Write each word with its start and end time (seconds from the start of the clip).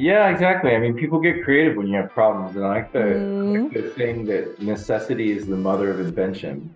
Yeah, 0.00 0.30
exactly. 0.30 0.74
I 0.74 0.78
mean, 0.78 0.94
people 0.94 1.20
get 1.20 1.44
creative 1.44 1.76
when 1.76 1.86
you 1.86 1.96
have 1.96 2.08
problems, 2.10 2.56
and 2.56 2.64
I 2.64 2.68
like 2.68 2.90
the, 2.90 3.00
mm. 3.00 3.64
like 3.64 3.72
the 3.74 3.92
saying 3.98 4.24
that 4.26 4.58
necessity 4.58 5.30
is 5.30 5.46
the 5.46 5.58
mother 5.58 5.90
of 5.90 6.00
invention. 6.00 6.72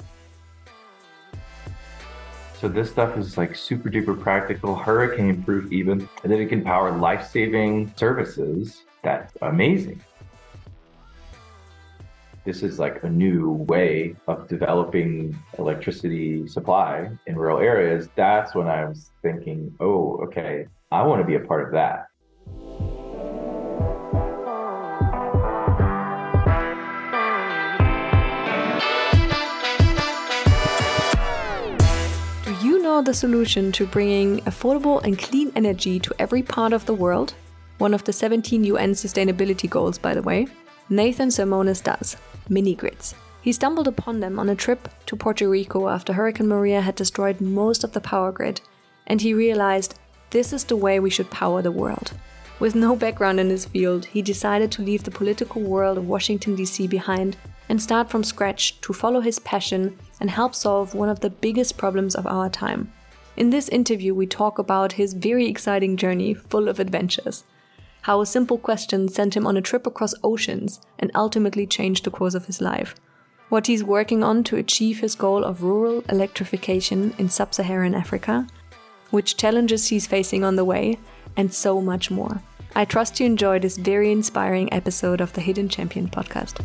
So 2.59 2.69
this 2.69 2.91
stuff 2.91 3.17
is 3.17 3.39
like 3.39 3.57
super 3.57 3.89
duper 3.89 4.21
practical, 4.21 4.77
hurricane 4.77 5.43
proof 5.43 5.73
even, 5.73 6.07
and 6.23 6.30
then 6.30 6.39
it 6.39 6.50
can 6.50 6.62
power 6.62 6.95
life 6.95 7.27
saving 7.27 7.95
services. 7.96 8.82
That's 9.02 9.32
amazing. 9.41 10.02
This 12.45 12.62
is 12.62 12.79
like 12.79 13.04
a 13.04 13.09
new 13.09 13.52
way 13.52 14.16
of 14.29 14.48
developing 14.48 15.34
electricity 15.59 16.46
supply 16.46 17.09
in 17.27 17.36
rural 17.36 17.61
areas. 17.61 18.11
That's 18.16 18.54
when 18.54 18.68
I 18.68 18.84
was 18.84 19.12
thinking, 19.22 19.75
oh, 19.80 20.18
okay, 20.25 20.66
I 20.93 21.02
want 21.04 21.22
to 21.22 21.27
be 21.27 21.37
a 21.37 21.41
part 21.41 21.65
of 21.65 21.73
that. 21.73 22.09
Know 32.95 33.03
the 33.03 33.12
solution 33.12 33.73
to 33.73 33.89
bringing 33.89 34.39
affordable 34.43 35.02
and 35.02 35.19
clean 35.19 35.51
energy 35.57 35.98
to 35.98 36.15
every 36.21 36.45
part 36.45 36.73
of 36.73 36.87
the 36.87 36.95
world? 36.95 37.35
One 37.79 37.93
of 37.93 38.05
the 38.05 38.12
17 38.12 38.62
UN 38.62 38.93
sustainability 38.93 39.69
goals, 39.69 39.98
by 39.98 40.15
the 40.15 40.23
way. 40.23 40.47
Nathan 40.89 41.30
Sermonis 41.30 41.83
does 41.83 42.16
mini 42.49 42.77
grids. 42.77 43.16
He 43.43 43.51
stumbled 43.51 43.88
upon 43.88 44.21
them 44.21 44.38
on 44.38 44.49
a 44.49 44.55
trip 44.55 44.88
to 45.07 45.16
Puerto 45.16 45.49
Rico 45.49 45.88
after 45.88 46.12
Hurricane 46.12 46.47
Maria 46.47 46.83
had 46.83 46.95
destroyed 46.95 47.41
most 47.41 47.83
of 47.83 47.91
the 47.91 48.01
power 48.01 48.30
grid, 48.30 48.61
and 49.09 49.21
he 49.21 49.35
realized 49.35 49.99
this 50.30 50.52
is 50.52 50.63
the 50.63 50.77
way 50.77 51.01
we 51.01 51.11
should 51.11 51.33
power 51.33 51.63
the 51.63 51.73
world. 51.73 52.13
With 52.61 52.77
no 52.77 52.95
background 52.95 53.40
in 53.40 53.51
his 53.51 53.65
field, 53.65 54.05
he 54.05 54.23
decided 54.23 54.71
to 54.71 54.83
leave 54.83 55.02
the 55.02 55.11
political 55.11 55.63
world 55.63 55.99
of 55.99 56.07
Washington, 56.07 56.55
D.C. 56.55 56.87
behind 56.87 57.37
and 57.68 57.83
start 57.83 58.11
from 58.11 58.23
scratch 58.23 58.80
to 58.83 58.93
follow 58.93 59.21
his 59.21 59.38
passion 59.40 59.99
and 60.20 60.30
help 60.30 60.54
solve 60.54 60.95
one 60.95 61.09
of 61.09 61.20
the 61.20 61.30
biggest 61.30 61.76
problems 61.76 62.15
of 62.15 62.26
our 62.26 62.48
time. 62.48 62.93
In 63.37 63.51
this 63.51 63.68
interview, 63.68 64.15
we 64.15 64.26
talk 64.26 64.59
about 64.59 64.93
his 64.93 65.12
very 65.12 65.47
exciting 65.47 65.97
journey 65.97 66.34
full 66.34 66.69
of 66.69 66.78
adventures. 66.78 67.44
How 68.03 68.21
a 68.21 68.26
simple 68.26 68.59
question 68.59 69.09
sent 69.09 69.37
him 69.37 69.47
on 69.47 69.56
a 69.56 69.62
trip 69.62 69.87
across 69.87 70.15
oceans 70.22 70.81
and 70.98 71.10
ultimately 71.15 71.66
changed 71.66 72.04
the 72.04 72.10
course 72.10 72.34
of 72.34 72.47
his 72.47 72.60
life. 72.60 72.94
What 73.48 73.66
he's 73.66 73.82
working 73.82 74.22
on 74.22 74.44
to 74.44 74.56
achieve 74.56 75.00
his 75.00 75.15
goal 75.15 75.43
of 75.43 75.62
rural 75.62 76.04
electrification 76.09 77.15
in 77.19 77.28
sub 77.28 77.54
Saharan 77.54 77.94
Africa, 77.94 78.47
which 79.10 79.37
challenges 79.37 79.88
he's 79.88 80.06
facing 80.06 80.44
on 80.44 80.56
the 80.56 80.65
way, 80.65 80.99
and 81.37 81.53
so 81.53 81.81
much 81.81 82.10
more. 82.10 82.43
I 82.76 82.84
trust 82.84 83.21
you 83.21 83.26
enjoy 83.26 83.59
this 83.59 83.76
very 83.76 84.10
inspiring 84.10 84.72
episode 84.72 85.21
of 85.21 85.32
the 85.32 85.41
Hidden 85.41 85.69
Champion 85.69 86.09
podcast. 86.09 86.60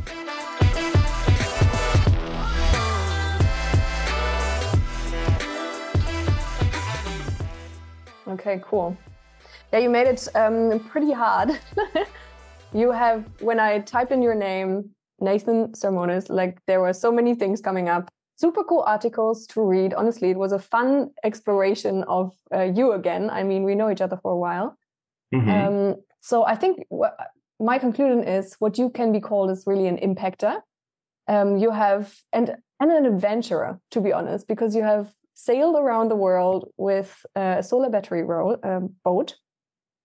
Okay, 8.30 8.61
cool. 8.63 8.95
Yeah, 9.73 9.80
you 9.80 9.89
made 9.89 10.08
it 10.08 10.27
um, 10.35 10.80
pretty 10.89 11.11
hard. 11.11 11.59
you 12.73 12.91
have, 12.91 13.25
when 13.39 13.59
I 13.59 13.80
typed 13.80 14.11
in 14.11 14.22
your 14.22 14.35
name, 14.35 14.91
Nathan 15.19 15.69
Sermonis, 15.69 16.30
like 16.30 16.59
there 16.66 16.80
were 16.80 16.94
so 16.94 17.11
many 17.11 17.35
things 17.35 17.61
coming 17.61 17.89
up. 17.89 18.09
Super 18.38 18.63
cool 18.63 18.83
articles 18.88 19.45
to 19.47 19.61
read. 19.61 19.94
Honestly, 19.94 20.30
it 20.30 20.38
was 20.38 20.53
a 20.53 20.59
fun 20.59 21.09
exploration 21.23 22.03
of 22.03 22.33
uh, 22.53 22.61
you 22.61 22.94
again. 22.94 23.30
I 23.30 23.44
mean, 23.44 23.63
we 23.63 23.75
know 23.75 23.91
each 23.91 24.02
other 24.02 24.17
for 24.22 24.31
a 24.31 24.38
while. 24.38 24.77
Mm-hmm. 25.33 25.50
Um, 25.50 25.95
so 26.22 26.45
I 26.45 26.55
think 26.55 26.85
my 27.59 27.77
conclusion 27.80 28.23
is 28.23 28.55
what 28.59 28.77
you 28.77 28.89
can 28.89 29.11
be 29.11 29.19
called 29.19 29.52
is 29.52 29.63
really 29.67 29.88
an 29.88 29.97
impactor. 29.97 30.61
Um, 31.28 31.57
you 31.57 31.72
have 31.72 32.16
and 32.31 32.56
and 32.79 32.91
an 32.91 33.06
adventurer, 33.06 33.79
to 33.91 34.01
be 34.01 34.13
honest, 34.13 34.47
because 34.47 34.73
you 34.73 34.84
have 34.84 35.13
sailed 35.39 35.77
around 35.77 36.09
the 36.09 36.17
world 36.17 36.69
with 36.75 37.25
a 37.35 37.63
solar 37.63 37.89
battery 37.89 38.23
ro- 38.23 38.59
um, 38.61 38.94
boat 39.05 39.38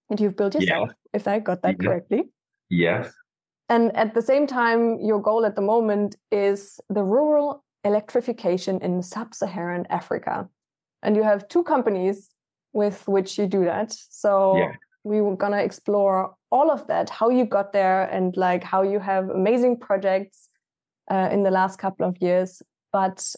and 0.08 0.20
you've 0.20 0.36
built 0.36 0.54
yourself, 0.54 0.90
yeah. 0.90 1.18
if 1.18 1.26
I 1.26 1.40
got 1.40 1.62
that 1.62 1.76
yeah. 1.80 1.86
correctly. 1.86 2.22
Yes. 2.70 3.12
And 3.68 3.96
at 3.96 4.14
the 4.14 4.22
same 4.22 4.46
time, 4.46 5.00
your 5.00 5.20
goal 5.20 5.44
at 5.44 5.56
the 5.56 5.62
moment 5.62 6.14
is 6.30 6.78
the 6.88 7.02
rural 7.02 7.64
electrification 7.82 8.80
in 8.80 9.02
sub 9.02 9.34
Saharan 9.34 9.86
Africa. 9.90 10.48
And 11.02 11.16
you 11.16 11.24
have 11.24 11.48
two 11.48 11.64
companies 11.64 12.30
with 12.72 13.08
which 13.08 13.36
you 13.36 13.46
do 13.46 13.64
that. 13.64 13.92
So 14.10 14.56
yeah. 14.56 14.72
we 15.02 15.20
were 15.20 15.36
going 15.36 15.52
to 15.52 15.62
explore 15.62 16.34
all 16.50 16.70
of 16.70 16.86
that, 16.86 17.10
how 17.10 17.30
you 17.30 17.44
got 17.44 17.72
there, 17.72 18.04
and 18.04 18.36
like 18.36 18.62
how 18.62 18.82
you 18.82 19.00
have 19.00 19.30
amazing 19.30 19.80
projects 19.80 20.48
uh, 21.10 21.28
in 21.32 21.42
the 21.42 21.50
last 21.50 21.78
couple 21.78 22.06
of 22.06 22.16
years. 22.20 22.62
But 22.92 23.34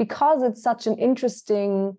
because 0.00 0.42
it's 0.42 0.62
such 0.62 0.86
an 0.86 0.96
interesting 0.96 1.94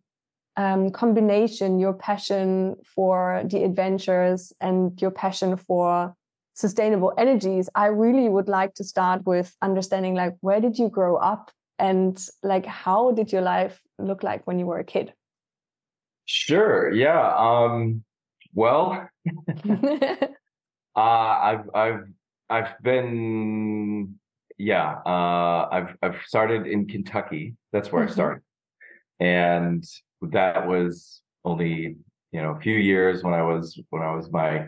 um, 0.57 0.89
combination 0.89 1.79
your 1.79 1.93
passion 1.93 2.75
for 2.95 3.43
the 3.45 3.63
adventures 3.63 4.51
and 4.59 4.99
your 4.99 5.11
passion 5.11 5.55
for 5.55 6.15
sustainable 6.53 7.13
energies 7.17 7.69
i 7.75 7.85
really 7.85 8.27
would 8.27 8.49
like 8.49 8.73
to 8.73 8.83
start 8.83 9.25
with 9.25 9.55
understanding 9.61 10.15
like 10.15 10.35
where 10.41 10.59
did 10.59 10.77
you 10.77 10.89
grow 10.89 11.15
up 11.15 11.51
and 11.81 12.27
like 12.43 12.65
how 12.65 13.11
did 13.11 13.31
your 13.31 13.41
life 13.41 13.81
look 13.97 14.23
like 14.23 14.45
when 14.45 14.59
you 14.59 14.65
were 14.65 14.79
a 14.79 14.83
kid? 14.83 15.13
Sure 16.25 16.91
yeah 16.93 17.33
um 17.35 18.03
well 18.53 19.09
uh 20.95 21.33
i've 21.49 21.69
i've 21.73 22.03
i've 22.49 22.73
been 22.81 24.19
yeah, 24.61 24.97
uh, 25.05 25.67
I've 25.71 25.95
I've 26.03 26.21
started 26.25 26.67
in 26.67 26.87
Kentucky. 26.87 27.55
That's 27.73 27.91
where 27.91 28.03
mm-hmm. 28.03 28.11
I 28.11 28.13
started, 28.13 28.43
and 29.19 29.83
that 30.21 30.67
was 30.67 31.21
only 31.43 31.97
you 32.31 32.41
know 32.41 32.51
a 32.51 32.59
few 32.59 32.77
years 32.77 33.23
when 33.23 33.33
I 33.33 33.41
was 33.41 33.81
when 33.89 34.03
I 34.03 34.13
was 34.13 34.31
my 34.31 34.67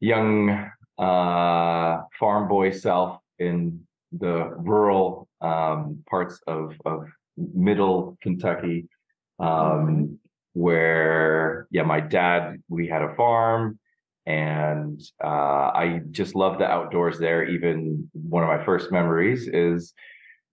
young 0.00 0.70
uh, 0.98 1.98
farm 2.18 2.48
boy 2.48 2.70
self 2.70 3.20
in 3.38 3.80
the 4.12 4.54
rural 4.56 5.28
um, 5.42 6.02
parts 6.08 6.40
of 6.46 6.72
of 6.86 7.06
middle 7.36 8.16
Kentucky, 8.22 8.88
um, 9.38 9.48
mm-hmm. 9.48 10.14
where 10.54 11.68
yeah, 11.70 11.82
my 11.82 12.00
dad 12.00 12.62
we 12.68 12.88
had 12.88 13.02
a 13.02 13.14
farm 13.16 13.78
and 14.26 15.00
uh, 15.22 15.70
I 15.72 16.00
just 16.10 16.34
love 16.34 16.58
the 16.58 16.66
outdoors 16.66 17.18
there. 17.18 17.44
Even 17.44 18.10
one 18.12 18.42
of 18.42 18.48
my 18.48 18.64
first 18.64 18.90
memories 18.90 19.46
is 19.48 19.94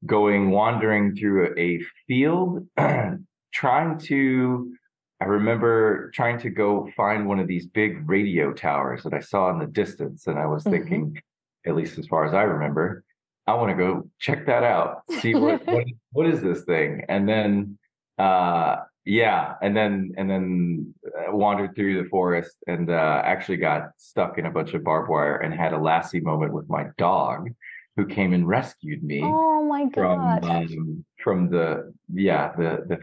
going 0.06 0.52
wandering 0.52 1.16
through 1.16 1.58
a 1.58 1.82
field, 2.08 2.68
trying 3.54 3.98
to. 4.00 4.74
I 5.22 5.26
remember 5.26 6.12
trying 6.12 6.38
to 6.40 6.50
go 6.50 6.90
find 6.98 7.28
one 7.28 7.40
of 7.40 7.48
these 7.48 7.66
big 7.66 8.10
radio 8.10 8.52
towers 8.52 9.04
that 9.04 9.14
I 9.14 9.22
saw 9.22 9.50
in 9.52 9.60
the 9.60 9.68
distance, 9.68 10.28
and 10.28 10.38
I 10.38 10.46
was 10.46 10.64
mm-hmm. 10.64 10.72
thinking, 10.72 11.22
at 11.66 11.76
least 11.76 11.98
as 11.98 12.08
far 12.08 12.26
as 12.26 12.34
I 12.34 12.42
remember, 12.42 13.06
I 13.48 13.54
want 13.54 13.72
to 13.72 13.78
go 13.78 14.10
check 14.20 14.46
that 14.48 14.64
out, 14.64 15.04
see 15.22 15.34
what 15.34 15.66
what, 15.68 15.86
what 16.12 16.28
is 16.28 16.42
this 16.42 16.64
thing, 16.64 17.06
and 17.10 17.28
then 17.28 17.78
uh, 18.20 18.78
yeah 19.06 19.56
and 19.62 19.76
then 19.76 20.14
and 20.18 20.30
then 20.30 20.94
uh, 21.08 21.36
wandered 21.36 21.76
through 21.76 22.02
the 22.02 22.10
forest 22.10 22.56
and 22.68 22.90
uh, 22.90 23.22
actually 23.24 23.58
got 23.58 23.90
stuck 23.98 24.38
in 24.38 24.46
a 24.46 24.52
bunch 24.52 24.74
of 24.74 24.84
barbed 24.84 25.10
wire 25.10 25.38
and 25.38 25.54
had 25.54 25.74
a 25.74 25.78
lassie 25.78 26.22
moment 26.22 26.54
with 26.54 26.70
my 26.70 26.86
dog 26.98 27.50
who 27.96 28.06
came 28.06 28.34
and 28.34 28.48
rescued 28.48 29.04
me 29.04 29.22
oh 29.24 29.64
my 29.64 29.86
god 29.86 30.44
from, 30.44 30.80
um, 30.80 31.06
from 31.22 31.50
the 31.50 31.94
yeah 32.14 32.54
the 32.56 32.84
the 32.88 33.00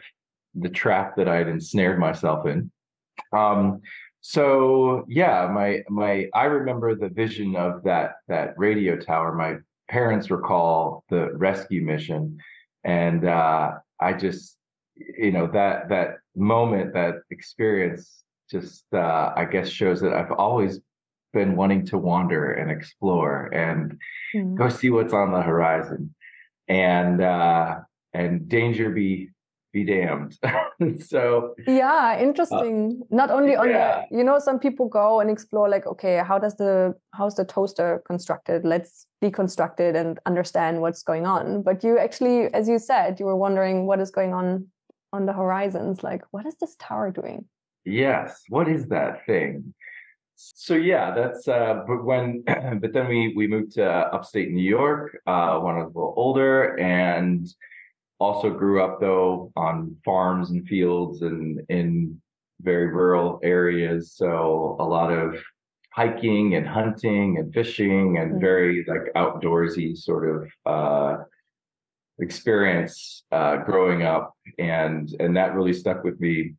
the 0.54 0.68
trap 0.68 1.16
that 1.16 1.28
i 1.28 1.36
had 1.36 1.48
ensnared 1.48 1.98
myself 1.98 2.46
in. 2.46 2.70
Um 3.32 3.82
so 4.22 5.04
yeah 5.08 5.48
my 5.52 5.82
my 5.88 6.28
i 6.34 6.44
remember 6.44 6.94
the 6.94 7.08
vision 7.08 7.56
of 7.56 7.82
that 7.84 8.16
that 8.28 8.54
radio 8.58 8.96
tower. 8.96 9.34
My 9.34 9.56
parents 9.88 10.30
recall 10.30 11.04
the 11.10 11.32
rescue 11.34 11.82
mission 11.82 12.38
and 12.84 13.26
uh 13.26 13.72
i 14.00 14.12
just 14.12 14.56
you 15.18 15.32
know 15.32 15.46
that 15.46 15.88
that 15.88 16.18
moment 16.36 16.92
that 16.94 17.14
experience 17.30 18.22
just 18.50 18.84
uh, 18.92 19.32
i 19.36 19.44
guess 19.44 19.68
shows 19.68 20.00
that 20.00 20.12
i've 20.12 20.32
always 20.32 20.80
been 21.32 21.56
wanting 21.56 21.86
to 21.86 21.98
wander 21.98 22.52
and 22.52 22.70
explore 22.70 23.46
and 23.54 23.98
mm-hmm. 24.34 24.56
go 24.56 24.68
see 24.68 24.90
what's 24.90 25.12
on 25.12 25.32
the 25.32 25.42
horizon. 25.42 26.14
And 26.68 27.20
uh 27.20 27.80
and 28.12 28.48
danger 28.48 28.90
be 28.90 29.30
be 29.72 29.84
damned. 29.84 30.38
So 31.00 31.54
yeah 31.66 32.18
interesting. 32.18 33.02
Uh, 33.02 33.14
not 33.14 33.30
only 33.30 33.54
on 33.54 33.68
yeah. 33.68 34.04
the 34.10 34.16
you 34.16 34.24
know 34.24 34.38
some 34.38 34.58
people 34.58 34.88
go 34.88 35.20
and 35.20 35.30
explore 35.30 35.68
like 35.68 35.86
okay 35.86 36.22
how 36.26 36.38
does 36.38 36.56
the 36.56 36.94
how's 37.12 37.34
the 37.34 37.44
toaster 37.44 38.02
constructed? 38.06 38.64
Let's 38.64 39.06
deconstruct 39.22 39.78
it 39.78 39.94
and 39.94 40.18
understand 40.26 40.80
what's 40.80 41.02
going 41.02 41.26
on. 41.26 41.62
But 41.62 41.84
you 41.84 41.98
actually 41.98 42.52
as 42.54 42.68
you 42.68 42.78
said 42.78 43.20
you 43.20 43.26
were 43.26 43.36
wondering 43.36 43.86
what 43.86 44.00
is 44.00 44.10
going 44.10 44.32
on 44.32 44.68
on 45.12 45.26
the 45.26 45.32
horizons 45.32 46.02
like 46.02 46.22
what 46.30 46.46
is 46.46 46.56
this 46.60 46.76
tower 46.78 47.10
doing 47.10 47.44
yes 47.84 48.42
what 48.48 48.68
is 48.68 48.86
that 48.86 49.24
thing 49.26 49.74
so 50.42 50.74
yeah, 50.74 51.12
that's 51.14 51.46
uh, 51.48 51.82
but 51.86 52.02
when 52.02 52.42
but 52.80 52.92
then 52.92 53.08
we 53.08 53.34
we 53.36 53.46
moved 53.46 53.72
to 53.72 53.86
upstate 53.86 54.50
New 54.50 54.68
York 54.68 55.18
uh, 55.26 55.58
when 55.58 55.74
I 55.74 55.82
was 55.82 55.94
a 55.94 55.98
little 55.98 56.14
older, 56.16 56.78
and 56.78 57.46
also 58.18 58.50
grew 58.50 58.82
up 58.82 59.00
though 59.00 59.52
on 59.56 59.96
farms 60.04 60.50
and 60.50 60.66
fields 60.66 61.22
and 61.22 61.60
in 61.68 62.20
very 62.62 62.86
rural 62.86 63.38
areas. 63.42 64.14
So 64.14 64.76
a 64.80 64.84
lot 64.84 65.12
of 65.12 65.36
hiking 65.92 66.54
and 66.54 66.66
hunting 66.66 67.38
and 67.38 67.52
fishing 67.52 68.16
and 68.18 68.32
mm-hmm. 68.32 68.40
very 68.40 68.86
like 68.86 69.12
outdoorsy 69.16 69.96
sort 69.96 70.28
of 70.28 70.50
uh, 70.64 71.22
experience 72.20 73.24
uh, 73.32 73.56
growing 73.58 74.02
up, 74.02 74.34
and 74.58 75.14
and 75.20 75.36
that 75.36 75.54
really 75.54 75.72
stuck 75.72 76.04
with 76.04 76.20
me 76.20 76.54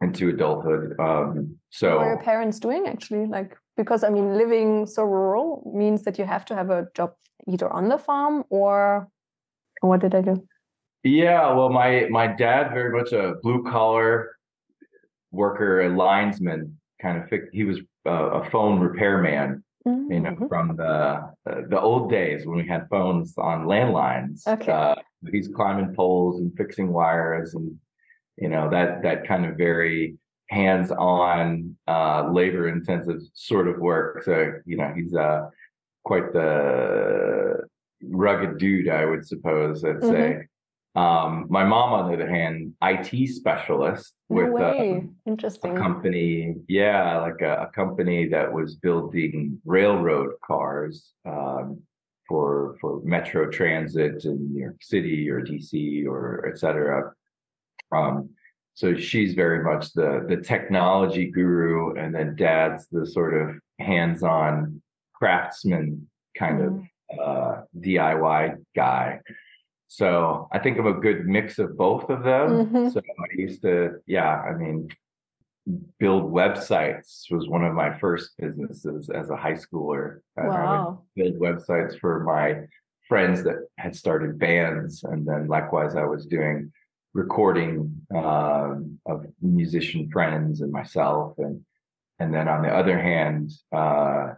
into 0.00 0.28
adulthood. 0.28 0.94
Um, 0.98 1.56
so, 1.70 1.96
what 1.96 2.06
are 2.06 2.08
your 2.14 2.22
parents 2.22 2.58
doing 2.58 2.86
actually? 2.86 3.26
Like, 3.26 3.56
because 3.76 4.04
I 4.04 4.10
mean, 4.10 4.36
living 4.36 4.86
so 4.86 5.02
rural 5.04 5.70
means 5.74 6.02
that 6.02 6.18
you 6.18 6.24
have 6.24 6.44
to 6.46 6.54
have 6.54 6.70
a 6.70 6.86
job 6.94 7.14
either 7.46 7.70
on 7.72 7.88
the 7.88 7.98
farm 7.98 8.44
or 8.50 9.08
what 9.80 10.00
did 10.00 10.14
I 10.14 10.22
do? 10.22 10.46
Yeah, 11.04 11.52
well, 11.52 11.68
my 11.68 12.06
my 12.10 12.26
dad 12.26 12.72
very 12.72 12.96
much 12.96 13.12
a 13.12 13.34
blue 13.42 13.64
collar 13.64 14.36
worker, 15.30 15.82
a 15.82 15.88
linesman 15.88 16.78
kind 17.00 17.22
of. 17.22 17.40
He 17.52 17.64
was 17.64 17.78
a 18.04 18.48
phone 18.50 18.80
repairman, 18.80 19.62
mm-hmm. 19.88 20.12
you 20.12 20.20
know, 20.20 20.30
mm-hmm. 20.30 20.46
from 20.46 20.76
the 20.76 21.30
the 21.68 21.80
old 21.80 22.10
days 22.10 22.46
when 22.46 22.58
we 22.58 22.66
had 22.66 22.88
phones 22.88 23.36
on 23.38 23.66
landlines. 23.66 24.46
Okay. 24.46 24.72
Uh, 24.72 24.94
he's 25.32 25.48
climbing 25.48 25.94
poles 25.94 26.40
and 26.40 26.56
fixing 26.56 26.92
wires 26.92 27.54
and 27.54 27.76
you 28.36 28.48
know 28.48 28.70
that 28.70 29.02
that 29.02 29.26
kind 29.26 29.44
of 29.44 29.56
very 29.56 30.16
hands-on 30.48 31.76
uh, 31.86 32.30
labor 32.30 32.68
intensive 32.68 33.20
sort 33.34 33.68
of 33.68 33.78
work 33.78 34.22
so 34.22 34.52
you 34.64 34.76
know 34.76 34.92
he's 34.94 35.14
uh 35.14 35.42
quite 36.04 36.32
the 36.32 37.58
rugged 38.04 38.58
dude 38.58 38.88
i 38.88 39.04
would 39.04 39.26
suppose 39.26 39.84
i'd 39.84 39.96
mm-hmm. 39.96 40.10
say 40.10 40.46
um, 40.98 41.46
my 41.48 41.64
mom 41.64 41.92
on 41.92 42.08
the 42.08 42.14
other 42.14 42.28
hand 42.28 42.74
it 42.82 43.26
specialist 43.26 44.14
with 44.28 44.48
a, 44.60 45.06
Interesting. 45.26 45.76
a 45.76 45.80
company 45.80 46.54
yeah 46.68 47.18
like 47.20 47.40
a, 47.40 47.66
a, 47.66 47.70
company 47.74 48.28
that 48.28 48.52
was 48.52 48.76
building 48.76 49.60
railroad 49.64 50.32
cars 50.44 51.12
um, 51.26 51.80
for 52.26 52.76
for 52.80 53.00
metro 53.04 53.50
transit 53.50 54.24
in 54.24 54.52
new 54.52 54.62
york 54.62 54.82
city 54.82 55.28
or 55.30 55.40
dc 55.42 56.06
or 56.06 56.46
et 56.48 56.58
cetera 56.58 57.12
um, 57.92 58.30
so 58.74 58.96
she's 58.96 59.34
very 59.34 59.64
much 59.64 59.92
the 59.92 60.24
the 60.28 60.36
technology 60.36 61.30
guru, 61.30 61.96
and 61.96 62.14
then 62.14 62.36
dad's 62.36 62.86
the 62.92 63.04
sort 63.06 63.34
of 63.34 63.56
hands-on 63.80 64.80
craftsman 65.14 66.08
kind 66.36 66.60
mm-hmm. 66.60 67.18
of 67.18 67.28
uh, 67.28 67.62
DIY 67.76 68.64
guy. 68.76 69.20
So 69.88 70.48
I 70.52 70.58
think 70.58 70.78
I'm 70.78 70.86
a 70.86 70.92
good 70.92 71.26
mix 71.26 71.58
of 71.58 71.76
both 71.76 72.10
of 72.10 72.22
them. 72.22 72.66
Mm-hmm. 72.66 72.88
So 72.90 73.00
I 73.00 73.34
used 73.34 73.62
to, 73.62 73.96
yeah, 74.06 74.42
I 74.42 74.52
mean, 74.54 74.88
build 75.98 76.30
websites 76.30 77.30
was 77.30 77.48
one 77.48 77.64
of 77.64 77.74
my 77.74 77.98
first 77.98 78.32
businesses 78.38 79.10
as 79.10 79.30
a 79.30 79.36
high 79.36 79.54
schooler. 79.54 80.20
Wow. 80.36 81.02
build 81.16 81.36
websites 81.36 81.98
for 81.98 82.20
my 82.20 82.66
friends 83.08 83.42
that 83.44 83.66
had 83.78 83.96
started 83.96 84.38
bands, 84.38 85.02
and 85.04 85.26
then 85.26 85.48
likewise 85.48 85.96
I 85.96 86.04
was 86.04 86.26
doing 86.26 86.70
recording 87.14 88.02
uh, 88.14 88.74
of 89.06 89.26
musician 89.40 90.10
friends 90.10 90.60
and 90.60 90.70
myself, 90.70 91.34
and 91.38 91.64
and 92.20 92.34
then 92.34 92.48
on 92.48 92.62
the 92.62 92.68
other 92.68 93.00
hand, 93.00 93.50
uh, 93.72 94.34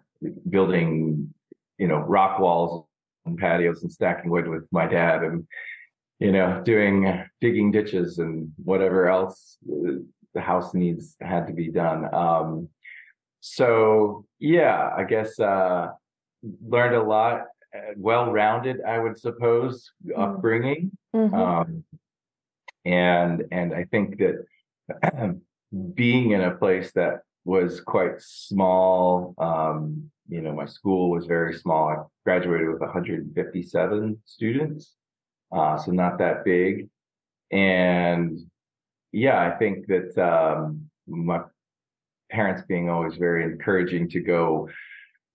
building 0.49 1.35
you 1.79 1.89
know 1.89 1.99
rock 1.99 2.39
walls 2.39 2.87
and 3.31 3.39
patios 3.39 3.83
and 3.83 3.93
stacking 3.93 4.31
wood 4.31 4.49
with 4.49 4.67
my 4.71 4.87
dad, 4.87 5.23
and 5.23 5.47
you 6.19 6.33
know 6.33 6.63
doing 6.65 7.25
digging 7.41 7.71
ditches 7.71 8.19
and 8.19 8.53
whatever 8.63 9.09
else 9.09 9.59
the 10.35 10.41
house 10.41 10.75
needs 10.75 11.17
had 11.21 11.47
to 11.47 11.53
be 11.53 11.71
done. 11.71 12.13
Um, 12.15 12.69
so 13.41 14.27
yeah, 14.39 14.91
I 14.97 15.05
guess 15.05 15.39
uh, 15.41 15.89
learned 16.67 16.97
a 16.97 17.03
lot. 17.03 17.47
Uh, 17.73 17.93
well-rounded, 17.97 18.79
I 18.83 18.99
would 18.99 19.17
suppose, 19.17 19.93
mm-hmm. 20.05 20.21
upbringing. 20.21 20.91
Mm-hmm. 21.15 21.35
Um, 21.35 21.85
and 22.85 23.45
and 23.53 23.73
I 23.73 23.85
think 23.85 24.19
that 24.19 25.37
being 25.95 26.33
in 26.33 26.41
a 26.41 26.57
place 26.57 26.91
that 26.93 27.21
was 27.45 27.81
quite 27.81 28.21
small, 28.21 29.35
um, 29.39 30.11
you 30.31 30.41
know, 30.41 30.53
my 30.53 30.67
school 30.67 31.11
was 31.11 31.27
very 31.27 31.55
small. 31.55 31.89
I 31.89 31.97
graduated 32.25 32.69
with 32.69 32.81
157 32.81 34.19
students, 34.25 34.95
uh, 35.53 35.77
so 35.77 35.91
not 35.91 36.19
that 36.19 36.45
big. 36.45 36.89
And 37.51 38.39
yeah, 39.13 39.41
I 39.41 39.59
think 39.59 39.87
that 39.89 40.17
um, 40.19 40.89
my 41.09 41.41
parents 42.31 42.63
being 42.69 42.89
always 42.89 43.17
very 43.17 43.45
encouraging 43.45 44.09
to 44.11 44.21
go 44.21 44.69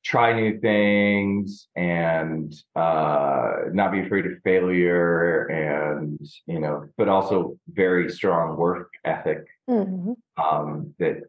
try 0.05 0.33
new 0.33 0.59
things 0.59 1.67
and 1.75 2.53
uh, 2.75 3.53
not 3.73 3.91
be 3.91 4.01
afraid 4.01 4.25
of 4.25 4.33
failure 4.43 5.47
and 5.47 6.19
you 6.45 6.59
know 6.59 6.87
but 6.95 7.09
also 7.09 7.57
very 7.73 8.09
strong 8.11 8.55
work 8.55 8.91
ethic 9.03 9.45
mm-hmm. 9.67 10.11
um, 10.41 10.93
that 10.99 11.23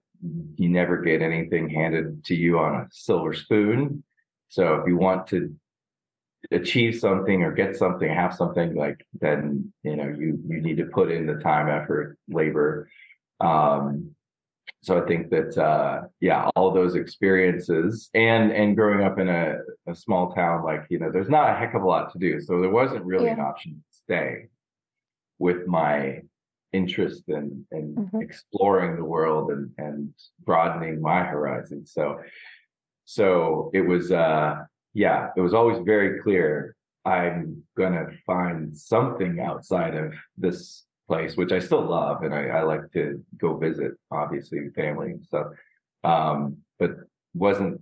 you 0.56 0.68
never 0.68 1.00
get 1.02 1.22
anything 1.22 1.68
handed 1.68 2.24
to 2.24 2.34
you 2.34 2.58
on 2.58 2.74
a 2.74 2.88
silver 2.90 3.32
spoon. 3.32 4.02
So 4.48 4.76
if 4.76 4.86
you 4.86 4.96
want 4.96 5.26
to 5.28 5.54
achieve 6.52 6.98
something 6.98 7.42
or 7.42 7.52
get 7.52 7.76
something 7.76 8.08
have 8.08 8.32
something 8.32 8.74
like 8.76 9.04
then 9.20 9.72
you 9.82 9.96
know 9.96 10.06
you 10.06 10.38
you 10.46 10.60
need 10.60 10.76
to 10.76 10.84
put 10.84 11.10
in 11.10 11.26
the 11.26 11.34
time 11.34 11.68
effort 11.68 12.18
labor. 12.28 12.88
Um, 13.40 14.14
so 14.82 15.02
I 15.02 15.06
think 15.06 15.30
that 15.30 15.58
uh, 15.58 16.02
yeah, 16.20 16.48
all 16.54 16.70
those 16.70 16.94
experiences 16.94 18.08
and 18.14 18.52
and 18.52 18.76
growing 18.76 19.04
up 19.04 19.18
in 19.18 19.28
a, 19.28 19.58
a 19.88 19.94
small 19.94 20.32
town, 20.32 20.64
like 20.64 20.84
you 20.88 20.98
know, 20.98 21.10
there's 21.10 21.28
not 21.28 21.50
a 21.50 21.54
heck 21.54 21.74
of 21.74 21.82
a 21.82 21.86
lot 21.86 22.12
to 22.12 22.18
do, 22.18 22.40
so 22.40 22.60
there 22.60 22.70
wasn't 22.70 23.04
really 23.04 23.26
yeah. 23.26 23.32
an 23.32 23.40
option 23.40 23.72
to 23.72 23.98
stay 23.98 24.46
with 25.38 25.66
my 25.66 26.20
interest 26.76 27.24
in 27.28 27.46
in 27.72 27.94
mm-hmm. 27.94 28.20
exploring 28.20 28.96
the 28.96 29.04
world 29.04 29.50
and 29.50 29.70
and 29.78 30.12
broadening 30.44 31.00
my 31.00 31.22
horizons. 31.22 31.92
So 31.92 32.20
so 33.04 33.70
it 33.72 33.82
was 33.92 34.12
uh 34.12 34.56
yeah, 34.94 35.28
it 35.36 35.40
was 35.40 35.54
always 35.54 35.78
very 35.84 36.20
clear 36.22 36.76
I'm 37.04 37.62
gonna 37.76 38.06
find 38.26 38.76
something 38.76 39.40
outside 39.40 39.94
of 39.94 40.12
this 40.36 40.86
place, 41.08 41.36
which 41.36 41.52
I 41.52 41.60
still 41.60 41.86
love, 41.86 42.22
and 42.24 42.34
I, 42.34 42.46
I 42.46 42.62
like 42.62 42.90
to 42.94 43.24
go 43.38 43.56
visit, 43.56 43.92
obviously, 44.10 44.58
family 44.74 45.12
and 45.12 45.24
stuff. 45.24 45.46
Um, 46.02 46.58
but 46.78 46.90
wasn't 47.34 47.80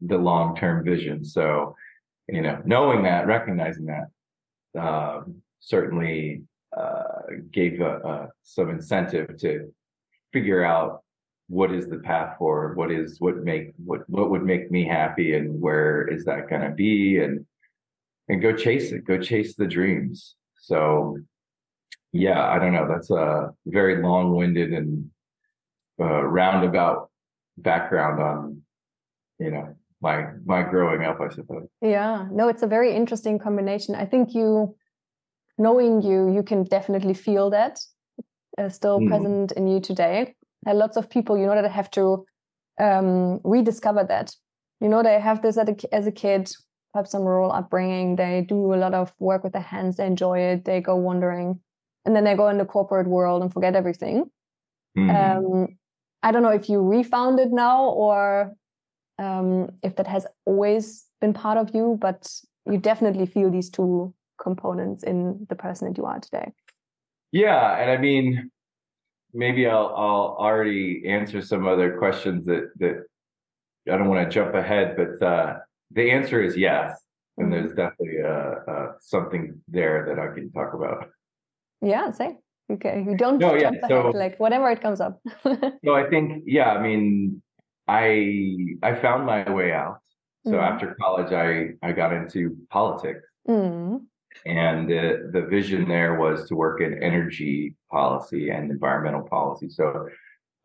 the 0.00 0.18
long 0.18 0.56
term 0.56 0.84
vision. 0.84 1.24
So, 1.24 1.74
you 2.28 2.42
know, 2.42 2.60
knowing 2.64 3.02
that, 3.02 3.26
recognizing 3.26 3.86
that, 3.86 4.80
um, 4.80 5.42
certainly 5.60 6.42
gave 7.52 7.80
a, 7.80 7.96
a, 7.98 8.28
some 8.42 8.70
incentive 8.70 9.36
to 9.38 9.72
figure 10.32 10.64
out 10.64 11.02
what 11.48 11.72
is 11.72 11.88
the 11.88 11.98
path 11.98 12.38
forward, 12.38 12.76
what 12.76 12.90
is 12.92 13.20
what 13.20 13.38
make 13.38 13.72
what 13.84 14.08
what 14.08 14.30
would 14.30 14.44
make 14.44 14.70
me 14.70 14.86
happy, 14.86 15.34
and 15.34 15.60
where 15.60 16.06
is 16.06 16.24
that 16.24 16.48
going 16.48 16.62
to 16.62 16.70
be, 16.70 17.18
and 17.18 17.44
and 18.28 18.40
go 18.40 18.54
chase 18.54 18.92
it, 18.92 19.04
go 19.04 19.18
chase 19.18 19.56
the 19.56 19.66
dreams. 19.66 20.36
So 20.60 21.18
yeah, 22.12 22.48
I 22.48 22.58
don't 22.58 22.72
know. 22.72 22.88
That's 22.88 23.10
a 23.10 23.52
very 23.66 24.02
long-winded 24.02 24.72
and 24.72 25.10
uh, 26.00 26.22
roundabout 26.22 27.10
background 27.56 28.20
on, 28.20 28.62
you 29.38 29.50
know, 29.50 29.76
my 30.00 30.26
my 30.44 30.62
growing 30.62 31.04
up, 31.04 31.20
I 31.20 31.28
suppose. 31.34 31.68
Yeah, 31.82 32.26
no, 32.32 32.48
it's 32.48 32.62
a 32.62 32.66
very 32.66 32.94
interesting 32.94 33.38
combination. 33.38 33.94
I 33.94 34.06
think 34.06 34.34
you, 34.34 34.74
knowing 35.60 36.02
you, 36.02 36.32
you 36.32 36.42
can 36.42 36.64
definitely 36.64 37.14
feel 37.14 37.50
that 37.50 37.78
uh, 38.58 38.68
still 38.68 38.98
mm. 38.98 39.08
present 39.08 39.52
in 39.52 39.68
you 39.68 39.78
today. 39.78 40.34
And 40.66 40.78
lots 40.78 40.96
of 40.96 41.08
people, 41.08 41.38
you 41.38 41.46
know, 41.46 41.54
that 41.54 41.70
have 41.70 41.90
to 41.92 42.24
um, 42.80 43.40
rediscover 43.44 44.04
that. 44.08 44.34
You 44.80 44.88
know, 44.88 45.02
they 45.02 45.20
have 45.20 45.42
this 45.42 45.58
a, 45.58 45.76
as 45.92 46.06
a 46.06 46.12
kid, 46.12 46.50
have 46.94 47.06
some 47.06 47.22
rural 47.22 47.52
upbringing. 47.52 48.16
They 48.16 48.44
do 48.48 48.74
a 48.74 48.76
lot 48.76 48.94
of 48.94 49.12
work 49.18 49.44
with 49.44 49.52
their 49.52 49.62
hands. 49.62 49.98
They 49.98 50.06
enjoy 50.06 50.38
it. 50.40 50.64
They 50.64 50.80
go 50.80 50.96
wandering 50.96 51.60
and 52.04 52.16
then 52.16 52.24
they 52.24 52.34
go 52.34 52.48
in 52.48 52.58
the 52.58 52.64
corporate 52.64 53.06
world 53.06 53.42
and 53.42 53.52
forget 53.52 53.76
everything. 53.76 54.30
Mm. 54.96 55.36
Um, 55.36 55.66
I 56.22 56.32
don't 56.32 56.42
know 56.42 56.48
if 56.48 56.68
you 56.68 56.80
refound 56.80 57.38
it 57.38 57.50
now 57.52 57.84
or 57.84 58.52
um, 59.18 59.70
if 59.82 59.96
that 59.96 60.06
has 60.06 60.26
always 60.46 61.06
been 61.20 61.34
part 61.34 61.58
of 61.58 61.74
you, 61.74 61.98
but 62.00 62.32
you 62.66 62.78
definitely 62.78 63.26
feel 63.26 63.50
these 63.50 63.70
two 63.70 64.14
components 64.40 65.02
in 65.02 65.46
the 65.48 65.54
person 65.54 65.88
that 65.88 65.98
you 65.98 66.04
are 66.04 66.18
today. 66.18 66.52
Yeah, 67.32 67.76
and 67.76 67.90
I 67.90 67.96
mean, 67.96 68.50
maybe 69.32 69.66
I'll 69.66 69.94
I'll 69.96 70.36
already 70.38 71.04
answer 71.06 71.42
some 71.42 71.66
other 71.66 71.98
questions 71.98 72.44
that 72.46 72.70
that 72.78 73.04
I 73.90 73.96
don't 73.96 74.08
want 74.08 74.28
to 74.28 74.34
jump 74.34 74.54
ahead, 74.54 74.96
but 74.96 75.24
uh, 75.24 75.58
the 75.92 76.10
answer 76.10 76.42
is 76.42 76.56
yes, 76.56 77.00
and 77.36 77.46
mm-hmm. 77.46 77.52
there's 77.52 77.74
definitely 77.74 78.22
uh, 78.24 78.70
uh, 78.70 78.92
something 79.00 79.60
there 79.68 80.06
that 80.08 80.18
I 80.18 80.34
can 80.34 80.50
talk 80.52 80.74
about. 80.74 81.08
Yeah, 81.80 82.10
say 82.10 82.38
okay. 82.70 83.04
You 83.06 83.16
don't 83.16 83.38
no, 83.38 83.50
jump 83.50 83.60
yeah, 83.60 83.68
ahead, 83.68 83.84
so, 83.88 84.10
like 84.10 84.38
whatever 84.38 84.70
it 84.70 84.80
comes 84.80 85.00
up. 85.00 85.20
no, 85.82 85.94
I 85.94 86.08
think 86.08 86.44
yeah. 86.46 86.70
I 86.70 86.82
mean, 86.82 87.42
I 87.86 88.76
I 88.82 88.94
found 88.94 89.26
my 89.26 89.50
way 89.50 89.72
out. 89.72 89.98
So 90.46 90.52
mm-hmm. 90.52 90.60
after 90.60 90.96
college, 91.00 91.32
I 91.32 91.74
I 91.86 91.92
got 91.92 92.12
into 92.12 92.56
politics. 92.70 93.22
Mm-hmm. 93.48 94.04
And 94.46 94.88
the, 94.88 95.30
the 95.32 95.42
vision 95.42 95.88
there 95.88 96.18
was 96.18 96.48
to 96.48 96.56
work 96.56 96.80
in 96.80 97.02
energy 97.02 97.74
policy 97.90 98.50
and 98.50 98.70
environmental 98.70 99.22
policy. 99.22 99.68
So, 99.68 100.08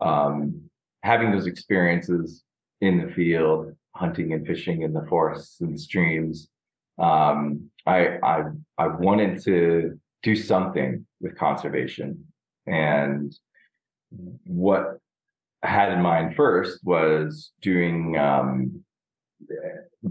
um, 0.01 0.61
having 1.03 1.31
those 1.31 1.47
experiences 1.47 2.43
in 2.81 3.05
the 3.05 3.13
field, 3.13 3.73
hunting 3.95 4.33
and 4.33 4.45
fishing 4.45 4.81
in 4.83 4.93
the 4.93 5.05
forests 5.07 5.61
and 5.61 5.79
streams, 5.79 6.49
um, 6.97 7.69
I, 7.85 8.17
I, 8.23 8.43
I 8.77 8.87
wanted 8.87 9.41
to 9.43 9.99
do 10.23 10.35
something 10.35 11.05
with 11.21 11.37
conservation. 11.37 12.25
And 12.65 13.35
what 14.45 14.99
I 15.63 15.67
had 15.67 15.91
in 15.91 16.01
mind 16.01 16.35
first 16.35 16.79
was 16.83 17.51
doing 17.61 18.17
um, 18.17 18.83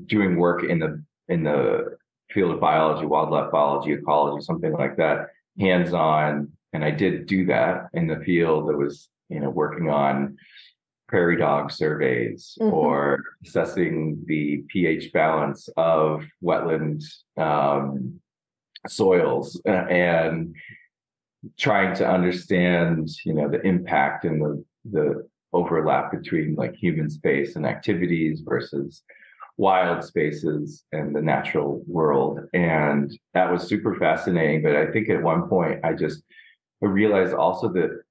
doing 0.06 0.37
work 0.37 0.64
in 0.64 0.78
the 0.78 1.02
in 1.28 1.44
the 1.44 1.96
field 2.34 2.52
of 2.52 2.60
biology, 2.60 3.06
wildlife 3.06 3.50
biology, 3.50 3.92
ecology, 3.92 4.44
something 4.44 4.72
like 4.72 4.96
that, 4.96 5.28
hands 5.58 5.94
on. 5.94 6.50
And 6.72 6.84
I 6.84 6.90
did 6.90 7.26
do 7.26 7.46
that 7.46 7.88
in 7.94 8.08
the 8.08 8.18
field. 8.24 8.68
that 8.68 8.76
was, 8.76 9.08
you 9.28 9.40
know, 9.40 9.50
working 9.50 9.88
on 9.88 10.36
prairie 11.08 11.36
dog 11.36 11.70
surveys 11.70 12.58
mm-hmm. 12.60 12.74
or 12.74 13.22
assessing 13.46 14.22
the 14.26 14.64
pH 14.68 15.12
balance 15.12 15.68
of 15.76 16.24
wetland 16.42 17.04
um, 17.36 18.20
soils 18.88 19.60
and 19.64 20.54
trying 21.58 21.94
to 21.94 22.08
understand, 22.08 23.08
you 23.24 23.34
know, 23.34 23.48
the 23.48 23.60
impact 23.66 24.24
and 24.24 24.42
the 24.42 24.64
the 24.90 25.28
overlap 25.52 26.10
between 26.10 26.54
like 26.56 26.74
human 26.74 27.08
space 27.08 27.54
and 27.56 27.64
activities 27.64 28.42
versus 28.44 29.02
wild 29.56 30.04
spaces 30.04 30.84
and 30.92 31.14
the 31.14 31.23
natural 31.23 31.82
world. 31.87 32.40
And 32.52 33.16
that 33.34 33.50
was 33.50 33.68
super 33.68 33.94
fascinating. 33.96 34.62
But 34.62 34.76
I 34.76 34.90
think 34.90 35.08
at 35.08 35.23
one 35.23 35.49
point 35.49 35.80
I 35.84 35.92
just 35.94 36.23
I 36.82 36.87
realized 36.87 37.34
also 37.34 37.73
the 37.73 38.02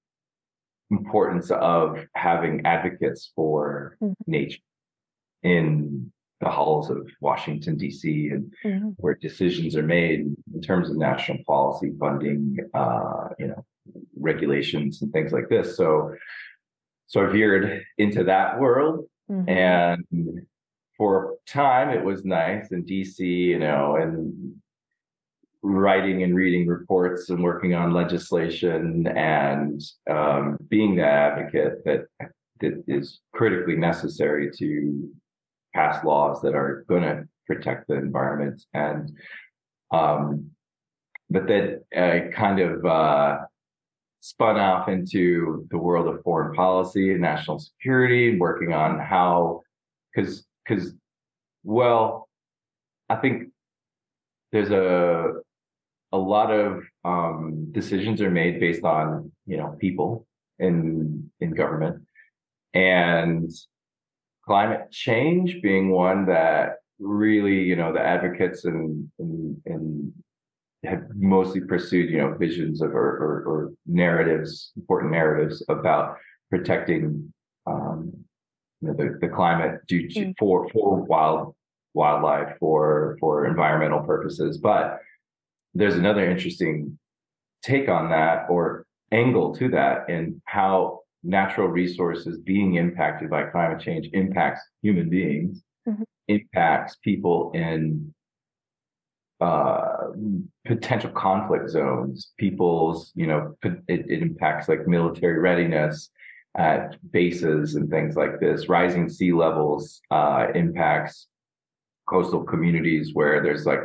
importance 0.90 1.52
of 1.52 2.06
having 2.16 2.66
advocates 2.66 3.32
for 3.36 3.98
mm-hmm. 4.02 4.14
nature 4.26 4.62
in 5.44 6.12
the 6.40 6.50
halls 6.50 6.90
of 6.90 7.10
Washington, 7.22 7.78
D.C., 7.78 8.30
and 8.30 8.54
mm-hmm. 8.66 8.90
where 8.98 9.16
decisions 9.16 9.76
are 9.76 9.84
made 9.84 10.26
in 10.54 10.62
terms 10.62 10.90
of 10.90 10.98
national 10.98 11.40
policy, 11.46 11.92
funding, 12.00 12.58
uh, 12.74 13.30
you 13.40 13.48
know, 13.48 13.66
regulations 14.18 15.02
and 15.02 15.12
things 15.12 15.32
like 15.32 15.50
this. 15.50 15.78
So, 15.78 16.14
so 17.08 17.26
I 17.26 17.30
veered 17.30 17.84
into 17.98 18.24
that 18.26 18.60
world 18.60 19.06
mm-hmm. 19.30 19.50
and 19.50 20.46
for 21.04 21.34
a 21.34 21.52
time 21.52 21.90
it 21.90 22.02
was 22.02 22.24
nice 22.24 22.72
in 22.72 22.86
DC, 22.86 23.20
you 23.20 23.60
know, 23.60 23.98
and 23.98 24.56
writing 25.62 26.24
and 26.24 26.34
reading 26.34 26.66
reports 26.66 27.30
and 27.30 27.44
working 27.44 27.74
on 27.74 27.92
legislation 27.92 29.06
and 29.08 29.82
um, 30.10 30.58
being 30.70 30.96
the 30.96 31.04
advocate 31.06 31.84
that 31.84 32.06
that 32.62 32.84
is 32.88 33.20
critically 33.34 33.76
necessary 33.76 34.50
to 34.58 35.10
pass 35.76 36.02
laws 36.06 36.42
that 36.42 36.56
are 36.56 36.86
going 36.88 37.02
to 37.02 37.28
protect 37.48 37.90
the 37.90 37.96
environment 37.96 38.64
and 38.74 39.12
um, 39.92 40.52
but 41.30 41.48
then 41.48 41.82
I 41.94 42.30
kind 42.34 42.62
of 42.62 42.86
uh, 42.86 43.40
spun 44.22 44.58
off 44.58 44.88
into 44.88 45.68
the 45.70 45.78
world 45.78 46.08
of 46.08 46.24
foreign 46.24 46.56
policy 46.56 47.12
and 47.12 47.20
national 47.20 47.60
security, 47.60 48.40
working 48.40 48.72
on 48.72 49.00
how 49.00 49.64
because 50.16 50.46
because 50.66 50.94
well 51.64 52.28
i 53.10 53.16
think 53.16 53.50
there's 54.52 54.72
a 54.72 55.34
a 56.14 56.18
lot 56.18 56.52
of 56.52 56.84
um, 57.04 57.70
decisions 57.72 58.22
are 58.22 58.30
made 58.30 58.60
based 58.60 58.84
on 58.84 59.32
you 59.48 59.58
know 59.58 59.76
people 59.80 60.28
in 60.60 61.30
in 61.40 61.52
government. 61.52 62.04
And 62.74 63.52
climate 64.46 64.92
change 64.92 65.62
being 65.62 65.90
one 65.90 66.26
that 66.28 66.78
really 67.00 67.60
you 67.64 67.76
know 67.76 67.92
the 67.92 68.00
advocates 68.00 68.66
and 68.66 69.10
and, 69.20 69.58
and 69.66 70.14
have 70.86 71.04
mostly 71.16 71.62
pursued 71.62 72.10
you 72.10 72.18
know 72.18 72.36
visions 72.38 72.82
of 72.82 72.92
or, 72.92 73.10
or, 73.24 73.44
or 73.48 73.74
narratives 73.86 74.72
important 74.76 75.12
narratives 75.12 75.64
about 75.70 76.18
protecting 76.50 77.34
um, 77.66 78.12
know, 78.88 78.94
the, 78.94 79.18
the 79.22 79.28
climate 79.28 79.82
due 79.88 80.08
to 80.10 80.20
mm. 80.20 80.34
for 80.38 80.70
for 80.70 80.98
wild 81.04 81.56
wildlife 81.94 82.58
for 82.60 83.18
for 83.20 83.46
environmental 83.46 84.02
purposes. 84.02 84.58
But 84.58 85.00
there's 85.74 85.96
another 85.96 86.30
interesting 86.30 86.98
take 87.64 87.90
on 87.90 88.10
that 88.10 88.46
or 88.50 88.86
angle 89.12 89.56
to 89.56 89.70
that 89.70 90.10
and 90.10 90.42
how 90.46 91.00
natural 91.24 91.68
resources 91.68 92.38
being 92.40 92.76
impacted 92.76 93.30
by 93.30 93.44
climate 93.44 93.80
change 93.80 94.10
impacts 94.14 94.62
human 94.82 95.10
beings, 95.10 95.64
mm-hmm. 95.88 96.04
impacts 96.28 96.98
people 97.04 97.52
in 97.54 98.14
uh, 99.40 100.08
potential 100.66 101.10
conflict 101.12 101.70
zones, 101.70 102.32
people's, 102.38 103.12
you 103.16 103.28
know, 103.28 103.56
it, 103.64 103.82
it 103.88 104.22
impacts 104.22 104.68
like 104.68 104.88
military 104.88 105.40
readiness, 105.40 106.10
at 106.56 106.98
bases 107.12 107.76
and 107.76 107.90
things 107.90 108.16
like 108.16 108.40
this. 108.40 108.70
Rising 108.70 109.10
sea 109.10 109.34
levels 109.34 110.02
uh, 110.12 110.48
impacts 110.54 111.28
coastal 112.08 112.44
communities 112.44 113.12
where 113.14 113.42
there's 113.42 113.66
like, 113.66 113.80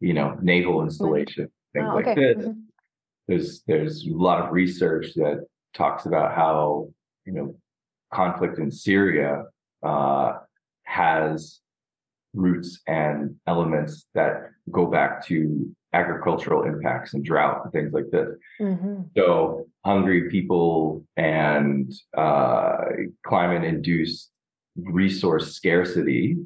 you 0.00 0.12
know, 0.12 0.36
naval 0.42 0.82
installation, 0.82 1.50
things 1.72 1.86
oh, 1.88 1.98
okay. 1.98 2.06
like 2.06 2.16
this. 2.16 2.36
Mm-hmm. 2.46 2.60
There's 3.28 3.62
there's 3.66 4.06
a 4.06 4.10
lot 4.10 4.44
of 4.44 4.52
research 4.52 5.14
that 5.14 5.46
talks 5.74 6.06
about 6.06 6.34
how 6.34 6.88
you 7.24 7.32
know 7.32 7.56
conflict 8.12 8.58
in 8.58 8.70
Syria 8.70 9.44
uh, 9.82 10.38
has 10.84 11.60
roots 12.34 12.80
and 12.86 13.36
elements 13.46 14.06
that 14.14 14.50
go 14.70 14.86
back 14.86 15.24
to 15.26 15.74
agricultural 15.92 16.64
impacts 16.64 17.14
and 17.14 17.24
drought 17.24 17.62
and 17.64 17.72
things 17.72 17.92
like 17.92 18.10
this. 18.10 18.28
Mm-hmm. 18.60 19.02
So 19.16 19.66
hungry 19.84 20.30
people 20.30 21.04
and 21.16 21.92
uh, 22.16 22.78
climate 23.26 23.64
induced 23.64 24.30
resource 24.76 25.54
scarcity 25.54 26.36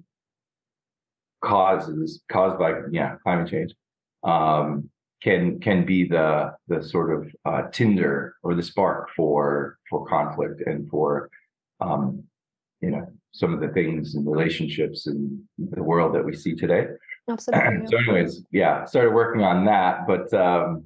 causes 1.44 2.22
caused 2.30 2.58
by 2.58 2.72
yeah 2.90 3.16
climate 3.22 3.48
change 3.48 3.72
um, 4.24 4.90
can 5.22 5.60
can 5.60 5.84
be 5.84 6.08
the 6.08 6.52
the 6.66 6.82
sort 6.82 7.12
of 7.12 7.32
uh, 7.44 7.68
tinder 7.70 8.34
or 8.42 8.54
the 8.54 8.62
spark 8.62 9.08
for 9.16 9.78
for 9.88 10.06
conflict 10.06 10.60
and 10.66 10.88
for 10.88 11.30
um, 11.80 12.24
you 12.80 12.90
know 12.90 13.06
some 13.32 13.52
of 13.52 13.60
the 13.60 13.68
things 13.68 14.14
and 14.14 14.26
relationships 14.26 15.06
in 15.06 15.42
the 15.58 15.82
world 15.82 16.14
that 16.14 16.24
we 16.24 16.34
see 16.34 16.54
today. 16.54 16.86
Absolutely. 17.28 17.86
so, 17.90 17.98
anyways, 17.98 18.44
yeah, 18.50 18.84
started 18.84 19.12
working 19.12 19.42
on 19.42 19.64
that, 19.66 20.06
but 20.06 20.32
um, 20.34 20.84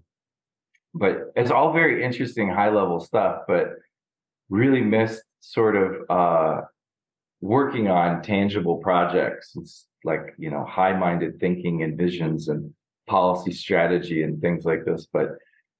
but 0.94 1.32
it's 1.36 1.50
all 1.50 1.72
very 1.72 2.02
interesting, 2.02 2.48
high 2.48 2.70
level 2.70 3.00
stuff. 3.00 3.42
But 3.46 3.74
really 4.48 4.80
missed 4.80 5.22
sort 5.40 5.76
of 5.76 6.10
uh, 6.10 6.60
working 7.40 7.88
on 7.88 8.22
tangible 8.22 8.78
projects. 8.78 9.52
It's 9.56 9.86
like 10.04 10.34
you 10.38 10.50
know 10.50 10.64
high 10.64 10.96
minded 10.96 11.38
thinking 11.40 11.82
and 11.82 11.96
visions 11.96 12.48
and 12.48 12.72
policy 13.06 13.52
strategy 13.52 14.22
and 14.22 14.40
things 14.40 14.64
like 14.64 14.84
this. 14.84 15.06
But 15.12 15.30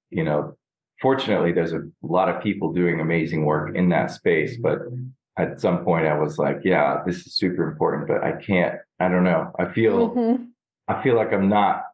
you 0.09 0.23
know, 0.23 0.55
fortunately, 1.01 1.51
there's 1.51 1.73
a 1.73 1.83
lot 2.01 2.29
of 2.29 2.43
people 2.43 2.71
doing 2.71 2.99
amazing 2.99 3.45
work 3.45 3.75
in 3.75 3.89
that 3.89 4.11
space, 4.11 4.57
but 4.57 4.79
at 5.37 5.59
some 5.59 5.83
point 5.83 6.05
I 6.05 6.17
was 6.17 6.37
like, 6.37 6.59
yeah, 6.63 7.01
this 7.05 7.25
is 7.25 7.35
super 7.35 7.69
important, 7.69 8.07
but 8.07 8.23
I 8.23 8.33
can't, 8.33 8.75
I 8.99 9.07
don't 9.07 9.23
know. 9.23 9.51
I 9.57 9.71
feel, 9.71 10.11
mm-hmm. 10.11 10.43
I 10.91 11.03
feel 11.03 11.15
like 11.15 11.31
I'm 11.33 11.49
not 11.49 11.85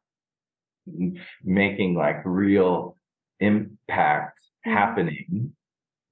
making 1.44 1.96
like 1.96 2.22
real 2.26 2.98
impact 3.40 4.40
mm-hmm. 4.66 4.74
happening 4.74 5.54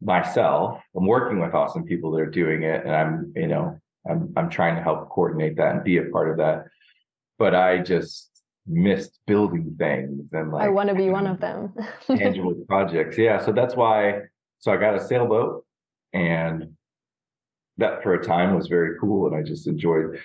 myself. 0.02 0.82
I'm 0.96 1.08
working 1.08 1.40
with 1.40 1.54
awesome 1.54 1.86
people 1.86 2.12
that 2.12 2.22
are 2.22 2.30
doing 2.30 2.64
it 2.64 2.86
and 2.86 2.96
I'm, 2.96 3.34
you 3.36 3.48
know, 3.48 3.80
I'm, 4.10 4.34
I'm 4.38 4.50
trying 4.50 4.76
to 4.76 4.84
help 4.84 5.10
coordinate 5.10 5.58
that 5.58 5.76
and 5.76 5.84
be 5.84 5.98
a 5.98 6.04
part 6.04 6.30
of 6.30 6.38
that. 6.38 6.66
But 7.40 7.56
I 7.56 7.80
just 7.80 8.30
missed 8.68 9.20
building 9.26 9.76
things 9.78 10.30
and 10.32 10.52
like, 10.52 10.64
I 10.64 10.70
want 10.70 10.90
to 10.90 10.96
be 10.96 11.10
one 11.10 11.28
of 11.28 11.40
them. 11.40 11.74
tangible 12.08 12.54
projects. 12.68 13.18
Yeah. 13.18 13.44
So 13.44 13.52
that's 13.52 13.76
why, 13.76 14.22
so 14.60 14.72
I 14.72 14.78
got 14.78 14.96
a 14.96 15.06
sailboat 15.06 15.66
and 16.14 16.76
that 17.78 18.04
for 18.04 18.14
a 18.14 18.24
time 18.24 18.56
was 18.56 18.68
very 18.68 18.98
cool, 19.00 19.28
and 19.28 19.36
I 19.36 19.44
just 19.44 19.68
enjoyed 19.68 20.18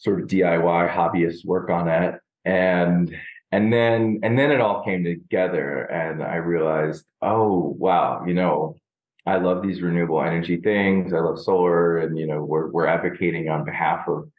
sort 0.00 0.20
of 0.20 0.28
DIY 0.28 0.92
hobbyist 0.92 1.44
work 1.44 1.70
on 1.70 1.88
it. 1.88 2.20
And 2.44 3.14
and 3.52 3.72
then 3.72 4.20
and 4.22 4.38
then 4.38 4.50
it 4.50 4.60
all 4.60 4.84
came 4.84 5.04
together, 5.04 5.82
and 5.84 6.22
I 6.22 6.36
realized, 6.36 7.04
oh 7.20 7.74
wow, 7.78 8.24
you 8.26 8.34
know, 8.34 8.76
I 9.26 9.36
love 9.36 9.62
these 9.62 9.82
renewable 9.82 10.22
energy 10.22 10.56
things. 10.56 11.12
I 11.12 11.18
love 11.18 11.38
solar, 11.38 11.98
and 11.98 12.18
you 12.18 12.26
know, 12.26 12.44
we're 12.44 12.68
we're 12.70 12.86
advocating 12.86 13.48
on 13.48 13.64
behalf 13.64 14.08
of 14.08 14.30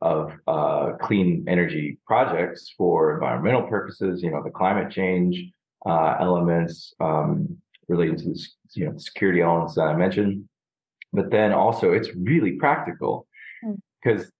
of 0.00 0.32
uh, 0.46 0.92
clean 1.00 1.44
energy 1.48 1.98
projects 2.06 2.74
for 2.76 3.14
environmental 3.14 3.62
purposes. 3.62 4.22
You 4.22 4.30
know, 4.30 4.42
the 4.42 4.50
climate 4.50 4.92
change 4.92 5.42
uh, 5.86 6.16
elements 6.20 6.94
um, 7.00 7.56
relating 7.88 8.16
to 8.18 8.24
the, 8.24 8.46
you 8.74 8.86
know 8.86 8.98
security 8.98 9.40
elements 9.40 9.74
that 9.74 9.88
I 9.88 9.96
mentioned, 9.96 10.46
but 11.12 11.30
then 11.30 11.52
also 11.52 11.92
it's 11.92 12.10
really 12.14 12.52
practical 12.52 13.26
because 14.02 14.26
mm. 14.26 14.30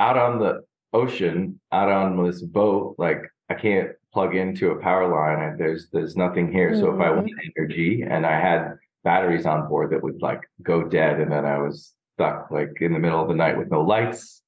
Out 0.00 0.18
on 0.18 0.40
the 0.40 0.64
ocean, 0.92 1.60
out 1.70 1.88
on 1.88 2.24
this 2.24 2.42
boat, 2.42 2.96
like 2.98 3.22
I 3.48 3.54
can't 3.54 3.90
plug 4.12 4.34
into 4.34 4.72
a 4.72 4.80
power 4.80 5.06
line 5.08 5.56
there's 5.56 5.88
there's 5.92 6.16
nothing 6.16 6.50
here. 6.50 6.72
Mm-hmm. 6.72 6.80
So 6.80 6.94
if 6.94 7.00
I 7.00 7.10
want 7.10 7.28
mm-hmm. 7.28 7.50
energy 7.56 8.02
and 8.02 8.26
I 8.26 8.40
had 8.40 8.76
batteries 9.04 9.46
on 9.46 9.68
board 9.68 9.92
that 9.92 10.02
would 10.02 10.20
like 10.20 10.40
go 10.62 10.82
dead 10.82 11.20
and 11.20 11.30
then 11.30 11.44
I 11.44 11.58
was 11.58 11.94
stuck 12.14 12.50
like 12.50 12.72
in 12.80 12.92
the 12.92 12.98
middle 12.98 13.22
of 13.22 13.28
the 13.28 13.34
night 13.34 13.56
with 13.56 13.70
no 13.70 13.82
lights, 13.82 14.42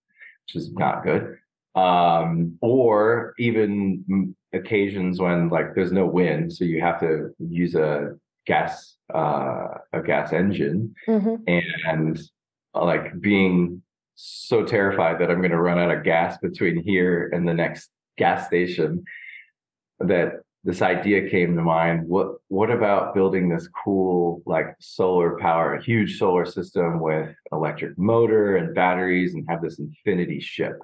which 0.47 0.63
is 0.63 0.73
not 0.73 1.05
good. 1.05 1.37
Um, 1.75 2.59
or 2.61 3.35
even 3.39 4.35
occasions 4.53 5.21
when 5.21 5.49
like 5.49 5.75
there's 5.75 5.93
no 5.93 6.07
wind, 6.07 6.53
so 6.53 6.65
you 6.65 6.81
have 6.81 7.01
to 7.01 7.31
use 7.39 7.75
a 7.75 8.19
gas 8.47 8.97
uh, 9.15 9.69
a 9.93 10.03
gas 10.05 10.33
engine, 10.33 10.95
mm-hmm. 11.09 11.37
and 11.47 12.21
like 12.75 13.19
being 13.21 13.83
so 14.15 14.65
terrified 14.65 15.19
that 15.21 15.31
I'm 15.31 15.41
going 15.41 15.51
to 15.51 15.61
run 15.61 15.79
out 15.79 15.91
of 15.91 16.05
gas 16.05 16.39
between 16.39 16.83
here 16.83 17.31
and 17.33 17.47
the 17.47 17.55
next 17.55 17.91
gas 18.19 18.47
station 18.47 19.05
that 20.01 20.43
this 20.65 20.83
idea 20.83 21.29
came 21.29 21.57
to 21.57 21.63
mind. 21.63 22.07
What 22.07 22.37
what 22.49 22.71
about 22.71 23.15
building 23.15 23.49
this 23.49 23.69
cool 23.85 24.43
like 24.47 24.75
solar 24.81 25.37
power 25.39 25.75
a 25.75 25.83
huge 25.83 26.19
solar 26.19 26.45
system 26.45 27.01
with 27.01 27.35
electric 27.51 27.99
motor 27.99 28.57
and 28.57 28.75
batteries 28.75 29.35
and 29.35 29.45
have 29.49 29.63
this 29.63 29.79
infinity 29.79 30.41
ship? 30.41 30.79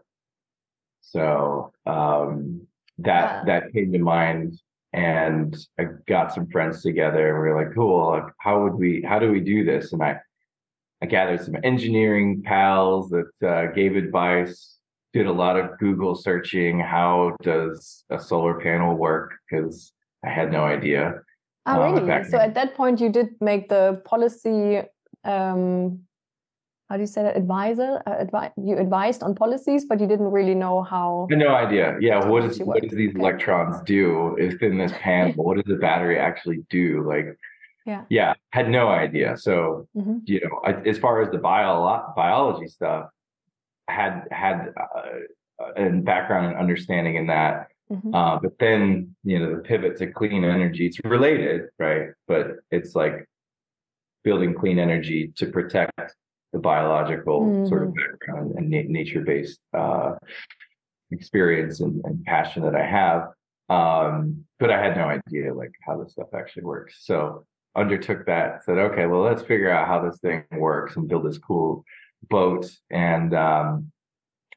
So 1.00 1.72
um, 1.86 2.66
that 2.98 3.46
yeah. 3.46 3.60
that 3.60 3.72
came 3.72 3.92
to 3.92 3.98
mind 3.98 4.60
and 4.94 5.54
i 5.78 5.84
got 6.06 6.32
some 6.32 6.48
friends 6.48 6.82
together 6.82 7.28
and 7.28 7.42
we 7.42 7.50
were 7.50 7.62
like 7.62 7.74
cool 7.74 8.08
like, 8.08 8.24
how 8.38 8.62
would 8.62 8.72
we 8.72 9.04
how 9.06 9.18
do 9.18 9.30
we 9.30 9.40
do 9.40 9.64
this? 9.64 9.92
And 9.92 10.02
i 10.02 10.18
i 11.02 11.06
gathered 11.06 11.40
some 11.40 11.56
engineering 11.62 12.42
pals 12.44 13.10
that 13.10 13.30
uh, 13.46 13.72
gave 13.72 13.96
advice 13.96 14.78
did 15.12 15.26
a 15.26 15.32
lot 15.32 15.58
of 15.58 15.78
Google 15.78 16.14
searching. 16.14 16.78
How 16.78 17.36
does 17.42 18.04
a 18.10 18.20
solar 18.20 18.60
panel 18.60 18.94
work? 18.94 19.34
Because 19.50 19.92
I 20.24 20.30
had 20.30 20.52
no 20.52 20.64
idea. 20.64 21.20
Oh, 21.66 21.92
really? 21.92 22.24
so 22.30 22.38
at 22.38 22.54
that 22.54 22.74
point, 22.74 23.00
you 23.00 23.10
did 23.10 23.28
make 23.40 23.68
the 23.68 24.00
policy. 24.04 24.82
Um, 25.24 26.00
how 26.88 26.96
do 26.96 27.02
you 27.02 27.06
say 27.06 27.22
that? 27.22 27.36
Advisor. 27.36 28.02
Uh, 28.06 28.24
advi- 28.24 28.52
you 28.56 28.78
advised 28.78 29.22
on 29.22 29.34
policies, 29.34 29.84
but 29.84 30.00
you 30.00 30.06
didn't 30.06 30.30
really 30.30 30.54
know 30.54 30.82
how. 30.82 31.26
no 31.30 31.54
idea. 31.54 31.98
Yeah. 32.00 32.24
What 32.24 32.44
is 32.44 32.58
what 32.60 32.82
does 32.82 32.92
these 32.92 33.10
okay. 33.10 33.20
electrons 33.20 33.76
do? 33.84 34.34
Within 34.38 34.78
this 34.78 34.92
panel, 35.00 35.44
what 35.44 35.56
does 35.56 35.66
the 35.66 35.76
battery 35.76 36.18
actually 36.18 36.64
do? 36.70 37.06
Like. 37.06 37.36
Yeah. 37.88 38.04
Yeah. 38.10 38.34
Had 38.50 38.68
no 38.68 38.88
idea. 38.88 39.36
So 39.38 39.88
mm-hmm. 39.96 40.18
you 40.26 40.40
know, 40.42 40.72
as 40.84 40.98
far 40.98 41.22
as 41.22 41.30
the 41.30 41.38
bio 41.38 42.12
biology 42.14 42.68
stuff, 42.68 43.06
had 43.88 44.24
had 44.30 44.74
uh, 44.78 45.72
a 45.74 45.90
background 45.90 46.46
and 46.48 46.56
understanding 46.56 47.16
in 47.16 47.28
that. 47.28 47.68
Mm-hmm. 47.90 48.14
Uh, 48.14 48.38
but 48.40 48.52
then 48.60 49.16
you 49.24 49.38
know 49.38 49.56
the 49.56 49.62
pivot 49.62 49.96
to 49.98 50.12
clean 50.12 50.44
energy. 50.44 50.86
It's 50.86 51.00
related, 51.02 51.62
right? 51.78 52.10
But 52.26 52.56
it's 52.70 52.94
like 52.94 53.24
building 54.22 54.52
clean 54.52 54.78
energy 54.78 55.32
to 55.36 55.46
protect 55.46 55.98
the 56.52 56.58
biological 56.58 57.40
mm-hmm. 57.40 57.68
sort 57.68 57.84
of 57.84 57.94
background 57.94 58.52
and 58.56 58.68
na- 58.68 58.82
nature-based 58.86 59.60
uh, 59.72 60.12
experience 61.10 61.80
and, 61.80 62.02
and, 62.04 62.22
passion 62.24 62.62
that 62.62 62.74
I 62.74 62.84
have. 62.84 63.28
Um, 63.70 64.44
but 64.58 64.70
I 64.70 64.82
had 64.82 64.96
no 64.96 65.04
idea 65.04 65.54
like 65.54 65.72
how 65.86 66.02
this 66.02 66.12
stuff 66.12 66.28
actually 66.34 66.64
works. 66.64 66.96
So 67.00 67.46
undertook 67.78 68.26
that. 68.26 68.64
Said, 68.64 68.78
okay, 68.78 69.06
well, 69.06 69.22
let's 69.22 69.42
figure 69.42 69.70
out 69.70 69.86
how 69.86 70.02
this 70.02 70.18
thing 70.18 70.44
works 70.52 70.96
and 70.96 71.08
build 71.08 71.24
this 71.24 71.38
cool 71.38 71.84
boat 72.28 72.70
and 72.90 73.34
um, 73.34 73.92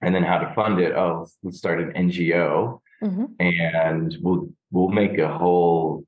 and 0.01 0.15
then 0.15 0.23
how 0.23 0.39
to 0.39 0.53
fund 0.53 0.79
it. 0.79 0.93
Oh, 0.93 1.27
let's 1.43 1.57
start 1.57 1.79
an 1.79 1.93
NGO, 1.93 2.79
mm-hmm. 3.03 3.25
and 3.39 4.17
we'll 4.21 4.49
we'll 4.71 4.89
make 4.89 5.17
a 5.17 5.37
whole 5.37 6.05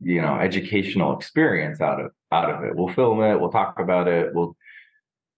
you 0.00 0.22
know 0.22 0.36
educational 0.36 1.16
experience 1.16 1.80
out 1.80 2.00
of 2.00 2.12
out 2.30 2.50
of 2.50 2.64
it. 2.64 2.76
We'll 2.76 2.94
film 2.94 3.22
it. 3.22 3.38
We'll 3.40 3.50
talk 3.50 3.78
about 3.78 4.08
it. 4.08 4.34
We'll 4.34 4.56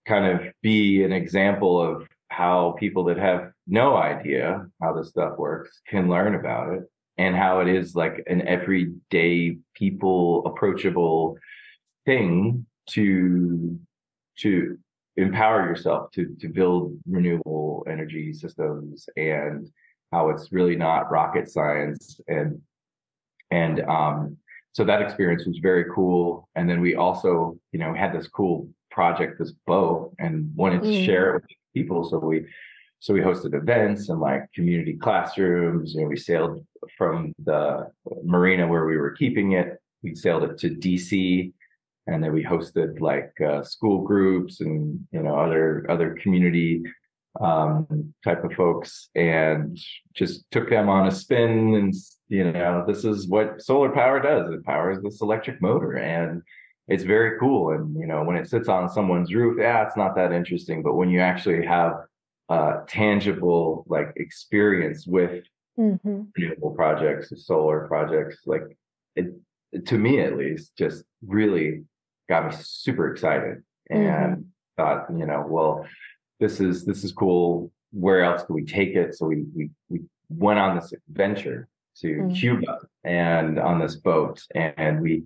kind 0.06 0.26
of 0.26 0.52
be 0.62 1.02
an 1.02 1.12
example 1.12 1.80
of 1.80 2.06
how 2.28 2.76
people 2.78 3.04
that 3.04 3.16
have 3.16 3.52
no 3.66 3.96
idea 3.96 4.66
how 4.82 4.92
this 4.92 5.08
stuff 5.08 5.38
works 5.38 5.80
can 5.88 6.08
learn 6.08 6.34
about 6.34 6.74
it 6.74 6.82
and 7.18 7.36
how 7.36 7.60
it 7.60 7.68
is 7.68 7.94
like 7.94 8.22
an 8.26 8.46
everyday 8.46 9.56
people 9.74 10.44
approachable 10.46 11.36
thing 12.04 12.66
to 12.90 13.78
to 14.38 14.76
empower 15.16 15.66
yourself 15.66 16.10
to 16.12 16.34
to 16.40 16.48
build 16.48 16.98
renewable 17.08 17.86
energy 17.88 18.32
systems 18.32 19.08
and 19.16 19.70
how 20.12 20.28
it's 20.30 20.52
really 20.52 20.76
not 20.76 21.10
rocket 21.10 21.48
science 21.48 22.20
and 22.28 22.60
and 23.50 23.80
um 23.82 24.36
so 24.72 24.82
that 24.84 25.00
experience 25.00 25.46
was 25.46 25.58
very 25.58 25.84
cool 25.94 26.48
and 26.56 26.68
then 26.68 26.80
we 26.80 26.96
also 26.96 27.56
you 27.72 27.78
know 27.78 27.94
had 27.94 28.12
this 28.12 28.26
cool 28.26 28.68
project 28.90 29.38
this 29.38 29.52
boat 29.66 30.12
and 30.18 30.50
wanted 30.56 30.82
to 30.82 30.88
mm. 30.88 31.04
share 31.04 31.30
it 31.30 31.34
with 31.34 31.44
people 31.74 32.08
so 32.08 32.18
we 32.18 32.44
so 33.04 33.12
we 33.12 33.20
hosted 33.20 33.52
events 33.54 34.08
and 34.08 34.18
like 34.18 34.50
community 34.54 34.94
classrooms 34.94 35.94
and 35.94 36.08
we 36.08 36.16
sailed 36.16 36.64
from 36.96 37.34
the 37.44 37.86
marina 38.24 38.66
where 38.66 38.86
we 38.86 38.96
were 38.96 39.10
keeping 39.10 39.52
it. 39.52 39.78
We 40.02 40.14
sailed 40.14 40.44
it 40.44 40.56
to 40.60 40.70
dc 40.70 41.52
and 42.06 42.24
then 42.24 42.32
we 42.32 42.42
hosted 42.42 43.00
like 43.00 43.30
uh, 43.46 43.62
school 43.62 44.00
groups 44.00 44.62
and 44.62 45.06
you 45.12 45.22
know 45.22 45.36
other 45.36 45.84
other 45.90 46.16
community 46.22 46.82
um, 47.42 48.14
type 48.24 48.42
of 48.42 48.54
folks 48.54 49.10
and 49.14 49.78
just 50.14 50.50
took 50.50 50.70
them 50.70 50.88
on 50.88 51.06
a 51.06 51.10
spin 51.10 51.74
and 51.74 51.92
you 52.28 52.50
know 52.52 52.84
this 52.86 53.04
is 53.04 53.28
what 53.28 53.60
solar 53.60 53.90
power 53.90 54.18
does. 54.18 54.50
It 54.50 54.64
powers 54.64 55.02
this 55.02 55.20
electric 55.20 55.60
motor 55.60 55.98
and 55.98 56.40
it's 56.88 57.04
very 57.04 57.38
cool. 57.38 57.72
And 57.72 58.00
you 58.00 58.06
know 58.06 58.24
when 58.24 58.36
it 58.36 58.48
sits 58.48 58.68
on 58.68 58.88
someone's 58.88 59.34
roof 59.34 59.58
yeah 59.60 59.86
it's 59.86 59.98
not 59.98 60.16
that 60.16 60.32
interesting. 60.32 60.82
But 60.82 60.94
when 60.94 61.10
you 61.10 61.20
actually 61.20 61.66
have 61.66 61.92
a 62.48 62.78
tangible 62.86 63.84
like 63.88 64.12
experience 64.16 65.06
with 65.06 65.44
mm-hmm. 65.78 66.22
renewable 66.36 66.72
projects 66.72 67.32
solar 67.46 67.86
projects 67.88 68.38
like 68.46 68.76
it 69.16 69.26
to 69.86 69.98
me 69.98 70.20
at 70.20 70.36
least 70.36 70.76
just 70.76 71.04
really 71.26 71.82
got 72.28 72.46
me 72.46 72.52
super 72.58 73.12
excited 73.12 73.62
and 73.90 74.36
mm-hmm. 74.36 74.42
thought, 74.76 75.06
you 75.10 75.26
know, 75.26 75.44
well, 75.48 75.86
this 76.40 76.60
is 76.60 76.84
this 76.84 77.04
is 77.04 77.12
cool. 77.12 77.70
Where 77.92 78.22
else 78.22 78.44
can 78.44 78.54
we 78.54 78.64
take 78.64 78.94
it? 78.94 79.14
So 79.14 79.26
we 79.26 79.44
we 79.54 79.70
we 79.88 80.00
went 80.28 80.58
on 80.58 80.76
this 80.76 80.92
adventure 80.92 81.68
to 81.98 82.06
mm-hmm. 82.06 82.34
Cuba 82.34 82.78
and 83.04 83.58
on 83.58 83.78
this 83.78 83.96
boat, 83.96 84.42
and 84.54 85.00
we 85.00 85.24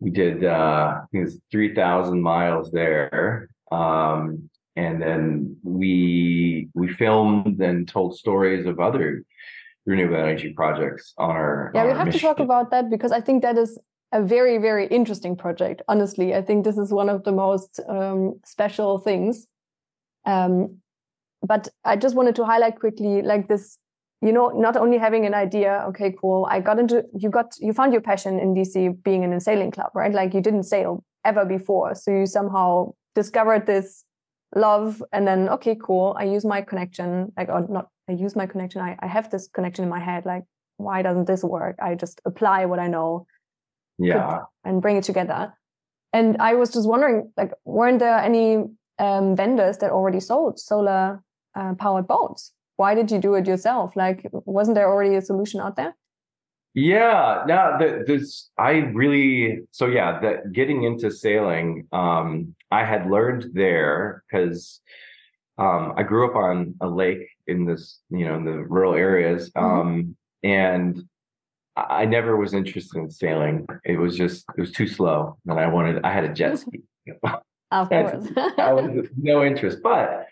we 0.00 0.10
did 0.10 0.44
uh, 0.44 1.00
I 1.02 1.04
think 1.12 1.26
it's 1.26 1.38
three 1.50 1.74
thousand 1.74 2.22
miles 2.22 2.70
there. 2.70 3.48
Um, 3.70 4.48
and 4.78 5.02
then 5.02 5.56
we 5.64 6.68
we 6.74 6.86
filmed 7.02 7.60
and 7.68 7.88
told 7.88 8.16
stories 8.16 8.64
of 8.66 8.78
other 8.88 9.24
renewable 9.86 10.16
energy 10.16 10.50
projects 10.60 11.04
on 11.18 11.30
our 11.30 11.72
yeah 11.74 11.80
on 11.80 11.86
we 11.86 11.92
our 11.92 11.98
have 11.98 12.06
mission. 12.06 12.20
to 12.20 12.26
talk 12.26 12.40
about 12.48 12.70
that 12.70 12.84
because 12.94 13.12
i 13.18 13.20
think 13.20 13.42
that 13.42 13.58
is 13.64 13.78
a 14.12 14.22
very 14.22 14.56
very 14.68 14.86
interesting 14.86 15.36
project 15.36 15.82
honestly. 15.86 16.34
I 16.34 16.40
think 16.40 16.64
this 16.64 16.78
is 16.78 16.90
one 16.90 17.10
of 17.10 17.24
the 17.24 17.32
most 17.32 17.78
um, 17.88 18.40
special 18.42 18.98
things. 18.98 19.46
Um, 20.24 20.78
but 21.50 21.68
i 21.84 21.94
just 22.04 22.16
wanted 22.16 22.34
to 22.36 22.44
highlight 22.44 22.80
quickly 22.80 23.22
like 23.22 23.44
this 23.50 23.78
you 24.26 24.32
know 24.32 24.48
not 24.66 24.76
only 24.76 24.98
having 24.98 25.24
an 25.24 25.34
idea 25.34 25.84
okay 25.88 26.10
cool 26.20 26.48
i 26.50 26.58
got 26.68 26.80
into 26.82 27.04
you 27.22 27.30
got 27.30 27.54
you 27.60 27.72
found 27.72 27.92
your 27.92 28.02
passion 28.10 28.40
in 28.40 28.54
dc 28.56 28.74
being 29.04 29.22
in 29.22 29.32
a 29.32 29.40
sailing 29.40 29.70
club 29.70 29.90
right? 29.94 30.12
Like 30.20 30.34
you 30.34 30.40
didn't 30.40 30.64
sail 30.64 31.04
ever 31.24 31.44
before. 31.44 31.94
So 31.94 32.10
you 32.10 32.26
somehow 32.26 32.94
discovered 33.14 33.66
this 33.66 34.04
love 34.54 35.02
and 35.12 35.26
then 35.26 35.48
okay 35.48 35.76
cool 35.82 36.16
i 36.18 36.24
use 36.24 36.44
my 36.44 36.62
connection 36.62 37.32
like 37.36 37.48
or 37.48 37.66
not 37.68 37.88
i 38.08 38.12
use 38.12 38.34
my 38.34 38.46
connection 38.46 38.80
I, 38.80 38.96
I 39.00 39.06
have 39.06 39.30
this 39.30 39.48
connection 39.48 39.84
in 39.84 39.90
my 39.90 40.00
head 40.00 40.24
like 40.24 40.44
why 40.78 41.02
doesn't 41.02 41.26
this 41.26 41.44
work 41.44 41.76
i 41.82 41.94
just 41.94 42.20
apply 42.24 42.64
what 42.64 42.78
i 42.78 42.86
know 42.86 43.26
yeah 43.98 44.40
and 44.64 44.80
bring 44.80 44.96
it 44.96 45.04
together 45.04 45.52
and 46.12 46.36
i 46.38 46.54
was 46.54 46.70
just 46.70 46.88
wondering 46.88 47.30
like 47.36 47.52
weren't 47.64 47.98
there 47.98 48.18
any 48.18 48.64
um, 48.98 49.36
vendors 49.36 49.78
that 49.78 49.90
already 49.90 50.20
sold 50.20 50.58
solar 50.58 51.22
uh, 51.54 51.74
powered 51.74 52.06
boats. 52.06 52.52
Why 52.76 52.94
did 52.94 53.10
you 53.10 53.18
do 53.18 53.34
it 53.34 53.46
yourself? 53.46 53.96
Like, 53.96 54.28
wasn't 54.32 54.76
there 54.76 54.88
already 54.88 55.16
a 55.16 55.22
solution 55.22 55.60
out 55.60 55.76
there? 55.76 55.96
Yeah, 56.78 57.42
no, 57.48 57.76
the, 57.80 58.04
this 58.06 58.50
I 58.56 58.70
really 58.94 59.62
so 59.72 59.86
yeah, 59.86 60.20
that 60.20 60.52
getting 60.52 60.84
into 60.84 61.10
sailing, 61.10 61.88
um, 61.90 62.54
I 62.70 62.84
had 62.84 63.10
learned 63.10 63.50
there 63.52 64.22
because 64.30 64.80
um, 65.58 65.94
I 65.96 66.04
grew 66.04 66.30
up 66.30 66.36
on 66.36 66.76
a 66.80 66.86
lake 66.86 67.30
in 67.48 67.64
this, 67.64 67.98
you 68.10 68.24
know, 68.24 68.36
in 68.36 68.44
the 68.44 68.58
rural 68.58 68.94
areas, 68.94 69.50
mm-hmm. 69.50 69.80
um, 69.80 70.16
and 70.44 71.02
I 71.76 72.04
never 72.04 72.36
was 72.36 72.54
interested 72.54 72.98
in 72.98 73.10
sailing. 73.10 73.66
It 73.84 73.98
was 73.98 74.16
just 74.16 74.44
it 74.56 74.60
was 74.60 74.70
too 74.70 74.86
slow, 74.86 75.36
and 75.48 75.58
I 75.58 75.66
wanted 75.66 76.04
I 76.04 76.12
had 76.12 76.24
a 76.24 76.32
jet 76.32 76.58
ski. 76.60 76.82
of 77.72 77.88
course, 77.88 78.28
I 78.56 78.72
was 78.72 79.08
no 79.16 79.44
interest, 79.44 79.78
but 79.82 80.26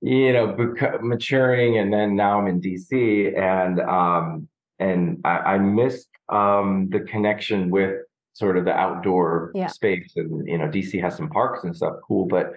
you 0.00 0.32
know, 0.32 0.56
maturing, 1.00 1.78
and 1.78 1.92
then 1.92 2.14
now 2.14 2.38
I'm 2.38 2.46
in 2.46 2.60
DC, 2.60 3.36
and 3.36 3.80
um, 3.80 4.48
and 4.78 5.20
I, 5.24 5.38
I 5.38 5.58
missed 5.58 6.08
um, 6.28 6.88
the 6.90 7.00
connection 7.00 7.70
with 7.70 8.02
sort 8.34 8.56
of 8.56 8.64
the 8.64 8.72
outdoor 8.72 9.52
yeah. 9.54 9.66
space, 9.66 10.12
and 10.16 10.46
you 10.46 10.58
know, 10.58 10.68
DC 10.68 11.00
has 11.00 11.16
some 11.16 11.28
parks 11.28 11.64
and 11.64 11.76
stuff, 11.76 11.96
cool, 12.06 12.26
but 12.26 12.54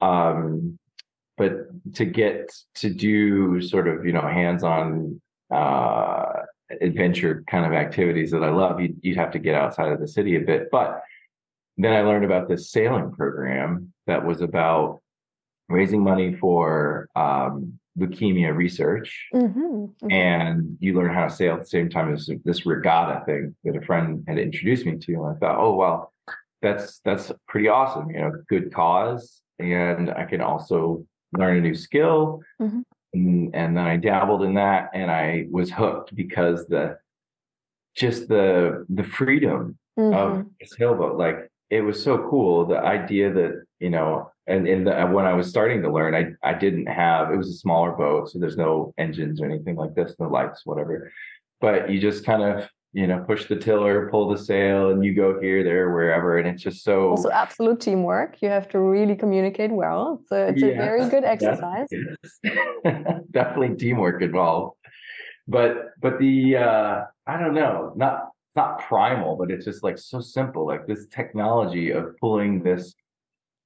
um, 0.00 0.78
but 1.36 1.52
to 1.94 2.04
get 2.04 2.50
to 2.76 2.90
do 2.90 3.60
sort 3.60 3.88
of 3.88 4.04
you 4.06 4.12
know 4.12 4.22
hands-on 4.22 5.20
uh, 5.54 6.32
adventure 6.80 7.44
kind 7.46 7.64
of 7.64 7.72
activities 7.72 8.30
that 8.30 8.42
I 8.42 8.50
love, 8.50 8.80
you'd, 8.80 8.98
you'd 9.02 9.16
have 9.16 9.30
to 9.32 9.38
get 9.38 9.54
outside 9.54 9.92
of 9.92 10.00
the 10.00 10.08
city 10.08 10.36
a 10.36 10.40
bit, 10.40 10.68
but 10.70 11.02
then 11.78 11.92
I 11.92 12.02
learned 12.02 12.24
about 12.24 12.48
this 12.48 12.70
sailing 12.70 13.12
program 13.12 13.92
that 14.06 14.24
was 14.24 14.40
about 14.40 15.00
raising 15.68 16.02
money 16.02 16.34
for 16.34 17.08
um, 17.14 17.78
leukemia 17.98 18.54
research, 18.54 19.28
mm-hmm. 19.34 19.60
Mm-hmm. 19.60 20.10
and 20.10 20.76
you 20.80 20.94
learn 20.94 21.12
how 21.12 21.24
to 21.24 21.34
sail 21.34 21.54
at 21.54 21.60
the 21.60 21.66
same 21.66 21.88
time 21.88 22.12
as 22.12 22.30
this 22.44 22.66
regatta 22.66 23.24
thing 23.24 23.54
that 23.64 23.76
a 23.76 23.82
friend 23.82 24.24
had 24.26 24.38
introduced 24.38 24.86
me 24.86 24.96
to. 24.98 25.14
And 25.14 25.26
I 25.26 25.38
thought, 25.38 25.58
oh 25.58 25.74
well, 25.74 26.12
that's 26.62 27.00
that's 27.04 27.32
pretty 27.46 27.68
awesome. 27.68 28.10
You 28.10 28.20
know, 28.20 28.32
good 28.48 28.72
cause, 28.72 29.40
and 29.58 30.10
I 30.10 30.24
can 30.24 30.40
also 30.40 31.06
learn 31.32 31.56
a 31.58 31.60
new 31.60 31.74
skill. 31.74 32.42
Mm-hmm. 32.60 32.80
And, 33.14 33.54
and 33.54 33.76
then 33.76 33.84
I 33.84 33.96
dabbled 33.96 34.42
in 34.42 34.54
that, 34.54 34.90
and 34.94 35.10
I 35.10 35.46
was 35.50 35.70
hooked 35.70 36.14
because 36.14 36.66
the 36.66 36.98
just 37.96 38.28
the 38.28 38.86
the 38.88 39.04
freedom 39.04 39.78
of 39.96 40.04
mm-hmm. 40.04 40.48
sailboat, 40.64 41.18
like 41.18 41.50
it 41.70 41.80
was 41.82 42.02
so 42.02 42.28
cool. 42.30 42.66
The 42.66 42.78
idea 42.78 43.32
that 43.32 43.64
you 43.80 43.90
know 43.90 44.30
and 44.48 44.66
in 44.66 44.84
the, 44.84 45.06
when 45.06 45.26
I 45.26 45.34
was 45.34 45.48
starting 45.48 45.82
to 45.82 45.92
learn, 45.92 46.14
I 46.14 46.32
I 46.42 46.54
didn't 46.54 46.86
have 46.86 47.30
it 47.30 47.36
was 47.36 47.50
a 47.50 47.54
smaller 47.54 47.92
boat, 47.92 48.30
so 48.30 48.38
there's 48.38 48.56
no 48.56 48.94
engines 48.96 49.40
or 49.40 49.44
anything 49.44 49.76
like 49.76 49.94
this, 49.94 50.14
no 50.18 50.28
lights, 50.28 50.62
whatever. 50.64 51.12
But 51.60 51.90
you 51.90 52.00
just 52.00 52.24
kind 52.24 52.42
of 52.42 52.68
you 52.94 53.06
know 53.06 53.22
push 53.28 53.46
the 53.46 53.56
tiller, 53.56 54.08
pull 54.10 54.30
the 54.30 54.38
sail, 54.38 54.88
and 54.90 55.04
you 55.04 55.14
go 55.14 55.38
here, 55.38 55.62
there, 55.62 55.92
wherever, 55.92 56.38
and 56.38 56.48
it's 56.48 56.62
just 56.62 56.82
so 56.82 57.10
also 57.10 57.30
absolute 57.30 57.78
teamwork. 57.78 58.40
You 58.40 58.48
have 58.48 58.70
to 58.70 58.80
really 58.80 59.14
communicate 59.14 59.70
well. 59.70 60.22
So 60.28 60.46
it's 60.46 60.62
yeah, 60.62 60.68
a 60.68 60.76
very 60.76 61.10
good 61.10 61.24
exercise. 61.34 61.88
Definitely 63.30 63.76
teamwork 63.76 64.22
involved. 64.22 64.78
But 65.46 65.90
but 66.00 66.18
the 66.18 66.56
uh 66.56 67.04
I 67.26 67.38
don't 67.38 67.54
know, 67.54 67.92
not 67.96 68.30
not 68.56 68.80
primal, 68.80 69.36
but 69.36 69.50
it's 69.50 69.66
just 69.66 69.84
like 69.84 69.98
so 69.98 70.22
simple. 70.22 70.66
Like 70.66 70.86
this 70.86 71.06
technology 71.08 71.90
of 71.90 72.16
pulling 72.18 72.62
this 72.62 72.94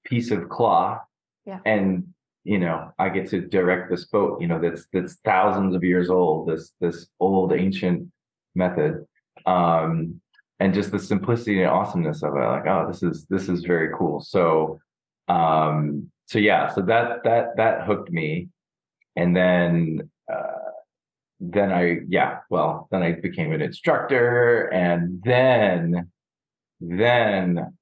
piece 0.05 0.31
of 0.31 0.49
cloth 0.49 1.01
yeah. 1.47 1.61
and 1.65 2.07
you 2.45 2.59
know 2.59 2.91
i 2.99 3.09
get 3.09 3.29
to 3.29 3.41
direct 3.41 3.91
this 3.91 4.07
boat 4.07 4.41
you 4.41 4.47
know 4.47 4.61
that's 4.61 4.87
that's 4.93 5.17
thousands 5.25 5.75
of 5.75 5.85
years 5.85 6.11
old 6.11 6.49
this 6.49 6.73
this 6.81 7.07
old 7.21 7.53
ancient 7.53 8.09
method 8.55 9.05
um 9.47 10.21
and 10.61 10.75
just 10.75 10.91
the 10.93 10.99
simplicity 10.99 11.61
and 11.63 11.71
awesomeness 11.71 12.23
of 12.23 12.37
it 12.37 12.41
like 12.41 12.67
oh 12.67 12.87
this 12.87 13.03
is 13.03 13.27
this 13.29 13.49
is 13.49 13.65
very 13.65 13.91
cool 13.97 14.21
so 14.21 14.79
um 15.29 16.11
so 16.27 16.39
yeah 16.39 16.69
so 16.69 16.81
that 16.81 17.23
that 17.25 17.57
that 17.57 17.87
hooked 17.87 18.11
me 18.11 18.49
and 19.17 19.37
then 19.37 20.11
uh 20.33 20.71
then 21.41 21.73
i 21.73 21.99
yeah 22.09 22.39
well 22.51 22.89
then 22.91 23.03
i 23.03 23.13
became 23.13 23.53
an 23.53 23.63
instructor 23.63 24.67
and 24.73 25.21
then 25.25 26.11
then 26.81 27.73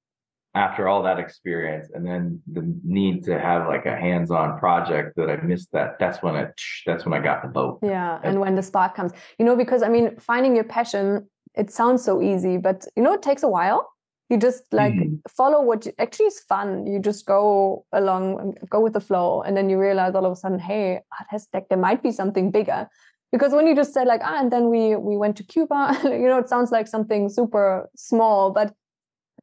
after 0.54 0.88
all 0.88 1.02
that 1.02 1.18
experience 1.18 1.88
and 1.94 2.04
then 2.04 2.42
the 2.52 2.62
need 2.84 3.22
to 3.24 3.38
have 3.38 3.68
like 3.68 3.86
a 3.86 3.96
hands-on 3.96 4.58
project 4.58 5.14
that 5.16 5.30
I 5.30 5.36
missed 5.42 5.70
that 5.72 5.96
that's 6.00 6.22
when 6.22 6.34
I 6.34 6.48
that's 6.86 7.04
when 7.04 7.14
I 7.14 7.22
got 7.22 7.42
the 7.42 7.48
boat. 7.48 7.78
Yeah, 7.82 8.18
and 8.24 8.40
when 8.40 8.56
the 8.56 8.62
spark 8.62 8.96
comes. 8.96 9.12
You 9.38 9.44
know 9.44 9.54
because 9.54 9.82
I 9.82 9.88
mean 9.88 10.16
finding 10.18 10.54
your 10.56 10.64
passion 10.64 11.28
it 11.54 11.70
sounds 11.70 12.04
so 12.04 12.20
easy 12.20 12.56
but 12.56 12.86
you 12.96 13.02
know 13.02 13.12
it 13.12 13.22
takes 13.22 13.42
a 13.42 13.48
while. 13.48 13.88
You 14.28 14.38
just 14.38 14.62
like 14.72 14.92
mm-hmm. 14.92 15.16
follow 15.28 15.60
what 15.62 15.86
you, 15.86 15.92
actually 15.98 16.26
is 16.26 16.40
fun. 16.40 16.86
You 16.86 16.98
just 16.98 17.26
go 17.26 17.84
along 17.92 18.54
go 18.68 18.80
with 18.80 18.94
the 18.94 19.00
flow 19.00 19.42
and 19.42 19.56
then 19.56 19.70
you 19.70 19.78
realize 19.78 20.14
all 20.16 20.26
of 20.26 20.32
a 20.32 20.36
sudden 20.36 20.58
hey, 20.58 21.00
has, 21.28 21.46
like 21.54 21.68
there 21.68 21.78
might 21.78 22.02
be 22.02 22.10
something 22.10 22.50
bigger. 22.50 22.88
Because 23.32 23.52
when 23.52 23.68
you 23.68 23.76
just 23.76 23.94
said 23.94 24.08
like 24.08 24.22
ah 24.24 24.40
and 24.40 24.50
then 24.50 24.68
we 24.68 24.96
we 24.96 25.16
went 25.16 25.36
to 25.36 25.44
Cuba, 25.44 25.96
you 26.04 26.28
know 26.28 26.38
it 26.38 26.48
sounds 26.48 26.72
like 26.72 26.88
something 26.88 27.28
super 27.28 27.88
small 27.94 28.50
but 28.50 28.74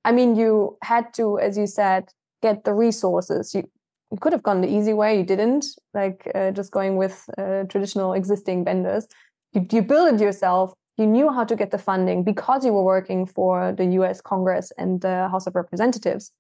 I 0.04 0.12
mean, 0.12 0.36
you 0.36 0.78
had 0.84 1.14
to, 1.16 1.40
as 1.40 1.58
you 1.58 1.68
said, 1.68 2.10
get 2.42 2.64
the 2.64 2.74
resources. 2.74 3.54
You, 3.54 3.70
you 4.12 4.18
could 4.20 4.34
have 4.34 4.44
gone 4.44 4.62
the 4.62 4.70
easy 4.70 4.94
way. 4.94 5.18
You 5.18 5.24
didn't, 5.24 5.66
like 5.94 6.30
uh, 6.34 6.52
just 6.52 6.72
going 6.72 6.98
with 6.98 7.30
uh, 7.38 7.64
traditional 7.64 8.14
existing 8.14 8.66
vendors. 8.66 9.08
You, 9.54 9.66
you 9.72 9.82
built 9.82 10.14
it 10.14 10.22
yourself. 10.22 10.74
You 10.98 11.06
knew 11.06 11.32
how 11.32 11.44
to 11.44 11.56
get 11.56 11.72
the 11.72 11.78
funding 11.78 12.24
because 12.24 12.66
you 12.66 12.74
were 12.74 12.84
working 12.84 13.26
for 13.26 13.72
the 13.72 13.86
U.S. 13.86 14.22
Congress 14.22 14.72
and 14.78 15.02
the 15.02 15.28
House 15.30 15.46
of 15.46 15.56
Representatives. 15.56 16.32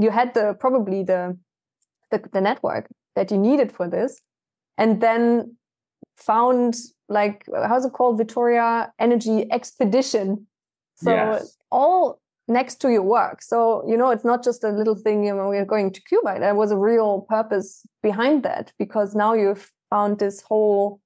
You 0.00 0.10
had 0.10 0.34
the 0.34 0.56
probably 0.58 1.02
the, 1.02 1.36
the, 2.10 2.22
the 2.32 2.40
network 2.40 2.88
that 3.14 3.30
you 3.30 3.38
needed 3.38 3.70
for 3.72 3.88
this, 3.88 4.20
and 4.78 5.00
then 5.00 5.56
found 6.16 6.76
like 7.08 7.44
how's 7.52 7.84
it 7.84 7.92
called, 7.92 8.18
Vittoria 8.18 8.92
Energy 8.98 9.46
Expedition. 9.50 10.46
So 10.94 11.10
yes. 11.10 11.56
all 11.70 12.20
next 12.50 12.76
to 12.80 12.90
your 12.90 13.02
work. 13.02 13.42
So, 13.42 13.84
you 13.88 13.96
know, 13.96 14.10
it's 14.10 14.24
not 14.24 14.42
just 14.42 14.64
a 14.64 14.70
little 14.70 14.96
thing, 14.96 15.24
you 15.24 15.34
know, 15.34 15.48
we're 15.48 15.64
going 15.64 15.92
to 15.92 16.02
Cuba. 16.02 16.38
There 16.40 16.54
was 16.54 16.72
a 16.72 16.76
real 16.76 17.22
purpose 17.28 17.86
behind 18.02 18.42
that 18.42 18.72
because 18.78 19.14
now 19.14 19.34
you've 19.34 19.70
found 19.88 20.18
this 20.18 20.42
whole 20.42 21.00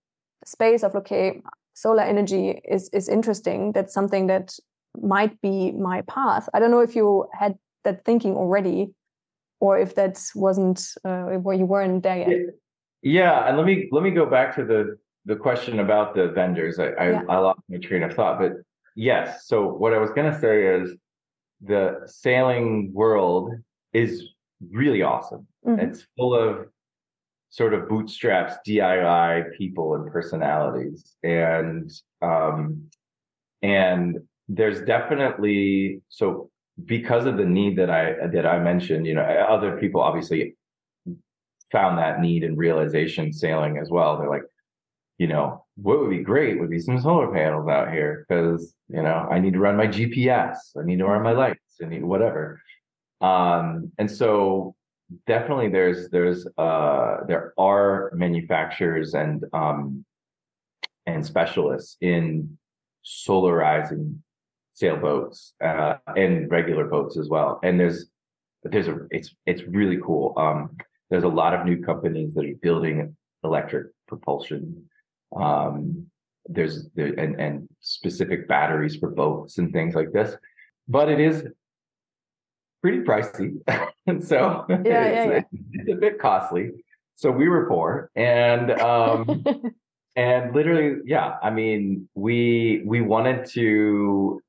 space 0.45 0.83
of, 0.83 0.95
okay, 0.97 1.41
solar 1.75 2.03
energy 2.03 2.61
is, 2.65 2.89
is 2.91 3.09
interesting. 3.09 3.73
That's 3.73 3.93
something 3.93 4.27
that 4.29 4.57
might 5.01 5.41
be 5.43 5.73
my 5.73 6.03
path. 6.03 6.49
I 6.55 6.61
don't 6.61 6.71
know 6.71 6.81
if 6.81 6.97
you 6.97 7.27
had 7.33 7.57
that 7.85 8.05
thinking 8.05 8.37
already 8.37 8.95
or 9.61 9.79
if 9.79 9.95
that 9.97 10.19
wasn't 10.35 10.81
uh, 11.05 11.25
where 11.25 11.57
you 11.57 11.67
weren't 11.67 12.03
there 12.03 12.19
yet. 12.19 12.55
Yeah. 13.03 13.47
And 13.47 13.59
let 13.59 13.67
me, 13.67 13.89
let 13.93 14.03
me 14.03 14.11
go 14.11 14.25
back 14.25 14.57
to 14.57 14.65
the, 14.65 14.97
the 15.27 15.37
question 15.37 15.81
about 15.81 16.15
the 16.15 16.29
vendors. 16.29 16.79
I, 16.79 16.87
I, 16.87 17.11
yeah. 17.11 17.23
I 17.29 17.39
lost 17.39 17.61
my 17.69 17.79
train 17.79 18.03
of 18.03 18.15
thought, 18.15 18.39
but 18.39 18.53
yes. 18.97 19.47
So 19.47 19.67
what 19.67 19.93
I 19.93 19.99
was 19.99 20.11
going 20.11 20.33
to 20.33 20.39
say 20.39 20.67
is 20.67 20.97
the 21.65 22.03
sailing 22.07 22.93
world 22.93 23.53
is 23.93 24.23
really 24.71 25.03
awesome. 25.03 25.47
Mm-hmm. 25.67 25.81
It's 25.81 26.07
full 26.17 26.35
of 26.35 26.67
sort 27.51 27.75
of 27.75 27.89
bootstraps, 27.89 28.55
DIY 28.67 29.57
people 29.57 29.95
and 29.95 30.11
personalities, 30.11 31.15
and 31.23 31.91
um, 32.23 32.91
and 33.63 34.19
there's 34.49 34.83
definitely 34.83 36.03
so 36.09 36.51
because 36.85 37.27
of 37.27 37.37
the 37.37 37.45
need 37.45 37.79
that 37.79 37.91
I 37.91 38.27
that 38.33 38.47
I 38.47 38.59
mentioned, 38.59 39.07
you 39.07 39.15
know, 39.15 39.23
other 39.23 39.79
people 39.79 40.01
obviously 40.01 40.57
found 41.71 41.99
that 41.99 42.21
need 42.21 42.45
and 42.45 42.59
realization 42.59 43.33
sailing 43.33 43.79
as 43.79 43.91
well. 43.91 44.19
They're 44.19 44.29
like, 44.29 44.45
you 45.19 45.27
know, 45.27 45.64
what 45.77 46.01
would 46.01 46.11
be 46.11 46.23
great 46.23 46.61
would 46.61 46.71
be 46.71 46.79
some 46.79 47.01
solar 47.01 47.33
panels 47.33 47.69
out 47.69 47.93
here 47.93 48.25
because, 48.29 48.75
you 48.89 49.03
know, 49.03 49.27
I 49.31 49.41
need 49.41 49.55
to 49.55 49.59
run 49.59 49.77
my 49.77 49.87
GPS, 49.87 50.57
I 50.79 50.85
need 50.85 50.99
to 50.99 51.05
run 51.05 51.23
my 51.23 51.33
lights, 51.33 51.61
I 51.83 51.87
need 51.87 52.05
whatever. 52.05 52.61
Um, 53.21 53.91
and 53.99 54.11
so 54.11 54.75
definitely 55.27 55.69
there's 55.69 56.09
there's 56.11 56.47
uh 56.59 57.19
there 57.29 57.53
are 57.59 58.11
manufacturers 58.15 59.15
and 59.15 59.45
um 59.53 60.05
and 61.07 61.25
specialists 61.25 61.97
in 62.01 62.57
solarizing 63.05 64.17
sailboats 64.73 65.53
uh 65.63 65.97
and 66.17 66.51
regular 66.51 66.85
boats 66.85 67.17
as 67.17 67.29
well. 67.29 67.61
And 67.63 67.79
there's 67.79 68.07
there's 68.63 68.89
a 68.89 69.07
it's 69.11 69.35
it's 69.47 69.63
really 69.63 69.99
cool. 70.05 70.35
Um 70.37 70.77
there's 71.11 71.25
a 71.25 71.29
lot 71.29 71.55
of 71.55 71.67
new 71.67 71.83
companies 71.83 72.33
that 72.35 72.45
are 72.45 72.55
building 72.63 73.17
electric 73.43 73.89
propulsion 74.09 74.89
um, 75.37 76.07
there's 76.47 76.89
there, 76.95 77.15
and 77.19 77.41
and 77.41 77.69
specific 77.81 78.49
batteries 78.49 78.97
for 78.97 79.11
boats 79.11 79.59
and 79.59 79.73
things 79.73 79.95
like 79.95 80.13
this. 80.13 80.37
But 80.89 81.09
it 81.09 81.21
is 81.21 81.47
pretty 82.83 82.99
pricey. 82.99 83.57
and 84.07 84.23
so 84.27 84.67
yeah, 84.69 84.77
it's, 84.79 84.87
yeah, 84.87 85.25
yeah. 85.25 85.41
it's 85.73 85.93
a 85.93 85.97
bit 85.97 86.19
costly. 86.19 86.71
So 87.17 87.31
we 87.31 87.49
were 87.49 87.67
poor 87.67 88.11
and 88.15 88.73
um 88.73 89.45
and 90.17 90.55
literally, 90.55 91.01
yeah, 91.07 91.37
I 91.43 91.51
mean, 91.51 92.09
we 92.15 92.83
we 92.85 93.01
wanted 93.01 93.47
to 93.51 94.43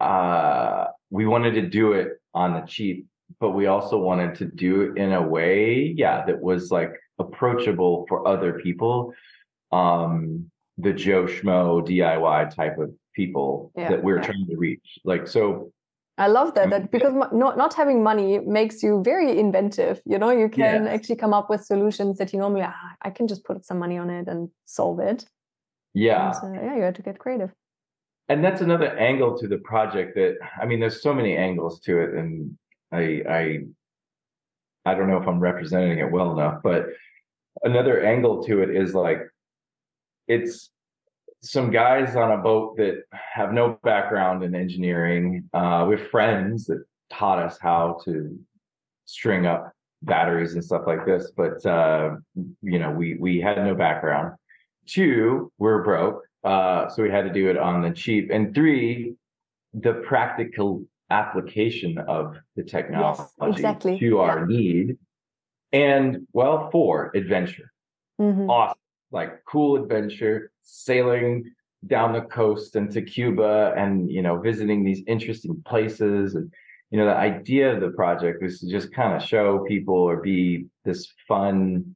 uh 0.00 0.86
we 1.10 1.26
wanted 1.26 1.54
to 1.54 1.62
do 1.62 1.92
it 1.92 2.20
on 2.34 2.54
the 2.54 2.62
cheap, 2.62 3.06
but 3.40 3.50
we 3.50 3.66
also 3.66 3.98
wanted 3.98 4.34
to 4.36 4.46
do 4.46 4.82
it 4.82 4.98
in 4.98 5.12
a 5.12 5.22
way, 5.22 5.94
yeah, 5.96 6.24
that 6.26 6.40
was 6.40 6.70
like 6.70 6.92
approachable 7.18 8.06
for 8.08 8.26
other 8.26 8.54
people. 8.54 9.12
Um 9.72 10.50
the 10.78 10.92
Joe 10.92 11.24
Schmo 11.24 11.84
DIY 11.86 12.54
type 12.54 12.78
of 12.78 12.90
people 13.14 13.72
Yeah, 13.76 13.90
that 13.90 14.02
we're 14.04 14.16
yeah. 14.16 14.22
trying 14.26 14.46
to 14.46 14.56
reach. 14.56 14.98
Like 15.04 15.26
so 15.26 15.72
I 16.18 16.26
love 16.28 16.54
that. 16.54 16.66
Mm. 16.66 16.70
That 16.70 16.90
because 16.90 17.14
not 17.32 17.56
not 17.56 17.74
having 17.74 18.02
money 18.02 18.38
makes 18.40 18.82
you 18.82 19.02
very 19.04 19.38
inventive. 19.38 20.00
You 20.04 20.18
know, 20.18 20.30
you 20.30 20.48
can 20.48 20.86
actually 20.88 21.16
come 21.16 21.32
up 21.34 21.48
with 21.50 21.64
solutions 21.64 22.18
that 22.18 22.32
you 22.32 22.38
normally 22.38 22.62
ah, 22.64 22.94
I 23.02 23.10
can 23.10 23.26
just 23.28 23.44
put 23.44 23.64
some 23.64 23.78
money 23.78 23.98
on 23.98 24.10
it 24.10 24.26
and 24.28 24.50
solve 24.64 25.00
it. 25.00 25.24
yeah. 25.94 26.32
And, 26.42 26.56
uh, 26.58 26.62
yeah, 26.62 26.76
you 26.76 26.82
have 26.82 26.94
to 26.94 27.02
get 27.02 27.18
creative. 27.18 27.50
and 28.30 28.44
that's 28.44 28.60
another 28.60 28.90
angle 28.98 29.32
to 29.40 29.46
the 29.48 29.60
project 29.72 30.14
that 30.18 30.32
i 30.60 30.64
mean 30.68 30.80
there's 30.82 31.00
so 31.08 31.12
many 31.20 31.32
angles 31.48 31.74
to 31.86 31.92
it 32.04 32.10
and 32.18 32.30
i 33.00 33.02
i 33.38 33.40
i 34.88 34.94
don't 34.94 35.08
know 35.10 35.20
if 35.22 35.26
i'm 35.30 35.40
representing 35.50 35.98
it 36.04 36.10
well 36.16 36.30
enough 36.36 36.56
but 36.68 36.80
another 37.70 37.96
angle 38.12 38.36
to 38.46 38.54
it 38.64 38.70
is 38.82 38.90
like 39.06 39.20
it's 40.28 40.70
some 41.42 41.70
guys 41.70 42.16
on 42.16 42.32
a 42.32 42.38
boat 42.38 42.76
that 42.76 43.02
have 43.12 43.52
no 43.52 43.78
background 43.82 44.42
in 44.42 44.54
engineering 44.54 45.48
uh 45.52 45.84
with 45.88 46.08
friends 46.10 46.66
that 46.66 46.84
taught 47.10 47.38
us 47.38 47.58
how 47.60 47.98
to 48.04 48.38
string 49.04 49.46
up 49.46 49.72
batteries 50.02 50.54
and 50.54 50.64
stuff 50.64 50.82
like 50.86 51.04
this 51.06 51.32
but 51.36 51.64
uh 51.66 52.10
you 52.62 52.78
know 52.78 52.90
we 52.90 53.16
we 53.18 53.40
had 53.40 53.56
no 53.58 53.74
background 53.74 54.34
two 54.86 55.50
we're 55.58 55.82
broke 55.82 56.22
uh, 56.44 56.88
so 56.88 57.02
we 57.02 57.10
had 57.10 57.22
to 57.22 57.32
do 57.32 57.50
it 57.50 57.58
on 57.58 57.82
the 57.82 57.90
cheap. 57.90 58.30
And 58.32 58.54
three, 58.54 59.14
the 59.74 59.94
practical 60.06 60.84
application 61.10 61.98
of 61.98 62.36
the 62.56 62.62
technology 62.62 63.22
exactly. 63.42 63.98
to 63.98 64.18
our 64.20 64.46
need. 64.46 64.96
And 65.72 66.26
well, 66.32 66.70
four, 66.70 67.10
adventure. 67.14 67.72
Mhm. 68.20 68.48
Awesome. 68.48 68.78
Like 69.10 69.44
cool 69.44 69.82
adventure, 69.82 70.50
sailing 70.62 71.50
down 71.86 72.12
the 72.12 72.22
coast 72.22 72.76
into 72.76 73.02
Cuba 73.02 73.72
and 73.76 74.10
you 74.10 74.22
know, 74.22 74.40
visiting 74.40 74.84
these 74.84 75.02
interesting 75.06 75.62
places. 75.66 76.34
And 76.34 76.52
you 76.90 76.98
know, 76.98 77.06
the 77.06 77.16
idea 77.16 77.74
of 77.74 77.80
the 77.80 77.90
project 77.90 78.42
was 78.42 78.60
to 78.60 78.68
just 78.68 78.92
kind 78.92 79.14
of 79.14 79.26
show 79.26 79.64
people 79.68 79.94
or 79.94 80.18
be 80.18 80.66
this 80.84 81.12
fun 81.26 81.94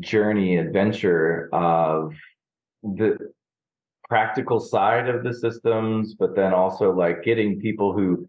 journey 0.00 0.56
adventure 0.56 1.48
of 1.52 2.14
the 2.82 3.18
practical 4.08 4.60
side 4.60 5.08
of 5.08 5.24
the 5.24 5.34
systems, 5.34 6.14
but 6.14 6.36
then 6.36 6.52
also 6.52 6.92
like 6.92 7.24
getting 7.24 7.60
people 7.60 7.92
who 7.92 8.28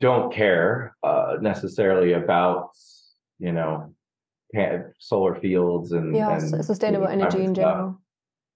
don't 0.00 0.32
care 0.32 0.96
uh, 1.02 1.36
necessarily 1.40 2.12
about, 2.12 2.70
you 3.38 3.52
know, 3.52 3.94
solar 4.98 5.34
fields 5.34 5.92
and, 5.92 6.14
Yeah, 6.14 6.38
and 6.38 6.64
sustainable 6.64 7.06
energy 7.06 7.44
in 7.44 7.54
general. 7.54 8.00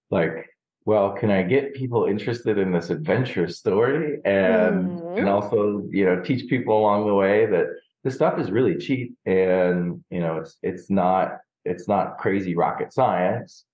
Like, 0.09 0.49
well, 0.85 1.13
can 1.13 1.31
I 1.31 1.43
get 1.43 1.73
people 1.73 2.05
interested 2.05 2.57
in 2.57 2.71
this 2.71 2.89
adventure 2.89 3.47
story 3.47 4.19
and 4.25 4.99
Mhm. 4.99 5.17
and 5.17 5.29
also, 5.29 5.83
you 5.89 6.05
know, 6.05 6.21
teach 6.21 6.49
people 6.49 6.77
along 6.77 7.07
the 7.07 7.13
way 7.15 7.45
that 7.45 7.67
this 8.03 8.15
stuff 8.15 8.37
is 8.37 8.51
really 8.51 8.77
cheap 8.77 9.15
and 9.25 10.03
you 10.09 10.19
know 10.19 10.37
it's 10.37 10.57
it's 10.61 10.89
not 10.89 11.39
it's 11.63 11.87
not 11.87 12.17
crazy 12.17 12.53
rocket 12.55 12.91
science 12.91 13.65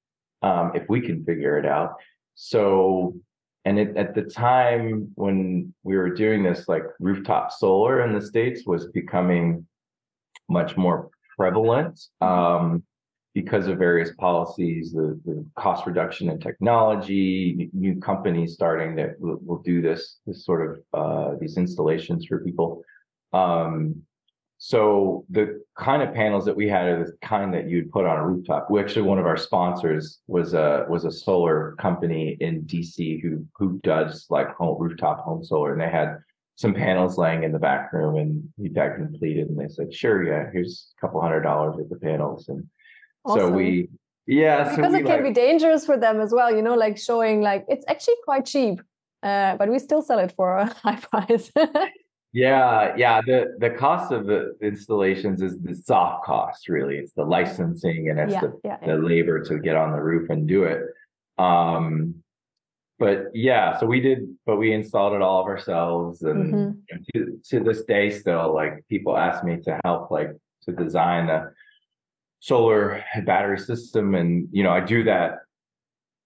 um, 0.43 0.71
if 0.75 0.87
we 0.87 1.01
can 1.01 1.25
figure 1.25 1.57
it 1.57 1.65
out. 1.65 1.95
So, 2.35 3.15
and 3.65 3.79
it, 3.79 3.97
at 3.97 4.13
the 4.13 4.21
time 4.21 5.11
when 5.15 5.73
we 5.83 5.97
were 5.97 6.11
doing 6.13 6.43
this, 6.43 6.67
like 6.69 6.83
rooftop 6.99 7.51
solar 7.51 8.03
in 8.05 8.13
the 8.13 8.21
states 8.21 8.65
was 8.67 8.87
becoming 8.91 9.65
much 10.47 10.77
more 10.77 11.09
prevalent 11.39 11.97
um, 12.19 12.83
because 13.33 13.67
of 13.67 13.77
various 13.77 14.11
policies, 14.15 14.91
the, 14.91 15.17
the 15.25 15.45
cost 15.55 15.87
reduction 15.87 16.29
in 16.29 16.37
technology, 16.37 17.69
new 17.71 17.95
companies 18.01 18.53
starting 18.53 18.93
that 18.95 19.11
will, 19.19 19.39
will 19.45 19.61
do 19.61 19.81
this 19.81 20.17
this 20.27 20.43
sort 20.43 20.61
of 20.67 20.99
uh, 21.01 21.35
these 21.39 21.55
installations 21.55 22.25
for 22.25 22.43
people. 22.43 22.83
Um, 23.31 24.01
so 24.57 25.23
the 25.29 25.61
kind 25.77 26.01
of 26.03 26.13
panels 26.13 26.43
that 26.43 26.57
we 26.57 26.67
had 26.67 26.85
are 26.87 27.05
the 27.05 27.13
kind 27.25 27.53
that 27.53 27.69
you'd 27.69 27.89
put 27.91 28.05
on 28.05 28.17
a 28.17 28.27
rooftop. 28.27 28.69
We 28.69 28.81
actually 28.81 29.03
one 29.03 29.17
of 29.17 29.25
our 29.25 29.37
sponsors 29.37 30.19
was 30.27 30.53
a 30.53 30.85
was 30.89 31.05
a 31.05 31.11
solar 31.11 31.75
company 31.79 32.35
in 32.41 32.63
DC 32.63 33.21
who 33.21 33.45
who 33.57 33.79
does 33.83 34.25
like 34.29 34.53
home 34.57 34.75
rooftop 34.77 35.19
home 35.19 35.45
solar, 35.45 35.71
and 35.71 35.81
they 35.81 35.89
had 35.89 36.17
some 36.59 36.73
panels 36.73 37.17
laying 37.17 37.43
in 37.43 37.53
the 37.53 37.59
back 37.59 37.93
room, 37.93 38.17
and 38.17 38.43
we 38.57 38.67
got 38.67 38.97
completed, 38.97 39.47
and 39.47 39.57
they 39.57 39.69
said, 39.69 39.93
"Sure, 39.93 40.21
yeah, 40.25 40.49
here's 40.51 40.93
a 40.97 40.99
couple 40.99 41.21
hundred 41.21 41.43
dollars 41.43 41.77
with 41.77 41.89
the 41.89 41.95
panels," 41.95 42.49
and 42.49 42.67
so 43.25 43.49
we 43.49 43.87
yeah, 44.27 44.69
so 44.69 44.75
because 44.75 44.91
we 44.91 44.99
it 44.99 45.05
can 45.05 45.23
like, 45.23 45.23
be 45.23 45.31
dangerous 45.31 45.85
for 45.85 45.95
them 45.95 46.19
as 46.19 46.33
well. 46.33 46.53
You 46.53 46.61
know, 46.61 46.75
like 46.75 46.97
showing 46.97 47.39
like 47.39 47.63
it's 47.69 47.85
actually 47.87 48.15
quite 48.25 48.45
cheap, 48.45 48.81
uh, 49.23 49.55
but 49.55 49.69
we 49.69 49.79
still 49.79 50.01
sell 50.01 50.19
it 50.19 50.33
for 50.35 50.57
a 50.57 50.65
high 50.83 50.97
price. 50.97 51.49
Yeah, 52.33 52.93
yeah. 52.97 53.21
The 53.21 53.55
the 53.59 53.69
cost 53.69 54.11
of 54.11 54.25
the 54.25 54.57
installations 54.61 55.41
is 55.41 55.57
the 55.61 55.73
soft 55.73 56.25
cost, 56.25 56.67
really. 56.67 56.97
It's 56.97 57.13
the 57.13 57.23
licensing 57.23 58.09
and 58.09 58.19
it's 58.19 58.33
yeah, 58.33 58.41
the, 58.41 58.59
yeah, 58.65 58.77
the 58.85 58.95
labor 58.95 59.41
to 59.45 59.59
get 59.59 59.77
on 59.77 59.93
the 59.93 60.01
roof 60.01 60.29
and 60.29 60.45
do 60.45 60.65
it. 60.65 60.81
Um 61.37 62.15
but 62.99 63.27
yeah, 63.33 63.77
so 63.79 63.85
we 63.87 63.99
did 64.01 64.27
but 64.45 64.57
we 64.57 64.73
installed 64.73 65.13
it 65.13 65.21
all 65.21 65.41
of 65.41 65.47
ourselves 65.47 66.21
and 66.21 66.53
Mhm. 66.53 66.77
to, 67.13 67.39
to 67.49 67.59
this 67.63 67.83
day 67.85 68.09
still 68.09 68.53
like 68.53 68.85
people 68.89 69.17
ask 69.17 69.43
me 69.43 69.57
to 69.61 69.79
help 69.85 70.11
like 70.11 70.31
to 70.63 70.71
design 70.73 71.29
a 71.29 71.51
solar 72.39 73.03
battery 73.25 73.57
system 73.59 74.15
and 74.15 74.47
you 74.51 74.63
know 74.63 74.71
I 74.71 74.81
do 74.81 75.03
that 75.05 75.39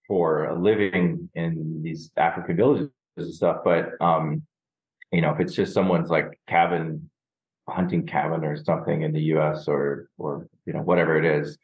for 0.08 0.46
a 0.46 0.56
living 0.60 1.30
in 1.36 1.82
these 1.84 2.12
African 2.18 2.56
villages 2.58 2.90
and 3.18 3.34
stuff 3.34 3.58
but 3.64 3.92
um 4.02 4.44
you 5.12 5.22
know, 5.22 5.30
if 5.32 5.40
it's 5.40 5.54
just 5.54 5.76
someone's 5.76 6.10
like 6.10 6.40
cabin, 6.48 7.08
hunting 7.70 8.04
cabin 8.08 8.44
or 8.44 8.56
something 8.58 9.04
in 9.04 9.12
the 9.14 9.22
US 9.36 9.68
or, 9.68 10.10
or, 10.18 10.48
you 10.66 10.74
know, 10.74 10.82
whatever 10.82 11.20
it 11.20 11.24
is, 11.24 11.56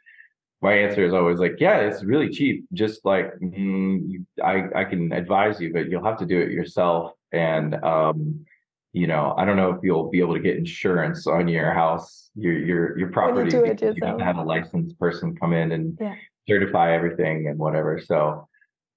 my 0.62 0.74
answer 0.74 1.06
is 1.06 1.14
always 1.14 1.40
like, 1.40 1.56
yeah, 1.60 1.78
it's 1.80 2.04
really 2.04 2.30
cheap. 2.30 2.66
Just 2.74 3.06
like, 3.06 3.32
mm, 3.42 4.26
I, 4.44 4.64
I 4.76 4.84
can 4.84 5.12
advise 5.14 5.60
you, 5.62 5.72
but 5.72 5.90
you'll 5.90 6.04
have 6.04 6.18
to 6.20 6.26
do 6.26 6.40
it 6.40 6.52
yourself. 6.52 7.14
And, 7.32 7.76
um, 7.84 8.46
you 8.92 9.08
know, 9.08 9.34
I 9.38 9.46
don't 9.46 9.56
know 9.56 9.72
if 9.72 9.78
you'll 9.84 10.10
be 10.10 10.20
able 10.20 10.34
to 10.34 10.40
get 10.42 10.58
insurance 10.58 11.28
on 11.28 11.48
your 11.48 11.72
house, 11.74 12.30
your, 12.36 12.54
your, 12.58 12.98
your 12.98 13.12
property. 13.12 13.52
do 13.52 13.64
it 13.64 13.82
you 13.82 13.94
have 14.04 14.18
to 14.18 14.24
have 14.24 14.38
a 14.38 14.44
licensed 14.44 15.00
person 15.00 15.36
come 15.36 15.54
in 15.54 15.72
and 15.72 15.98
Yeah. 16.02 16.16
certify 16.48 16.94
everything 16.94 17.48
and 17.48 17.58
whatever. 17.58 18.00
So, 18.04 18.48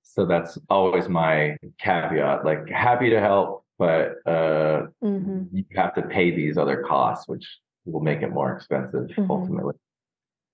so 0.03 0.27
that's 0.27 0.59
always 0.69 1.09
my 1.09 1.57
caveat, 1.79 2.45
like 2.45 2.69
happy 2.69 3.11
to 3.11 3.21
help, 3.21 3.65
but, 3.79 4.17
uh, 4.27 4.87
hmm 5.01 5.45
you 5.53 5.65
have 5.77 5.95
to 5.95 6.03
pay 6.03 6.35
these 6.35 6.57
other 6.57 6.83
costs, 6.83 7.29
which 7.29 7.47
will 7.85 8.01
make 8.01 8.23
it 8.23 8.31
more 8.33 8.53
expensive 8.57 9.09
Mhm. 9.17 9.31
ultimately. 9.31 9.75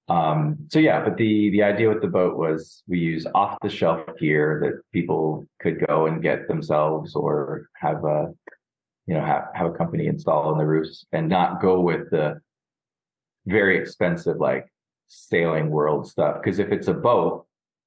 Um, 0.08 0.56
so 0.70 0.78
yeah, 0.78 1.04
but 1.04 1.18
the 1.18 1.50
the 1.50 1.62
idea 1.62 1.88
with 1.88 2.00
the 2.00 2.08
boat 2.08 2.36
was 2.36 2.82
we 2.86 2.98
use 2.98 3.26
off 3.34 3.58
the 3.62 3.68
shelf 3.68 4.00
gear 4.18 4.58
that 4.62 4.80
people 4.92 5.46
could 5.60 5.86
go 5.86 6.06
and 6.06 6.22
get 6.22 6.48
themselves 6.48 7.14
or 7.14 7.68
have 7.74 8.04
a 8.04 8.32
you 9.06 9.14
know 9.14 9.24
have 9.24 9.44
have 9.54 9.66
a 9.66 9.76
company 9.76 10.06
install 10.06 10.50
on 10.50 10.58
the 10.58 10.64
roofs 10.66 11.04
and 11.12 11.28
not 11.28 11.60
go 11.60 11.80
with 11.80 12.10
the 12.10 12.40
very 13.46 13.78
expensive 13.78 14.38
like 14.38 14.66
sailing 15.08 15.68
world 15.70 16.08
stuff. 16.08 16.36
Because 16.42 16.58
if 16.58 16.72
it's 16.72 16.88
a 16.88 16.94
boat 16.94 17.44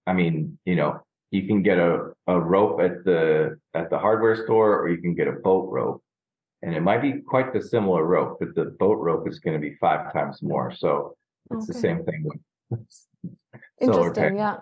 i 0.07 0.13
mean 0.13 0.57
you 0.65 0.75
know 0.75 0.99
you 1.29 1.47
can 1.47 1.61
get 1.61 1.77
a, 1.77 2.11
a 2.27 2.39
rope 2.39 2.81
at 2.81 3.03
the 3.05 3.57
at 3.73 3.89
the 3.89 3.97
hardware 3.97 4.35
store 4.43 4.79
or 4.79 4.89
you 4.89 5.01
can 5.01 5.15
get 5.15 5.27
a 5.27 5.31
boat 5.31 5.69
rope. 5.71 6.03
And 6.63 6.75
it 6.75 6.81
might 6.81 7.01
be 7.01 7.13
quite 7.13 7.53
the 7.53 7.61
similar 7.61 8.03
rope 8.05 8.37
but 8.39 8.53
the 8.53 8.65
boat 8.65 8.99
rope 8.99 9.27
is 9.27 9.39
going 9.39 9.59
to 9.59 9.69
be 9.69 9.75
five 9.81 10.13
times 10.13 10.43
more. 10.43 10.71
So 10.71 11.15
it's 11.53 11.67
the 11.67 11.73
same 11.73 12.03
thing 12.03 12.21
with 12.29 12.79
solar 13.81 14.07
Interesting. 14.07 14.37
Yeah. 14.37 14.57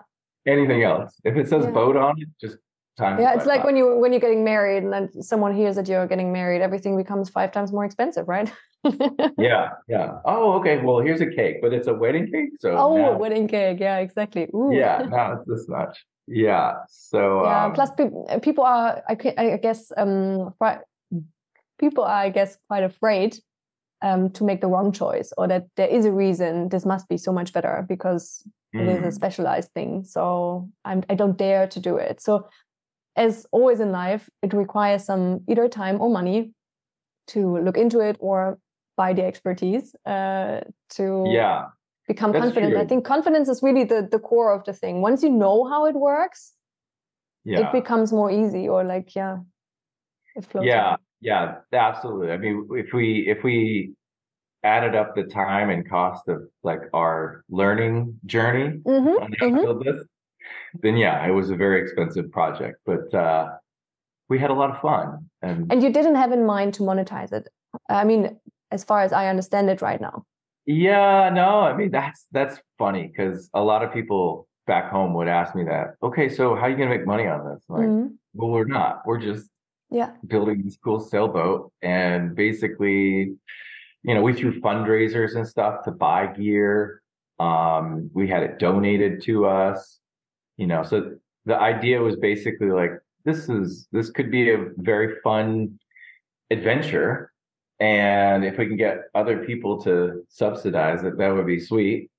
anything 0.46 0.82
else 0.82 1.12
if 1.24 1.36
it 1.36 1.48
says 1.48 1.64
Yeah. 1.64 1.70
boat 1.70 1.96
on 1.96 2.14
it 2.20 2.28
just 2.40 2.56
time 2.96 3.20
Yeah, 3.20 3.34
it's 3.36 3.46
like 3.46 3.64
when 3.64 3.76
you 3.76 3.96
when 3.98 4.12
you're 4.12 4.20
getting 4.20 4.44
married 4.44 4.82
and 4.84 4.92
then 4.92 5.22
someone 5.22 5.54
hears 5.54 5.76
that 5.76 5.88
you're 5.88 6.06
getting 6.06 6.32
married, 6.32 6.60
everything 6.60 6.96
becomes 6.96 7.30
five 7.30 7.50
times 7.52 7.72
more 7.72 7.84
expensive, 7.84 8.26
right? 8.28 8.52
yeah 9.38 9.68
yeah 9.88 10.08
oh 10.24 10.52
okay 10.58 10.78
well 10.82 11.00
here's 11.00 11.20
a 11.20 11.26
cake 11.26 11.56
but 11.62 11.70
it's 11.76 11.86
a 11.86 11.92
wedding 11.92 12.26
cake 12.32 12.48
so 12.60 12.70
oh, 12.78 12.96
now- 12.96 13.16
wedding 13.22 13.46
cake. 13.46 13.78
Yeah, 13.78 13.98
exactly. 13.98 14.44
Ooh. 14.54 14.70
yeah 14.72 14.96
now 15.10 15.26
it's 15.34 15.46
this 15.46 15.68
much 15.68 15.94
yeah 16.26 16.68
so 16.88 17.44
yeah. 17.44 17.64
um, 17.66 17.72
Plus, 17.74 17.90
people 17.90 18.40
people 18.42 18.64
are 18.64 19.02
I, 19.06 19.14
I 19.36 19.56
guess 19.58 19.92
um 19.96 20.54
people 21.78 22.04
are 22.04 22.22
I 22.26 22.30
guess 22.30 22.56
quite 22.68 22.84
afraid 22.84 23.36
um, 24.02 24.30
to 24.30 24.44
make 24.44 24.60
the 24.60 24.66
wrong 24.66 24.92
choice 24.92 25.32
or 25.36 25.48
that 25.48 25.66
there 25.76 25.88
is 25.88 26.04
a 26.04 26.12
reason 26.12 26.68
this 26.68 26.86
must 26.86 27.08
be 27.08 27.16
so 27.16 27.32
much 27.32 27.52
better 27.52 27.84
because 27.88 28.42
mm. 28.74 28.80
it 28.80 28.88
is 28.88 29.04
a 29.04 29.08
mm. 29.08 29.12
specialized 29.12 29.72
thing. 29.72 30.04
So 30.04 30.68
I'm, 30.84 31.04
I 31.08 31.14
don't 31.14 31.36
dare 31.36 31.66
to 31.68 31.80
do 31.80 31.96
it. 31.96 32.20
So 32.20 32.48
as 33.16 33.46
always 33.52 33.80
in 33.80 33.92
life, 33.92 34.28
it 34.42 34.52
requires 34.54 35.04
some 35.04 35.40
either 35.48 35.68
time 35.68 36.00
or 36.00 36.10
money 36.10 36.52
to 37.28 37.58
look 37.58 37.76
into 37.76 38.00
it 38.00 38.16
or 38.20 38.58
buy 38.96 39.12
the 39.12 39.24
expertise 39.24 39.94
uh, 40.06 40.60
to 40.90 41.24
yeah 41.26 41.68
become 42.06 42.32
confident. 42.32 42.72
True. 42.72 42.80
I 42.80 42.86
think 42.86 43.04
confidence 43.04 43.48
is 43.48 43.62
really 43.62 43.84
the 43.84 44.08
the 44.10 44.18
core 44.18 44.52
of 44.52 44.64
the 44.64 44.72
thing. 44.72 45.00
Once 45.00 45.22
you 45.22 45.30
know 45.30 45.64
how 45.64 45.86
it 45.86 45.94
works, 45.94 46.52
yeah. 47.44 47.60
it 47.60 47.72
becomes 47.72 48.12
more 48.12 48.30
easy 48.30 48.68
or 48.68 48.84
like 48.84 49.14
yeah, 49.14 49.38
it 50.36 50.44
flows. 50.44 50.66
Yeah, 50.66 50.96
yeah, 51.20 51.56
absolutely. 51.72 52.30
I 52.30 52.36
mean, 52.36 52.68
if 52.72 52.92
we 52.92 53.26
if 53.28 53.44
we 53.44 53.92
added 54.62 54.94
up 54.94 55.14
the 55.14 55.24
time 55.24 55.70
and 55.70 55.88
cost 55.88 56.28
of 56.28 56.42
like 56.62 56.80
our 56.92 57.44
learning 57.48 58.18
journey 58.26 58.78
mm-hmm, 58.78 59.22
on 59.22 59.32
mm-hmm. 59.32 59.82
this, 59.82 60.06
then 60.82 60.96
yeah, 60.96 61.26
it 61.26 61.30
was 61.30 61.50
a 61.50 61.56
very 61.56 61.82
expensive 61.82 62.30
project, 62.30 62.78
but 62.84 63.12
uh, 63.14 63.48
we 64.28 64.38
had 64.38 64.50
a 64.50 64.54
lot 64.54 64.70
of 64.70 64.80
fun. 64.80 65.30
And 65.42 65.70
and 65.70 65.82
you 65.82 65.92
didn't 65.92 66.14
have 66.14 66.32
in 66.32 66.46
mind 66.46 66.74
to 66.74 66.82
monetize 66.82 67.32
it. 67.32 67.48
I 67.88 68.04
mean, 68.04 68.38
as 68.70 68.84
far 68.84 69.02
as 69.02 69.12
I 69.12 69.28
understand 69.28 69.70
it 69.70 69.82
right 69.82 70.00
now. 70.00 70.24
Yeah, 70.66 71.30
no, 71.30 71.60
I 71.60 71.76
mean 71.76 71.90
that's 71.90 72.26
that's 72.32 72.60
funny 72.78 73.08
because 73.08 73.50
a 73.54 73.62
lot 73.62 73.82
of 73.82 73.92
people 73.92 74.46
back 74.66 74.90
home 74.90 75.14
would 75.14 75.28
ask 75.28 75.54
me 75.54 75.64
that. 75.64 75.94
Okay, 76.02 76.28
so 76.28 76.54
how 76.54 76.62
are 76.62 76.70
you 76.70 76.76
gonna 76.76 76.90
make 76.90 77.06
money 77.06 77.26
on 77.26 77.44
this? 77.44 77.64
like, 77.68 77.82
mm-hmm. 77.82 78.14
well, 78.34 78.50
we're 78.50 78.64
not. 78.64 79.02
We're 79.06 79.18
just 79.20 79.50
yeah. 79.90 80.12
building 80.26 80.62
this 80.64 80.78
cool 80.82 81.00
sailboat 81.00 81.72
and 81.82 82.34
basically 82.34 83.34
you 84.02 84.14
know 84.14 84.22
we 84.22 84.32
threw 84.32 84.60
fundraisers 84.60 85.36
and 85.36 85.46
stuff 85.46 85.84
to 85.84 85.90
buy 85.90 86.26
gear. 86.26 87.02
Um 87.38 88.10
we 88.12 88.28
had 88.28 88.42
it 88.42 88.58
donated 88.58 89.22
to 89.22 89.46
us 89.46 89.98
you 90.56 90.66
know 90.66 90.82
so 90.82 91.16
the 91.46 91.58
idea 91.58 92.00
was 92.00 92.16
basically 92.16 92.70
like 92.70 92.92
this 93.24 93.48
is 93.48 93.88
this 93.92 94.10
could 94.10 94.30
be 94.30 94.50
a 94.50 94.66
very 94.76 95.16
fun 95.22 95.78
adventure. 96.50 97.32
And 97.80 98.44
if 98.44 98.58
we 98.58 98.66
can 98.66 98.76
get 98.76 99.04
other 99.14 99.44
people 99.44 99.82
to 99.84 100.22
subsidize 100.28 101.02
it 101.02 101.16
that 101.18 101.34
would 101.34 101.46
be 101.46 101.60
sweet. 101.60 102.10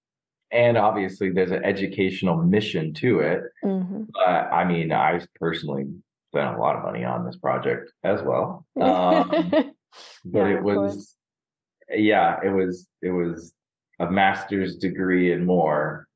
And 0.52 0.78
obviously 0.78 1.32
there's 1.32 1.52
an 1.52 1.64
educational 1.64 2.38
mission 2.38 2.94
to 2.96 3.20
it. 3.20 3.44
Mm-hmm. 3.64 4.04
but 4.14 4.52
i 4.52 4.66
mean 4.66 4.92
i 4.92 5.22
personally 5.40 5.86
spent 6.32 6.56
a 6.56 6.60
lot 6.60 6.78
of 6.78 6.84
money 6.84 7.04
on 7.04 7.26
this 7.26 7.38
project 7.38 7.92
as 8.04 8.22
well. 8.22 8.66
Um, 8.82 9.74
but 10.24 10.48
yeah, 10.48 10.56
it 10.56 10.64
was, 10.64 11.18
yeah, 11.90 12.40
it 12.42 12.50
was, 12.50 12.88
it 13.02 13.10
was 13.10 13.54
a 14.00 14.10
master's 14.10 14.78
degree 14.78 15.34
and 15.34 15.46
more. 15.46 16.08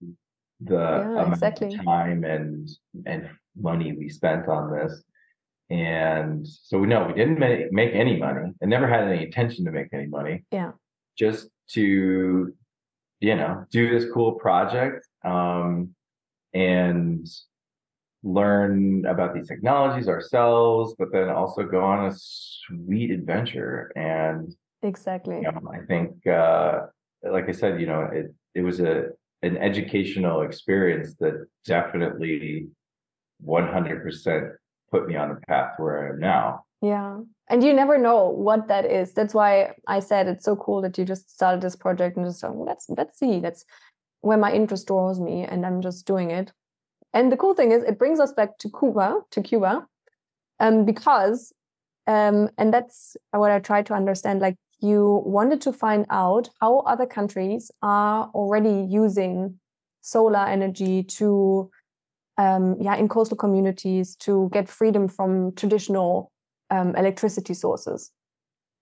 The 0.61 0.75
yeah, 0.75 1.11
amount 1.11 1.33
exactly. 1.33 1.75
of 1.75 1.83
time 1.83 2.23
and 2.23 2.69
and 3.05 3.29
money 3.59 3.91
we 3.91 4.07
spent 4.07 4.47
on 4.47 4.71
this, 4.71 5.03
and 5.69 6.47
so 6.47 6.79
we 6.79 6.87
know 6.87 7.07
we 7.07 7.13
didn't 7.13 7.37
make, 7.37 7.73
make 7.73 7.93
any 7.93 8.15
money, 8.17 8.53
and 8.61 8.69
never 8.69 8.87
had 8.87 9.09
any 9.09 9.25
intention 9.25 9.65
to 9.65 9.71
make 9.71 9.87
any 9.91 10.07
money. 10.07 10.45
Yeah, 10.51 10.71
just 11.19 11.49
to, 11.71 12.53
you 13.19 13.35
know, 13.35 13.65
do 13.69 13.89
this 13.89 14.09
cool 14.13 14.33
project, 14.33 15.05
um, 15.25 15.93
and 16.53 17.27
learn 18.25 19.05
about 19.05 19.35
these 19.35 19.47
technologies 19.47 20.09
ourselves, 20.09 20.95
but 20.97 21.11
then 21.11 21.29
also 21.29 21.63
go 21.63 21.81
on 21.83 22.07
a 22.07 22.11
sweet 22.13 23.11
adventure. 23.11 23.91
And 23.95 24.53
exactly, 24.81 25.37
you 25.37 25.43
know, 25.43 25.71
I 25.71 25.85
think, 25.85 26.25
uh, 26.27 26.87
like 27.23 27.47
I 27.47 27.51
said, 27.53 27.79
you 27.79 27.87
know, 27.87 28.09
it 28.11 28.33
it 28.55 28.61
was 28.61 28.79
a 28.79 29.09
an 29.43 29.57
educational 29.57 30.41
experience 30.41 31.13
that 31.19 31.45
definitely 31.65 32.67
100% 33.45 34.51
put 34.89 35.07
me 35.07 35.15
on 35.15 35.29
the 35.29 35.35
path 35.47 35.73
where 35.77 36.07
I 36.07 36.09
am 36.09 36.19
now. 36.19 36.63
Yeah. 36.81 37.19
And 37.49 37.63
you 37.63 37.73
never 37.73 37.97
know 37.97 38.29
what 38.29 38.67
that 38.69 38.85
is. 38.85 39.13
That's 39.13 39.35
why 39.35 39.73
I 39.87 39.99
said 39.99 40.27
it's 40.27 40.45
so 40.45 40.55
cool 40.55 40.81
that 40.81 40.97
you 40.97 41.05
just 41.05 41.29
started 41.29 41.61
this 41.61 41.75
project 41.75 42.17
and 42.17 42.25
just 42.25 42.41
thought, 42.41 42.57
let's 42.57 42.87
let's 42.89 43.19
see. 43.19 43.39
That's 43.39 43.65
where 44.21 44.37
my 44.37 44.51
interest 44.51 44.87
draws 44.87 45.19
me 45.19 45.43
and 45.43 45.63
I'm 45.63 45.81
just 45.81 46.07
doing 46.07 46.31
it. 46.31 46.51
And 47.15 47.31
the 47.31 47.37
cool 47.37 47.55
thing 47.55 47.71
is, 47.71 47.81
it 47.81 47.97
brings 47.97 48.19
us 48.19 48.33
back 48.33 48.57
to 48.59 48.69
Cuba, 48.69 49.21
to 49.31 49.41
Cuba, 49.41 49.87
um, 50.59 50.83
because, 50.83 51.53
um, 52.07 52.49
and 52.57 52.73
that's 52.73 53.15
what 53.31 53.51
I 53.51 53.59
try 53.59 53.81
to 53.83 53.93
understand. 53.93 54.41
Like, 54.41 54.57
you 54.81 55.23
wanted 55.25 55.61
to 55.61 55.71
find 55.71 56.05
out 56.09 56.49
how 56.59 56.79
other 56.79 57.05
countries 57.05 57.71
are 57.81 58.29
already 58.35 58.85
using 58.89 59.57
solar 60.01 60.45
energy 60.45 61.03
to, 61.03 61.71
um, 62.37 62.75
yeah, 62.81 62.97
in 62.97 63.07
coastal 63.07 63.37
communities 63.37 64.17
to 64.17 64.49
get 64.51 64.67
freedom 64.67 65.07
from 65.07 65.55
traditional 65.55 66.33
um, 66.69 66.93
electricity 66.97 67.53
sources. 67.53 68.11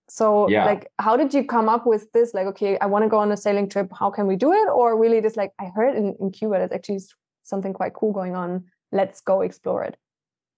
So, 0.08 0.48
yeah. 0.48 0.66
like, 0.66 0.90
how 0.98 1.16
did 1.16 1.32
you 1.32 1.44
come 1.44 1.68
up 1.68 1.86
with 1.86 2.10
this? 2.12 2.34
Like, 2.34 2.46
okay, 2.48 2.76
I 2.80 2.86
want 2.86 3.04
to 3.04 3.08
go 3.08 3.20
on 3.20 3.30
a 3.30 3.36
sailing 3.36 3.68
trip. 3.68 3.90
How 3.96 4.10
can 4.10 4.26
we 4.26 4.34
do 4.34 4.52
it? 4.52 4.68
Or 4.68 4.98
really, 4.98 5.22
just 5.22 5.36
like 5.36 5.52
I 5.60 5.66
heard 5.66 5.96
in, 5.96 6.16
in 6.20 6.32
Cuba, 6.32 6.58
there's 6.58 6.72
actually 6.72 7.00
something 7.44 7.72
quite 7.72 7.94
cool 7.94 8.12
going 8.12 8.34
on. 8.34 8.64
Let's 8.90 9.20
go 9.20 9.42
explore 9.42 9.84
it. 9.84 9.96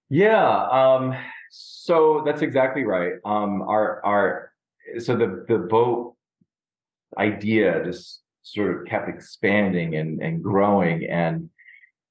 Yeah. 0.09 0.67
Um, 0.69 1.15
so 1.51 2.23
that's 2.25 2.43
exactly 2.43 2.85
right. 2.85 3.15
Um, 3.25 3.63
our 3.63 4.05
our 4.05 4.53
so 4.99 5.17
the 5.17 5.45
the 5.49 5.59
boat 5.59 6.15
idea 7.19 7.83
just 7.85 8.23
sort 8.43 8.77
of 8.77 8.87
kept 8.87 9.09
expanding 9.09 9.97
and 9.97 10.23
and 10.23 10.43
growing 10.43 11.05
and 11.07 11.51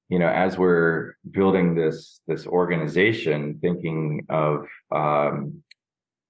you 0.10 0.20
know 0.20 0.28
as 0.28 0.58
we're 0.58 1.16
building 1.32 1.76
this 1.76 2.20
this 2.28 2.46
organization 2.46 3.58
thinking 3.62 4.26
of 4.30 4.68
um, 4.94 5.64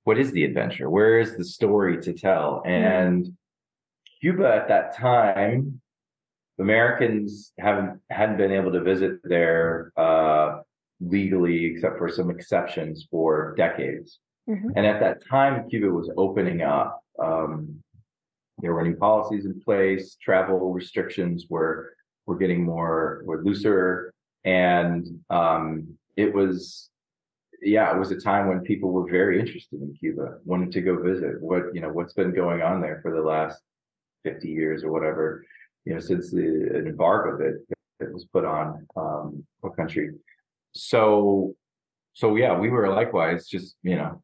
what 0.04 0.18
is 0.20 0.32
the 0.32 0.44
adventure 0.44 0.90
where 0.90 1.20
is 1.20 1.36
the 1.38 1.44
story 1.44 2.00
to 2.02 2.14
tell 2.14 2.62
and 2.66 3.28
cuba 4.22 4.48
at 4.48 4.68
that 4.68 4.96
time 4.96 5.82
Americans 6.60 7.52
haven't 7.60 8.00
hadn't 8.10 8.38
been 8.38 8.52
able 8.52 8.72
to 8.72 8.82
visit 8.82 9.20
there 9.24 9.92
uh, 9.98 10.60
legally, 11.02 11.66
except 11.66 11.98
for 11.98 12.10
some 12.10 12.30
exceptions, 12.30 13.08
for 13.12 13.54
decades. 13.58 14.20
Mm-hmm. 14.50 14.70
And 14.76 14.86
at 14.86 15.00
that 15.02 15.28
time, 15.28 15.70
Cuba 15.70 15.90
was 15.90 16.10
opening 16.18 16.62
up. 16.62 17.02
Um, 17.22 17.82
there 18.60 18.74
were 18.74 18.84
new 18.84 18.96
policies 18.96 19.46
in 19.46 19.60
place. 19.60 20.16
Travel 20.22 20.72
restrictions 20.72 21.48
were 21.50 21.94
were 22.26 22.38
getting 22.38 22.64
more 22.64 23.22
were 23.26 23.44
looser, 23.44 24.14
and 24.46 25.06
um, 25.30 25.98
it 26.16 26.34
was 26.34 26.90
yeah, 27.62 27.94
it 27.94 28.00
was 28.00 28.12
a 28.12 28.20
time 28.20 28.48
when 28.48 28.62
people 28.62 28.92
were 28.92 29.10
very 29.12 29.40
interested 29.40 29.82
in 29.82 29.94
Cuba, 30.00 30.38
wanted 30.46 30.72
to 30.72 30.82
go 30.82 31.02
visit. 31.02 31.42
What 31.42 31.74
you 31.74 31.82
know, 31.82 31.90
what's 31.90 32.14
been 32.14 32.34
going 32.34 32.62
on 32.62 32.80
there 32.80 33.00
for 33.02 33.14
the 33.14 33.22
last 33.22 33.60
fifty 34.24 34.50
years 34.50 34.86
or 34.86 34.92
whatever 34.92 35.44
you 35.86 35.94
know, 35.94 36.00
since 36.00 36.32
the 36.32 36.84
embargo 36.86 37.38
that, 37.38 37.64
that 38.00 38.14
was 38.14 38.26
put 38.26 38.44
on 38.44 38.86
um, 38.96 39.46
our 39.64 39.72
country. 39.72 40.12
So, 40.74 41.56
so 42.14 42.36
yeah, 42.36 42.58
we 42.58 42.70
were 42.70 42.90
likewise 42.90 43.48
just, 43.48 43.76
you 43.84 43.96
know, 43.96 44.22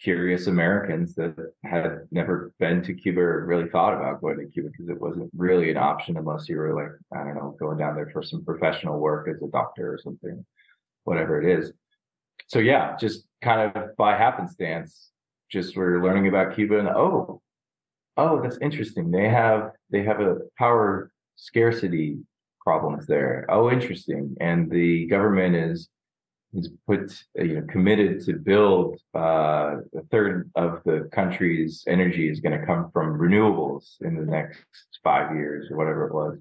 curious 0.00 0.46
Americans 0.46 1.14
that 1.16 1.34
had 1.64 2.06
never 2.10 2.52
been 2.58 2.82
to 2.82 2.94
Cuba 2.94 3.20
or 3.20 3.46
really 3.46 3.68
thought 3.68 3.94
about 3.94 4.20
going 4.20 4.38
to 4.38 4.46
Cuba 4.46 4.70
because 4.70 4.88
it 4.88 5.00
wasn't 5.00 5.30
really 5.36 5.70
an 5.70 5.76
option 5.76 6.16
unless 6.16 6.48
you 6.48 6.56
were 6.56 6.74
like, 6.74 6.92
I 7.20 7.24
don't 7.24 7.34
know, 7.34 7.56
going 7.58 7.78
down 7.78 7.96
there 7.96 8.10
for 8.12 8.22
some 8.22 8.44
professional 8.44 8.98
work 8.98 9.28
as 9.28 9.42
a 9.42 9.48
doctor 9.48 9.92
or 9.92 9.98
something, 9.98 10.44
whatever 11.04 11.40
it 11.40 11.58
is. 11.58 11.72
So 12.46 12.60
yeah, 12.60 12.96
just 12.96 13.26
kind 13.42 13.72
of 13.74 13.96
by 13.96 14.16
happenstance, 14.16 15.10
just 15.50 15.76
we're 15.76 16.02
learning 16.02 16.28
about 16.28 16.54
Cuba 16.54 16.78
and 16.78 16.88
oh, 16.88 17.42
oh, 18.18 18.42
that's 18.42 18.58
interesting. 18.60 19.10
They 19.10 19.28
have 19.28 19.70
they 19.90 20.02
have 20.02 20.20
a 20.20 20.38
power 20.58 21.10
scarcity 21.36 22.18
problems 22.60 23.06
there. 23.06 23.46
Oh, 23.48 23.70
interesting. 23.70 24.36
And 24.40 24.70
the 24.70 25.06
government 25.06 25.56
is 25.56 25.88
is 26.54 26.70
put 26.86 27.12
you 27.36 27.60
know 27.60 27.66
committed 27.70 28.24
to 28.24 28.32
build 28.34 29.00
uh, 29.14 29.76
a 29.96 30.02
third 30.10 30.50
of 30.54 30.82
the 30.84 31.08
country's 31.12 31.84
energy 31.86 32.28
is 32.28 32.40
going 32.40 32.58
to 32.58 32.66
come 32.66 32.90
from 32.90 33.18
renewables 33.18 34.00
in 34.00 34.16
the 34.16 34.24
next 34.24 34.64
five 35.04 35.34
years 35.34 35.70
or 35.70 35.76
whatever 35.76 36.06
it 36.08 36.14
was. 36.14 36.38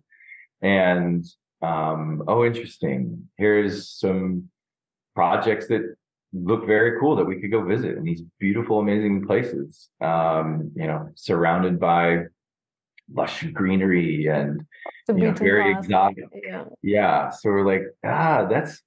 And 0.61 1.25
um, 1.61 2.23
oh, 2.27 2.45
interesting. 2.45 3.29
Here's 3.37 3.89
some 3.89 4.49
projects 5.15 5.67
that 5.67 5.95
look 6.43 6.65
very 6.65 6.99
cool 6.99 7.15
that 7.15 7.25
we 7.25 7.39
could 7.39 7.51
go 7.51 7.63
visit 7.63 7.97
in 7.97 8.03
these 8.03 8.21
beautiful, 8.39 8.79
amazing 8.79 9.25
places. 9.25 9.89
Um, 10.01 10.71
you 10.75 10.87
know, 10.87 11.09
surrounded 11.15 11.79
by 11.79 12.25
lush 13.13 13.43
greenery 13.53 14.27
and 14.27 14.65
you 15.07 15.15
know, 15.15 15.31
very 15.31 15.71
exotic. 15.71 16.25
Yeah. 16.33 16.65
yeah. 16.81 17.29
So 17.29 17.49
we're 17.49 17.65
like, 17.65 17.83
ah, 18.05 18.45
that's 18.49 18.81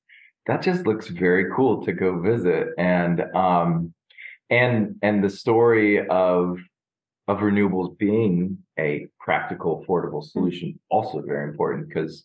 that 0.46 0.62
just 0.62 0.86
looks 0.86 1.08
very 1.08 1.46
cool 1.54 1.84
to 1.84 1.92
go 1.92 2.20
visit. 2.20 2.68
And 2.78 3.22
um 3.34 3.94
and 4.50 4.96
and 5.02 5.24
the 5.24 5.30
story 5.30 6.06
of 6.06 6.58
of 7.28 7.38
renewables 7.38 7.96
being 7.96 8.58
a 8.78 9.06
practical, 9.20 9.84
affordable 9.84 10.24
solution 10.24 10.78
also 10.90 11.22
very 11.22 11.48
important 11.48 11.88
because 11.88 12.24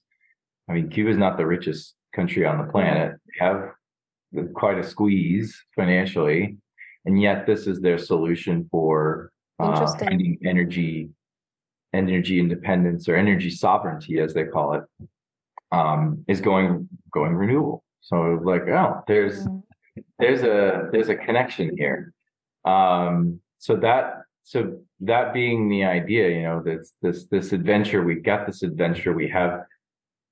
I 0.69 0.73
mean 0.73 0.89
Cuba 0.89 1.11
is 1.11 1.17
not 1.17 1.37
the 1.37 1.45
richest 1.45 1.93
country 2.13 2.45
on 2.45 2.65
the 2.65 2.71
planet. 2.71 3.15
They 3.25 3.45
have 3.45 3.71
quite 4.53 4.77
a 4.77 4.83
squeeze 4.83 5.55
financially, 5.75 6.57
and 7.05 7.21
yet 7.21 7.45
this 7.45 7.67
is 7.67 7.81
their 7.81 7.97
solution 7.97 8.67
for 8.71 9.31
uh, 9.59 9.95
finding 9.97 10.37
energy 10.45 11.09
energy 11.93 12.39
independence 12.39 13.07
or 13.07 13.15
energy 13.15 13.49
sovereignty 13.49 14.19
as 14.19 14.33
they 14.33 14.43
call 14.43 14.73
it 14.73 14.83
um, 15.71 16.23
is 16.27 16.41
going 16.41 16.87
going 17.11 17.33
renewable. 17.33 17.83
So 18.01 18.39
like 18.43 18.67
oh 18.67 19.01
there's 19.07 19.47
mm. 19.47 19.63
there's 20.19 20.43
a 20.43 20.89
there's 20.91 21.09
a 21.09 21.15
connection 21.15 21.75
here. 21.77 22.13
Um, 22.65 23.39
so 23.59 23.75
that 23.77 24.21
so 24.43 24.77
that 25.01 25.33
being 25.33 25.69
the 25.69 25.83
idea 25.83 26.29
you 26.29 26.43
know 26.43 26.61
this 26.63 26.93
this 27.01 27.25
this 27.27 27.51
adventure 27.51 28.03
we've 28.03 28.23
got 28.23 28.45
this 28.45 28.63
adventure 28.63 29.13
we 29.13 29.27
have 29.27 29.61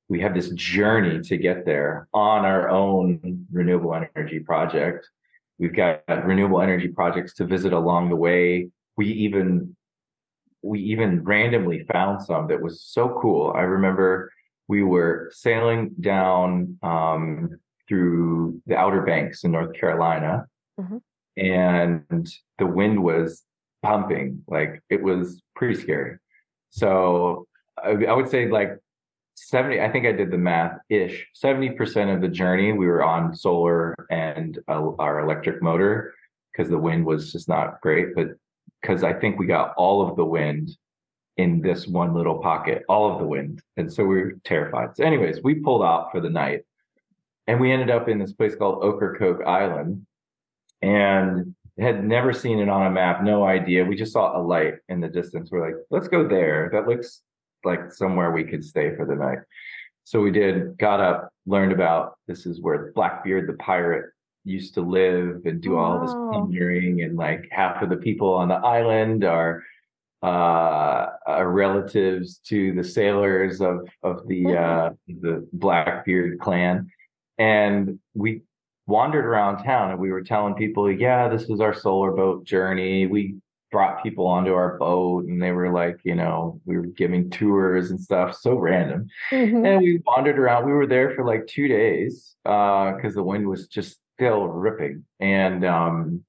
we 0.09 0.19
have 0.21 0.33
this 0.33 0.49
journey 0.51 1.21
to 1.21 1.37
get 1.37 1.65
there 1.65 2.07
on 2.13 2.45
our 2.45 2.69
own 2.69 3.45
renewable 3.51 3.93
energy 3.93 4.39
project 4.39 5.07
we've 5.59 5.75
got 5.75 6.01
renewable 6.25 6.61
energy 6.61 6.87
projects 6.87 7.33
to 7.35 7.45
visit 7.45 7.73
along 7.73 8.09
the 8.09 8.15
way 8.15 8.69
we 8.97 9.07
even 9.07 9.75
we 10.61 10.79
even 10.79 11.23
randomly 11.23 11.85
found 11.91 12.21
some 12.21 12.47
that 12.47 12.61
was 12.61 12.81
so 12.81 13.17
cool 13.21 13.53
i 13.55 13.61
remember 13.61 14.31
we 14.67 14.83
were 14.83 15.29
sailing 15.33 15.91
down 15.99 16.77
um, 16.83 17.49
through 17.87 18.61
the 18.65 18.75
Outer 18.75 19.01
Banks 19.01 19.43
in 19.43 19.51
North 19.51 19.73
Carolina, 19.73 20.45
mm-hmm. 20.79 20.97
and 21.37 22.27
the 22.57 22.65
wind 22.65 23.03
was 23.03 23.43
pumping. 23.81 24.43
Like 24.47 24.81
it 24.89 25.03
was 25.03 25.41
pretty 25.55 25.79
scary. 25.79 26.17
So 26.69 27.47
I, 27.83 27.89
I 27.91 28.13
would 28.13 28.29
say 28.29 28.49
like 28.49 28.77
70, 29.35 29.81
I 29.81 29.91
think 29.91 30.05
I 30.05 30.11
did 30.11 30.31
the 30.31 30.37
math 30.37 30.77
ish. 30.89 31.27
70% 31.43 32.13
of 32.13 32.21
the 32.21 32.27
journey 32.27 32.71
we 32.71 32.87
were 32.87 33.03
on 33.03 33.35
solar 33.35 33.95
and 34.09 34.59
uh, 34.67 34.91
our 34.99 35.19
electric 35.19 35.61
motor 35.61 36.13
because 36.51 36.69
the 36.69 36.77
wind 36.77 37.05
was 37.05 37.31
just 37.31 37.49
not 37.49 37.81
great. 37.81 38.15
But 38.15 38.29
because 38.81 39.03
I 39.03 39.13
think 39.13 39.39
we 39.39 39.45
got 39.45 39.73
all 39.75 40.07
of 40.07 40.15
the 40.15 40.25
wind 40.25 40.71
in 41.37 41.61
this 41.61 41.87
one 41.87 42.13
little 42.13 42.39
pocket, 42.39 42.83
all 42.87 43.11
of 43.11 43.19
the 43.19 43.25
wind. 43.25 43.61
And 43.77 43.91
so 43.91 44.05
we 44.05 44.21
were 44.21 44.33
terrified. 44.43 44.95
So, 44.95 45.03
anyways, 45.03 45.41
we 45.43 45.55
pulled 45.55 45.83
out 45.83 46.11
for 46.11 46.19
the 46.19 46.29
night 46.29 46.61
and 47.47 47.59
we 47.59 47.71
ended 47.71 47.89
up 47.89 48.07
in 48.07 48.19
this 48.19 48.33
place 48.33 48.55
called 48.55 48.83
Ocracoke 48.83 49.43
Island 49.45 50.05
and 50.81 51.55
had 51.79 52.05
never 52.05 52.33
seen 52.33 52.59
it 52.59 52.69
on 52.69 52.85
a 52.85 52.91
map, 52.91 53.23
no 53.23 53.43
idea. 53.43 53.83
We 53.83 53.95
just 53.95 54.13
saw 54.13 54.37
a 54.37 54.41
light 54.41 54.75
in 54.89 55.01
the 55.01 55.07
distance. 55.07 55.49
We're 55.51 55.65
like, 55.65 55.81
let's 55.89 56.07
go 56.07 56.27
there. 56.27 56.69
That 56.71 56.87
looks 56.87 57.21
like 57.63 57.91
somewhere 57.91 58.31
we 58.31 58.43
could 58.43 58.63
stay 58.63 58.95
for 58.95 59.05
the 59.05 59.15
night. 59.15 59.39
So 60.05 60.19
we 60.19 60.31
did, 60.31 60.77
got 60.77 60.99
up, 60.99 61.29
learned 61.45 61.71
about 61.71 62.17
this 62.27 62.45
is 62.45 62.61
where 62.61 62.91
Blackbeard 62.93 63.47
the 63.47 63.53
pirate 63.53 64.11
used 64.45 64.73
to 64.73 64.81
live 64.81 65.41
and 65.45 65.61
do 65.61 65.77
all 65.77 66.01
this 66.01 66.11
plundering 66.11 67.01
and 67.01 67.15
like 67.15 67.47
half 67.51 67.81
of 67.81 67.89
the 67.89 67.95
people 67.95 68.33
on 68.33 68.49
the 68.49 68.55
island 68.55 69.23
are 69.23 69.63
uh, 70.21 71.07
uh, 71.27 71.43
relatives 71.43 72.37
to 72.37 72.73
the 72.73 72.83
sailors 72.83 73.61
of 73.61 73.87
of 74.03 74.25
the 74.27 74.45
uh, 74.57 74.89
the 75.07 75.47
Blackbeard 75.51 76.39
clan, 76.39 76.89
and 77.37 77.99
we 78.13 78.41
wandered 78.87 79.25
around 79.25 79.63
town 79.63 79.91
and 79.91 79.99
we 79.99 80.11
were 80.11 80.23
telling 80.23 80.53
people, 80.53 80.91
yeah, 80.91 81.27
this 81.27 81.47
was 81.47 81.61
our 81.61 81.73
solar 81.73 82.11
boat 82.11 82.45
journey. 82.45 83.07
We 83.07 83.35
brought 83.73 84.01
people 84.01 84.25
onto 84.25 84.53
our 84.53 84.77
boat 84.77 85.25
and 85.25 85.41
they 85.41 85.51
were 85.51 85.73
like, 85.73 85.99
you 86.03 86.15
know, 86.15 86.61
we 86.63 86.77
were 86.77 86.85
giving 86.85 87.29
tours 87.29 87.91
and 87.91 87.99
stuff, 87.99 88.37
so 88.39 88.55
random. 88.55 89.07
Mm-hmm. 89.31 89.65
And 89.65 89.81
we 89.81 90.01
wandered 90.05 90.39
around. 90.39 90.65
We 90.65 90.71
were 90.71 90.87
there 90.87 91.13
for 91.15 91.25
like 91.25 91.47
two 91.47 91.67
days 91.67 92.35
because 92.43 93.11
uh, 93.11 93.15
the 93.15 93.23
wind 93.23 93.49
was 93.49 93.67
just 93.67 93.99
still 94.15 94.47
ripping. 94.47 95.03
And 95.19 95.65
um, 95.65 96.23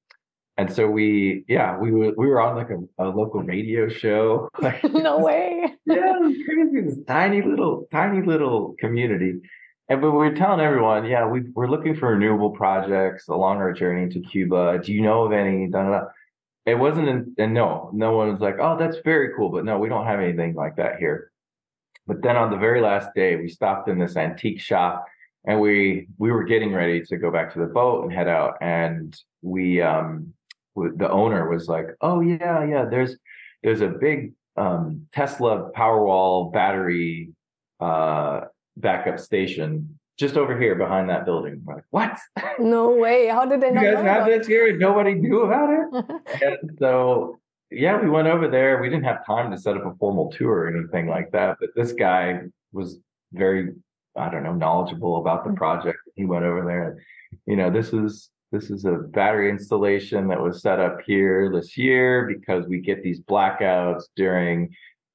and 0.57 0.73
so 0.73 0.89
we 0.89 1.45
yeah 1.49 1.79
we 1.79 1.91
were 1.91 2.13
we 2.17 2.27
were 2.27 2.41
on 2.41 2.57
like 2.57 2.71
a, 2.71 3.05
a 3.05 3.07
local 3.09 3.43
radio 3.43 3.89
show 3.89 4.49
no 4.85 5.19
way 5.19 5.65
yeah 5.87 6.17
it 6.17 6.23
was 6.23 6.37
crazy 6.47 6.81
this 6.81 6.99
tiny 7.07 7.43
little 7.43 7.87
tiny 7.91 8.25
little 8.25 8.77
community 8.79 9.35
and 9.89 10.01
but 10.01 10.13
we 10.13 10.19
were 10.19 10.35
telling 10.35 10.61
everyone 10.61 11.05
yeah 11.07 11.27
we, 11.27 11.41
we're 11.55 11.69
looking 11.69 11.97
for 11.97 12.11
renewable 12.11 12.51
projects 12.51 13.27
along 13.29 13.57
our 13.57 13.73
journey 13.73 14.09
to 14.09 14.21
cuba 14.21 14.81
do 14.83 14.93
you 14.93 15.03
know 15.03 15.25
of 15.25 15.33
any 15.33 15.69
da, 15.69 15.83
da, 15.83 15.91
da. 15.91 16.05
It 16.67 16.75
wasn't 16.75 17.35
and 17.39 17.55
no 17.55 17.91
no 17.93 18.17
one 18.17 18.33
was 18.33 18.41
like 18.41 18.57
oh 18.61 18.77
that's 18.79 18.99
very 19.05 19.35
cool 19.37 19.51
but 19.51 19.65
no 19.65 19.79
we 19.79 19.89
don't 19.89 20.07
have 20.07 20.21
anything 20.21 20.55
like 20.55 20.77
that 20.77 20.99
here. 20.99 21.31
But 22.07 22.23
then 22.23 22.37
on 22.37 22.51
the 22.51 22.59
very 22.59 22.81
last 22.81 23.09
day 23.15 23.37
we 23.37 23.49
stopped 23.49 23.89
in 23.89 23.99
this 23.99 24.17
antique 24.17 24.61
shop 24.61 25.07
and 25.47 25.61
we 25.61 26.09
we 26.19 26.33
were 26.33 26.45
getting 26.45 26.73
ready 26.73 27.03
to 27.03 27.17
go 27.17 27.31
back 27.31 27.53
to 27.53 27.59
the 27.59 27.67
boat 27.67 28.05
and 28.05 28.13
head 28.13 28.29
out. 28.29 28.57
And 28.61 29.17
we 29.43 29.81
um 29.83 30.35
the 30.77 31.11
owner 31.11 31.49
was 31.49 31.69
like, 31.69 31.87
"Oh 32.01 32.21
yeah, 32.21 32.65
yeah, 32.65 32.85
there's 32.85 33.17
there's 33.63 33.81
a 33.81 33.89
big 33.89 34.33
um, 34.57 35.07
Tesla 35.13 35.71
Powerwall 35.73 36.53
battery 36.53 37.31
uh, 37.81 38.43
backup 38.77 39.19
station 39.19 39.99
just 40.19 40.37
over 40.37 40.59
here 40.59 40.75
behind 40.75 41.11
that 41.11 41.25
building." 41.25 41.63
We're 41.65 41.77
like, 41.77 41.85
"What? 41.91 42.19
No 42.59 42.91
way! 42.91 43.27
How 43.29 43.45
did 43.45 43.61
they? 43.61 43.69
you 43.69 43.75
guys 43.75 44.05
have 44.05 44.27
this 44.27 44.47
here? 44.47 44.69
and 44.69 44.79
Nobody 44.79 45.15
knew 45.15 45.43
about 45.43 45.71
it." 45.71 46.43
and 46.43 46.79
so 46.79 47.39
yeah, 47.71 48.01
we 48.01 48.09
went 48.09 48.29
over 48.29 48.49
there. 48.49 48.81
We 48.81 48.89
didn't 48.89 49.05
have 49.05 49.27
time 49.27 49.51
to 49.51 49.59
set 49.59 49.77
up 49.77 49.85
a 49.85 49.95
formal 49.97 50.31
tour 50.31 50.53
or 50.53 50.77
anything 50.77 51.09
like 51.09 51.33
that, 51.33 51.57
but 51.61 51.71
this 51.75 51.93
guy 51.93 52.41
was 52.73 52.99
very 53.33 53.73
I 54.17 54.31
don't 54.31 54.45
know 54.45 54.55
knowledgeable 54.55 55.17
about 55.17 55.45
the 55.45 55.51
mm. 55.51 55.57
project. 55.57 55.99
He 56.15 56.25
went 56.25 56.45
over 56.45 56.65
there 56.65 56.91
and 56.91 57.01
you 57.47 57.57
know 57.57 57.71
this 57.71 57.93
is 57.93 58.31
this 58.53 58.71
is 58.71 58.85
a 58.85 58.93
battery 58.93 59.51
installation 59.51 60.29
that 60.29 60.41
was 60.41 60.63
set 60.63 60.79
up 60.79 60.99
here 61.05 61.51
this 61.53 61.77
year 61.77 62.27
because 62.27 62.67
we 62.67 62.81
get 62.81 63.03
these 63.03 63.21
blackouts 63.21 64.05
during 64.15 64.73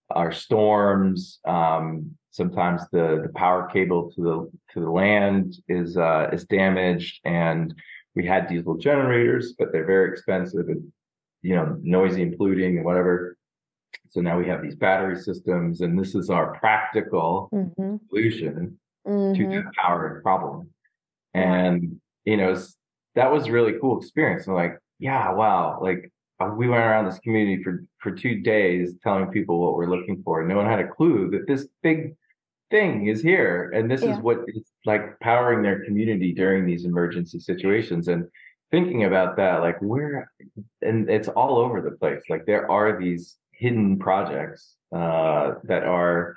our 0.10 0.32
storms. 0.32 1.40
Um, 1.46 2.18
sometimes 2.32 2.82
the 2.92 3.22
the 3.24 3.32
power 3.36 3.70
cable 3.72 4.12
to 4.12 4.22
the 4.22 4.74
to 4.74 4.80
the 4.80 4.90
land 4.90 5.56
is 5.68 5.98
uh, 5.98 6.30
is 6.32 6.46
damaged, 6.46 7.20
and 7.26 7.74
we 8.16 8.26
had 8.26 8.48
diesel 8.48 8.78
generators, 8.78 9.54
but 9.58 9.72
they're 9.72 9.86
very 9.86 10.12
expensive 10.12 10.68
and 10.68 10.92
you 11.42 11.56
know 11.56 11.78
noisy 11.82 12.24
and 12.24 12.38
polluting 12.38 12.78
and 12.78 12.86
whatever. 12.86 13.38
So 14.10 14.22
now 14.22 14.40
we 14.40 14.48
have 14.48 14.62
these 14.62 14.76
battery 14.76 15.20
systems, 15.20 15.82
and 15.82 15.98
this 15.98 16.16
is 16.16 16.30
our 16.30 16.58
practical 16.60 17.50
mm-hmm. 17.54 17.96
solution 18.10 18.80
mm-hmm. 19.08 19.34
to 19.34 19.50
the 19.50 19.72
power 19.78 20.20
problem. 20.24 20.70
And 21.34 22.00
you 22.26 22.38
know, 22.38 22.58
that 23.16 23.32
was 23.32 23.50
really 23.50 23.74
cool 23.80 23.98
experience. 24.00 24.48
And 24.48 24.56
like, 24.56 24.78
yeah, 25.00 25.32
wow, 25.32 25.80
like 25.82 26.12
uh, 26.40 26.52
we 26.56 26.68
went 26.68 26.84
around 26.84 27.06
this 27.06 27.20
community 27.20 27.64
for 27.64 27.84
for 28.00 28.12
two 28.12 28.40
days 28.42 28.96
telling 29.04 29.28
people 29.28 29.60
what 29.60 29.76
we're 29.76 29.90
looking 29.90 30.22
for. 30.24 30.44
No 30.44 30.56
one 30.56 30.66
had 30.66 30.80
a 30.80 30.88
clue 30.88 31.30
that 31.32 31.48
this 31.48 31.68
big 31.84 32.16
thing 32.70 33.08
is 33.08 33.22
here, 33.22 33.72
and 33.76 33.90
this 33.90 34.02
yeah. 34.02 34.16
is 34.16 34.20
what 34.20 34.40
is 34.48 34.72
like 34.86 35.20
powering 35.20 35.62
their 35.62 35.84
community 35.86 36.34
during 36.34 36.66
these 36.66 36.86
emergency 36.86 37.40
situations. 37.40 38.08
And 38.08 38.26
thinking 38.72 39.06
about 39.06 39.36
that, 39.38 39.62
like 39.62 39.82
where, 39.82 40.32
and 40.82 41.10
it's 41.10 41.28
all 41.28 41.58
over 41.58 41.82
the 41.82 41.98
place. 41.98 42.22
Like 42.30 42.46
there 42.46 42.70
are 42.70 43.00
these 43.00 43.38
hidden 43.52 43.98
projects 43.98 44.76
uh, 44.96 45.56
that 45.64 45.84
are 45.84 46.36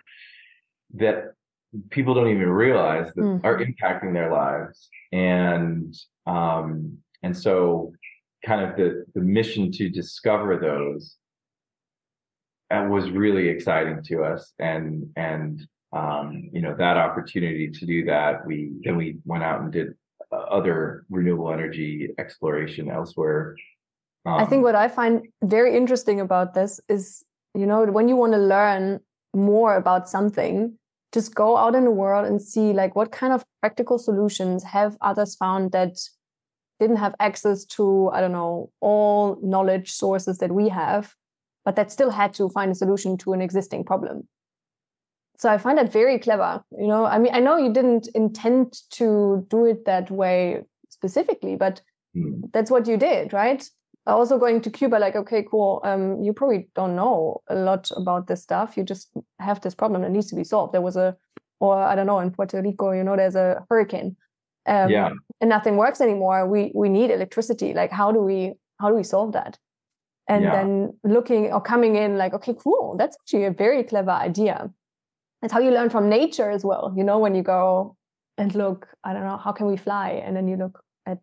that 0.95 1.33
people 1.91 2.15
don't 2.15 2.29
even 2.29 2.49
realize 2.49 3.13
that 3.15 3.23
mm. 3.23 3.41
are 3.45 3.59
impacting 3.59 4.13
their 4.13 4.31
lives 4.31 4.91
and 5.13 5.95
um 6.27 6.99
and 7.23 7.35
so 7.37 7.93
kind 8.45 8.61
of 8.61 8.77
the 8.77 9.05
the 9.15 9.21
mission 9.21 9.73
to 9.73 9.89
discover 9.89 10.59
those 10.59 11.17
that 12.69 12.89
was 12.89 13.11
really 13.11 13.49
exciting 13.49 14.03
to 14.03 14.23
us 14.23 14.53
and 14.59 15.09
and 15.17 15.67
um 15.93 16.49
you 16.53 16.63
know 16.63 16.75
that 16.77 16.97
opportunity 16.97 17.71
to 17.71 17.85
do 17.87 18.05
that 18.05 18.47
we 18.47 18.73
then 18.83 18.97
we 18.97 19.19
went 19.25 19.43
out 19.43 19.61
and 19.61 19.73
did 19.73 19.89
uh, 20.33 20.37
other 20.37 21.05
renewable 21.11 21.53
energy 21.53 22.09
exploration 22.19 22.91
elsewhere. 22.91 23.55
Um, 24.25 24.35
i 24.35 24.45
think 24.45 24.61
um, 24.61 24.63
what 24.63 24.75
i 24.75 24.89
find 24.89 25.27
very 25.43 25.77
interesting 25.77 26.21
about 26.21 26.55
this 26.55 26.81
is 26.89 27.25
you 27.55 27.67
know 27.67 27.85
when 27.85 28.09
you 28.09 28.17
want 28.17 28.33
to 28.33 28.39
learn 28.39 29.01
more 29.35 29.77
about 29.77 30.09
something 30.09 30.79
just 31.13 31.35
go 31.35 31.57
out 31.57 31.75
in 31.75 31.85
the 31.85 31.91
world 31.91 32.27
and 32.27 32.41
see 32.41 32.73
like 32.73 32.97
what 32.97 33.13
kind 33.13 33.33
of 33.33 33.45
practical 33.61 33.99
solutions 33.99 34.65
have 34.65 34.97
others 35.01 35.35
found 35.35 35.73
that 35.73 35.99
didn't 36.81 36.97
have 36.97 37.15
access 37.21 37.65
to 37.65 38.11
i 38.13 38.21
don't 38.21 38.33
know 38.33 38.71
all 38.81 39.39
knowledge 39.43 39.91
sources 39.93 40.39
that 40.39 40.53
we 40.53 40.69
have 40.69 41.15
but 41.65 41.77
that 41.77 41.93
still 41.93 42.11
had 42.11 42.33
to 42.35 42.49
find 42.49 42.73
a 42.73 42.75
solution 42.75 43.17
to 43.17 43.33
an 43.33 43.43
existing 43.43 43.85
problem 43.85 44.27
so 45.39 45.49
i 45.51 45.59
find 45.59 45.79
that 45.79 45.93
very 45.93 46.19
clever 46.19 46.63
you 46.79 46.87
know 46.87 47.05
i 47.05 47.19
mean 47.19 47.35
i 47.35 47.41
know 47.41 47.57
you 47.57 47.73
didn't 47.73 48.09
intend 48.15 48.73
to 48.91 49.47
do 49.49 49.65
it 49.65 49.85
that 49.85 50.11
way 50.11 50.63
specifically 50.89 51.57
but 51.57 51.81
mm. 52.17 52.41
that's 52.53 52.71
what 52.71 52.87
you 52.87 52.97
did 52.97 53.33
right 53.33 53.69
also 54.07 54.39
going 54.39 54.61
to 54.63 54.71
Cuba, 54.71 54.97
like, 54.97 55.15
okay, 55.15 55.47
cool. 55.49 55.81
Um, 55.85 56.23
you 56.23 56.33
probably 56.33 56.69
don't 56.75 56.97
know 56.97 57.41
a 57.49 57.55
lot 57.55 57.91
about 57.97 58.27
this 58.27 58.43
stuff. 58.43 58.77
You 58.77 58.85
just 58.85 59.11
have 59.39 59.61
this 59.61 59.75
problem 59.75 60.03
that 60.03 60.11
needs 60.11 60.29
to 60.31 60.35
be 60.37 60.45
solved. 60.45 60.75
There 60.75 60.81
was 60.81 60.97
a, 60.97 61.17
or 61.61 61.77
I 61.77 61.95
don't 61.95 62.07
know, 62.07 62.19
in 62.19 62.33
Puerto 62.33 62.61
Rico, 62.61 62.91
you 62.91 63.05
know, 63.05 63.17
there's 63.17 63.37
a 63.37 63.65
hurricane, 63.69 64.17
um, 64.67 64.91
yeah. 64.91 65.11
and 65.41 65.49
nothing 65.49 65.77
works 65.77 66.01
anymore. 66.01 66.47
We 66.49 66.73
we 66.75 66.89
need 66.89 67.11
electricity. 67.11 67.73
Like, 67.75 67.93
how 67.93 68.11
do 68.11 68.19
we 68.19 68.55
how 68.81 68.89
do 68.89 68.97
we 68.97 69.05
solve 69.05 69.33
that? 69.33 69.59
And 70.29 70.45
Yeah. 70.45 70.53
then 70.53 70.99
looking 71.05 71.53
or 71.53 71.61
coming 71.61 71.95
in, 71.97 72.17
like, 72.17 72.35
okay, 72.35 72.55
cool. 72.55 72.97
That's 72.97 73.17
actually 73.23 73.45
a 73.45 73.53
very 73.53 73.85
clever 73.85 74.11
idea. 74.11 74.71
That's 75.43 75.53
how 75.53 75.59
you 75.59 75.73
learn 75.73 75.91
from 75.91 76.09
nature 76.09 76.51
as 76.51 76.65
well. 76.65 76.95
You 76.97 77.03
know, 77.03 77.19
when 77.19 77.35
you 77.35 77.43
go 77.43 77.97
and 78.39 78.55
look, 78.55 78.87
I 79.03 79.13
don't 79.13 79.25
know, 79.25 79.37
how 79.37 79.51
can 79.53 79.67
we 79.67 79.77
fly? 79.77 80.23
And 80.25 80.37
then 80.37 80.47
you 80.49 80.57
look 80.57 80.83
at 81.07 81.19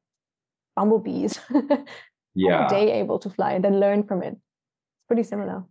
bumblebees. 0.75 1.39
Yeah. 2.35 2.65
are 2.65 2.69
they 2.69 2.91
able 2.91 3.17
to 3.19 3.29
fly 3.29 3.53
and 3.53 3.63
then 3.63 3.79
learn 3.79 4.03
from 4.03 4.21
it 4.21 4.33
it's 4.33 5.05
pretty 5.07 5.23
similar 5.23 5.63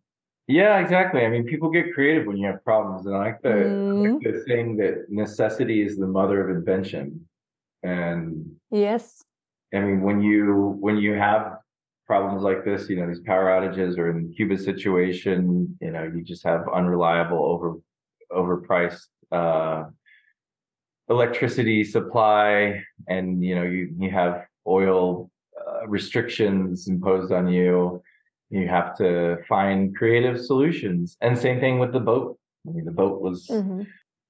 Yeah, 0.49 0.81
exactly. 0.81 1.25
I 1.25 1.29
mean, 1.29 1.45
people 1.45 1.71
get 1.71 1.95
creative 1.95 2.27
when 2.27 2.37
you 2.37 2.47
have 2.49 2.65
problems, 2.65 3.07
and 3.07 3.15
I 3.15 3.19
like 3.27 3.41
the, 3.43 3.49
Mm. 3.49 4.15
like 4.15 4.23
the 4.25 4.43
saying 4.47 4.77
that 4.79 4.95
necessity 5.09 5.83
is 5.87 5.97
the 5.97 6.09
mother 6.19 6.37
of 6.43 6.49
invention. 6.59 7.05
And 7.85 8.25
yes 8.87 9.23
I 9.73 9.79
mean, 9.85 10.01
when 10.03 10.19
you 10.21 10.41
when 10.87 10.97
you 10.97 11.13
have 11.15 11.43
problems 12.11 12.43
like 12.43 12.65
this, 12.69 12.81
you 12.91 12.97
know, 12.97 13.07
these 13.07 13.21
power 13.31 13.47
outages, 13.55 13.93
or 13.99 14.07
in 14.11 14.33
Cuba's 14.35 14.65
situation, 14.65 15.39
you 15.81 15.91
know, 15.95 16.03
you 16.13 16.21
just 16.33 16.43
have 16.51 16.63
unreliable, 16.79 17.43
over 17.55 17.69
overpriced 18.33 19.07
uh, 19.33 19.85
electricity 21.09 21.85
supply, 21.85 22.83
and 23.09 23.43
you 23.45 23.55
know, 23.55 23.63
you 23.65 23.95
you 23.99 24.11
have 24.11 24.45
oil 24.67 25.31
uh, 25.61 25.87
restrictions 25.87 26.89
imposed 26.89 27.33
on 27.33 27.49
you. 27.49 28.03
You 28.51 28.67
have 28.69 28.97
to 28.99 29.39
find 29.49 29.95
creative 29.97 30.41
solutions, 30.41 31.17
and 31.21 31.37
same 31.37 31.61
thing 31.61 31.79
with 31.79 31.93
the 31.93 32.01
boat. 32.01 32.39
I 32.67 32.73
mean, 32.73 32.85
the 32.85 32.93
boat 33.03 33.21
was 33.21 33.47
Mhm. 33.49 33.87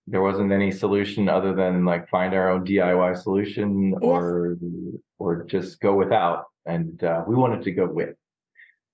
there 0.07 0.23
wasn't 0.23 0.53
any 0.53 0.71
solution 0.71 1.29
other 1.29 1.55
than 1.55 1.85
like 1.85 2.09
find 2.09 2.35
our 2.35 2.49
own 2.51 2.65
DIY 2.65 3.15
solution 3.17 3.95
or 4.01 4.57
or 5.19 5.45
just 5.45 5.81
go 5.81 5.95
without. 5.95 6.45
And 6.67 7.03
uh, 7.03 7.25
we 7.27 7.35
wanted 7.35 7.63
to 7.63 7.73
go 7.73 7.87
with. 7.87 8.15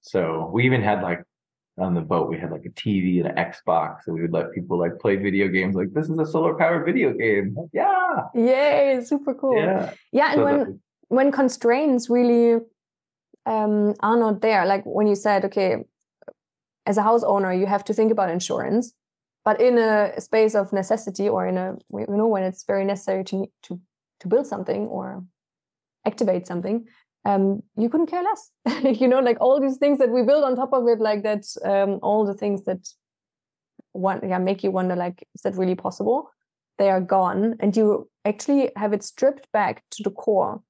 So 0.01 0.49
we 0.53 0.65
even 0.65 0.83
had 0.83 1.03
like 1.03 1.23
on 1.79 1.95
the 1.95 2.01
boat 2.01 2.31
we 2.31 2.39
had 2.39 2.51
like 2.53 2.65
a 2.65 2.71
TV 2.71 3.21
and 3.21 3.37
an 3.37 3.37
Xbox, 3.37 4.07
and 4.07 4.15
we 4.15 4.23
would 4.23 4.33
let 4.33 4.53
people 4.53 4.79
like 4.79 4.99
play 5.01 5.17
video 5.17 5.49
games. 5.49 5.75
Like 5.75 5.93
this 5.93 6.09
is 6.09 6.19
a 6.19 6.27
solar 6.27 6.55
powered 6.55 6.85
video 6.85 7.13
game. 7.13 7.57
Yeah, 7.73 7.95
yay 8.35 9.03
super 9.05 9.35
cool 9.35 9.57
yeah. 9.57 9.93
yeah 10.13 10.33
and 10.33 10.41
So 10.41 10.45
when 10.45 10.81
when 11.09 11.33
constraints 11.33 12.09
really 12.11 12.61
um, 13.47 13.95
are 14.01 14.17
not 14.17 14.41
there 14.41 14.65
like 14.67 14.85
when 14.85 15.07
you 15.07 15.15
said 15.15 15.45
okay 15.45 15.85
as 16.87 16.97
a 16.97 17.03
house 17.03 17.23
owner 17.23 17.53
you 17.53 17.67
have 17.67 17.85
to 17.85 17.95
think 17.95 18.11
about 18.11 18.31
insurance 18.31 18.95
but 19.45 19.61
in 19.61 19.79
a 19.79 20.19
space 20.21 20.55
of 20.55 20.73
necessity 20.73 21.29
or 21.29 21.47
in 21.47 21.59
a 21.59 21.77
you 21.93 22.07
know 22.09 22.27
when 22.27 22.43
it's 22.43 22.65
very 22.65 22.85
necessary 22.85 23.25
to 23.25 23.47
to 23.63 23.81
to 24.21 24.29
build 24.29 24.47
something 24.47 24.87
or 24.87 25.25
activate 26.07 26.47
something 26.47 26.87
um 27.25 27.63
you 27.77 27.89
couldn't 27.89 28.07
care 28.11 28.23
less. 28.23 28.51
You 29.01 29.09
know 29.09 29.21
like 29.21 29.39
all 29.41 29.61
these 29.61 29.77
things 29.79 29.99
that 29.99 30.11
we 30.11 30.23
build 30.23 30.45
on 30.45 30.57
top 30.57 30.73
of 30.73 30.87
it 30.89 31.01
like 31.01 31.23
that 31.23 31.45
um 31.65 31.99
all 32.03 32.25
the 32.27 32.35
things 32.35 32.65
that 32.65 32.87
one 33.93 34.21
yeah 34.29 34.39
make 34.39 34.63
you 34.65 34.71
wonder 34.71 34.97
like 34.97 35.27
is 35.35 35.43
that 35.43 35.55
really 35.57 35.75
possible? 35.75 36.31
They 36.79 36.91
are 36.91 37.01
gone 37.01 37.57
and 37.61 37.77
you 37.77 38.09
actually 38.25 38.71
have 38.77 38.93
it 38.93 39.03
stripped 39.05 39.51
back 39.53 39.83
to 39.93 40.03
the 40.03 40.11
core 40.11 40.61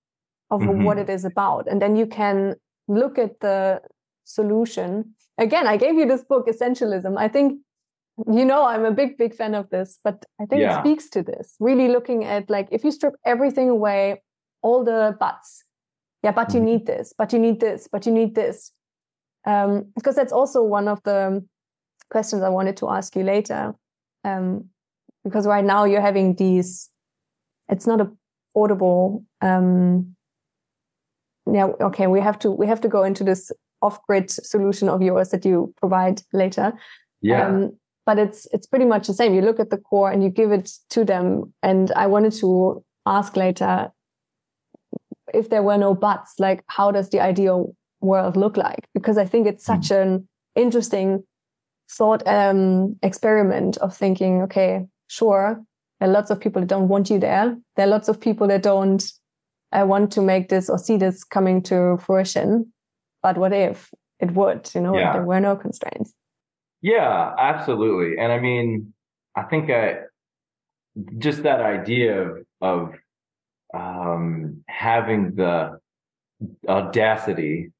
of 0.51 0.61
what 0.67 0.97
Mhm. 0.99 1.03
it 1.03 1.11
is 1.11 1.25
about. 1.25 1.67
And 1.71 1.81
then 1.83 1.97
you 1.97 2.07
can 2.07 2.55
look 2.89 3.19
at 3.19 3.41
the 3.41 3.81
solution. 4.25 5.15
Again 5.39 5.67
i 5.67 5.77
gave 5.77 5.95
you 6.01 6.07
this 6.07 6.25
book 6.25 6.47
essentialism. 6.47 7.17
I 7.19 7.29
think 7.29 7.61
you 8.39 8.45
know 8.45 8.65
i'm 8.65 8.85
a 8.85 8.93
big 8.93 9.17
big 9.19 9.35
fan 9.35 9.55
of 9.57 9.69
this 9.71 9.99
but 10.05 10.17
i 10.41 10.45
think 10.47 10.61
it 10.63 10.81
speaks 10.81 11.11
to 11.11 11.23
this. 11.23 11.57
Really 11.59 11.89
looking 11.89 12.25
at 12.25 12.49
like 12.49 12.69
if 12.71 12.85
you 12.85 12.93
strip 12.93 13.15
everything 13.25 13.69
away 13.71 14.23
all 14.63 14.85
the 14.85 15.17
buts 15.19 15.65
yeah 16.25 16.33
but 16.33 16.53
you 16.55 16.61
Mhm. 16.61 16.65
need 16.65 16.87
this 16.87 17.13
but 17.19 17.33
you 17.33 17.39
need 17.39 17.61
this 17.61 17.89
but 17.93 18.07
you 18.07 18.13
need 18.13 18.35
this. 18.35 18.73
Um, 19.47 19.93
because 19.95 20.17
that's 20.17 20.33
also 20.33 20.63
one 20.63 20.89
of 20.89 21.03
the 21.03 21.45
questions 22.11 22.43
i 22.43 22.49
wanted 22.49 22.77
to 22.79 22.89
ask 22.89 23.15
you 23.17 23.23
later. 23.25 23.75
Um, 24.25 24.71
because 25.25 25.47
right 25.47 25.65
now 25.65 25.85
you're 25.85 26.01
having 26.11 26.35
these 26.37 26.91
it's 27.69 27.87
not 27.87 28.01
affordable 28.01 29.25
um, 29.43 30.17
yeah 31.53 31.67
okay 31.81 32.07
we 32.07 32.21
have 32.21 32.39
to 32.39 32.51
we 32.51 32.67
have 32.67 32.81
to 32.81 32.89
go 32.89 33.03
into 33.05 33.25
this 33.25 33.53
off-grid 33.83 34.31
solution 34.31 34.89
of 34.89 35.03
yours 35.03 35.29
that 35.29 35.45
you 35.45 35.75
provide 35.77 36.23
later. 36.33 36.73
Yeah. 37.21 37.47
um, 37.49 37.77
but 38.07 38.19
it's 38.19 38.47
it's 38.53 38.67
pretty 38.67 38.85
much 38.87 39.07
the 39.07 39.15
same. 39.15 39.35
You 39.35 39.43
look 39.43 39.61
at 39.61 39.69
the 39.71 39.77
core 39.79 40.11
and 40.13 40.23
you 40.23 40.31
give 40.31 40.53
it 40.53 40.71
to 40.91 41.05
them. 41.05 41.53
And 41.63 41.91
i 41.93 42.07
wanted 42.07 42.33
to 42.41 42.83
ask 43.05 43.37
later 43.37 43.91
if 45.33 45.49
there 45.51 45.63
were 45.63 45.79
no 45.79 45.95
buts 45.95 46.35
like 46.39 46.63
how 46.69 46.91
does 46.91 47.11
the 47.11 47.21
ideal 47.21 47.75
world 48.01 48.37
look 48.37 48.57
like? 48.57 48.87
Because 48.95 49.17
i 49.19 49.25
think 49.25 49.47
it's 49.47 49.65
such 49.65 49.91
an 49.91 50.29
interesting 50.55 51.25
thought 51.91 52.27
um, 52.27 52.97
experiment 53.03 53.77
of 53.79 53.97
thinking 53.97 54.43
okay 54.43 54.85
sure 55.09 55.63
there 56.01 56.09
are 56.09 56.13
lots 56.13 56.31
of 56.31 56.41
people 56.41 56.61
that 56.61 56.69
don't 56.69 56.89
want 56.89 57.09
you 57.09 57.19
there. 57.19 57.57
There 57.77 57.87
are 57.87 57.91
lots 57.91 58.09
of 58.09 58.21
people 58.21 58.49
that 58.49 58.63
don't 58.63 59.03
uh, 59.73 59.85
want 59.87 60.11
to 60.13 60.21
make 60.21 60.49
this 60.49 60.69
or 60.69 60.77
see 60.79 60.97
this 60.97 61.23
coming 61.25 61.63
to 61.63 61.97
fruition. 61.99 62.73
But 63.23 63.39
what 63.39 63.53
if? 63.53 63.91
It 64.21 64.33
would 64.33 64.71
you 64.75 64.81
know 64.81 64.95
if 64.95 65.01
Yeah. 65.01 65.13
there 65.13 65.25
were 65.25 65.41
no 65.41 65.57
constraints. 65.57 66.13
Yeah, 66.83 67.33
absolutely. 67.39 68.19
And 68.19 68.33
I 68.33 68.41
mean, 68.41 68.93
I 69.37 69.43
think 69.45 69.71
I 69.71 70.01
just 71.19 71.43
that 71.45 71.61
idea 71.61 72.23
of 72.23 72.39
of 72.61 72.95
um, 73.75 74.63
having 74.69 75.35
the 75.35 75.79
audacity 76.69 77.71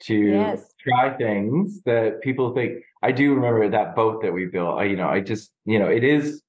to 0.00 0.14
Yes. 0.14 0.74
try 0.80 1.16
things 1.16 1.82
that 1.84 2.20
people 2.20 2.54
think. 2.54 2.82
I 3.02 3.12
do 3.12 3.34
remember 3.34 3.68
that 3.70 3.94
boat 3.94 4.22
that 4.22 4.32
we 4.32 4.46
built. 4.46 4.78
I, 4.78 4.84
you 4.84 4.96
know, 4.96 5.08
I 5.08 5.20
just, 5.20 5.52
you 5.64 5.78
know, 5.78 5.88
it 5.88 6.04
is. 6.04 6.42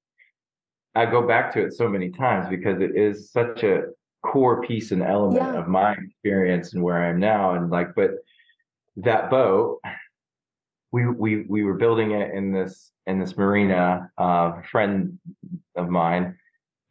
I 0.96 1.06
go 1.06 1.28
back 1.28 1.54
to 1.54 1.66
it 1.66 1.74
so 1.74 1.90
many 1.90 2.10
times 2.10 2.48
because 2.50 2.80
it 2.82 2.96
is 2.96 3.30
such 3.32 3.64
a 3.64 3.84
core 4.24 4.62
piece 4.62 4.92
and 4.92 5.04
element 5.04 5.44
Yeah. 5.44 5.60
of 5.60 5.68
my 5.68 5.94
experience 5.94 6.74
and 6.74 6.82
where 6.82 6.98
I 7.04 7.10
am 7.10 7.20
now. 7.20 7.56
And 7.56 7.70
like, 7.70 7.94
but 7.96 8.12
that 8.98 9.30
boat, 9.30 9.82
we 10.92 11.06
we 11.08 11.42
we 11.44 11.64
were 11.64 11.74
building 11.74 12.12
it 12.12 12.34
in 12.34 12.52
this 12.54 12.92
in 13.06 13.20
this 13.20 13.36
marina. 13.38 14.10
Uh, 14.18 14.54
a 14.58 14.64
friend 14.72 15.20
of 15.76 15.90
mine, 15.90 16.38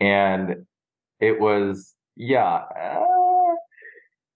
and 0.00 0.66
it 1.20 1.40
was 1.40 1.94
yeah. 2.16 2.62
Uh, 2.80 3.04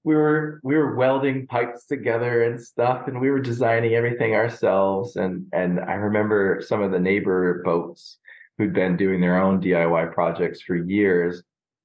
we 0.05 0.15
were 0.15 0.61
we 0.63 0.77
were 0.77 0.95
welding 0.95 1.47
pipes 1.47 1.87
together 1.87 2.45
and 2.45 2.61
stuff, 2.61 3.09
and 3.09 3.21
we 3.21 3.31
were 3.31 3.41
designing 3.41 3.95
everything 3.95 4.35
ourselves. 4.35 5.17
And 5.17 5.47
and 5.53 5.81
I 5.81 5.95
remember 5.95 6.63
some 6.67 6.83
of 6.83 6.93
the 6.93 6.99
neighbor 7.01 7.63
boats 7.65 8.19
who'd 8.57 8.73
been 8.73 8.97
doing 8.97 9.21
their 9.21 9.41
own 9.41 9.61
DIY 9.61 10.13
projects 10.13 10.63
for 10.63 10.77
years. 10.77 11.43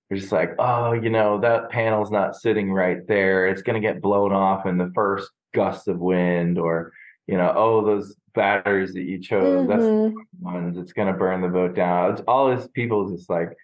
They're 0.09 0.17
just 0.19 0.31
like, 0.31 0.55
oh, 0.59 0.93
you 0.93 1.09
know, 1.09 1.39
that 1.41 1.69
panel's 1.69 2.11
not 2.11 2.35
sitting 2.35 2.71
right 2.71 3.05
there. 3.07 3.47
It's 3.47 3.61
gonna 3.61 3.79
get 3.79 4.01
blown 4.01 4.31
off 4.31 4.65
in 4.65 4.77
the 4.77 4.91
first 4.95 5.29
gust 5.53 5.87
of 5.87 5.99
wind, 5.99 6.57
or 6.57 6.93
you 7.27 7.37
know, 7.37 7.53
oh, 7.55 7.85
those 7.85 8.15
batteries 8.35 8.93
that 8.93 9.03
you 9.03 9.19
chose, 9.19 9.67
that's 9.67 9.83
Mhm. 9.83 10.13
ones 10.41 10.77
it's 10.77 10.93
gonna 10.93 11.13
burn 11.13 11.41
the 11.41 11.47
boat 11.47 11.73
down. 11.75 12.11
It's 12.11 12.21
all 12.27 12.55
these 12.55 12.67
people 12.69 13.09
just 13.09 13.29
like 13.29 13.55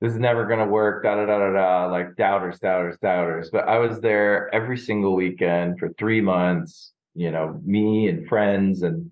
this 0.00 0.12
is 0.12 0.18
never 0.18 0.46
gonna 0.46 0.66
work, 0.66 1.02
da 1.02 1.14
da 1.16 1.24
da 1.26 1.38
da 1.38 1.52
da, 1.52 1.86
like 1.86 2.16
doubters, 2.16 2.58
doubters, 2.58 2.96
doubters. 2.98 3.50
But 3.50 3.68
I 3.68 3.78
was 3.78 4.00
there 4.00 4.54
every 4.54 4.76
single 4.78 5.14
weekend 5.16 5.78
for 5.78 5.88
three 5.98 6.20
months, 6.20 6.92
you 7.14 7.30
know, 7.30 7.60
me 7.64 8.08
and 8.08 8.28
friends 8.28 8.82
and 8.82 9.10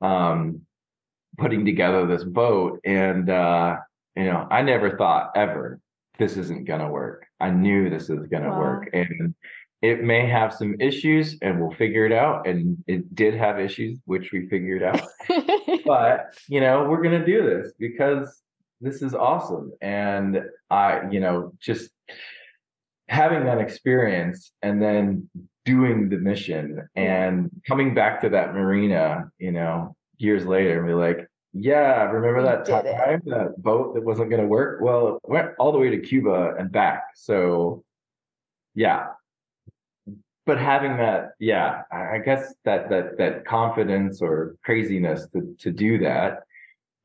um 0.00 0.62
putting 1.38 1.64
together 1.64 2.06
this 2.06 2.24
boat. 2.24 2.80
And 2.84 3.28
uh, 3.30 3.76
you 4.16 4.24
know, 4.24 4.46
I 4.50 4.62
never 4.62 4.96
thought 4.96 5.32
ever 5.36 5.80
this 6.18 6.36
isn't 6.36 6.66
gonna 6.66 6.90
work. 6.90 7.26
I 7.40 7.50
knew 7.50 7.90
this 7.90 8.08
is 8.10 8.26
gonna 8.26 8.50
Wow. 8.50 8.58
work. 8.58 8.90
And 8.92 9.34
it 9.82 10.02
may 10.02 10.26
have 10.28 10.54
some 10.54 10.76
issues 10.80 11.36
and 11.42 11.60
we'll 11.60 11.74
figure 11.76 12.06
it 12.06 12.12
out. 12.12 12.46
And 12.46 12.78
it 12.86 13.14
did 13.14 13.34
have 13.34 13.58
issues, 13.58 13.98
which 14.04 14.30
we 14.32 14.48
figured 14.48 14.82
out 14.82 15.00
but 15.84 16.34
you 16.48 16.60
know 16.60 16.84
we're 16.88 17.02
gonna 17.02 17.24
do 17.24 17.42
this 17.42 17.72
because 17.78 18.40
this 18.82 19.02
is 19.02 19.14
awesome 19.14 19.72
and 19.80 20.42
i 20.70 21.02
you 21.10 21.20
know 21.20 21.52
just 21.60 21.90
having 23.08 23.44
that 23.44 23.58
experience 23.58 24.52
and 24.62 24.82
then 24.82 25.28
doing 25.64 26.08
the 26.08 26.16
mission 26.16 26.86
and 26.96 27.50
coming 27.66 27.94
back 27.94 28.20
to 28.20 28.28
that 28.28 28.54
marina 28.54 29.30
you 29.38 29.52
know 29.52 29.94
years 30.18 30.44
later 30.44 30.78
and 30.78 30.86
be 30.86 30.94
like 30.94 31.26
yeah 31.52 32.02
remember 32.04 32.42
that 32.42 32.64
did 32.64 32.86
it." 32.86 32.96
time 32.96 33.22
that 33.26 33.54
boat 33.58 33.94
that 33.94 34.02
wasn't 34.02 34.28
going 34.28 34.42
to 34.42 34.48
work 34.48 34.80
well 34.82 35.20
it 35.22 35.30
went 35.30 35.50
all 35.58 35.72
the 35.72 35.78
way 35.78 35.90
to 35.90 35.98
cuba 36.00 36.54
and 36.58 36.72
back 36.72 37.04
so 37.14 37.84
yeah 38.74 39.06
but 40.44 40.58
having 40.58 40.96
that, 40.96 41.32
yeah, 41.38 41.82
I 41.92 42.18
guess 42.18 42.54
that 42.64 42.90
that 42.90 43.16
that 43.18 43.44
confidence 43.44 44.20
or 44.20 44.56
craziness 44.64 45.28
to 45.32 45.54
to 45.60 45.70
do 45.70 45.98
that. 45.98 46.40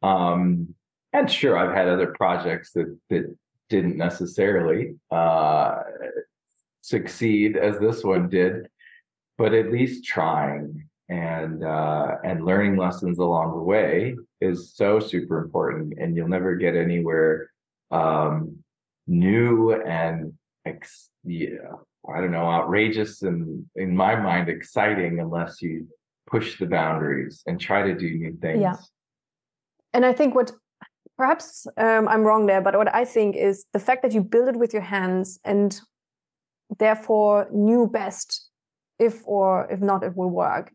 Um, 0.02 0.74
and 1.14 1.32
sure, 1.32 1.58
I've 1.58 1.76
had 1.76 1.88
other 1.88 2.14
projects 2.18 2.72
that 2.74 2.98
that 3.10 3.36
didn't 3.70 3.98
necessarily 3.98 4.96
uh, 5.12 5.80
succeed 6.82 7.58
as 7.58 7.80
this 7.80 8.04
one 8.04 8.30
did, 8.30 8.68
but 9.38 9.54
at 9.54 9.72
least 9.72 10.06
trying 10.06 10.88
and 11.10 11.64
uh, 11.64 12.16
and 12.24 12.46
learning 12.46 12.76
lessons 12.76 13.20
along 13.20 13.52
the 13.52 13.64
way 13.64 14.16
is 14.42 14.74
so 14.76 15.00
super 15.00 15.42
important, 15.44 15.94
and 15.98 16.16
you'll 16.16 16.28
never 16.28 16.56
get 16.56 16.76
anywhere 16.76 17.52
um, 17.92 18.58
new 19.08 19.74
and 19.74 20.34
ex- 20.66 21.10
yeah, 21.24 21.72
I 22.14 22.22
don't 22.22 22.32
know, 22.32 22.50
outrageous 22.50 23.22
and 23.24 23.66
in 23.76 23.96
my 23.96 24.16
mind 24.16 24.50
exciting 24.50 25.20
unless 25.20 25.62
you 25.62 25.88
push 26.30 26.60
the 26.60 26.66
boundaries 26.66 27.42
and 27.48 27.60
try 27.60 27.84
to 27.84 27.96
do 27.96 28.10
new 28.18 28.38
things. 28.42 28.62
Yeah. 28.62 28.76
And 29.94 30.06
I 30.06 30.14
think 30.14 30.36
what 30.36 30.52
perhaps 31.18 31.68
um, 31.78 32.08
I'm 32.08 32.24
wrong 32.24 32.46
there, 32.46 32.62
but 32.62 32.76
what 32.76 32.94
I 32.94 33.06
think 33.06 33.36
is 33.36 33.66
the 33.74 33.80
fact 33.80 34.02
that 34.04 34.14
you 34.14 34.22
build 34.22 34.50
it 34.50 34.56
with 34.56 34.74
your 34.74 34.84
hands 34.84 35.40
and 35.44 35.80
therefore 36.80 37.48
knew 37.52 37.88
best 37.88 38.50
if 39.00 39.22
or 39.26 39.68
if 39.72 39.80
not 39.80 40.04
it 40.04 40.16
will 40.16 40.30
work 40.30 40.72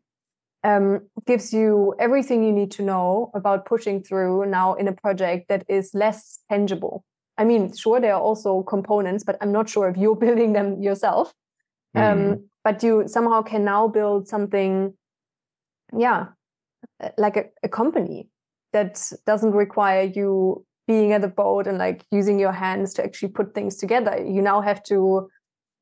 um, 0.65 1.01
gives 1.27 1.53
you 1.53 1.95
everything 1.99 2.45
you 2.45 2.53
need 2.53 2.71
to 2.73 2.83
know 2.83 3.31
about 3.35 3.67
pushing 3.67 4.03
through 4.03 4.47
now 4.47 4.75
in 4.75 4.89
a 4.89 4.93
project 4.93 5.49
that 5.49 5.65
is 5.69 5.91
less 5.95 6.39
tangible. 6.51 7.05
I 7.37 7.45
mean, 7.45 7.75
sure, 7.75 8.01
there 8.01 8.15
are 8.15 8.21
also 8.21 8.63
components, 8.63 9.25
but 9.25 9.37
I'm 9.41 9.53
not 9.53 9.69
sure 9.69 9.89
if 9.89 9.97
you're 9.97 10.17
building 10.27 10.53
them 10.53 10.83
yourself. 10.83 11.33
Mm. 11.97 12.13
Um, 12.13 12.45
but 12.65 12.83
you 12.83 13.05
somehow 13.07 13.43
can 13.43 13.65
now 13.65 13.89
build 13.89 14.29
something, 14.29 14.95
yeah, 15.97 16.27
like 17.19 17.37
a, 17.37 17.45
a 17.65 17.69
company 17.69 18.29
that 18.73 19.13
doesn't 19.27 19.53
require 19.53 20.03
you 20.03 20.65
being 20.87 21.13
at 21.13 21.21
the 21.21 21.29
boat 21.29 21.67
and 21.67 21.79
like 21.79 22.05
using 22.11 22.39
your 22.39 22.53
hands 22.53 22.95
to 22.95 23.05
actually 23.05 23.29
put 23.29 23.55
things 23.55 23.77
together. 23.77 24.23
You 24.23 24.43
now 24.43 24.61
have 24.61 24.83
to 24.85 25.29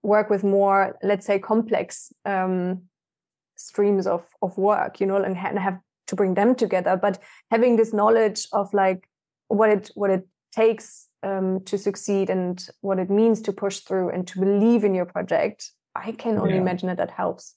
work 0.03 0.30
with 0.30 0.45
more, 0.45 0.97
let's 1.03 1.26
say, 1.26 1.38
complex 1.38 2.12
um, 2.24 2.82
streams 3.57 4.07
of 4.07 4.24
of 4.43 4.57
work, 4.59 5.01
you 5.01 5.07
know, 5.07 5.16
and 5.16 5.36
have 5.36 5.78
to 6.09 6.16
bring 6.16 6.34
them 6.34 6.55
together. 6.55 6.97
But 6.97 7.18
having 7.51 7.76
this 7.76 7.93
knowledge 7.93 8.47
of 8.53 8.72
like 8.74 9.09
what 9.49 9.70
it 9.70 9.91
what 9.95 10.11
it 10.11 10.26
takes 10.53 11.09
um, 11.22 11.61
to 11.64 11.78
succeed 11.78 12.30
and 12.30 12.66
what 12.80 12.99
it 12.99 13.11
means 13.11 13.41
to 13.43 13.53
push 13.53 13.80
through 13.80 14.11
and 14.11 14.26
to 14.26 14.41
believe 14.41 14.84
in 14.84 14.95
your 14.95 15.07
project, 15.07 15.72
I 15.95 16.12
can 16.12 16.38
only 16.38 16.55
yeah. 16.55 16.61
imagine 16.61 16.88
that 16.88 16.99
that 16.99 17.11
helps. 17.11 17.55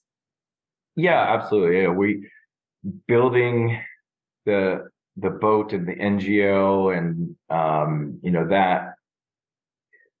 Yeah, 0.96 1.20
absolutely. 1.34 1.82
Yeah, 1.82 1.88
we 1.88 2.28
building 3.08 3.80
the 4.46 4.88
the 5.16 5.30
boat 5.30 5.72
and 5.72 5.86
the 5.86 5.94
NGO 5.94 6.96
and 6.96 7.36
um, 7.50 8.18
you 8.22 8.30
know 8.30 8.48
that 8.48 8.94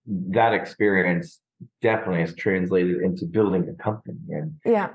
that 0.06 0.54
experience 0.54 1.40
definitely 1.80 2.22
is 2.22 2.34
translated 2.34 3.02
into 3.02 3.24
building 3.26 3.68
a 3.68 3.82
company 3.82 4.18
and 4.28 4.54
yeah. 4.64 4.90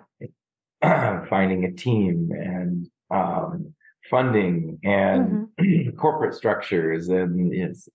finding 1.30 1.66
a 1.66 1.72
team 1.72 2.30
and 2.32 2.88
um, 3.12 3.74
funding 4.10 4.80
and 4.84 5.48
mm-hmm. 5.60 5.90
corporate 5.98 6.36
structures. 6.36 7.10
And 7.10 7.54
it's 7.54 7.90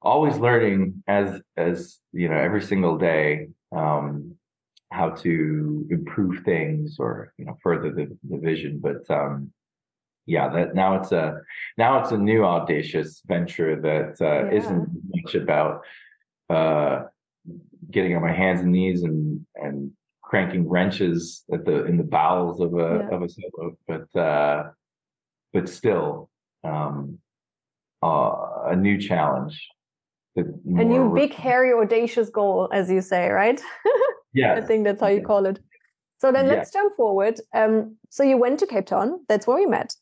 always 0.00 0.36
learning 0.36 1.02
as 1.06 1.40
as 1.56 1.98
you 2.12 2.28
know 2.28 2.36
every 2.36 2.62
single 2.62 2.98
day 2.98 3.48
um, 3.74 4.34
how 4.90 5.10
to 5.10 5.86
improve 5.90 6.44
things 6.44 6.96
or 6.98 7.32
you 7.38 7.44
know 7.44 7.56
further 7.62 7.92
the, 7.92 8.16
the 8.28 8.38
vision. 8.38 8.80
But 8.82 9.08
um, 9.10 9.52
yeah 10.26 10.48
that 10.48 10.74
now 10.74 10.94
it's 10.94 11.12
a 11.12 11.40
now 11.76 12.00
it's 12.00 12.12
a 12.12 12.18
new 12.18 12.44
audacious 12.44 13.22
venture 13.26 13.80
that 13.80 14.20
uh, 14.20 14.48
yeah. 14.52 14.70
not 14.70 14.88
much 15.14 15.34
about 15.34 15.82
uh, 16.50 17.02
getting 17.90 18.14
on 18.14 18.22
my 18.22 18.32
hands 18.32 18.60
and 18.60 18.72
knees 18.72 19.02
and 19.02 19.44
and 19.56 19.92
cranking 20.32 20.66
wrenches 20.66 21.44
at 21.52 21.66
the 21.66 21.84
in 21.84 21.98
the 21.98 22.04
bowels 22.04 22.58
of 22.58 22.72
a 22.74 23.06
yeah. 23.06 23.14
of 23.14 23.22
a 23.22 23.28
sailboat, 23.28 23.76
but 23.86 24.16
uh, 24.18 24.70
but 25.52 25.68
still 25.68 26.30
um, 26.64 27.18
uh, 28.02 28.32
a 28.72 28.74
new 28.74 28.98
challenge. 28.98 29.68
A 30.34 30.42
new 30.64 31.12
big, 31.14 31.34
hairy, 31.34 31.74
audacious 31.74 32.30
goal, 32.30 32.70
as 32.72 32.90
you 32.90 33.02
say, 33.02 33.28
right? 33.28 33.60
yeah, 34.32 34.54
I 34.58 34.62
think 34.62 34.84
that's 34.84 35.02
how 35.02 35.08
you 35.08 35.20
call 35.20 35.44
it. 35.44 35.60
So 36.20 36.32
then 36.32 36.46
let's 36.48 36.72
jump 36.72 36.96
forward. 36.96 37.38
Um, 37.52 37.96
so 38.08 38.22
you 38.22 38.38
went 38.38 38.58
to 38.60 38.66
Cape 38.66 38.86
Town. 38.86 39.20
That's 39.28 39.46
where 39.46 39.58
we 39.58 39.66
met. 39.66 39.94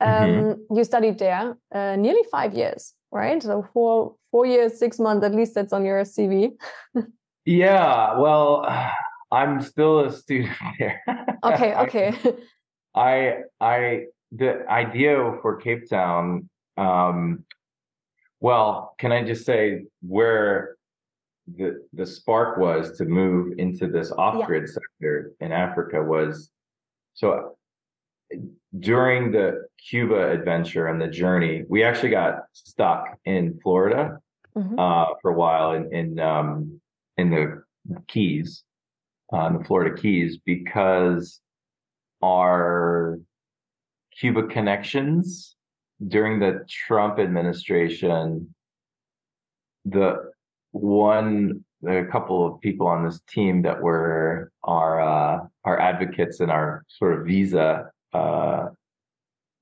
Um, 0.00 0.30
mm-hmm. 0.30 0.76
You 0.76 0.84
studied 0.84 1.18
there 1.18 1.56
uh, 1.74 1.96
nearly 1.96 2.22
five 2.30 2.54
years, 2.54 2.94
right? 3.10 3.42
So 3.42 3.66
four 3.72 4.14
four 4.30 4.46
years, 4.46 4.78
six 4.78 4.98
months 4.98 5.24
at 5.24 5.34
least. 5.34 5.54
That's 5.54 5.72
on 5.72 5.84
your 5.84 6.02
CV. 6.04 6.52
yeah. 7.44 8.18
Well, 8.18 8.66
I'm 9.32 9.60
still 9.60 10.00
a 10.00 10.12
student 10.12 10.56
there. 10.78 11.02
okay, 11.44 11.74
okay. 11.74 12.14
I 12.94 13.38
I 13.60 14.06
the 14.32 14.68
idea 14.68 15.38
for 15.42 15.56
Cape 15.56 15.88
Town 15.88 16.48
um 16.76 17.44
well, 18.40 18.94
can 18.98 19.10
I 19.10 19.24
just 19.24 19.44
say 19.44 19.84
where 20.00 20.76
the 21.56 21.82
the 21.92 22.06
spark 22.06 22.58
was 22.58 22.96
to 22.98 23.04
move 23.04 23.58
into 23.58 23.88
this 23.88 24.12
off-grid 24.12 24.64
yeah. 24.68 24.74
sector 24.74 25.32
in 25.40 25.50
Africa 25.52 26.02
was 26.02 26.50
so 27.14 27.56
during 28.78 29.32
the 29.32 29.66
Cuba 29.88 30.30
adventure 30.30 30.86
and 30.86 31.00
the 31.00 31.08
journey, 31.08 31.64
we 31.68 31.82
actually 31.82 32.10
got 32.10 32.42
stuck 32.52 33.18
in 33.24 33.58
Florida 33.62 34.18
mm-hmm. 34.56 34.78
uh, 34.78 35.06
for 35.20 35.30
a 35.30 35.34
while 35.34 35.72
in 35.72 35.92
in 35.94 36.20
um, 36.20 36.80
in 37.16 37.30
the 37.30 37.62
Keys, 38.06 38.64
on 39.30 39.56
uh, 39.56 39.58
the 39.58 39.64
Florida 39.64 40.00
Keys 40.00 40.38
because 40.44 41.40
our 42.22 43.18
Cuba 44.18 44.46
connections 44.46 45.56
during 46.06 46.38
the 46.38 46.64
Trump 46.68 47.18
administration, 47.18 48.54
the 49.84 50.30
one, 50.72 51.64
a 51.86 52.04
couple 52.04 52.46
of 52.46 52.60
people 52.60 52.86
on 52.86 53.04
this 53.04 53.20
team 53.28 53.62
that 53.62 53.80
were 53.80 54.52
our 54.64 55.00
uh, 55.00 55.40
our 55.64 55.80
advocates 55.80 56.40
and 56.40 56.50
our 56.50 56.84
sort 56.88 57.18
of 57.18 57.26
visa 57.26 57.90
uh, 58.12 58.68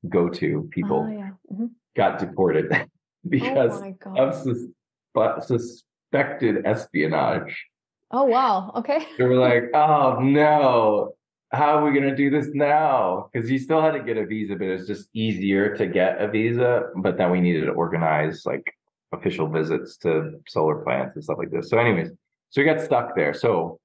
go 0.09 0.29
to 0.29 0.69
people 0.71 1.07
oh, 1.09 1.13
yeah. 1.13 1.31
mm-hmm. 1.53 1.67
got 1.97 2.19
deported 2.19 2.71
because 3.29 3.83
oh 4.07 4.17
of 4.17 4.35
sus- 4.35 4.69
but 5.15 5.45
suspected 5.45 6.67
espionage. 6.67 7.67
Oh 8.11 8.25
wow. 8.25 8.73
Okay. 8.77 9.07
they 9.19 9.25
were 9.25 9.35
like, 9.35 9.65
oh 9.75 10.21
no, 10.21 11.15
how 11.51 11.79
are 11.79 11.85
we 11.85 11.99
gonna 11.99 12.15
do 12.15 12.31
this 12.31 12.49
now? 12.53 13.29
Because 13.33 13.51
you 13.51 13.59
still 13.59 13.81
had 13.81 13.93
to 13.93 14.01
get 14.01 14.17
a 14.17 14.27
visa, 14.27 14.55
but 14.57 14.69
it's 14.69 14.87
just 14.87 15.09
easier 15.15 15.75
to 15.77 15.87
get 15.87 16.21
a 16.21 16.29
visa. 16.29 16.91
But 16.97 17.17
then 17.17 17.31
we 17.31 17.41
needed 17.41 17.67
to 17.67 17.73
organize 17.73 18.45
like 18.47 18.73
official 19.13 19.49
visits 19.49 19.97
to 19.99 20.41
solar 20.47 20.77
plants 20.83 21.17
and 21.17 21.25
stuff 21.25 21.39
like 21.39 21.51
this. 21.51 21.71
So, 21.71 21.79
anyways, 21.79 22.11
so 22.51 22.61
we 22.61 22.65
got 22.65 22.81
stuck 22.81 23.17
there. 23.17 23.35
So 23.35 23.79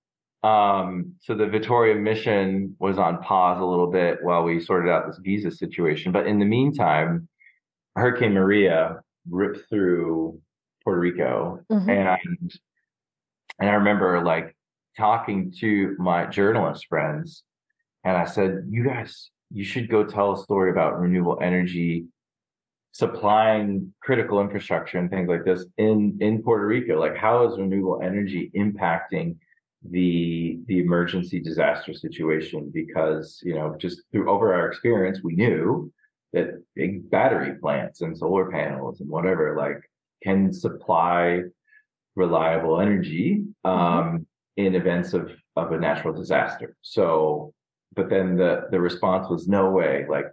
um, 0.44 1.14
so 1.20 1.36
the 1.36 1.46
Vittoria 1.46 1.96
mission 1.96 2.76
was 2.80 2.98
on 2.98 3.22
pause 3.22 3.60
a 3.60 3.66
little 3.66 3.92
bit 3.92 4.20
while 4.24 4.44
we 4.44 4.60
sorted 4.60 4.92
out 4.92 5.06
this 5.08 5.20
visa 5.24 5.52
situation. 5.52 6.12
But 6.12 6.26
in 6.26 6.40
the 6.40 6.46
meantime, 6.46 7.28
Hurricane 7.96 8.34
Maria 8.34 9.02
ripped 9.30 9.70
through 9.70 10.40
Puerto 10.84 11.00
Rico 11.00 11.60
mm-hmm. 11.72 11.90
and 11.90 12.52
and 13.60 13.70
I 13.70 13.74
remember 13.74 14.24
like 14.24 14.56
talking 14.98 15.54
to 15.60 15.96
my 16.00 16.26
journalist 16.26 16.88
friends, 16.88 17.44
and 18.04 18.18
I 18.18 18.26
said, 18.26 18.66
"You 18.70 18.84
guys, 18.84 19.30
you 19.52 19.64
should 19.64 19.90
go 19.90 20.04
tell 20.04 20.34
a 20.34 20.44
story 20.44 20.72
about 20.72 21.00
renewable 21.00 21.38
energy 21.42 22.06
supplying 22.94 23.94
critical 24.02 24.42
infrastructure 24.42 24.98
and 24.98 25.10
things 25.10 25.30
like 25.30 25.46
this 25.46 25.66
in 25.78 26.18
in 26.20 26.42
Puerto 26.42 26.66
Rico. 26.66 27.00
Like, 27.00 27.16
how 27.16 27.48
is 27.48 27.60
renewable 27.60 28.02
energy 28.04 28.52
impacting?" 28.56 29.36
The 29.90 30.60
the 30.68 30.80
emergency 30.80 31.40
disaster 31.40 31.94
situation 31.94 32.70
because 32.74 33.40
you 33.44 33.56
know 33.56 33.76
just 33.80 34.04
through 34.12 34.30
over 34.30 34.54
our 34.54 34.68
experience 34.68 35.22
we 35.24 35.34
knew 35.34 35.92
that 36.34 36.62
big 36.76 37.10
battery 37.10 37.56
plants 37.60 38.02
and 38.02 38.18
solar 38.18 38.50
panels 38.52 39.02
and 39.02 39.10
whatever 39.10 39.56
like 39.58 39.82
can 40.24 40.54
supply 40.54 41.42
reliable 42.16 42.80
energy 42.80 43.44
mm-hmm. 43.66 43.70
um, 43.70 44.06
mm-hmm. 44.06 44.24
in 44.58 44.76
events 44.76 45.14
of 45.14 45.32
of 45.56 45.72
a 45.72 45.78
natural 45.78 46.14
disaster. 46.14 46.76
So, 46.82 47.54
but 47.96 48.10
then 48.10 48.38
the 48.38 48.68
the 48.72 48.80
response 48.80 49.30
was 49.30 49.48
no 49.48 49.70
way. 49.72 50.06
Like 50.10 50.26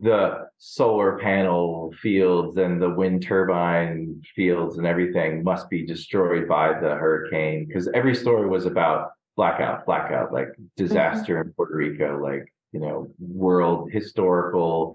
the 0.00 0.46
solar 0.58 1.18
panel 1.18 1.92
fields 2.00 2.56
and 2.56 2.80
the 2.80 2.90
wind 2.90 3.22
turbine 3.22 4.20
fields 4.34 4.78
and 4.78 4.86
everything 4.86 5.42
must 5.42 5.70
be 5.70 5.86
destroyed 5.86 6.48
by 6.48 6.68
the 6.68 6.94
hurricane 6.94 7.66
because 7.66 7.88
every 7.94 8.14
story 8.14 8.48
was 8.48 8.66
about 8.66 9.10
blackout, 9.36 9.86
blackout, 9.86 10.32
like 10.32 10.48
disaster 10.76 11.34
mm-hmm. 11.34 11.48
in 11.48 11.54
Puerto 11.54 11.76
Rico, 11.76 12.18
like 12.22 12.52
you 12.72 12.80
know, 12.80 13.08
world 13.18 13.90
historical 13.90 14.94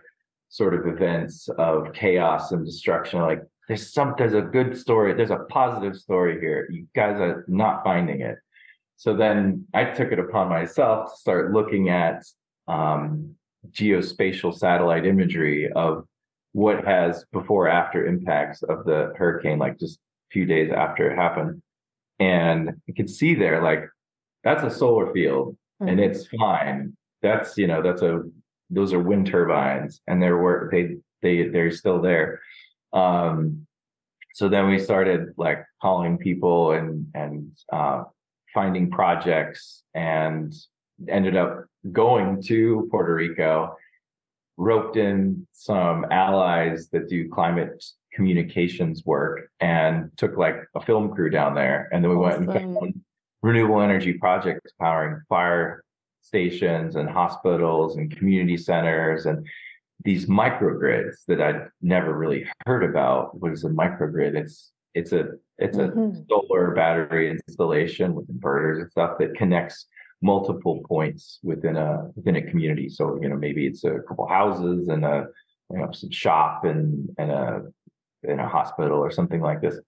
sort 0.49 0.73
of 0.73 0.85
events 0.85 1.49
of 1.57 1.93
chaos 1.93 2.51
and 2.51 2.65
destruction. 2.65 3.21
Like 3.21 3.41
there's 3.67 3.93
some, 3.93 4.13
there's 4.17 4.33
a 4.33 4.41
good 4.41 4.77
story, 4.77 5.13
there's 5.13 5.31
a 5.31 5.45
positive 5.49 5.95
story 5.95 6.39
here. 6.39 6.67
You 6.69 6.85
guys 6.93 7.19
are 7.19 7.45
not 7.47 7.83
finding 7.83 8.21
it. 8.21 8.37
So 8.97 9.15
then 9.15 9.65
I 9.73 9.85
took 9.85 10.11
it 10.11 10.19
upon 10.19 10.49
myself 10.49 11.11
to 11.11 11.19
start 11.19 11.53
looking 11.53 11.89
at 11.89 12.23
um, 12.67 13.35
geospatial 13.69 14.57
satellite 14.57 15.05
imagery 15.05 15.71
of 15.71 16.05
what 16.53 16.85
has 16.85 17.25
before 17.31 17.67
after 17.67 18.05
impacts 18.05 18.63
of 18.63 18.85
the 18.85 19.13
hurricane, 19.15 19.59
like 19.59 19.79
just 19.79 19.97
a 19.97 20.31
few 20.31 20.45
days 20.45 20.71
after 20.71 21.09
it 21.09 21.15
happened. 21.15 21.61
And 22.19 22.81
you 22.87 22.93
can 22.93 23.07
see 23.07 23.35
there, 23.35 23.61
like, 23.63 23.87
that's 24.43 24.63
a 24.63 24.69
solar 24.69 25.13
field 25.13 25.55
mm-hmm. 25.81 25.89
and 25.89 25.99
it's 25.99 26.27
fine. 26.27 26.95
That's, 27.21 27.57
you 27.57 27.67
know, 27.67 27.81
that's 27.81 28.01
a, 28.01 28.23
those 28.69 28.93
are 28.93 28.99
wind 28.99 29.27
turbines 29.27 30.01
and 30.07 30.21
they're 30.21 30.37
where 30.37 30.69
they, 30.71 30.97
they, 31.21 31.47
they're 31.49 31.71
still 31.71 32.01
there. 32.01 32.41
Um, 32.93 33.65
so 34.33 34.49
then 34.49 34.69
we 34.69 34.79
started 34.79 35.33
like 35.37 35.65
calling 35.81 36.17
people 36.17 36.71
and, 36.71 37.07
and, 37.13 37.51
uh, 37.71 38.03
finding 38.53 38.89
projects 38.89 39.83
and 39.93 40.53
ended 41.07 41.37
up 41.37 41.65
going 41.91 42.41
to 42.43 42.87
Puerto 42.91 43.15
Rico, 43.15 43.75
roped 44.57 44.97
in 44.97 45.47
some 45.51 46.05
allies 46.11 46.89
that 46.89 47.09
do 47.09 47.29
climate 47.29 47.83
communications 48.13 49.03
work 49.05 49.49
and 49.59 50.11
took 50.17 50.37
like 50.37 50.57
a 50.75 50.81
film 50.81 51.13
crew 51.13 51.29
down 51.29 51.55
there. 51.55 51.89
And 51.91 52.03
then 52.03 52.11
we 52.11 52.17
awesome. 52.17 52.45
went 52.45 52.63
and 52.63 52.75
found 52.75 53.01
renewable 53.41 53.81
energy 53.81 54.13
projects 54.13 54.71
powering 54.79 55.21
fire 55.27 55.83
stations 56.21 56.95
and 56.95 57.09
hospitals 57.09 57.97
and 57.97 58.15
community 58.15 58.57
centers 58.57 59.25
and 59.25 59.47
these 60.03 60.25
microgrids 60.25 61.25
that 61.27 61.41
I'd 61.41 61.67
never 61.81 62.17
really 62.17 62.47
heard 62.65 62.83
about. 62.83 63.39
What 63.39 63.51
is 63.51 63.63
a 63.63 63.69
microgrid? 63.69 64.35
It's 64.35 64.71
it's 64.93 65.11
a 65.11 65.29
it's 65.57 65.77
a 65.77 65.89
mm-hmm. 65.89 66.21
solar 66.29 66.71
battery 66.71 67.29
installation 67.29 68.13
with 68.15 68.27
inverters 68.27 68.81
and 68.81 68.91
stuff 68.91 69.17
that 69.19 69.35
connects 69.35 69.85
multiple 70.21 70.81
points 70.87 71.39
within 71.43 71.75
a 71.77 72.09
within 72.15 72.35
a 72.35 72.41
community. 72.41 72.89
So 72.89 73.19
you 73.21 73.29
know 73.29 73.35
maybe 73.35 73.65
it's 73.65 73.83
a 73.83 73.99
couple 74.07 74.27
houses 74.27 74.87
and 74.87 75.03
a 75.03 75.27
you 75.71 75.79
know 75.79 75.91
some 75.91 76.11
shop 76.11 76.65
and 76.65 77.09
and 77.17 77.31
a 77.31 77.61
in 78.23 78.39
a 78.39 78.47
hospital 78.47 78.99
or 78.99 79.11
something 79.11 79.41
like 79.41 79.61
this. 79.61 79.79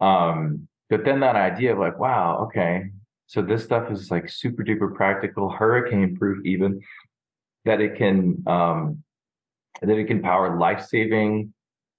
Um, 0.00 0.68
but 0.88 1.04
then 1.04 1.20
that 1.20 1.36
idea 1.36 1.72
of 1.72 1.78
like, 1.78 1.98
wow, 1.98 2.46
okay, 2.46 2.84
so 3.26 3.42
this 3.42 3.64
stuff 3.64 3.90
is 3.90 4.10
like 4.10 4.30
super 4.30 4.64
duper 4.64 4.94
practical, 4.94 5.50
hurricane 5.50 6.16
proof, 6.16 6.44
even 6.46 6.80
that 7.66 7.80
it 7.80 7.96
can 7.96 8.42
um, 8.46 9.02
that 9.82 9.98
it 9.98 10.06
can 10.06 10.22
power 10.22 10.58
life 10.58 10.86
saving 10.86 11.52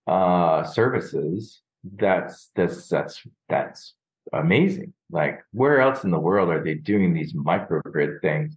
uh, 0.07 0.63
services 0.63 1.61
that's 1.83 2.49
that's 2.55 2.87
that's 2.87 3.21
that's 3.47 3.93
amazing. 4.33 4.93
Like 5.11 5.39
where 5.51 5.81
else 5.81 6.03
in 6.03 6.11
the 6.11 6.19
world 6.19 6.49
are 6.49 6.63
they 6.63 6.75
doing 6.75 7.13
these 7.13 7.33
microgrid 7.33 8.21
things? 8.21 8.55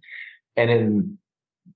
And 0.55 0.69
in 0.69 1.17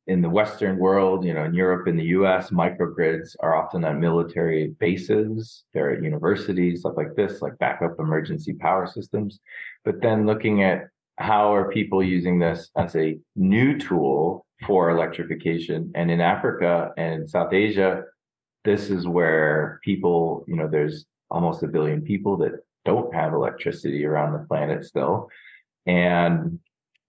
in 0.05 0.21
the 0.21 0.29
Western 0.29 0.77
world, 0.77 1.25
you 1.25 1.33
know, 1.33 1.43
in 1.43 1.53
Europe, 1.53 1.87
in 1.87 1.97
the 1.97 2.05
US, 2.05 2.49
microgrids 2.49 3.35
are 3.39 3.55
often 3.55 3.83
on 3.83 3.99
military 3.99 4.69
bases. 4.79 5.63
They're 5.73 5.91
at 5.91 6.03
universities, 6.03 6.81
stuff 6.81 6.93
like 6.97 7.15
this, 7.15 7.41
like 7.41 7.57
backup 7.57 7.99
emergency 7.99 8.53
power 8.53 8.87
systems. 8.87 9.39
But 9.83 10.01
then 10.01 10.25
looking 10.25 10.63
at 10.63 10.87
how 11.17 11.53
are 11.53 11.71
people 11.71 12.03
using 12.03 12.39
this 12.39 12.69
as 12.77 12.95
a 12.95 13.19
new 13.35 13.77
tool 13.77 14.45
for 14.65 14.89
electrification? 14.89 15.91
And 15.95 16.11
in 16.11 16.21
Africa 16.21 16.91
and 16.97 17.29
South 17.29 17.53
Asia, 17.53 18.03
this 18.63 18.89
is 18.89 19.07
where 19.07 19.79
people, 19.83 20.45
you 20.47 20.55
know, 20.55 20.67
there's 20.67 21.05
almost 21.29 21.63
a 21.63 21.67
billion 21.67 22.01
people 22.01 22.37
that 22.37 22.53
don't 22.87 23.13
have 23.13 23.33
electricity 23.33 24.05
around 24.05 24.31
the 24.31 24.47
planet 24.47 24.85
still. 24.85 25.29
And 25.85 26.59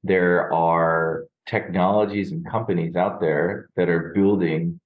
there 0.03 0.53
are 0.53 1.24
technologies 1.47 2.33
and 2.33 2.45
companies 2.47 2.97
out 2.97 3.20
there 3.20 3.70
that 3.76 3.89
are 3.89 4.12
building 4.14 4.81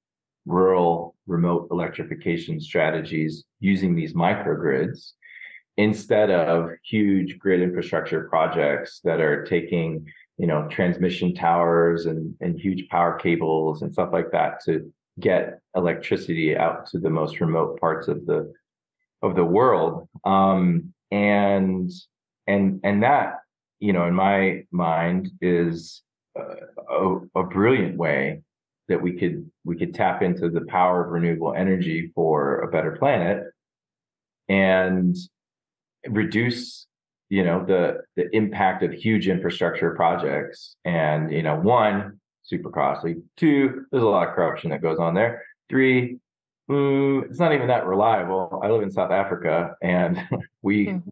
rural 0.45 1.15
remote 1.27 1.69
electrification 1.71 2.61
strategies 2.61 3.45
using 3.59 3.95
these 3.95 4.13
microgrids 4.13 5.13
instead 5.77 6.31
of 6.31 6.71
huge 6.85 7.39
grid 7.39 7.63
infrastructure 7.63 8.29
projects 8.29 9.01
that 9.05 9.21
are 9.21 9.45
taking 9.45 10.05
you 10.37 10.47
know 10.47 10.69
transmission 10.69 11.35
towers 11.35 12.07
and, 12.07 12.35
and 12.41 12.61
huge 12.61 12.89
power 12.89 13.15
cables 13.19 13.83
and 13.83 13.93
stuff 13.93 14.11
like 14.13 14.31
that 14.33 14.63
to 14.65 14.93
get 15.21 15.61
electricity 15.75 16.57
out 16.57 16.87
to 16.87 16.99
the 16.99 17.11
most 17.11 17.41
remote 17.41 17.79
parts 17.81 18.09
of 18.09 18.27
the 18.27 18.53
of 19.23 19.37
the 19.37 19.45
world. 19.45 20.09
Um, 20.25 20.93
and 21.11 21.91
and 22.47 22.81
and 22.83 23.03
that 23.03 23.41
you 23.81 23.93
know 23.93 24.07
in 24.07 24.15
my 24.15 24.65
mind 24.71 25.31
is 25.41 26.03
a, 26.37 27.19
a, 27.35 27.43
brilliant 27.45 27.97
way 27.97 28.43
that 28.89 29.01
we 29.01 29.13
could 29.13 29.51
we 29.65 29.77
could 29.77 29.95
tap 29.95 30.23
into 30.23 30.49
the 30.49 30.63
power 30.63 31.05
of 31.05 31.11
renewable 31.11 31.55
energy 31.55 32.11
for 32.15 32.61
a 32.61 32.69
better 32.69 32.93
planet 32.93 33.45
and 34.49 35.17
reduce 36.09 36.87
you 37.29 37.45
know 37.45 37.65
the 37.65 37.99
the 38.17 38.29
impact 38.35 38.83
of 38.83 38.93
huge 38.93 39.29
infrastructure 39.29 39.95
projects. 39.95 40.77
And 40.85 41.33
you 41.33 41.43
know 41.43 41.57
one 41.57 42.21
super 42.43 42.71
costly. 42.71 43.17
Two 43.37 43.87
there's 43.91 44.03
a 44.03 44.07
lot 44.07 44.29
of 44.29 44.35
corruption 44.35 44.71
that 44.71 44.83
goes 44.83 44.99
on 44.99 45.15
there. 45.15 45.43
Three 45.69 46.19
mm, 46.73 47.25
it's 47.31 47.39
not 47.39 47.53
even 47.53 47.69
that 47.69 47.87
reliable. 47.87 48.61
I 48.63 48.69
live 48.69 48.83
in 48.83 48.91
South 48.91 49.11
Africa 49.11 49.75
and 49.83 50.19
we 50.63 50.87
mm-hmm. 50.87 51.09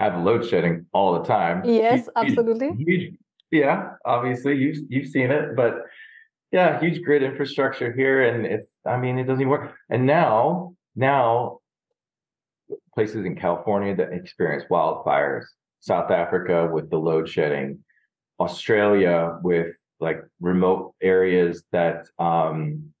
have 0.00 0.22
load 0.22 0.46
shedding 0.46 0.86
all 0.92 1.14
the 1.14 1.24
time. 1.24 1.64
Yes, 1.64 2.04
huge, 2.04 2.10
absolutely. 2.16 2.72
Huge, 2.84 3.14
yeah, 3.50 3.90
obviously 4.04 4.56
you've 4.56 4.78
you've 4.88 5.08
seen 5.08 5.30
it, 5.30 5.56
but 5.56 5.84
yeah, 6.50 6.78
huge 6.80 7.02
grid 7.02 7.22
infrastructure 7.22 7.92
here, 7.92 8.22
and 8.22 8.46
it's 8.46 8.68
I 8.86 8.96
mean 8.96 9.18
it 9.18 9.24
doesn't 9.24 9.40
even 9.40 9.50
work. 9.50 9.74
And 9.90 10.06
now 10.06 10.74
now 10.96 11.58
places 12.94 13.24
in 13.24 13.36
California 13.36 13.94
that 13.96 14.12
experience 14.12 14.64
wildfires, 14.70 15.44
South 15.80 16.10
Africa 16.10 16.68
with 16.72 16.90
the 16.90 16.98
load 16.98 17.28
shedding, 17.28 17.84
Australia 18.40 19.38
with 19.42 19.74
like 20.00 20.22
remote 20.40 20.94
areas 21.00 21.64
that 21.72 22.06
um, 22.18 22.93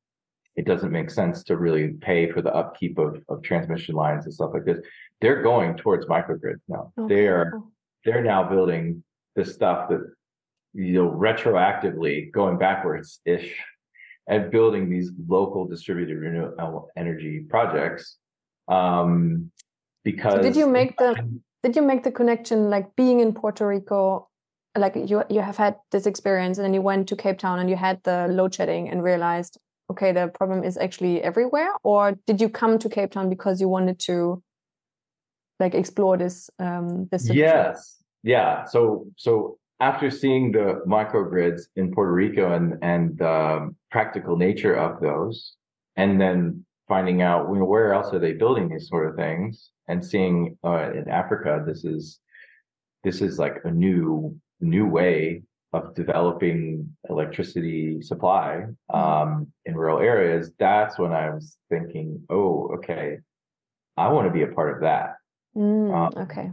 it 0.56 0.66
doesn't 0.66 0.92
make 0.92 1.10
sense 1.10 1.42
to 1.44 1.56
really 1.56 1.88
pay 2.00 2.30
for 2.30 2.40
the 2.40 2.54
upkeep 2.54 2.98
of, 2.98 3.22
of 3.28 3.42
transmission 3.42 3.94
lines 3.94 4.24
and 4.24 4.34
stuff 4.34 4.50
like 4.54 4.64
this. 4.64 4.78
They're 5.20 5.42
going 5.42 5.76
towards 5.76 6.06
microgrids 6.06 6.60
now. 6.68 6.92
Okay. 6.98 7.14
They 7.14 7.26
are 7.26 7.60
they're 8.04 8.22
now 8.22 8.48
building 8.48 9.02
this 9.34 9.52
stuff 9.52 9.88
that 9.88 10.00
you 10.74 10.94
know 10.94 11.10
retroactively 11.10 12.30
going 12.32 12.58
backwards 12.58 13.20
ish 13.24 13.56
and 14.28 14.50
building 14.50 14.88
these 14.88 15.10
local 15.28 15.66
distributed 15.66 16.16
renewable 16.18 16.88
energy 16.96 17.44
projects. 17.48 18.16
Um, 18.68 19.50
because 20.04 20.34
so 20.34 20.42
did 20.42 20.56
you 20.56 20.68
make 20.68 20.96
the 20.98 21.16
did 21.62 21.74
you 21.74 21.82
make 21.82 22.04
the 22.04 22.12
connection 22.12 22.70
like 22.70 22.94
being 22.94 23.20
in 23.20 23.32
Puerto 23.32 23.66
Rico 23.66 24.28
like 24.76 24.94
you 24.94 25.24
you 25.28 25.40
have 25.40 25.56
had 25.56 25.76
this 25.90 26.06
experience 26.06 26.58
and 26.58 26.64
then 26.64 26.74
you 26.74 26.82
went 26.82 27.08
to 27.08 27.16
Cape 27.16 27.38
Town 27.38 27.58
and 27.58 27.68
you 27.68 27.76
had 27.76 28.00
the 28.04 28.28
load 28.28 28.54
shedding 28.54 28.88
and 28.88 29.02
realized 29.02 29.58
okay, 29.90 30.12
the 30.12 30.28
problem 30.28 30.64
is 30.64 30.76
actually 30.76 31.22
everywhere? 31.22 31.70
Or 31.82 32.16
did 32.26 32.40
you 32.40 32.48
come 32.48 32.78
to 32.78 32.88
Cape 32.88 33.10
Town 33.12 33.28
because 33.28 33.60
you 33.60 33.68
wanted 33.68 33.98
to 34.00 34.42
like 35.60 35.74
explore 35.74 36.16
this 36.16 36.50
um 36.58 37.06
this 37.10 37.30
Yes. 37.30 38.02
Yeah. 38.22 38.64
So 38.64 39.06
so 39.16 39.58
after 39.80 40.10
seeing 40.10 40.52
the 40.52 40.82
microgrids 40.86 41.62
in 41.76 41.92
Puerto 41.92 42.12
Rico 42.12 42.52
and 42.52 42.78
and 42.82 43.18
the 43.18 43.74
practical 43.90 44.36
nature 44.36 44.74
of 44.74 45.00
those, 45.00 45.54
and 45.96 46.20
then 46.20 46.64
finding 46.88 47.22
out 47.22 47.48
you 47.48 47.58
know, 47.58 47.64
where 47.64 47.92
else 47.92 48.12
are 48.12 48.18
they 48.18 48.32
building 48.32 48.68
these 48.68 48.88
sort 48.88 49.08
of 49.08 49.16
things, 49.16 49.70
and 49.88 50.04
seeing 50.04 50.58
uh, 50.64 50.90
in 50.92 51.08
Africa 51.08 51.62
this 51.66 51.84
is 51.84 52.20
this 53.04 53.20
is 53.20 53.38
like 53.38 53.58
a 53.64 53.70
new 53.70 54.36
new 54.60 54.86
way 54.86 55.42
of 55.74 55.94
developing 55.94 56.96
electricity 57.10 58.00
supply 58.00 58.66
mm-hmm. 58.92 58.96
um, 58.96 59.52
in 59.66 59.74
rural 59.74 59.98
areas, 59.98 60.52
that's 60.58 60.98
when 60.98 61.12
I 61.12 61.30
was 61.30 61.56
thinking, 61.68 62.22
oh, 62.30 62.70
okay, 62.76 63.18
I 63.96 64.08
want 64.08 64.28
to 64.28 64.32
be 64.32 64.42
a 64.42 64.54
part 64.54 64.76
of 64.76 64.82
that. 64.82 65.16
Mm, 65.56 65.94
um, 65.94 66.22
okay. 66.24 66.52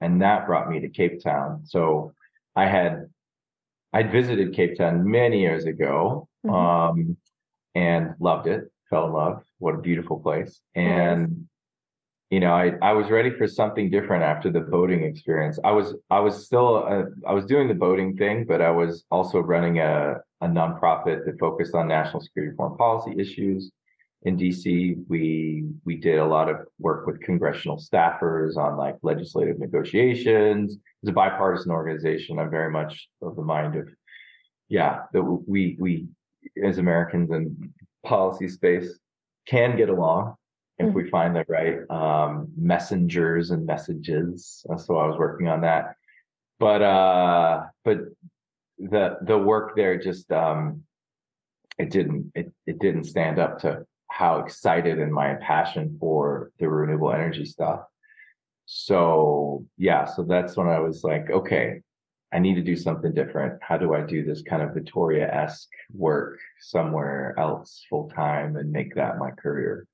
And 0.00 0.22
that 0.22 0.46
brought 0.46 0.70
me 0.70 0.80
to 0.80 0.88
Cape 0.88 1.22
Town. 1.22 1.62
So 1.64 2.12
I 2.56 2.66
had 2.66 3.06
I'd 3.92 4.10
visited 4.10 4.54
Cape 4.54 4.76
Town 4.76 5.08
many 5.08 5.40
years 5.40 5.66
ago 5.66 6.28
mm-hmm. 6.44 6.54
um, 6.54 7.16
and 7.74 8.14
loved 8.18 8.46
it, 8.46 8.64
fell 8.88 9.06
in 9.06 9.12
love. 9.12 9.42
What 9.58 9.74
a 9.74 9.78
beautiful 9.78 10.18
place. 10.20 10.60
And 10.74 11.48
you 12.34 12.40
know, 12.40 12.52
I, 12.52 12.72
I 12.82 12.92
was 12.94 13.10
ready 13.10 13.30
for 13.30 13.46
something 13.46 13.90
different 13.90 14.24
after 14.24 14.50
the 14.50 14.58
boating 14.58 15.04
experience. 15.04 15.56
I 15.62 15.70
was 15.70 15.94
I 16.10 16.18
was 16.18 16.44
still 16.44 16.84
uh, 16.84 17.04
I 17.28 17.32
was 17.32 17.44
doing 17.44 17.68
the 17.68 17.74
boating 17.74 18.16
thing, 18.16 18.44
but 18.44 18.60
I 18.60 18.72
was 18.72 19.04
also 19.08 19.38
running 19.38 19.78
a 19.78 20.16
a 20.40 20.48
nonprofit 20.48 21.24
that 21.26 21.38
focused 21.38 21.76
on 21.76 21.86
national 21.86 22.22
security 22.22 22.52
foreign 22.56 22.76
policy 22.76 23.14
issues 23.20 23.70
in 24.22 24.36
DC. 24.36 24.96
We 25.08 25.62
we 25.84 25.94
did 25.94 26.18
a 26.18 26.26
lot 26.26 26.48
of 26.48 26.56
work 26.80 27.06
with 27.06 27.20
congressional 27.20 27.76
staffers 27.76 28.56
on 28.56 28.76
like 28.76 28.96
legislative 29.02 29.60
negotiations. 29.60 30.76
It's 31.02 31.10
a 31.10 31.12
bipartisan 31.12 31.70
organization. 31.70 32.40
I'm 32.40 32.50
very 32.50 32.72
much 32.72 33.08
of 33.22 33.36
the 33.36 33.42
mind 33.42 33.76
of 33.76 33.88
yeah 34.68 35.02
that 35.12 35.22
we 35.22 35.76
we 35.78 36.08
as 36.64 36.78
Americans 36.78 37.30
in 37.30 37.72
policy 38.04 38.48
space 38.48 38.98
can 39.46 39.76
get 39.76 39.88
along 39.88 40.34
if 40.78 40.86
mm-hmm. 40.86 40.96
we 40.96 41.10
find 41.10 41.36
the 41.36 41.44
right 41.48 41.78
um, 41.90 42.48
messengers 42.56 43.50
and 43.50 43.64
messages. 43.66 44.64
So 44.78 44.96
I 44.96 45.06
was 45.06 45.18
working 45.18 45.48
on 45.48 45.60
that, 45.62 45.96
but 46.58 46.82
uh, 46.82 47.64
but 47.84 47.98
the 48.78 49.18
the 49.22 49.38
work 49.38 49.76
there 49.76 49.98
just 49.98 50.30
um, 50.32 50.82
it 51.78 51.90
didn't 51.90 52.32
it 52.34 52.52
it 52.66 52.78
didn't 52.78 53.04
stand 53.04 53.38
up 53.38 53.60
to 53.60 53.86
how 54.10 54.38
excited 54.38 55.00
and 55.00 55.12
my 55.12 55.34
passion 55.34 55.96
for 55.98 56.50
the 56.58 56.68
renewable 56.68 57.12
energy 57.12 57.44
stuff. 57.44 57.80
So 58.66 59.66
yeah, 59.76 60.04
so 60.04 60.22
that's 60.22 60.56
when 60.56 60.68
I 60.68 60.78
was 60.80 61.04
like, 61.04 61.30
okay, 61.30 61.80
I 62.32 62.38
need 62.38 62.54
to 62.54 62.62
do 62.62 62.76
something 62.76 63.12
different. 63.12 63.60
How 63.62 63.76
do 63.76 63.94
I 63.94 64.02
do 64.02 64.24
this 64.24 64.42
kind 64.42 64.62
of 64.62 64.74
Vittoria 64.74 65.32
esque 65.32 65.68
work 65.92 66.38
somewhere 66.60 67.34
else 67.38 67.84
full 67.88 68.10
time 68.10 68.56
and 68.56 68.72
make 68.72 68.94
that 68.94 69.18
my 69.18 69.30
career? 69.30 69.86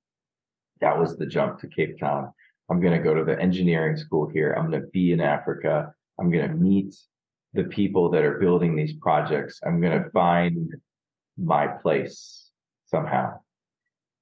That 0.81 0.99
was 0.99 1.17
the 1.17 1.27
jump 1.27 1.61
to 1.61 1.69
Cape 1.69 1.99
Town. 1.99 2.33
I'm 2.71 2.81
going 2.81 2.97
to 2.97 3.03
go 3.03 3.15
to 3.15 3.25
the 3.25 3.39
engineering 3.41 3.97
school 3.97 4.29
here. 4.29 4.55
I'm 4.57 4.71
going 4.71 4.83
to 4.83 4.89
be 4.89 5.13
in 5.13 5.21
Africa. 5.21 5.93
I'm 6.19 6.31
going 6.31 6.49
to 6.49 6.55
meet 6.55 6.95
the 7.53 7.65
people 7.65 8.11
that 8.11 8.23
are 8.23 8.39
building 8.39 8.77
these 8.77 8.93
projects. 8.93 9.61
I'm 9.67 9.81
going 9.81 10.03
to 10.03 10.11
find 10.11 10.75
my 11.37 11.67
place 11.67 12.51
somehow. 12.87 13.41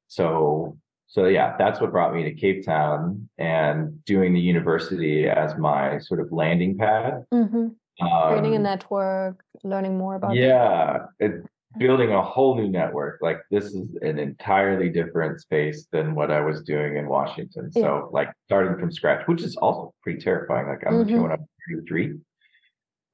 So, 0.06 0.78
so 1.08 1.26
yeah, 1.26 1.56
that's 1.58 1.80
what 1.80 1.90
brought 1.90 2.14
me 2.14 2.22
to 2.24 2.32
Cape 2.32 2.64
Town 2.64 3.28
and 3.36 4.02
doing 4.04 4.32
the 4.32 4.40
university 4.40 5.28
as 5.28 5.56
my 5.58 5.98
sort 5.98 6.20
of 6.20 6.32
landing 6.32 6.78
pad. 6.78 7.24
Mm-hmm. 7.32 7.68
Um, 8.00 8.28
Creating 8.28 8.54
a 8.54 8.60
network, 8.60 9.42
learning 9.64 9.98
more 9.98 10.14
about. 10.14 10.34
Yeah, 10.36 11.06
it, 11.18 11.44
building 11.76 12.12
a 12.12 12.22
whole 12.22 12.56
new 12.56 12.68
network. 12.68 13.20
Like 13.20 13.40
this 13.50 13.66
is 13.66 13.96
an 14.00 14.18
entirely 14.18 14.88
different 14.88 15.40
space 15.40 15.86
than 15.92 16.14
what 16.14 16.30
I 16.30 16.40
was 16.40 16.62
doing 16.62 16.96
in 16.96 17.08
Washington. 17.08 17.70
So 17.70 18.08
like 18.12 18.32
starting 18.46 18.78
from 18.78 18.90
scratch, 18.90 19.26
which 19.26 19.42
is 19.42 19.56
also 19.56 19.92
pretty 20.02 20.20
terrifying. 20.20 20.68
Like 20.68 20.84
I'm 20.86 21.04
mm-hmm. 21.04 21.22
when 21.22 21.32
I'm 21.32 21.46
33. 21.68 22.14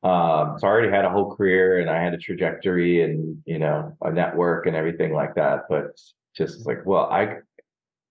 Um, 0.04 0.58
so 0.58 0.66
I 0.66 0.70
already 0.70 0.90
had 0.90 1.06
a 1.06 1.10
whole 1.10 1.34
career 1.34 1.80
and 1.80 1.90
I 1.90 2.02
had 2.02 2.14
a 2.14 2.18
trajectory 2.18 3.02
and 3.02 3.42
you 3.46 3.58
know 3.58 3.96
a 4.02 4.12
network 4.12 4.66
and 4.66 4.76
everything 4.76 5.14
like 5.14 5.34
that. 5.34 5.62
But 5.68 5.98
just 6.36 6.66
like, 6.66 6.84
well, 6.84 7.08
I 7.10 7.38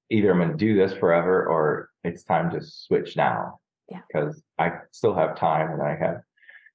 either 0.09 0.31
I'm 0.31 0.39
going 0.39 0.51
to 0.51 0.57
do 0.57 0.75
this 0.75 0.93
forever 0.93 1.45
or 1.45 1.89
it's 2.03 2.23
time 2.23 2.51
to 2.51 2.61
switch 2.61 3.15
now. 3.15 3.59
Yeah. 3.89 3.99
Because 4.07 4.41
I 4.59 4.71
still 4.91 5.13
have 5.13 5.37
time 5.37 5.71
and 5.71 5.81
I 5.81 5.95
have 5.95 6.21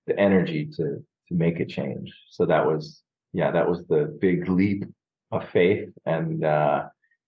the 0.07 0.19
energy 0.19 0.67
to 0.77 1.05
to 1.29 1.35
make 1.35 1.61
a 1.61 1.67
change. 1.67 2.15
So 2.31 2.47
that 2.47 2.65
was 2.65 3.03
yeah, 3.33 3.51
that 3.51 3.69
was 3.69 3.87
the 3.87 4.17
big 4.21 4.49
leap 4.49 4.85
of 5.31 5.49
faith. 5.51 5.89
And, 6.07 6.45
uh, 6.45 6.87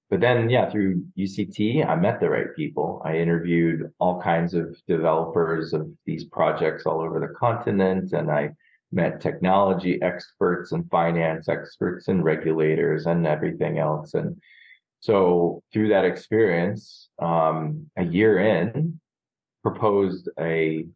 but 0.09 0.20
then, 0.20 0.51
yeah, 0.51 0.68
through 0.68 1.05
UCT, 1.16 1.86
I 1.86 1.94
met 1.94 2.20
the 2.20 2.30
right 2.30 2.55
people. 2.57 3.01
I 3.05 3.16
interviewed 3.16 3.92
all 4.01 4.20
kinds 4.20 4.55
of 4.55 4.76
developers 4.88 5.72
of 5.72 5.88
these 6.05 6.24
projects 6.24 6.84
all 6.84 7.01
over 7.01 7.20
the 7.20 7.34
continent, 7.38 8.12
and 8.12 8.30
I 8.30 8.51
met 8.92 9.20
technology 9.20 10.03
experts 10.03 10.72
and 10.72 10.90
finance 10.90 11.48
experts 11.48 12.09
and 12.09 12.24
regulators 12.24 13.07
and 13.07 13.26
everything 13.26 13.78
else. 13.78 14.14
And 14.14 14.40
so 14.98 15.62
through 15.72 15.90
that 15.90 16.05
experience, 16.05 17.09
um, 17.20 17.88
a 17.96 18.05
year 18.05 18.38
in, 18.40 19.01
proposed 19.62 20.28
a 20.38 20.86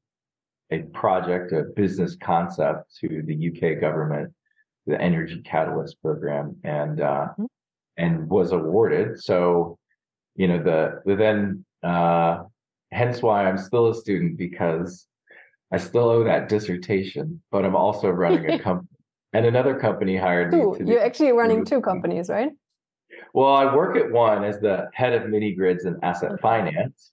a 0.71 0.83
project, 0.95 1.53
a 1.53 1.65
business 1.77 2.17
concept 2.17 2.97
to 2.97 3.23
the 3.27 3.49
UK 3.49 3.81
government 3.81 4.33
the 4.87 5.01
Energy 5.01 5.41
Catalyst 5.43 6.01
program 6.03 6.57
and 6.65 7.01
uh, 7.01 7.29
mm-hmm. 7.33 7.45
and 7.97 8.29
was 8.29 8.53
awarded. 8.53 9.23
So, 9.23 9.79
you 10.37 10.49
know, 10.49 10.63
the, 10.63 11.01
the 11.05 11.17
then 11.17 11.65
uh, 11.83 12.45
hence 12.91 13.23
why 13.23 13.47
I'm 13.47 13.59
still 13.59 13.89
a 13.89 13.95
student 13.95 14.37
because 14.37 15.07
I 15.73 15.79
still 15.79 16.09
owe 16.09 16.25
that 16.25 16.49
dissertation, 16.49 17.43
but 17.51 17.65
I'm 17.65 17.77
also 17.77 18.11
running 18.11 18.51
a 18.51 18.59
company. 18.63 18.89
and 19.33 19.47
another 19.47 19.79
company 19.79 20.17
hired 20.17 20.53
me. 20.53 20.61
You're 20.85 21.05
actually 21.05 21.33
running 21.33 21.65
two 21.65 21.81
companies, 21.81 22.29
right? 22.29 22.51
Well, 23.33 23.53
I 23.53 23.75
work 23.75 23.97
at 23.97 24.11
one 24.11 24.45
as 24.45 24.61
the 24.61 24.89
head 24.93 25.13
of 25.13 25.29
mini 25.29 25.55
grids 25.55 25.85
and 25.85 25.97
asset 26.03 26.33
okay. 26.33 26.43
finance. 26.43 27.13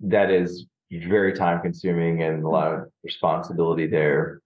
That 0.00 0.30
is 0.30 0.66
very 0.90 1.32
time 1.32 1.60
consuming 1.60 2.22
and 2.22 2.44
a 2.44 2.48
lot 2.48 2.72
of 2.72 2.86
responsibility 3.02 3.86
there 3.86 4.40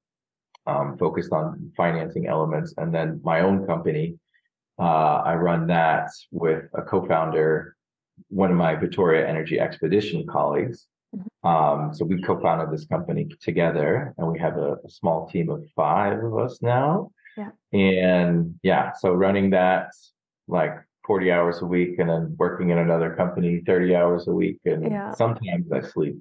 um, 0.66 0.96
focused 0.98 1.32
on 1.32 1.72
financing 1.76 2.26
elements. 2.26 2.74
And 2.76 2.94
then 2.94 3.20
my 3.24 3.40
own 3.40 3.66
company, 3.66 4.18
uh, 4.78 5.22
I 5.24 5.34
run 5.34 5.66
that 5.68 6.10
with 6.30 6.64
a 6.74 6.82
co-founder, 6.82 7.76
one 8.28 8.50
of 8.50 8.56
my 8.56 8.74
Vittoria 8.74 9.26
Energy 9.26 9.58
Expedition 9.58 10.26
colleagues. 10.26 10.86
Mm-hmm. 11.14 11.48
Um, 11.48 11.94
so 11.94 12.04
we 12.04 12.22
co-founded 12.22 12.70
this 12.70 12.86
company 12.86 13.28
together, 13.40 14.14
and 14.16 14.26
we 14.26 14.38
have 14.38 14.56
a, 14.56 14.76
a, 14.84 14.88
small 14.88 15.28
team 15.28 15.50
of 15.50 15.62
five 15.76 16.22
of 16.24 16.38
us 16.38 16.62
now. 16.62 17.10
Yeah. 17.36 17.50
And 17.72 18.58
yeah, 18.62 18.92
so 18.98 19.12
running 19.12 19.50
that 19.50 19.90
like 20.48 20.74
40 21.06 21.30
hours 21.30 21.60
a 21.60 21.66
week, 21.66 21.98
and 21.98 22.08
then 22.08 22.34
working 22.38 22.70
in 22.70 22.78
another 22.78 23.14
company 23.14 23.62
30 23.66 23.94
hours 23.94 24.26
a 24.26 24.32
week, 24.32 24.58
and 24.64 24.90
yeah. 24.90 25.12
sometimes 25.12 25.70
I 25.70 25.82
sleep. 25.82 26.16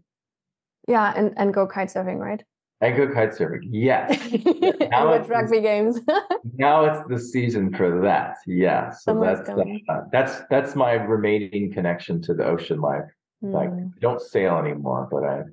Yeah, 0.88 1.14
and 1.16 1.34
and 1.38 1.54
go 1.54 1.68
kite 1.68 1.90
surfing, 1.90 2.18
right? 2.18 2.44
And 2.82 2.98
go 2.98 3.08
kite 3.14 3.32
surfing. 3.32 3.68
Yes. 3.70 4.34
now 4.90 5.08
watch 5.10 5.28
rugby 5.28 5.62
games. 5.62 6.00
now 6.56 6.86
it's 6.86 7.08
the 7.08 7.20
season 7.20 7.74
for 7.74 8.02
that. 8.02 8.38
Yeah. 8.48 8.90
So 8.90 9.20
that's 9.22 9.48
uh, 9.50 10.02
that's 10.12 10.42
that's 10.50 10.76
my 10.76 10.94
remaining 10.94 11.72
connection 11.72 12.22
to 12.24 12.34
the 12.34 12.44
ocean 12.44 12.82
life. 12.82 13.06
Mm. 13.44 13.54
Like 13.54 13.70
I 13.70 14.00
don't 14.00 14.20
sail 14.20 14.58
anymore, 14.58 15.08
but 15.12 15.24
I 15.24 15.44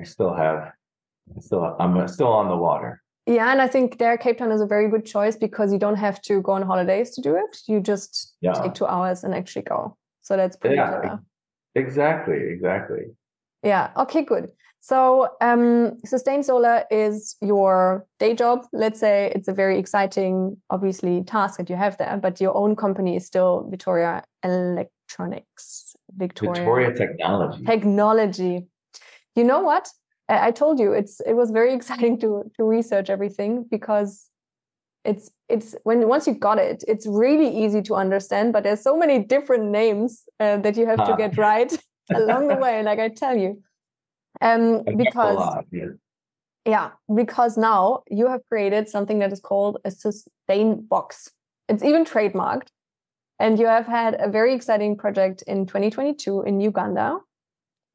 I 0.00 0.02
still 0.02 0.34
have 0.34 0.72
I 1.36 1.40
still 1.40 1.76
I'm 1.78 2.08
still 2.08 2.26
on 2.26 2.48
the 2.48 2.56
water. 2.56 3.02
Yeah, 3.26 3.52
and 3.52 3.60
I 3.60 3.68
think 3.68 3.98
there 3.98 4.16
Cape 4.16 4.38
Town 4.38 4.50
is 4.50 4.60
a 4.60 4.66
very 4.66 4.88
good 4.88 5.04
choice 5.04 5.36
because 5.36 5.72
you 5.72 5.78
don't 5.78 5.96
have 5.96 6.20
to 6.22 6.40
go 6.40 6.52
on 6.52 6.62
holidays 6.62 7.10
to 7.16 7.20
do 7.20 7.36
it. 7.36 7.58
You 7.66 7.78
just 7.78 8.34
yeah. 8.40 8.52
take 8.54 8.74
two 8.74 8.86
hours 8.86 9.22
and 9.22 9.34
actually 9.34 9.62
go. 9.62 9.96
So 10.22 10.36
that's 10.36 10.56
pretty 10.56 10.76
yeah, 10.76 10.88
clever. 10.88 11.22
Exactly, 11.74 12.38
exactly. 12.50 13.02
Yeah. 13.62 13.90
Okay, 13.96 14.22
good. 14.22 14.50
So, 14.80 15.28
um, 15.40 15.98
Sustain 16.04 16.42
Solar 16.42 16.84
is 16.90 17.36
your 17.42 18.06
day 18.18 18.34
job. 18.34 18.66
Let's 18.72 19.00
say 19.00 19.32
it's 19.34 19.48
a 19.48 19.52
very 19.52 19.78
exciting, 19.78 20.56
obviously, 20.70 21.24
task 21.24 21.58
that 21.58 21.68
you 21.68 21.76
have 21.76 21.98
there, 21.98 22.16
but 22.16 22.40
your 22.40 22.56
own 22.56 22.76
company 22.76 23.16
is 23.16 23.26
still 23.26 23.66
Vittoria 23.70 24.24
Electronics. 24.44 25.96
Vittoria, 26.16 26.54
Vittoria 26.54 26.94
Technology. 26.94 27.64
Technology. 27.64 28.66
You 29.34 29.44
know 29.44 29.60
what? 29.60 29.88
I, 30.28 30.48
I 30.48 30.50
told 30.52 30.78
you 30.78 30.92
it's 30.92 31.20
it 31.20 31.34
was 31.34 31.50
very 31.50 31.74
exciting 31.78 32.18
to 32.20 32.50
to 32.56 32.64
research 32.64 33.10
everything 33.10 33.66
because 33.70 34.30
it's 35.04 35.30
it's 35.48 35.74
when 35.82 36.06
once 36.08 36.26
you 36.26 36.34
got 36.34 36.58
it, 36.58 36.84
it's 36.86 37.06
really 37.06 37.64
easy 37.64 37.82
to 37.82 37.94
understand. 37.94 38.52
But 38.52 38.62
there's 38.62 38.82
so 38.82 38.96
many 38.96 39.18
different 39.18 39.70
names 39.70 40.22
uh, 40.38 40.58
that 40.58 40.76
you 40.76 40.86
have 40.86 41.04
to 41.04 41.16
get 41.18 41.36
right 41.36 41.76
along 42.14 42.48
the 42.48 42.56
way. 42.56 42.82
Like 42.82 42.98
I 42.98 43.08
tell 43.08 43.36
you 43.36 43.62
um, 44.40 44.84
because 44.96 45.36
lot, 45.36 45.66
yeah. 45.70 45.86
yeah, 46.64 46.90
because 47.14 47.56
now 47.56 48.02
you 48.10 48.28
have 48.28 48.40
created 48.48 48.88
something 48.88 49.18
that 49.18 49.32
is 49.32 49.40
called 49.40 49.78
a 49.84 49.90
sustain 49.90 50.82
box. 50.86 51.30
It's 51.68 51.82
even 51.82 52.04
trademarked, 52.04 52.68
and 53.38 53.58
you 53.58 53.66
have 53.66 53.86
had 53.86 54.16
a 54.20 54.28
very 54.28 54.54
exciting 54.54 54.96
project 54.96 55.42
in 55.46 55.66
2022 55.66 56.42
in 56.42 56.60
Uganda, 56.60 57.18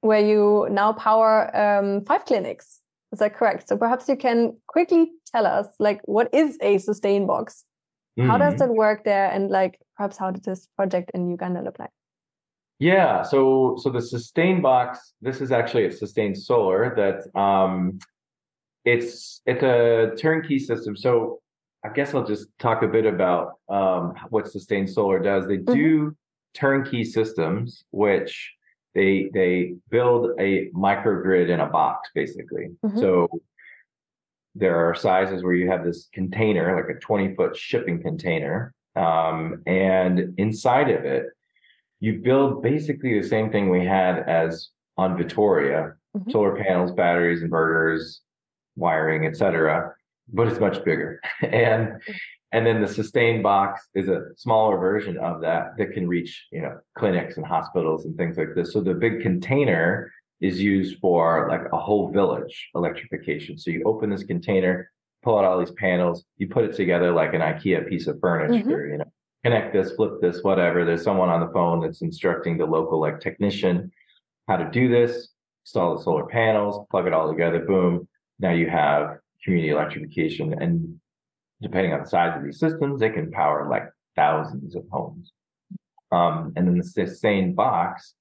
where 0.01 0.25
you 0.25 0.67
now 0.69 0.93
power 0.93 1.55
um, 1.55 2.03
five 2.05 2.25
clinics. 2.25 2.81
Is 3.11 3.19
that 3.19 3.35
correct? 3.35 3.69
So 3.69 3.77
perhaps 3.77 4.09
you 4.09 4.15
can 4.15 4.57
quickly 4.67 5.11
tell 5.27 5.45
us, 5.45 5.67
like, 5.79 6.01
what 6.05 6.33
is 6.33 6.57
a 6.61 6.79
sustain 6.79 7.27
box? 7.27 7.63
Mm. 8.19 8.27
How 8.27 8.37
does 8.37 8.55
mm-hmm. 8.55 8.69
that 8.69 8.73
work 8.73 9.03
there? 9.03 9.29
And 9.29 9.49
like, 9.49 9.79
perhaps 9.95 10.17
how 10.17 10.31
did 10.31 10.43
this 10.43 10.67
project 10.75 11.11
in 11.13 11.29
Uganda 11.29 11.61
look 11.61 11.77
like? 11.77 11.91
Yeah, 12.79 13.21
so 13.21 13.77
so 13.81 13.89
the 13.89 14.01
sustain 14.01 14.61
box, 14.61 15.13
this 15.21 15.41
is 15.41 15.51
actually 15.51 15.85
a 15.85 15.91
sustain 15.91 16.35
solar 16.35 16.93
that 16.95 17.39
um 17.39 17.99
it's 18.85 19.41
it's 19.45 19.63
a 19.63 20.11
turnkey 20.19 20.59
system. 20.59 20.95
So 20.95 21.39
I 21.85 21.89
guess 21.89 22.13
I'll 22.13 22.25
just 22.25 22.47
talk 22.59 22.81
a 22.81 22.87
bit 22.87 23.05
about 23.05 23.53
um 23.69 24.13
what 24.29 24.51
sustain 24.51 24.87
solar 24.87 25.19
does. 25.19 25.47
They 25.47 25.57
mm-hmm. 25.57 25.73
do 25.73 26.17
turnkey 26.53 27.03
systems, 27.03 27.83
which 27.91 28.53
they 28.95 29.29
they 29.33 29.75
build 29.89 30.31
a 30.39 30.69
microgrid 30.71 31.49
in 31.49 31.59
a 31.59 31.67
box 31.67 32.09
basically. 32.13 32.69
Mm-hmm. 32.85 32.99
So 32.99 33.27
there 34.55 34.87
are 34.87 34.93
sizes 34.93 35.43
where 35.43 35.53
you 35.53 35.69
have 35.69 35.83
this 35.83 36.09
container, 36.13 36.75
like 36.75 36.95
a 36.95 36.99
20 36.99 37.35
foot 37.35 37.55
shipping 37.55 38.01
container, 38.01 38.73
um, 38.95 39.63
and 39.65 40.35
inside 40.37 40.91
of 40.91 41.05
it, 41.05 41.25
you 42.03 42.19
build 42.19 42.61
basically 42.61 43.17
the 43.17 43.25
same 43.25 43.49
thing 43.49 43.69
we 43.69 43.85
had 43.85 44.19
as 44.27 44.67
on 44.97 45.17
Vittoria: 45.17 45.93
mm-hmm. 46.15 46.31
solar 46.31 46.53
panels, 46.61 46.91
batteries, 46.91 47.41
inverters, 47.41 48.17
wiring, 48.75 49.25
etc. 49.25 49.93
But 50.27 50.49
it's 50.49 50.59
much 50.59 50.83
bigger, 50.83 51.21
and 51.41 51.93
and 52.51 52.67
then 52.67 52.81
the 52.81 52.89
sustain 52.89 53.41
box 53.41 53.87
is 53.95 54.09
a 54.09 54.25
smaller 54.35 54.77
version 54.77 55.17
of 55.17 55.39
that 55.41 55.77
that 55.77 55.93
can 55.93 56.05
reach, 56.09 56.45
you 56.51 56.61
know, 56.61 56.77
clinics 56.97 57.37
and 57.37 57.45
hospitals 57.45 58.03
and 58.03 58.17
things 58.17 58.37
like 58.37 58.53
this. 58.53 58.73
So 58.73 58.81
the 58.81 58.93
big 58.93 59.21
container 59.21 60.11
is 60.41 60.61
used 60.61 60.99
for 60.99 61.47
like 61.49 61.71
a 61.71 61.79
whole 61.79 62.11
village 62.11 62.69
electrification. 62.75 63.57
So 63.57 63.71
you 63.71 63.81
open 63.85 64.09
this 64.09 64.23
container, 64.23 64.91
pull 65.23 65.39
out 65.39 65.45
all 65.45 65.57
these 65.57 65.71
panels, 65.77 66.25
you 66.37 66.49
put 66.49 66.65
it 66.65 66.75
together 66.75 67.13
like 67.13 67.33
an 67.33 67.39
IKEA 67.39 67.87
piece 67.87 68.07
of 68.07 68.19
furniture, 68.19 68.61
mm-hmm. 68.65 68.91
you 68.91 68.97
know, 68.97 69.11
connect 69.43 69.73
this, 69.73 69.91
flip 69.93 70.21
this, 70.21 70.41
whatever. 70.41 70.85
There's 70.85 71.03
someone 71.03 71.29
on 71.29 71.41
the 71.41 71.51
phone 71.51 71.81
that's 71.81 72.01
instructing 72.01 72.57
the 72.57 72.65
local 72.65 72.99
like 72.99 73.19
technician 73.19 73.91
how 74.47 74.57
to 74.57 74.69
do 74.69 74.89
this, 74.89 75.29
install 75.65 75.97
the 75.97 76.03
solar 76.03 76.25
panels, 76.25 76.85
plug 76.91 77.07
it 77.07 77.13
all 77.13 77.29
together, 77.29 77.59
boom. 77.59 78.07
Now 78.39 78.51
you 78.51 78.69
have 78.69 79.17
community 79.43 79.69
electrification 79.69 80.53
and 80.61 80.99
depending 81.61 81.93
on 81.93 82.01
the 82.01 82.09
size 82.09 82.37
of 82.37 82.43
these 82.43 82.59
systems, 82.59 82.99
they 82.99 83.09
can 83.09 83.31
power 83.31 83.67
like 83.69 83.85
thousands 84.15 84.75
of 84.75 84.83
homes. 84.91 85.31
Um, 86.11 86.53
and 86.55 86.67
then 86.67 86.77
the 86.77 87.07
same 87.07 87.53
box 87.53 88.13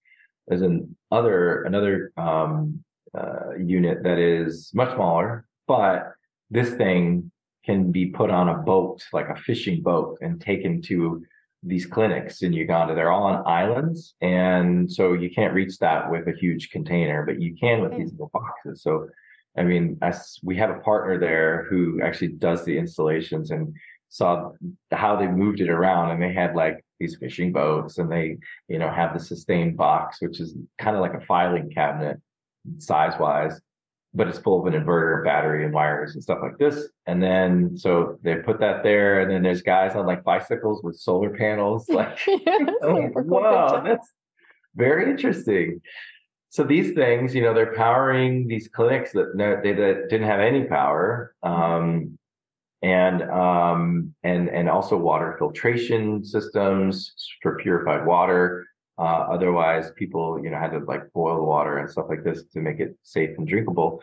is 0.48 0.62
an 0.62 0.96
other 1.10 1.64
another 1.64 2.12
um, 2.16 2.82
uh, 3.16 3.56
unit 3.58 4.02
that 4.04 4.18
is 4.18 4.70
much 4.72 4.94
smaller, 4.94 5.46
but 5.66 6.12
this 6.50 6.72
thing 6.74 7.31
can 7.64 7.92
be 7.92 8.06
put 8.06 8.30
on 8.30 8.48
a 8.48 8.58
boat, 8.58 9.02
like 9.12 9.28
a 9.28 9.36
fishing 9.36 9.82
boat, 9.82 10.18
and 10.20 10.40
taken 10.40 10.82
to 10.82 11.24
these 11.62 11.86
clinics 11.86 12.42
in 12.42 12.52
Uganda. 12.52 12.94
They're 12.94 13.12
all 13.12 13.24
on 13.24 13.46
islands, 13.46 14.14
and 14.20 14.90
so 14.90 15.12
you 15.12 15.30
can't 15.30 15.54
reach 15.54 15.78
that 15.78 16.10
with 16.10 16.26
a 16.26 16.32
huge 16.32 16.70
container, 16.70 17.24
but 17.24 17.40
you 17.40 17.54
can 17.54 17.82
with 17.82 17.96
these 17.96 18.10
little 18.12 18.30
boxes. 18.32 18.82
So 18.82 19.08
I 19.56 19.64
mean, 19.64 19.98
as 20.02 20.38
we 20.42 20.56
have 20.56 20.70
a 20.70 20.80
partner 20.80 21.18
there 21.18 21.66
who 21.68 22.00
actually 22.02 22.28
does 22.28 22.64
the 22.64 22.78
installations 22.78 23.50
and 23.50 23.74
saw 24.08 24.52
how 24.90 25.16
they 25.16 25.26
moved 25.26 25.60
it 25.60 25.68
around 25.68 26.10
and 26.10 26.22
they 26.22 26.32
had 26.32 26.54
like 26.54 26.84
these 26.98 27.16
fishing 27.16 27.52
boats 27.52 27.98
and 27.98 28.10
they, 28.10 28.38
you 28.68 28.78
know, 28.78 28.90
have 28.90 29.12
the 29.14 29.20
sustain 29.20 29.76
box, 29.76 30.18
which 30.20 30.40
is 30.40 30.54
kind 30.78 30.96
of 30.96 31.02
like 31.02 31.14
a 31.14 31.20
filing 31.20 31.70
cabinet 31.70 32.20
size 32.78 33.18
wise, 33.18 33.60
but 34.14 34.28
it's 34.28 34.38
full 34.38 34.60
of 34.60 34.72
an 34.72 34.80
inverter, 34.80 35.24
battery 35.24 35.64
and 35.64 35.72
wires 35.72 36.14
and 36.14 36.22
stuff 36.22 36.38
like 36.42 36.58
this. 36.58 36.88
And 37.06 37.22
then, 37.22 37.76
so 37.76 38.18
they 38.22 38.36
put 38.36 38.60
that 38.60 38.82
there 38.82 39.20
and 39.20 39.30
then 39.30 39.42
there's 39.42 39.62
guys 39.62 39.96
on 39.96 40.06
like 40.06 40.22
bicycles 40.24 40.82
with 40.82 40.96
solar 40.96 41.30
panels. 41.30 41.86
Like, 41.92 42.18
oh, 42.82 43.10
wow, 43.14 43.82
that's 43.82 44.10
very 44.74 45.10
interesting 45.10 45.80
so 46.52 46.64
these 46.64 46.92
things, 46.92 47.34
you 47.34 47.40
know, 47.40 47.54
they're 47.54 47.72
powering 47.72 48.46
these 48.46 48.68
clinics 48.68 49.10
that 49.12 49.32
they 49.62 49.72
that 49.72 50.10
didn't 50.10 50.28
have 50.28 50.40
any 50.40 50.64
power, 50.64 51.34
um, 51.42 52.18
and 52.82 53.22
um, 53.22 54.14
and 54.22 54.50
and 54.50 54.68
also 54.68 54.98
water 54.98 55.34
filtration 55.38 56.22
systems 56.22 57.14
for 57.40 57.56
purified 57.56 58.04
water. 58.04 58.66
Uh, 58.98 59.26
otherwise, 59.30 59.90
people, 59.96 60.38
you 60.42 60.50
know, 60.50 60.58
had 60.58 60.70
to 60.72 60.78
like 60.80 61.12
boil 61.12 61.44
water 61.46 61.78
and 61.78 61.90
stuff 61.90 62.06
like 62.08 62.22
this 62.22 62.44
to 62.52 62.60
make 62.60 62.78
it 62.78 62.96
safe 63.02 63.30
and 63.38 63.48
drinkable. 63.48 64.02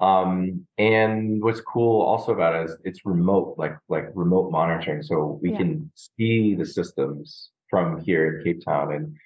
Um, 0.00 0.66
and 0.78 1.42
what's 1.42 1.60
cool 1.60 2.00
also 2.00 2.32
about 2.32 2.56
it 2.56 2.70
is 2.70 2.76
it's 2.84 3.04
remote, 3.04 3.56
like 3.58 3.76
like 3.88 4.08
remote 4.14 4.50
monitoring, 4.50 5.02
so 5.02 5.38
we 5.42 5.50
yeah. 5.52 5.58
can 5.58 5.92
see 5.94 6.54
the 6.54 6.64
systems 6.64 7.50
from 7.68 8.00
here 8.00 8.38
in 8.38 8.44
Cape 8.44 8.64
Town, 8.64 8.92
and 8.92 9.16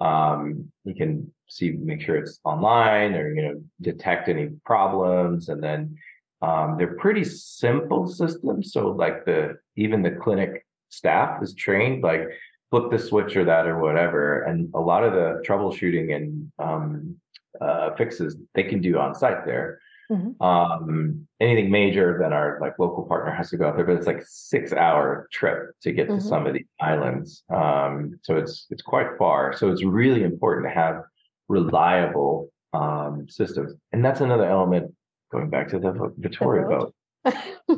um, 0.00 0.72
you 0.84 0.94
can 0.94 1.32
see 1.48 1.70
make 1.72 2.00
sure 2.00 2.16
it's 2.16 2.40
online 2.44 3.14
or 3.14 3.32
you 3.32 3.42
know 3.42 3.62
detect 3.80 4.28
any 4.28 4.48
problems 4.64 5.48
and 5.48 5.62
then 5.62 5.96
um, 6.42 6.76
they're 6.78 6.96
pretty 6.96 7.24
simple 7.24 8.06
systems 8.06 8.72
so 8.72 8.88
like 8.88 9.24
the 9.24 9.56
even 9.76 10.02
the 10.02 10.10
clinic 10.10 10.66
staff 10.88 11.42
is 11.42 11.54
trained 11.54 12.02
like 12.02 12.28
flip 12.74 12.90
the 12.90 12.98
switch 12.98 13.36
or 13.36 13.44
that 13.44 13.66
or 13.66 13.78
whatever 13.78 14.42
and 14.42 14.70
a 14.74 14.80
lot 14.80 15.04
of 15.04 15.12
the 15.12 15.42
troubleshooting 15.46 16.14
and 16.14 16.52
um, 16.58 17.16
uh, 17.60 17.94
fixes 17.94 18.36
they 18.54 18.64
can 18.64 18.80
do 18.80 18.98
on 18.98 19.14
site 19.14 19.44
there 19.46 19.78
Mm-hmm. 20.10 20.42
Um, 20.42 21.26
anything 21.40 21.70
major, 21.70 22.18
then 22.20 22.32
our 22.32 22.58
like 22.60 22.78
local 22.78 23.04
partner 23.04 23.32
has 23.32 23.50
to 23.50 23.56
go 23.56 23.68
out 23.68 23.76
there, 23.76 23.86
but 23.86 23.96
it's 23.96 24.06
like 24.06 24.22
six 24.26 24.72
hour 24.72 25.28
trip 25.32 25.70
to 25.82 25.92
get 25.92 26.08
mm-hmm. 26.08 26.18
to 26.18 26.24
some 26.24 26.46
of 26.46 26.54
these 26.54 26.66
islands. 26.80 27.42
Um, 27.52 28.18
so 28.22 28.36
it's 28.36 28.66
it's 28.70 28.82
quite 28.82 29.16
far. 29.18 29.56
So 29.56 29.70
it's 29.70 29.84
really 29.84 30.22
important 30.22 30.66
to 30.66 30.74
have 30.74 31.02
reliable 31.48 32.50
um, 32.72 33.26
systems. 33.28 33.74
And 33.92 34.04
that's 34.04 34.20
another 34.20 34.44
element 34.44 34.94
going 35.32 35.48
back 35.48 35.68
to 35.68 35.78
the 35.78 36.12
Vittoria 36.18 36.66
boat. 36.66 36.94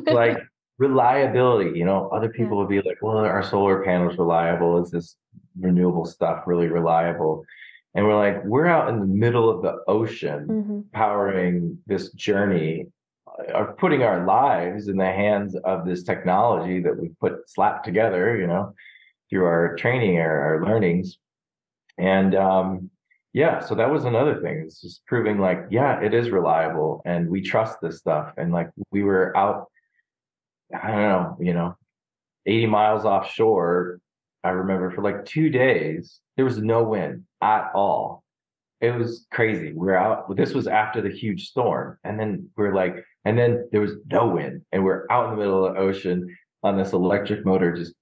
like 0.07 0.37
reliability, 0.77 1.77
you 1.77 1.85
know, 1.85 2.09
other 2.09 2.29
people 2.29 2.57
yeah. 2.57 2.59
would 2.59 2.69
be 2.69 2.81
like, 2.81 3.01
well, 3.01 3.17
are 3.17 3.43
solar 3.43 3.83
panels 3.83 4.17
reliable? 4.17 4.83
Is 4.83 4.91
this 4.91 5.15
renewable 5.59 6.05
stuff 6.05 6.43
really 6.45 6.67
reliable? 6.67 7.43
And 7.95 8.05
we're 8.05 8.17
like, 8.17 8.43
we're 8.45 8.67
out 8.67 8.89
in 8.89 8.99
the 8.99 9.07
middle 9.07 9.49
of 9.49 9.63
the 9.63 9.77
ocean 9.87 10.47
mm-hmm. 10.47 10.79
powering 10.93 11.79
this 11.87 12.11
journey 12.11 12.85
uh, 13.27 13.53
of 13.53 13.77
putting 13.77 14.03
our 14.03 14.25
lives 14.25 14.87
in 14.87 14.97
the 14.97 15.05
hands 15.05 15.55
of 15.63 15.85
this 15.85 16.03
technology 16.03 16.79
that 16.81 16.99
we 16.99 17.09
put 17.19 17.49
slapped 17.49 17.85
together, 17.85 18.37
you 18.37 18.45
know, 18.45 18.73
through 19.29 19.45
our 19.45 19.75
training 19.77 20.17
or 20.19 20.39
our 20.39 20.65
learnings. 20.65 21.17
And 21.97 22.35
um, 22.35 22.91
yeah, 23.33 23.59
so 23.59 23.73
that 23.75 23.91
was 23.91 24.05
another 24.05 24.41
thing. 24.41 24.63
It's 24.65 24.81
just 24.81 25.05
proving 25.07 25.39
like, 25.39 25.65
yeah, 25.71 25.99
it 25.99 26.13
is 26.13 26.29
reliable 26.29 27.01
and 27.05 27.27
we 27.29 27.41
trust 27.41 27.81
this 27.81 27.97
stuff. 27.97 28.33
And 28.37 28.51
like 28.51 28.69
we 28.91 29.03
were 29.03 29.35
out, 29.35 29.71
I 30.73 30.91
don't 30.91 31.01
know, 31.01 31.37
you 31.39 31.53
know, 31.53 31.77
80 32.45 32.67
miles 32.67 33.05
offshore. 33.05 33.99
I 34.43 34.49
remember 34.49 34.91
for 34.91 35.01
like 35.01 35.25
two 35.25 35.49
days, 35.49 36.19
there 36.35 36.45
was 36.45 36.57
no 36.57 36.83
wind 36.83 37.23
at 37.41 37.71
all. 37.73 38.23
It 38.79 38.91
was 38.91 39.25
crazy. 39.31 39.69
We 39.69 39.87
we're 39.87 39.95
out. 39.95 40.35
This 40.35 40.53
was 40.53 40.67
after 40.67 41.01
the 41.01 41.09
huge 41.09 41.47
storm. 41.49 41.97
And 42.03 42.19
then 42.19 42.49
we 42.55 42.65
we're 42.65 42.75
like, 42.75 43.03
and 43.25 43.37
then 43.37 43.67
there 43.71 43.81
was 43.81 43.93
no 44.09 44.27
wind. 44.27 44.61
And 44.71 44.83
we're 44.83 45.05
out 45.09 45.25
in 45.25 45.31
the 45.31 45.37
middle 45.37 45.65
of 45.65 45.73
the 45.73 45.79
ocean 45.79 46.35
on 46.63 46.77
this 46.77 46.93
electric 46.93 47.45
motor, 47.45 47.73
just 47.73 47.93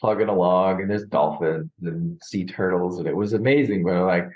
plugging 0.00 0.28
along, 0.28 0.80
and 0.80 0.90
there's 0.90 1.06
dolphins 1.06 1.70
and 1.82 2.20
sea 2.22 2.44
turtles, 2.44 2.98
and 2.98 3.08
it 3.08 3.16
was 3.16 3.32
amazing. 3.32 3.84
But 3.84 4.04
like, 4.04 4.28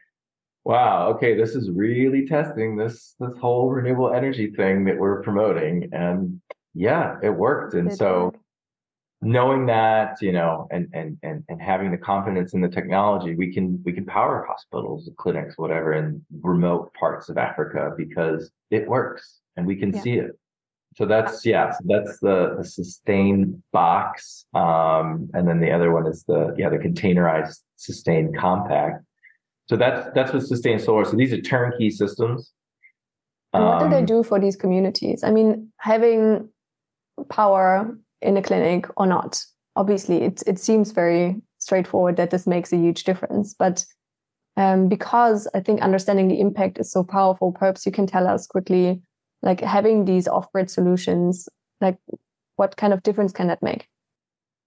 wow, 0.64 1.09
okay, 1.14 1.36
this 1.36 1.55
is 1.55 1.70
really 1.70 2.26
testing 2.26 2.76
this 2.76 3.14
this 3.20 3.36
whole 3.38 3.68
renewable 3.68 4.12
energy 4.12 4.51
thing 4.51 4.84
that 4.84 4.99
we're 4.99 5.22
promoting, 5.22 5.91
and 5.93 6.41
yeah, 6.74 7.16
it 7.22 7.30
worked. 7.30 7.74
And 7.74 7.94
so 7.94 8.32
knowing 9.22 9.66
that, 9.66 10.16
you 10.20 10.32
know, 10.32 10.68
and 10.70 10.88
and 10.92 11.18
and 11.22 11.44
and 11.48 11.60
having 11.60 11.90
the 11.90 11.98
confidence 11.98 12.54
in 12.54 12.60
the 12.60 12.68
technology, 12.68 13.34
we 13.34 13.52
can 13.52 13.82
we 13.84 13.92
can 13.92 14.06
power 14.06 14.46
hospitals, 14.48 15.08
clinics, 15.18 15.58
whatever, 15.58 15.92
in 15.92 16.24
remote 16.42 16.92
parts 16.94 17.28
of 17.28 17.38
Africa 17.38 17.92
because 17.96 18.50
it 18.70 18.88
works 18.88 19.40
and 19.56 19.66
we 19.66 19.76
can 19.76 19.92
yeah. 19.92 20.00
see 20.00 20.12
it 20.14 20.38
so 20.96 21.06
that's 21.06 21.46
yeah 21.46 21.70
so 21.72 21.78
that's 21.86 22.18
the, 22.20 22.54
the 22.58 22.64
sustain 22.64 23.62
box 23.72 24.46
um, 24.54 25.28
and 25.34 25.48
then 25.48 25.60
the 25.60 25.70
other 25.70 25.92
one 25.92 26.06
is 26.06 26.24
the 26.24 26.54
yeah 26.58 26.68
the 26.68 26.76
containerized 26.76 27.60
sustain 27.76 28.32
compact 28.32 29.04
so 29.68 29.76
that's 29.76 30.08
that's 30.14 30.32
what 30.32 30.42
sustain 30.42 30.78
solar 30.78 31.04
so 31.04 31.16
these 31.16 31.32
are 31.32 31.40
turnkey 31.40 31.90
systems 31.90 32.52
and 33.52 33.64
what 33.64 33.80
do 33.80 33.88
they 33.88 33.98
um, 33.98 34.06
do 34.06 34.22
for 34.22 34.40
these 34.40 34.56
communities 34.56 35.22
i 35.22 35.30
mean 35.30 35.72
having 35.78 36.48
power 37.28 37.96
in 38.22 38.36
a 38.36 38.42
clinic 38.42 38.86
or 38.96 39.06
not. 39.06 39.42
Obviously 39.76 40.22
it, 40.22 40.42
it 40.46 40.58
seems 40.58 40.92
very 40.92 41.40
straightforward 41.58 42.16
that 42.16 42.30
this 42.30 42.46
makes 42.46 42.72
a 42.72 42.76
huge 42.76 43.04
difference 43.04 43.54
but 43.54 43.84
um, 44.56 44.88
because 44.88 45.46
i 45.54 45.60
think 45.60 45.80
understanding 45.82 46.26
the 46.26 46.40
impact 46.40 46.78
is 46.80 46.90
so 46.90 47.04
powerful 47.04 47.52
perhaps 47.52 47.84
you 47.84 47.92
can 47.92 48.06
tell 48.06 48.26
us 48.26 48.46
quickly 48.46 49.00
like 49.42 49.60
having 49.60 50.04
these 50.04 50.26
off-grid 50.26 50.70
solutions 50.70 51.48
like 51.80 51.98
what 52.56 52.76
kind 52.76 52.92
of 52.92 53.02
difference 53.02 53.32
can 53.32 53.46
that 53.48 53.62
make? 53.62 53.86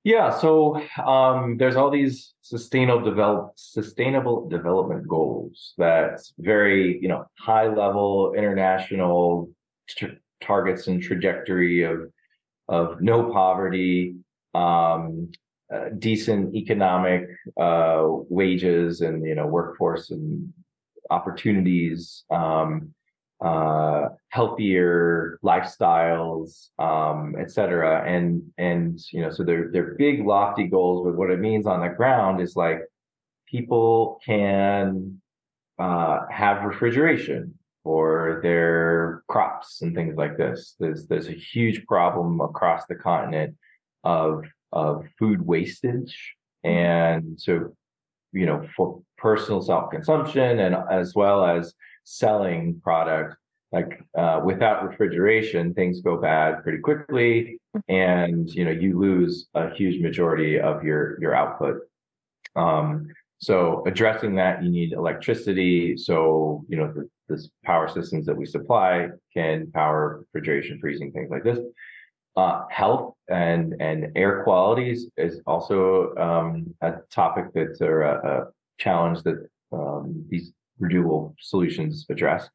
Yeah 0.03 0.37
so 0.37 0.81
um, 1.05 1.57
there's 1.57 1.75
all 1.75 1.89
these 1.89 2.33
sustainable 2.41 3.03
develop 3.09 3.53
sustainable 3.55 4.49
development 4.49 5.07
goals 5.07 5.73
that 5.77 6.19
very 6.39 6.99
you 7.01 7.07
know 7.07 7.25
high 7.39 7.67
level 7.67 8.33
international 8.35 9.49
t- 9.87 10.19
targets 10.41 10.87
and 10.87 11.01
trajectory 11.01 11.83
of 11.83 12.11
of 12.67 13.01
no 13.01 13.31
poverty 13.31 14.15
um, 14.53 15.31
uh, 15.73 15.89
decent 15.97 16.53
economic 16.55 17.27
uh, 17.59 18.03
wages 18.05 19.01
and 19.01 19.25
you 19.25 19.35
know 19.35 19.47
workforce 19.47 20.11
and 20.11 20.53
opportunities, 21.09 22.23
um, 22.29 22.93
uh, 23.43 24.09
healthier 24.29 25.39
lifestyles, 25.43 26.69
um, 26.79 27.35
et 27.39 27.51
cetera. 27.51 28.03
And 28.07 28.43
and 28.57 28.99
you 29.11 29.21
know, 29.21 29.29
so 29.29 29.43
they're 29.43 29.69
they're 29.71 29.95
big, 29.95 30.25
lofty 30.25 30.67
goals. 30.67 31.05
But 31.05 31.15
what 31.15 31.31
it 31.31 31.39
means 31.39 31.65
on 31.65 31.81
the 31.81 31.89
ground 31.89 32.41
is 32.41 32.55
like 32.55 32.81
people 33.47 34.19
can 34.25 35.21
uh, 35.79 36.19
have 36.29 36.63
refrigeration 36.63 37.57
for 37.83 38.39
their 38.43 39.23
crops 39.27 39.81
and 39.81 39.95
things 39.95 40.15
like 40.15 40.37
this. 40.37 40.75
There's 40.79 41.07
there's 41.07 41.27
a 41.27 41.33
huge 41.33 41.85
problem 41.85 42.41
across 42.41 42.85
the 42.85 42.95
continent 42.95 43.55
of 44.03 44.43
of 44.71 45.05
food 45.19 45.41
wastage, 45.41 46.35
and 46.63 47.39
so 47.39 47.75
you 48.31 48.45
know 48.45 48.67
for 48.75 49.01
personal 49.17 49.61
self 49.61 49.91
consumption 49.91 50.59
and 50.59 50.75
as 50.89 51.13
well 51.15 51.45
as 51.45 51.73
selling 52.05 52.81
product 52.83 53.35
like 53.71 54.03
uh, 54.17 54.41
without 54.43 54.87
refrigeration 54.87 55.73
things 55.73 56.01
go 56.01 56.17
bad 56.17 56.61
pretty 56.63 56.79
quickly. 56.79 57.59
And 57.87 58.49
you 58.49 58.65
know 58.65 58.71
you 58.71 58.99
lose 58.99 59.47
a 59.55 59.69
huge 59.73 60.01
majority 60.01 60.59
of 60.59 60.83
your 60.83 61.19
your 61.21 61.35
output. 61.35 61.81
Um, 62.55 63.07
so 63.43 63.83
addressing 63.85 64.35
that, 64.35 64.63
you 64.63 64.71
need 64.71 64.93
electricity. 64.93 65.97
So, 65.97 66.63
you 66.69 66.77
know, 66.77 66.93
the, 66.93 67.09
this 67.33 67.49
power 67.63 67.87
systems 67.87 68.25
that 68.25 68.37
we 68.37 68.45
supply 68.45 69.09
can 69.33 69.71
power 69.71 70.19
refrigeration, 70.21 70.79
freezing, 70.79 71.11
things 71.11 71.29
like 71.29 71.43
this. 71.43 71.59
Uh, 72.35 72.63
health 72.71 73.13
and 73.29 73.75
and 73.79 74.11
air 74.15 74.43
qualities 74.43 74.99
is 75.17 75.41
also 75.45 76.15
um, 76.15 76.73
a 76.81 76.93
topic 77.11 77.45
that's 77.53 77.81
a, 77.81 77.91
a 77.91 78.45
challenge 78.79 79.21
that 79.23 79.37
um, 79.71 80.25
these 80.29 80.51
renewable 80.79 81.35
solutions 81.39 82.05
address 82.09 82.49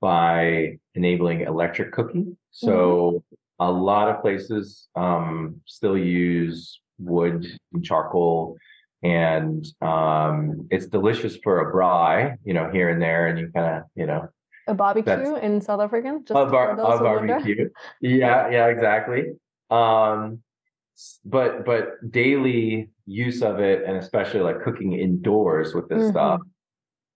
by 0.00 0.76
enabling 0.94 1.42
electric 1.42 1.92
cooking. 1.92 2.36
So 2.50 2.74
mm-hmm. 2.76 3.64
a 3.68 3.70
lot 3.70 4.08
of 4.08 4.20
places 4.20 4.88
um, 4.96 5.60
still 5.66 5.96
use 5.96 6.80
wood 6.98 7.46
and 7.72 7.84
charcoal 7.84 8.56
and 9.02 9.66
um, 9.80 10.68
it's 10.70 10.86
delicious 10.86 11.36
for 11.42 11.60
a 11.60 11.74
braai, 11.74 12.36
you 12.44 12.54
know, 12.54 12.70
here 12.70 12.88
and 12.88 13.02
there, 13.02 13.26
and 13.26 13.38
you 13.38 13.50
kind 13.54 13.78
of, 13.78 13.82
you 13.94 14.06
know, 14.06 14.28
a 14.68 14.74
barbecue 14.74 15.34
in 15.36 15.60
South 15.60 15.80
Africa, 15.80 16.20
just 16.24 16.38
a, 16.38 16.46
bar- 16.46 16.72
a 16.72 16.76
barbecue. 16.76 17.68
yeah, 18.00 18.48
yeah, 18.48 18.66
exactly. 18.66 19.24
Um, 19.70 20.40
but 21.24 21.64
but 21.64 22.10
daily 22.10 22.90
use 23.06 23.42
of 23.42 23.58
it, 23.58 23.84
and 23.84 23.96
especially 23.96 24.40
like 24.40 24.62
cooking 24.62 24.92
indoors 24.92 25.74
with 25.74 25.88
this 25.88 26.02
mm-hmm. 26.02 26.10
stuff, 26.10 26.40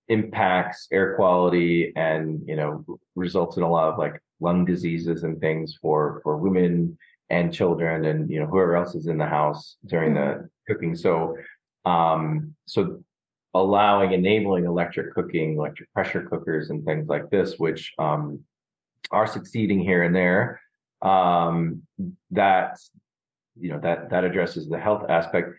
impacts 0.09 0.89
air 0.91 1.15
quality, 1.15 1.93
and 1.95 2.43
you 2.47 2.57
know, 2.57 2.85
results 3.15 3.57
in 3.57 3.63
a 3.63 3.71
lot 3.71 3.93
of 3.93 3.99
like 3.99 4.21
lung 4.41 4.65
diseases 4.65 5.23
and 5.23 5.41
things 5.41 5.79
for 5.81 6.21
for 6.25 6.37
women 6.37 6.99
and 7.31 7.53
children, 7.53 8.07
and 8.07 8.29
you 8.29 8.41
know, 8.41 8.47
whoever 8.47 8.75
else 8.75 8.97
is 8.97 9.07
in 9.07 9.19
the 9.19 9.27
house 9.27 9.77
during 9.87 10.15
mm-hmm. 10.15 10.43
the 10.43 10.49
cooking. 10.67 10.97
So 10.97 11.37
um, 11.87 12.55
so 12.67 13.03
allowing, 13.55 14.13
enabling 14.13 14.67
electric 14.67 15.15
cooking, 15.15 15.57
electric 15.57 15.91
pressure 15.95 16.23
cookers 16.23 16.69
and 16.71 16.85
things 16.85 17.09
like 17.09 17.31
this, 17.31 17.59
which 17.59 17.93
um, 17.99 18.41
are 19.11 19.27
succeeding 19.27 19.81
here 19.81 20.03
and 20.03 20.15
there. 20.15 20.61
Um, 21.01 21.83
that, 22.33 22.79
you 23.59 23.71
know, 23.71 23.79
that, 23.81 24.11
that 24.11 24.25
addresses 24.25 24.69
the 24.69 24.79
health 24.79 25.09
aspect. 25.09 25.51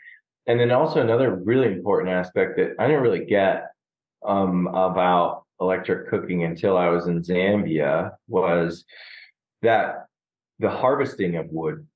And 0.46 0.60
then 0.60 0.72
also 0.72 1.02
another 1.02 1.36
really 1.36 1.68
important 1.68 2.10
aspect 2.10 2.58
that 2.58 2.76
I 2.80 2.88
didn't 2.88 3.04
really 3.04 3.26
get 3.26 3.72
um, 4.26 4.68
about 4.68 5.46
electric 5.60 6.10
cooking 6.10 6.44
until 6.44 6.78
I 6.78 6.90
was 6.90 7.08
in 7.08 7.22
Zambia 7.22 8.12
was 8.28 8.86
that 9.62 10.06
the 10.60 10.70
harvesting 10.70 11.36
of 11.36 11.48
wood, 11.50 11.88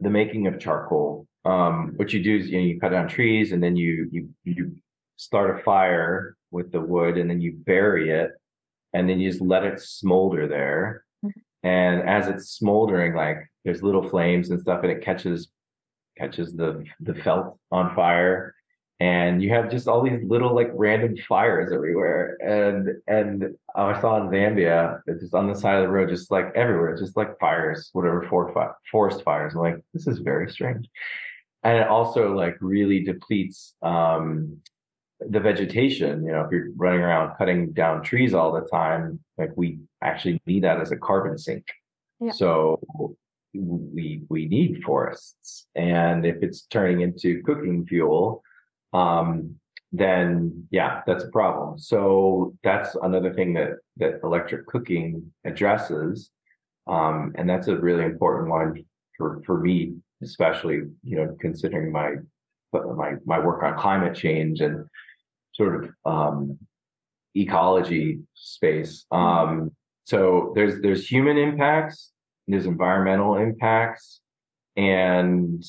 the 0.00 0.10
making 0.10 0.46
of 0.46 0.58
charcoal, 0.58 1.26
um, 1.44 1.92
what 1.96 2.12
you 2.12 2.22
do 2.22 2.36
is 2.36 2.48
you 2.48 2.58
know 2.58 2.64
you 2.64 2.80
cut 2.80 2.90
down 2.90 3.08
trees 3.08 3.52
and 3.52 3.62
then 3.62 3.76
you 3.76 4.08
you 4.10 4.28
you 4.44 4.76
start 5.16 5.58
a 5.58 5.62
fire 5.62 6.36
with 6.50 6.72
the 6.72 6.80
wood 6.80 7.16
and 7.16 7.30
then 7.30 7.40
you 7.40 7.52
bury 7.52 8.10
it 8.10 8.32
and 8.92 9.08
then 9.08 9.20
you 9.20 9.30
just 9.30 9.42
let 9.42 9.64
it 9.64 9.80
smolder 9.80 10.48
there. 10.48 11.04
Mm-hmm. 11.24 11.68
and 11.68 12.08
as 12.08 12.28
it's 12.28 12.48
smoldering 12.52 13.14
like 13.14 13.36
there's 13.62 13.82
little 13.82 14.08
flames 14.08 14.48
and 14.48 14.58
stuff 14.58 14.82
and 14.82 14.90
it 14.90 15.02
catches 15.02 15.50
catches 16.16 16.54
the 16.54 16.84
the 17.00 17.14
felt 17.14 17.58
on 17.70 17.94
fire. 17.94 18.54
And 19.00 19.42
you 19.42 19.48
have 19.50 19.70
just 19.70 19.88
all 19.88 20.02
these 20.02 20.22
little 20.22 20.54
like 20.54 20.70
random 20.74 21.16
fires 21.28 21.72
everywhere. 21.72 22.36
And 22.40 22.88
and 23.06 23.54
i 23.74 23.98
saw 24.00 24.20
in 24.20 24.28
zambia 24.28 25.00
it's 25.06 25.22
just 25.22 25.34
on 25.34 25.46
the 25.46 25.54
side 25.54 25.76
of 25.76 25.82
the 25.82 25.88
road 25.88 26.08
just 26.08 26.30
like 26.30 26.46
everywhere 26.56 26.96
just 26.96 27.16
like 27.16 27.38
fires 27.38 27.88
whatever 27.92 28.26
forest 28.90 29.22
fires. 29.24 29.54
I'm 29.54 29.60
like 29.60 29.76
this 29.94 30.06
is 30.06 30.18
very 30.18 30.50
strange 30.50 30.88
and 31.62 31.78
it 31.78 31.88
also 31.88 32.34
like 32.34 32.56
really 32.60 33.00
depletes 33.04 33.74
um, 33.82 34.58
the 35.20 35.40
vegetation. 35.40 36.24
You 36.24 36.32
know, 36.32 36.42
if 36.42 36.50
you're 36.50 36.68
running 36.76 37.02
around 37.02 37.36
cutting 37.36 37.72
down 37.72 38.02
trees 38.02 38.34
all 38.34 38.52
the 38.52 38.66
time, 38.68 39.20
like 39.36 39.50
we 39.56 39.78
actually 40.02 40.40
need 40.46 40.64
that 40.64 40.80
as 40.80 40.92
a 40.92 40.96
carbon 40.96 41.36
sink. 41.36 41.66
Yeah. 42.20 42.32
So 42.32 42.80
we 43.52 44.22
we 44.28 44.46
need 44.46 44.82
forests, 44.84 45.66
and 45.74 46.24
if 46.24 46.42
it's 46.42 46.62
turning 46.62 47.00
into 47.00 47.42
cooking 47.42 47.86
fuel, 47.86 48.42
um, 48.92 49.56
then 49.92 50.66
yeah, 50.70 51.02
that's 51.06 51.24
a 51.24 51.28
problem. 51.28 51.78
So 51.78 52.54
that's 52.62 52.94
another 53.02 53.34
thing 53.34 53.54
that 53.54 53.72
that 53.96 54.20
electric 54.22 54.66
cooking 54.66 55.32
addresses, 55.44 56.30
um, 56.86 57.32
and 57.36 57.48
that's 57.48 57.68
a 57.68 57.76
really 57.76 58.04
important 58.04 58.48
one 58.50 58.84
for 59.18 59.42
for 59.44 59.60
me 59.60 59.94
especially 60.22 60.82
you 61.02 61.16
know 61.16 61.36
considering 61.40 61.92
my 61.92 62.16
my 62.72 63.14
my 63.24 63.38
work 63.38 63.62
on 63.62 63.78
climate 63.78 64.14
change 64.14 64.60
and 64.60 64.86
sort 65.54 65.84
of 65.84 65.90
um, 66.04 66.58
ecology 67.34 68.20
space. 68.34 69.06
Um, 69.10 69.72
so 70.04 70.52
there's 70.54 70.80
there's 70.80 71.06
human 71.06 71.36
impacts, 71.36 72.12
there's 72.48 72.66
environmental 72.66 73.36
impacts, 73.36 74.20
and 74.76 75.62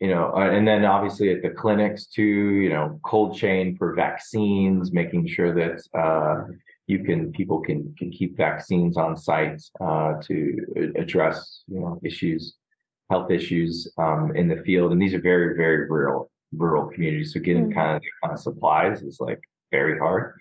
you 0.00 0.08
know, 0.08 0.32
uh, 0.34 0.50
and 0.50 0.66
then 0.66 0.84
obviously 0.84 1.32
at 1.32 1.42
the 1.42 1.50
clinics 1.50 2.06
too, 2.06 2.22
you 2.22 2.68
know, 2.68 3.00
cold 3.04 3.36
chain 3.36 3.76
for 3.76 3.94
vaccines, 3.94 4.92
making 4.92 5.26
sure 5.26 5.52
that 5.54 5.98
uh, 5.98 6.44
you 6.86 7.02
can 7.02 7.32
people 7.32 7.60
can 7.60 7.94
can 7.98 8.10
keep 8.10 8.36
vaccines 8.36 8.96
on 8.96 9.16
site 9.16 9.60
uh, 9.80 10.14
to 10.22 10.92
address 10.96 11.62
you 11.66 11.80
know 11.80 12.00
issues 12.04 12.54
health 13.10 13.30
issues 13.30 13.90
um, 13.98 14.34
in 14.36 14.48
the 14.48 14.62
field, 14.62 14.92
and 14.92 15.00
these 15.00 15.14
are 15.14 15.20
very, 15.20 15.56
very 15.56 15.88
rural 15.88 16.30
rural 16.52 16.88
communities. 16.88 17.32
So 17.32 17.40
getting 17.40 17.64
mm-hmm. 17.64 17.78
kind 17.78 17.96
of 17.96 18.02
kind 18.22 18.34
of 18.34 18.40
supplies 18.40 19.02
is 19.02 19.20
like 19.20 19.40
very 19.70 19.98
hard. 19.98 20.34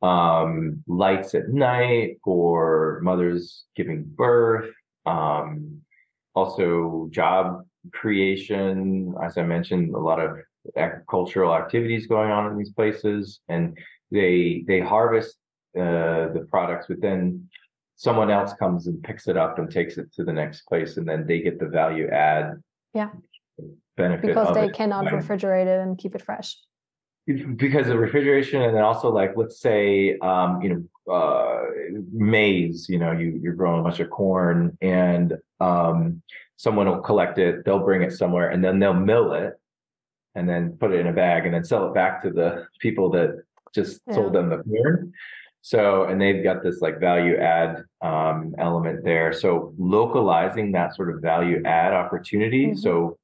Um, 0.00 0.84
lights 0.86 1.34
at 1.34 1.48
night 1.48 2.18
for 2.24 3.00
mothers 3.02 3.64
giving 3.74 4.04
birth. 4.04 4.70
Um, 5.06 5.80
also 6.34 7.08
job 7.10 7.64
creation, 7.92 9.14
as 9.22 9.38
I 9.38 9.42
mentioned, 9.42 9.94
a 9.94 9.98
lot 9.98 10.20
of 10.20 10.38
agricultural 10.76 11.54
activities 11.54 12.06
going 12.06 12.30
on 12.30 12.50
in 12.50 12.58
these 12.58 12.72
places, 12.72 13.40
and 13.48 13.76
they 14.10 14.64
they 14.66 14.80
harvest 14.80 15.36
uh, 15.76 16.32
the 16.32 16.46
products, 16.50 16.86
then 17.00 17.48
someone 17.98 18.30
else 18.30 18.54
comes 18.54 18.86
and 18.86 19.02
picks 19.02 19.26
it 19.26 19.36
up 19.36 19.58
and 19.58 19.70
takes 19.70 19.98
it 19.98 20.12
to 20.14 20.22
the 20.24 20.32
next 20.32 20.62
place 20.62 20.96
and 20.96 21.06
then 21.06 21.26
they 21.26 21.40
get 21.40 21.58
the 21.58 21.66
value 21.66 22.08
add 22.08 22.62
yeah. 22.94 23.10
benefit 23.96 24.28
because 24.28 24.54
they 24.54 24.68
cannot 24.68 25.04
refrigerate 25.06 25.66
it 25.66 25.80
and 25.80 25.98
keep 25.98 26.14
it 26.14 26.22
fresh. 26.22 26.56
Because 27.26 27.88
of 27.88 27.98
refrigeration 27.98 28.62
and 28.62 28.74
then 28.74 28.84
also 28.84 29.10
like 29.10 29.32
let's 29.36 29.60
say 29.60 30.16
um, 30.20 30.62
you 30.62 30.88
know 31.06 31.12
uh, 31.12 31.62
maize 32.12 32.88
you 32.88 32.98
know 32.98 33.12
you 33.12 33.38
you're 33.42 33.52
growing 33.52 33.80
a 33.80 33.82
bunch 33.82 33.98
of 33.98 34.08
corn 34.10 34.78
and 34.80 35.36
um, 35.60 36.22
someone 36.56 36.86
will 36.86 37.00
collect 37.00 37.36
it 37.38 37.64
they'll 37.64 37.84
bring 37.84 38.02
it 38.02 38.12
somewhere 38.12 38.48
and 38.48 38.64
then 38.64 38.78
they'll 38.78 38.94
mill 38.94 39.32
it 39.32 39.60
and 40.36 40.48
then 40.48 40.72
put 40.78 40.92
it 40.92 41.00
in 41.00 41.08
a 41.08 41.12
bag 41.12 41.44
and 41.44 41.52
then 41.52 41.64
sell 41.64 41.88
it 41.88 41.94
back 41.94 42.22
to 42.22 42.30
the 42.30 42.66
people 42.78 43.10
that 43.10 43.42
just 43.74 44.00
yeah. 44.06 44.14
sold 44.14 44.32
them 44.32 44.48
the 44.48 44.62
corn 44.62 45.12
so, 45.62 46.04
and 46.04 46.20
they've 46.20 46.42
got 46.42 46.62
this 46.62 46.80
like 46.80 47.00
value 47.00 47.36
add 47.36 47.84
um, 48.00 48.54
element 48.58 49.04
there. 49.04 49.32
So, 49.32 49.74
localizing 49.78 50.72
that 50.72 50.94
sort 50.94 51.14
of 51.14 51.20
value 51.20 51.62
add 51.64 51.92
opportunity. 51.92 52.66
Mm-hmm. 52.66 52.78
So, 52.78 53.18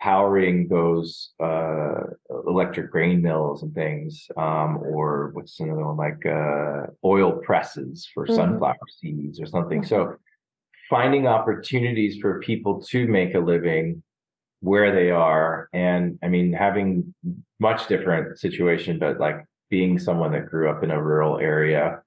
powering 0.00 0.68
those 0.68 1.30
uh, 1.42 2.02
electric 2.46 2.90
grain 2.90 3.22
mills 3.22 3.62
and 3.62 3.74
things, 3.74 4.26
um, 4.36 4.78
or 4.78 5.30
what's 5.32 5.58
another 5.60 5.86
one 5.86 5.96
like 5.96 6.24
uh, 6.26 6.86
oil 7.04 7.32
presses 7.44 8.08
for 8.12 8.26
mm-hmm. 8.26 8.34
sunflower 8.34 8.76
seeds 9.00 9.40
or 9.40 9.46
something. 9.46 9.80
Mm-hmm. 9.80 9.88
So, 9.88 10.16
finding 10.90 11.26
opportunities 11.26 12.18
for 12.20 12.40
people 12.40 12.82
to 12.82 13.06
make 13.06 13.34
a 13.34 13.40
living 13.40 14.02
where 14.60 14.92
they 14.92 15.10
are. 15.10 15.68
And 15.72 16.18
I 16.22 16.28
mean, 16.28 16.52
having 16.52 17.14
much 17.60 17.86
different 17.86 18.38
situation, 18.38 18.98
but 18.98 19.20
like 19.20 19.44
being 19.70 19.98
someone 19.98 20.32
that 20.32 20.48
grew 20.48 20.70
up 20.70 20.82
in 20.82 20.90
a 20.90 21.02
rural 21.02 21.38
area 21.38 22.02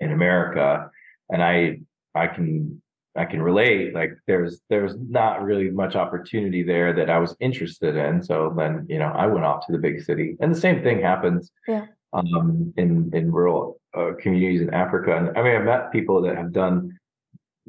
in 0.00 0.12
America, 0.12 0.90
and 1.30 1.42
I, 1.42 1.80
I 2.14 2.26
can, 2.28 2.80
I 3.16 3.24
can 3.24 3.42
relate. 3.42 3.94
Like 3.94 4.12
there's, 4.26 4.60
there's 4.70 4.94
not 4.96 5.42
really 5.42 5.70
much 5.70 5.96
opportunity 5.96 6.62
there 6.62 6.92
that 6.94 7.10
I 7.10 7.18
was 7.18 7.36
interested 7.40 7.96
in. 7.96 8.22
So 8.22 8.54
then, 8.56 8.86
you 8.88 8.98
know, 8.98 9.12
I 9.14 9.26
went 9.26 9.44
off 9.44 9.66
to 9.66 9.72
the 9.72 9.78
big 9.78 10.02
city, 10.02 10.36
and 10.40 10.54
the 10.54 10.60
same 10.60 10.82
thing 10.82 11.00
happens. 11.00 11.50
Yeah. 11.66 11.86
Um, 12.14 12.72
in 12.78 13.10
in 13.12 13.30
rural 13.30 13.82
uh, 13.94 14.12
communities 14.18 14.62
in 14.62 14.72
Africa, 14.72 15.14
and 15.14 15.36
I 15.36 15.42
mean, 15.42 15.56
I've 15.56 15.66
met 15.66 15.92
people 15.92 16.22
that 16.22 16.38
have 16.38 16.52
done 16.52 16.98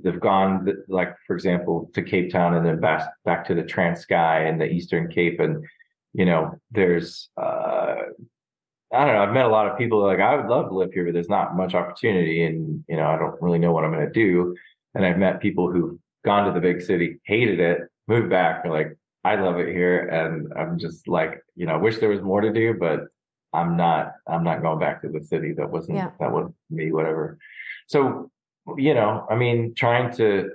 they've 0.04 0.20
gone 0.20 0.68
like 0.88 1.16
for 1.26 1.36
example 1.36 1.90
to 1.94 2.02
cape 2.02 2.32
town 2.32 2.56
and 2.56 2.66
then 2.66 2.80
back, 2.80 3.10
back 3.26 3.46
to 3.46 3.54
the 3.54 3.64
transkei 3.64 4.48
and 4.48 4.60
the 4.60 4.66
eastern 4.66 5.10
cape 5.10 5.40
and 5.40 5.64
you 6.14 6.26
know 6.26 6.52
there's 6.72 7.30
uh 7.38 7.96
i 8.94 9.06
don't 9.06 9.16
know 9.16 9.24
i've 9.24 9.34
met 9.34 9.46
a 9.46 9.50
lot 9.50 9.68
of 9.68 9.78
people 9.78 10.02
like 10.02 10.20
i 10.20 10.36
would 10.36 10.48
love 10.48 10.68
to 10.68 10.76
live 10.76 10.92
here 10.94 11.06
but 11.06 11.14
there's 11.14 11.30
not 11.30 11.56
much 11.56 11.74
opportunity 11.74 12.44
and 12.44 12.84
you 12.88 12.96
know 12.96 13.08
i 13.08 13.18
don't 13.18 13.42
really 13.42 13.60
know 13.60 13.72
what 13.72 13.84
i'm 13.84 13.92
going 13.92 14.06
to 14.06 14.12
do 14.12 14.56
and 14.96 15.06
i've 15.06 15.18
met 15.18 15.42
people 15.42 15.72
who've 15.72 15.98
gone 16.26 16.46
to 16.46 16.52
the 16.52 16.60
big 16.60 16.82
city 16.82 17.20
hated 17.26 17.60
it 17.60 17.82
moved 18.08 18.30
back 18.30 18.62
and 18.64 18.74
like 18.74 18.98
i 19.24 19.36
love 19.36 19.58
it 19.60 19.70
here 19.70 20.08
and 20.08 20.52
i'm 20.58 20.78
just 20.78 21.08
like 21.08 21.42
you 21.56 21.66
know 21.66 21.74
i 21.74 21.78
wish 21.78 21.98
there 21.98 22.10
was 22.10 22.22
more 22.22 22.42
to 22.42 22.52
do 22.52 22.74
but 22.74 23.02
i'm 23.54 23.78
not 23.78 24.14
i'm 24.28 24.44
not 24.44 24.62
going 24.62 24.80
back 24.80 25.02
to 25.02 25.10
the 25.10 25.24
city 25.24 25.54
that 25.54 25.70
wasn't 25.70 25.96
yeah. 25.96 26.12
that 26.20 26.32
wasn't 26.32 26.54
me 26.70 26.92
whatever 26.92 27.38
so 27.88 28.30
you 28.78 28.94
know, 28.94 29.26
I 29.30 29.36
mean, 29.36 29.74
trying 29.76 30.16
to 30.18 30.52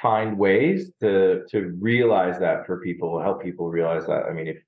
find 0.00 0.38
ways 0.38 0.92
to 1.00 1.44
to 1.50 1.76
realize 1.80 2.38
that 2.40 2.66
for 2.66 2.80
people, 2.80 3.20
help 3.20 3.42
people 3.42 3.68
realize 3.68 4.06
that. 4.06 4.24
I 4.24 4.32
mean, 4.32 4.48
if 4.48 4.58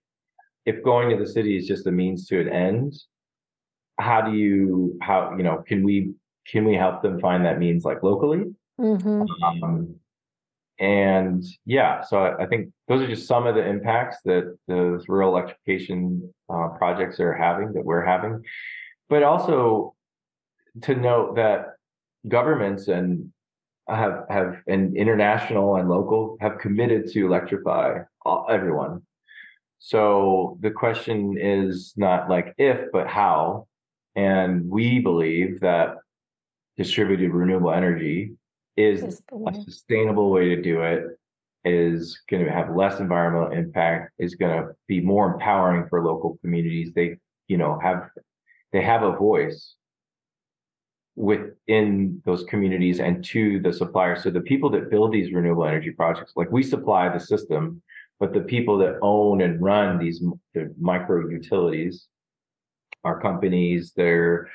if 0.64 0.82
going 0.82 1.10
to 1.10 1.16
the 1.16 1.30
city 1.30 1.56
is 1.56 1.66
just 1.66 1.86
a 1.86 1.92
means 1.92 2.26
to 2.28 2.40
an 2.40 2.48
end, 2.48 2.94
how 3.98 4.22
do 4.22 4.32
you 4.32 4.98
how 5.02 5.34
you 5.36 5.42
know 5.42 5.62
can 5.66 5.82
we 5.82 6.14
can 6.46 6.64
we 6.64 6.74
help 6.74 7.02
them 7.02 7.20
find 7.20 7.44
that 7.44 7.58
means 7.58 7.84
like 7.84 8.02
locally? 8.02 8.44
Mm-hmm. 8.80 9.64
Um, 9.64 9.94
and 10.78 11.44
yeah, 11.66 12.02
so 12.02 12.18
I, 12.24 12.44
I, 12.44 12.46
think 12.46 12.72
those 12.88 13.02
are 13.02 13.06
just 13.06 13.28
some 13.28 13.46
of 13.46 13.54
the 13.54 13.64
impacts 13.64 14.16
that 14.24 14.56
the 14.66 15.04
rural 15.06 15.36
electrification 15.36 16.32
uh, 16.52 16.68
projects 16.78 17.20
are 17.20 17.34
having 17.34 17.74
that 17.74 17.84
we're 17.84 18.04
having, 18.04 18.42
but 19.08 19.22
also 19.22 19.94
to 20.82 20.94
note 20.94 21.36
that 21.36 21.74
governments 22.26 22.88
and 22.88 23.32
have 23.88 24.24
have 24.30 24.62
and 24.66 24.96
international 24.96 25.76
and 25.76 25.88
local 25.88 26.36
have 26.40 26.58
committed 26.58 27.10
to 27.12 27.26
electrify 27.26 27.98
all, 28.24 28.46
everyone. 28.48 29.02
So 29.84 30.58
the 30.60 30.70
question 30.70 31.36
is 31.36 31.92
not 31.96 32.30
like 32.30 32.54
if, 32.56 32.92
but 32.92 33.08
how. 33.08 33.66
And 34.14 34.70
we 34.70 35.00
believe 35.00 35.58
that 35.58 35.96
distributed 36.76 37.32
renewable 37.32 37.72
energy 37.72 38.36
is 38.76 39.02
a 39.02 39.54
sustainable 39.64 40.30
way 40.30 40.50
to 40.50 40.62
do 40.62 40.82
it 40.82 41.18
is 41.64 42.20
going 42.30 42.44
to 42.44 42.52
have 42.52 42.76
less 42.76 43.00
environmental 43.00 43.50
impact 43.50 44.12
is 44.20 44.36
going 44.36 44.56
to 44.56 44.68
be 44.86 45.00
more 45.00 45.34
empowering 45.34 45.88
for 45.88 46.04
local 46.04 46.38
communities 46.40 46.92
they 46.94 47.16
you 47.46 47.56
know 47.56 47.78
have 47.80 48.08
they 48.72 48.82
have 48.82 49.02
a 49.02 49.16
voice 49.16 49.76
within 51.14 52.22
those 52.24 52.44
communities 52.44 53.00
and 53.00 53.24
to 53.24 53.60
the 53.60 53.72
suppliers. 53.72 54.22
So 54.22 54.30
the 54.30 54.40
people 54.40 54.70
that 54.70 54.90
build 54.90 55.12
these 55.12 55.32
renewable 55.32 55.66
energy 55.66 55.90
projects, 55.90 56.32
like 56.36 56.50
we 56.50 56.62
supply 56.62 57.08
the 57.08 57.20
system, 57.20 57.82
but 58.22 58.32
the 58.32 58.40
people 58.40 58.78
that 58.78 59.00
own 59.02 59.42
and 59.42 59.60
run 59.60 59.98
these 59.98 60.22
the 60.54 60.72
micro 60.78 61.28
utilities 61.28 62.06
are 63.02 63.20
companies 63.20 63.92
that 63.96 64.06
are 64.06 64.48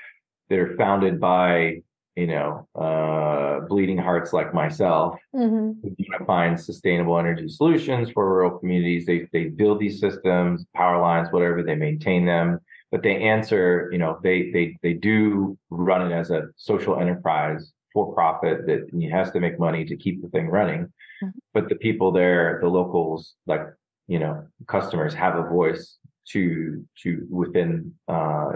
that 0.49 0.57
are 0.57 0.77
founded 0.77 1.19
by 1.19 1.81
you 2.15 2.27
know 2.27 2.65
uh, 2.76 3.60
bleeding 3.68 3.98
hearts 3.98 4.31
like 4.31 4.53
myself 4.53 5.19
mm-hmm. 5.35 5.72
who 5.81 5.95
want 5.99 6.19
to 6.19 6.26
find 6.26 6.57
sustainable 6.57 7.19
energy 7.19 7.49
solutions 7.49 8.10
for 8.11 8.23
rural 8.30 8.57
communities. 8.57 9.06
They 9.06 9.27
they 9.34 9.49
build 9.49 9.81
these 9.81 9.99
systems, 9.99 10.65
power 10.73 11.02
lines, 11.02 11.27
whatever. 11.34 11.61
They 11.61 11.76
maintain 11.76 12.26
them 12.26 12.61
but 12.89 13.03
they 13.03 13.22
answer, 13.22 13.89
you 13.91 13.98
know, 13.98 14.18
they 14.23 14.49
they 14.52 14.77
they 14.81 14.94
do 14.94 15.57
run 15.69 16.10
it 16.10 16.15
as 16.15 16.31
a 16.31 16.48
social 16.56 16.99
enterprise 17.02 17.73
for 17.98 18.14
profit 18.14 18.68
that 18.68 18.82
he 18.91 19.10
has 19.10 19.32
to 19.32 19.40
make 19.40 19.57
money 19.60 19.84
to 19.84 19.95
keep 19.98 20.22
the 20.22 20.30
thing 20.30 20.48
running. 20.49 20.82
Mm-hmm. 21.24 21.40
But 21.56 21.68
the 21.68 21.80
people 21.88 22.11
there, 22.11 22.60
the 22.61 22.68
locals, 22.68 23.34
like 23.48 23.65
you 24.07 24.19
know, 24.19 24.45
customers 24.68 25.15
have 25.15 25.36
a 25.36 25.49
voice 25.49 25.98
to 26.34 26.86
to 27.02 27.26
within 27.41 27.94
uh, 28.07 28.52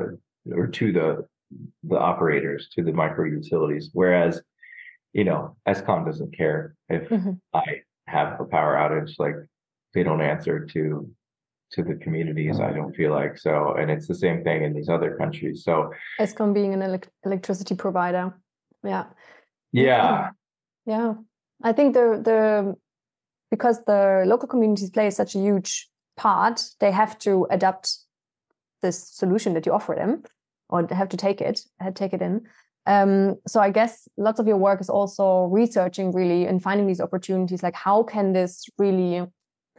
or 0.59 0.67
to 0.67 0.91
the 0.97 1.07
the 1.91 1.97
operators, 1.97 2.69
to 2.75 2.83
the 2.83 2.93
micro 2.93 3.25
utilities. 3.25 3.89
Whereas, 3.93 4.41
you 5.11 5.23
know, 5.23 5.57
Eskom 5.67 6.05
doesn't 6.05 6.37
care 6.37 6.75
if 6.87 7.09
mm-hmm. 7.09 7.31
I 7.51 7.65
have 8.05 8.39
a 8.39 8.45
power 8.45 8.75
outage, 8.75 9.13
like 9.17 9.37
they 9.95 10.03
don't 10.03 10.21
answer 10.21 10.65
to 10.73 11.09
to 11.73 11.83
the 11.83 11.95
communities 12.03 12.59
i 12.59 12.71
don't 12.77 12.93
feel 12.99 13.11
like 13.11 13.37
so 13.37 13.75
and 13.79 13.89
it's 13.89 14.05
the 14.05 14.19
same 14.25 14.43
thing 14.43 14.63
in 14.63 14.73
these 14.73 14.89
other 14.89 15.15
countries 15.21 15.63
so 15.63 15.73
eskom 16.19 16.53
being 16.53 16.73
an 16.73 16.81
elect- 16.81 17.09
electricity 17.23 17.75
provider 17.75 18.25
yeah. 18.83 19.05
Yeah. 19.71 20.29
Yeah. 20.85 21.13
I 21.63 21.73
think 21.73 21.93
the 21.93 22.21
the 22.23 22.75
because 23.49 23.83
the 23.85 24.23
local 24.25 24.47
communities 24.47 24.89
play 24.89 25.09
such 25.09 25.35
a 25.35 25.39
huge 25.39 25.89
part 26.17 26.63
they 26.79 26.91
have 26.91 27.17
to 27.19 27.47
adapt 27.49 27.97
this 28.81 29.07
solution 29.09 29.53
that 29.53 29.65
you 29.65 29.71
offer 29.71 29.95
them 29.95 30.23
or 30.69 30.83
they 30.83 30.95
have 30.95 31.09
to 31.09 31.17
take 31.17 31.41
it 31.41 31.61
take 31.95 32.13
it 32.13 32.21
in. 32.21 32.41
Um, 32.87 33.35
so 33.45 33.59
i 33.59 33.69
guess 33.69 34.07
lots 34.17 34.39
of 34.39 34.47
your 34.47 34.57
work 34.57 34.81
is 34.81 34.89
also 34.89 35.45
researching 35.45 36.11
really 36.11 36.47
and 36.47 36.63
finding 36.63 36.87
these 36.87 36.99
opportunities 36.99 37.61
like 37.61 37.75
how 37.75 38.01
can 38.01 38.33
this 38.33 38.65
really 38.79 39.23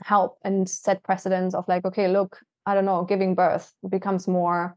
help 0.04 0.38
and 0.44 0.68
set 0.68 1.02
precedents 1.02 1.52
of 1.52 1.66
like 1.66 1.84
okay 1.84 2.06
look 2.06 2.38
i 2.64 2.74
don't 2.74 2.84
know 2.84 3.02
giving 3.02 3.34
birth 3.34 3.72
becomes 3.88 4.28
more 4.28 4.76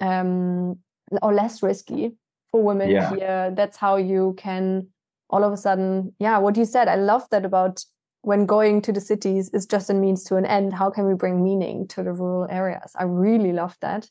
um 0.00 0.76
or 1.22 1.32
less 1.32 1.62
risky 1.62 2.16
for 2.52 2.62
women 2.62 2.90
yeah. 2.90 3.14
here 3.14 3.52
that's 3.56 3.76
how 3.76 3.96
you 3.96 4.34
can 4.38 4.86
all 5.30 5.42
of 5.42 5.52
a 5.52 5.56
sudden 5.56 6.14
yeah 6.18 6.38
what 6.38 6.56
you 6.56 6.64
said 6.64 6.88
i 6.88 6.94
love 6.94 7.28
that 7.30 7.44
about 7.44 7.84
when 8.20 8.46
going 8.46 8.80
to 8.80 8.92
the 8.92 9.00
cities 9.00 9.50
is 9.52 9.66
just 9.66 9.90
a 9.90 9.94
means 9.94 10.22
to 10.22 10.36
an 10.36 10.46
end 10.46 10.72
how 10.72 10.88
can 10.90 11.06
we 11.06 11.14
bring 11.14 11.42
meaning 11.42 11.88
to 11.88 12.02
the 12.02 12.12
rural 12.12 12.46
areas 12.50 12.92
i 12.96 13.02
really 13.02 13.52
love 13.52 13.76
that 13.80 14.08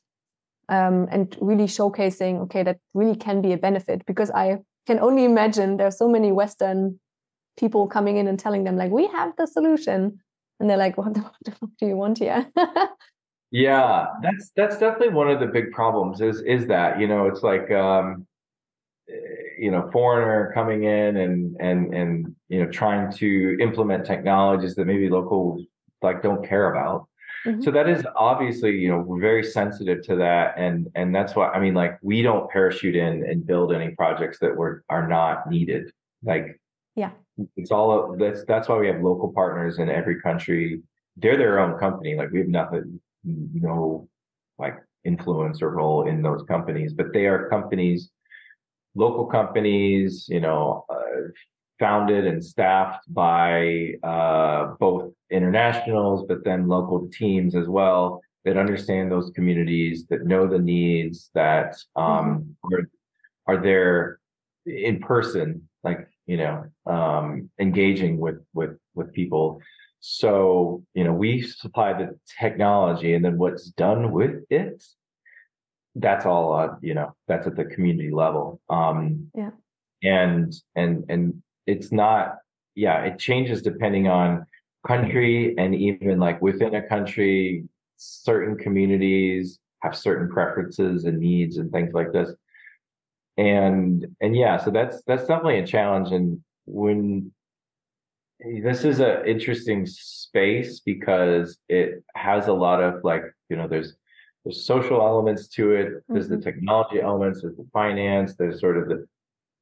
um, 0.67 1.07
and 1.11 1.37
really 1.41 1.65
showcasing 1.65 2.41
okay 2.41 2.63
that 2.63 2.77
really 2.93 3.15
can 3.15 3.41
be 3.41 3.53
a 3.53 3.57
benefit 3.57 4.05
because 4.05 4.31
i 4.31 4.57
can 4.87 4.99
only 4.99 5.23
imagine 5.23 5.77
there's 5.77 5.97
so 5.97 6.09
many 6.09 6.31
western 6.31 6.99
people 7.57 7.87
coming 7.87 8.17
in 8.17 8.27
and 8.27 8.39
telling 8.39 8.63
them 8.63 8.75
like 8.75 8.91
we 8.91 9.07
have 9.07 9.33
the 9.37 9.45
solution 9.45 10.19
and 10.61 10.69
they're 10.69 10.77
like, 10.77 10.97
what 10.97 11.13
the, 11.13 11.21
what 11.21 11.35
the 11.43 11.51
fuck 11.51 11.69
do 11.79 11.87
you 11.87 11.97
want 11.97 12.19
here? 12.19 12.47
yeah, 13.51 14.05
that's 14.21 14.51
that's 14.55 14.77
definitely 14.77 15.09
one 15.09 15.29
of 15.29 15.39
the 15.41 15.47
big 15.47 15.71
problems. 15.71 16.21
Is 16.21 16.41
is 16.41 16.67
that 16.67 16.99
you 17.01 17.07
know 17.07 17.25
it's 17.27 17.43
like 17.43 17.69
um, 17.71 18.25
you 19.57 19.71
know 19.71 19.89
foreigner 19.91 20.51
coming 20.53 20.83
in 20.83 21.17
and 21.17 21.55
and 21.59 21.93
and 21.93 22.35
you 22.49 22.63
know 22.63 22.71
trying 22.71 23.11
to 23.13 23.57
implement 23.59 24.05
technologies 24.05 24.75
that 24.75 24.85
maybe 24.85 25.09
locals 25.09 25.61
like 26.01 26.21
don't 26.21 26.47
care 26.47 26.73
about. 26.73 27.07
Mm-hmm. 27.45 27.61
So 27.61 27.71
that 27.71 27.89
is 27.89 28.05
obviously, 28.15 28.77
you 28.77 28.89
know, 28.89 28.99
we're 28.99 29.19
very 29.19 29.43
sensitive 29.43 30.03
to 30.03 30.15
that, 30.17 30.53
and 30.57 30.87
and 30.95 31.13
that's 31.13 31.35
why 31.35 31.49
I 31.49 31.59
mean, 31.59 31.73
like, 31.73 31.97
we 32.03 32.21
don't 32.21 32.49
parachute 32.51 32.95
in 32.95 33.25
and 33.27 33.45
build 33.45 33.73
any 33.73 33.95
projects 33.95 34.37
that 34.39 34.55
were 34.55 34.83
are 34.89 35.07
not 35.07 35.49
needed. 35.49 35.91
Like, 36.23 36.59
yeah, 36.95 37.11
it's 37.55 37.71
all 37.71 38.15
that's 38.17 38.45
that's 38.45 38.67
why 38.67 38.77
we 38.77 38.87
have 38.87 39.01
local 39.01 39.31
partners 39.33 39.79
in 39.79 39.89
every 39.89 40.21
country. 40.21 40.81
They're 41.17 41.37
their 41.37 41.59
own 41.59 41.79
company. 41.79 42.15
Like 42.15 42.31
we 42.31 42.39
have 42.39 42.47
nothing, 42.47 42.99
no 43.23 44.07
like 44.59 44.77
influence 45.03 45.63
or 45.63 45.71
role 45.71 46.07
in 46.07 46.21
those 46.21 46.43
companies, 46.43 46.93
but 46.93 47.11
they 47.11 47.25
are 47.25 47.49
companies, 47.49 48.11
local 48.95 49.25
companies, 49.25 50.27
you 50.29 50.39
know, 50.39 50.85
uh, 50.89 51.29
founded 51.79 52.27
and 52.27 52.43
staffed 52.43 53.03
by 53.13 53.93
uh, 54.03 54.73
both 54.79 55.11
internationals, 55.31 56.25
but 56.27 56.43
then 56.43 56.67
local 56.67 57.09
teams 57.11 57.55
as 57.55 57.67
well 57.67 58.21
that 58.45 58.57
understand 58.57 59.11
those 59.11 59.31
communities, 59.35 60.05
that 60.09 60.25
know 60.25 60.47
the 60.47 60.59
needs, 60.59 61.29
that 61.33 61.75
um, 61.95 62.55
mm-hmm. 62.65 62.73
are, 62.73 62.89
are 63.47 63.61
there 63.61 64.19
in 64.65 64.99
person, 64.99 65.67
like 65.83 66.07
you 66.25 66.37
know, 66.37 66.65
um, 66.85 67.49
engaging 67.59 68.17
with 68.17 68.39
with 68.53 68.77
with 68.93 69.11
people. 69.13 69.61
So 69.99 70.83
you 70.93 71.03
know, 71.03 71.13
we 71.13 71.41
supply 71.41 71.93
the 71.93 72.17
technology, 72.39 73.13
and 73.13 73.23
then 73.23 73.37
what's 73.37 73.69
done 73.69 74.11
with 74.11 74.43
it, 74.49 74.83
that's 75.95 76.25
all. 76.25 76.53
Uh, 76.53 76.75
you 76.81 76.93
know, 76.93 77.15
that's 77.27 77.47
at 77.47 77.55
the 77.55 77.65
community 77.65 78.11
level. 78.11 78.61
Um, 78.69 79.29
yeah. 79.35 79.51
And 80.03 80.53
and 80.75 81.05
and 81.09 81.41
it's 81.67 81.91
not. 81.91 82.37
Yeah, 82.73 83.03
it 83.03 83.19
changes 83.19 83.61
depending 83.61 84.07
on 84.07 84.45
country 84.87 85.55
and 85.57 85.75
even 85.75 86.19
like 86.19 86.41
within 86.41 86.75
a 86.75 86.81
country, 86.81 87.65
certain 87.97 88.57
communities 88.57 89.59
have 89.81 89.95
certain 89.95 90.29
preferences 90.29 91.05
and 91.05 91.19
needs 91.19 91.57
and 91.57 91.71
things 91.71 91.93
like 91.93 92.11
this. 92.11 92.33
And 93.37 94.05
and 94.21 94.35
yeah, 94.35 94.57
so 94.57 94.71
that's 94.71 95.01
that's 95.05 95.25
definitely 95.25 95.59
a 95.59 95.67
challenge. 95.67 96.11
And 96.11 96.41
when 96.65 97.31
this 98.39 98.83
is 98.83 98.99
an 98.99 99.25
interesting 99.25 99.85
space 99.85 100.79
because 100.79 101.57
it 101.69 102.03
has 102.15 102.47
a 102.47 102.53
lot 102.53 102.81
of 102.81 103.03
like, 103.03 103.23
you 103.49 103.55
know, 103.55 103.67
there's 103.67 103.95
there's 104.43 104.65
social 104.65 105.01
elements 105.01 105.47
to 105.49 105.71
it, 105.71 106.03
there's 106.07 106.25
mm-hmm. 106.25 106.35
the 106.35 106.41
technology 106.41 107.01
elements, 107.01 107.41
there's 107.41 107.57
the 107.57 107.67
finance, 107.71 108.35
there's 108.35 108.59
sort 108.59 108.77
of 108.77 108.87
the 108.87 109.07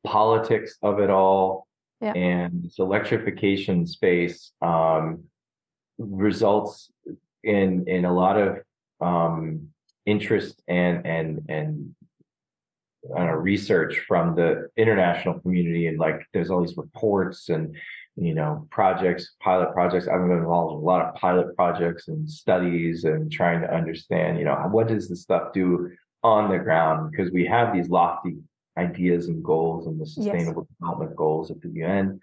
politics 0.05 0.77
of 0.81 0.99
it 0.99 1.09
all. 1.09 1.67
Yeah. 2.01 2.13
And 2.13 2.63
this 2.63 2.79
electrification 2.79 3.85
space 3.85 4.53
um, 4.61 5.25
results 5.97 6.91
in 7.43 7.87
in 7.87 8.05
a 8.05 8.13
lot 8.13 8.37
of 8.37 8.59
um, 9.01 9.67
interest 10.05 10.61
and 10.67 11.05
and 11.05 11.45
and 11.49 11.95
know, 13.07 13.25
research 13.25 13.99
from 14.07 14.35
the 14.35 14.69
international 14.77 15.39
community 15.39 15.87
and 15.87 15.99
like 15.99 16.25
there's 16.33 16.49
all 16.49 16.61
these 16.61 16.77
reports 16.77 17.49
and 17.49 17.75
you 18.19 18.33
know 18.33 18.67
projects 18.71 19.35
pilot 19.41 19.73
projects. 19.73 20.07
I've 20.07 20.21
been 20.21 20.37
involved 20.37 20.73
in 20.73 20.79
a 20.79 20.85
lot 20.85 21.05
of 21.05 21.15
pilot 21.15 21.55
projects 21.55 22.07
and 22.07 22.29
studies 22.29 23.03
and 23.03 23.31
trying 23.31 23.61
to 23.61 23.73
understand 23.73 24.39
you 24.39 24.45
know 24.45 24.55
what 24.71 24.87
does 24.87 25.09
this 25.09 25.21
stuff 25.21 25.53
do 25.53 25.91
on 26.23 26.49
the 26.49 26.59
ground? 26.59 27.11
Because 27.11 27.31
we 27.31 27.45
have 27.45 27.73
these 27.73 27.89
lofty 27.89 28.37
ideas 28.77 29.27
and 29.27 29.43
goals 29.43 29.87
and 29.87 29.99
the 29.99 30.05
sustainable 30.05 30.67
yes. 30.69 30.77
development 30.79 31.15
goals 31.15 31.51
of 31.51 31.59
the 31.61 31.83
un 31.83 32.19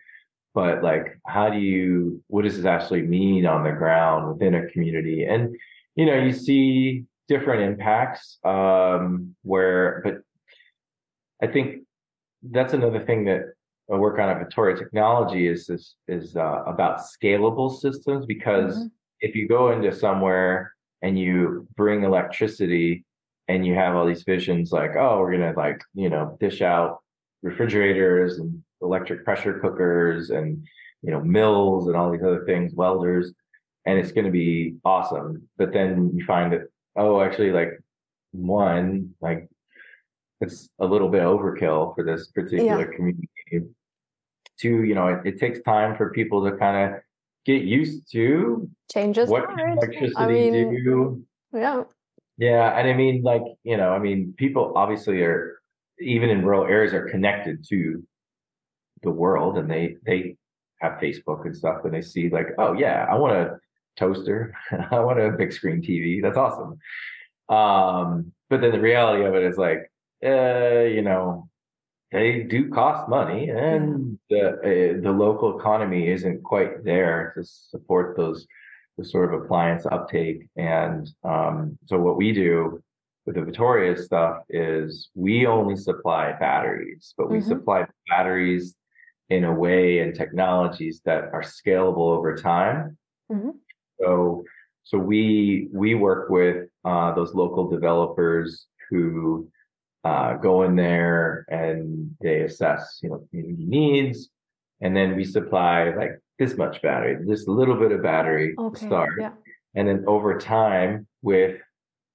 but 0.54 0.82
like 0.82 1.18
how 1.26 1.50
do 1.50 1.58
you 1.58 2.22
what 2.28 2.42
does 2.42 2.56
this 2.56 2.64
actually 2.64 3.02
mean 3.02 3.44
on 3.44 3.62
the 3.62 3.72
ground 3.72 4.32
within 4.32 4.54
a 4.54 4.66
community? 4.70 5.24
And 5.24 5.54
you 5.96 6.06
know 6.06 6.16
you 6.16 6.32
see 6.32 7.04
different 7.28 7.62
impacts 7.62 8.38
um 8.44 9.34
where 9.42 10.00
but 10.04 10.14
i 11.42 11.46
think 11.52 11.82
that's 12.42 12.72
another 12.72 13.04
thing 13.04 13.24
that 13.24 13.40
I 13.90 13.96
work 13.96 14.18
on 14.18 14.28
at 14.28 14.38
Vittoria 14.38 14.76
Technology 14.76 15.46
is 15.46 15.66
this 15.66 15.94
is 16.08 16.36
uh, 16.36 16.62
about 16.66 17.00
scalable 17.00 17.74
systems 17.78 18.26
because 18.26 18.76
mm-hmm. 18.76 18.86
if 19.20 19.36
you 19.36 19.46
go 19.46 19.70
into 19.70 19.92
somewhere 19.92 20.74
and 21.02 21.18
you 21.18 21.68
bring 21.76 22.02
electricity 22.02 23.04
and 23.48 23.64
you 23.64 23.74
have 23.74 23.94
all 23.94 24.06
these 24.06 24.24
visions 24.24 24.72
like 24.72 24.96
oh 24.96 25.20
we're 25.20 25.32
gonna 25.32 25.52
like 25.56 25.80
you 25.94 26.08
know 26.08 26.36
dish 26.40 26.62
out 26.62 26.98
refrigerators 27.42 28.38
and 28.38 28.62
electric 28.82 29.24
pressure 29.24 29.58
cookers 29.60 30.30
and 30.30 30.66
you 31.02 31.10
know 31.10 31.20
mills 31.20 31.86
and 31.86 31.96
all 31.96 32.10
these 32.10 32.22
other 32.22 32.44
things 32.44 32.74
welders 32.74 33.32
and 33.84 33.98
it's 33.98 34.12
going 34.12 34.24
to 34.24 34.32
be 34.32 34.74
awesome 34.84 35.48
but 35.56 35.72
then 35.72 36.10
you 36.14 36.24
find 36.24 36.52
that 36.52 36.62
oh 36.96 37.20
actually 37.20 37.52
like 37.52 37.80
one 38.32 39.14
like 39.20 39.48
it's 40.40 40.68
a 40.80 40.86
little 40.86 41.08
bit 41.08 41.22
overkill 41.22 41.94
for 41.94 42.04
this 42.04 42.26
particular 42.28 42.80
yeah. 42.80 42.96
community 42.96 43.28
Two, 43.50 44.84
you 44.84 44.94
know, 44.94 45.08
it, 45.08 45.20
it 45.24 45.40
takes 45.40 45.60
time 45.62 45.96
for 45.96 46.10
people 46.10 46.48
to 46.48 46.56
kind 46.56 46.94
of 46.94 47.00
get 47.44 47.62
used 47.62 48.10
to 48.12 48.68
changes 48.90 49.28
what 49.28 49.44
hard. 49.46 49.78
electricity 49.78 50.14
I 50.16 50.26
mean, 50.26 50.52
do. 50.84 51.24
Yeah. 51.52 51.84
Yeah. 52.38 52.78
And 52.78 52.88
I 52.88 52.94
mean, 52.94 53.22
like, 53.22 53.42
you 53.64 53.76
know, 53.76 53.90
I 53.90 53.98
mean, 53.98 54.34
people 54.36 54.72
obviously 54.76 55.22
are 55.22 55.60
even 56.00 56.30
in 56.30 56.44
rural 56.44 56.66
areas 56.66 56.92
are 56.92 57.08
connected 57.08 57.64
to 57.68 58.02
the 59.02 59.10
world 59.10 59.56
and 59.58 59.70
they 59.70 59.96
they 60.04 60.36
have 60.80 61.00
Facebook 61.00 61.44
and 61.44 61.56
stuff 61.56 61.84
and 61.84 61.94
they 61.94 62.02
see 62.02 62.28
like, 62.28 62.48
oh 62.58 62.72
yeah, 62.72 63.06
I 63.10 63.14
want 63.16 63.34
a 63.34 63.58
toaster, 63.96 64.54
I 64.90 65.00
want 65.00 65.20
a 65.20 65.30
big 65.30 65.52
screen 65.52 65.82
TV. 65.82 66.20
That's 66.22 66.36
awesome. 66.36 66.78
Um, 67.48 68.32
but 68.50 68.60
then 68.60 68.72
the 68.72 68.80
reality 68.80 69.24
of 69.24 69.34
it 69.34 69.44
is 69.44 69.56
like, 69.56 69.90
uh, 70.24 70.82
you 70.82 71.02
know, 71.02 71.48
they 72.12 72.42
do 72.42 72.70
cost 72.70 73.08
money 73.08 73.50
and 73.50 74.18
the 74.30 74.48
uh, 74.48 75.02
the 75.02 75.10
local 75.10 75.58
economy 75.58 76.08
isn't 76.08 76.42
quite 76.42 76.84
there 76.84 77.32
to 77.36 77.44
support 77.44 78.16
those 78.16 78.46
the 78.96 79.04
sort 79.04 79.32
of 79.32 79.42
appliance 79.42 79.84
uptake 79.90 80.48
and 80.56 81.10
um, 81.24 81.78
so 81.86 81.98
what 81.98 82.16
we 82.16 82.32
do 82.32 82.82
with 83.26 83.34
the 83.34 83.42
Vittoria 83.42 83.96
stuff 83.96 84.38
is 84.48 85.10
we 85.14 85.46
only 85.46 85.76
supply 85.76 86.32
batteries 86.38 87.12
but 87.18 87.28
we 87.28 87.38
mm-hmm. 87.38 87.48
supply 87.48 87.86
batteries 88.08 88.74
in 89.28 89.44
a 89.44 89.52
way 89.52 89.98
and 89.98 90.14
technologies 90.14 91.02
that 91.04 91.24
are 91.32 91.42
scalable 91.42 92.16
over 92.16 92.36
time 92.36 92.96
mm-hmm. 93.30 93.50
so 94.00 94.44
so 94.84 94.96
we 94.96 95.68
we 95.72 95.94
work 95.94 96.30
with 96.30 96.68
uh, 96.84 97.12
those 97.14 97.34
local 97.34 97.68
developers 97.68 98.68
who 98.88 99.48
uh, 100.04 100.34
go 100.34 100.62
in 100.62 100.76
there 100.76 101.44
and 101.48 102.14
they 102.20 102.42
assess, 102.42 103.00
you 103.02 103.10
know, 103.10 103.26
community 103.30 103.64
needs, 103.64 104.28
and 104.80 104.96
then 104.96 105.16
we 105.16 105.24
supply 105.24 105.94
like 105.94 106.18
this 106.38 106.56
much 106.56 106.80
battery, 106.82 107.18
this 107.26 107.48
little 107.48 107.76
bit 107.76 107.92
of 107.92 108.02
battery 108.02 108.54
okay, 108.58 108.78
to 108.78 108.86
start, 108.86 109.12
yeah. 109.18 109.32
and 109.74 109.88
then 109.88 110.04
over 110.06 110.38
time 110.38 111.06
with 111.22 111.60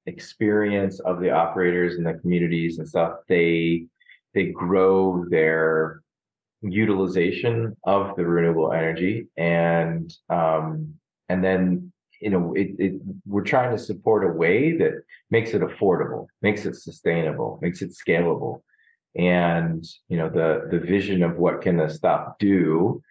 experience 0.06 1.00
of 1.02 1.20
the 1.20 1.30
operators 1.30 1.96
and 1.96 2.06
the 2.06 2.14
communities 2.16 2.80
and 2.80 2.88
stuff, 2.88 3.14
they 3.28 3.86
they 4.34 4.46
grow 4.46 5.26
their 5.30 6.02
utilization 6.62 7.76
of 7.84 8.16
the 8.16 8.26
renewable 8.26 8.72
energy 8.72 9.28
and 9.38 10.14
um, 10.30 10.94
and 11.30 11.44
then 11.44 11.91
you 12.22 12.30
know, 12.30 12.54
it, 12.54 12.72
it, 12.78 13.02
we're 13.26 13.44
trying 13.44 13.76
to 13.76 13.84
support 13.84 14.24
a 14.24 14.32
way 14.32 14.78
that 14.78 15.04
makes 15.32 15.54
it 15.54 15.62
affordable, 15.62 16.28
makes 16.42 16.66
it 16.66 16.76
sustainable, 16.76 17.60
makes 17.62 17.82
it 17.82 17.92
scalable. 17.92 18.62
And, 19.16 19.84
you 20.08 20.18
know, 20.18 20.30
the, 20.30 20.68
the 20.72 20.80
vision 20.80 21.24
of 21.24 21.38
what 21.38 21.62
can 21.62 21.78
this 21.78 21.96
stuff 21.96 22.34
do 22.40 23.02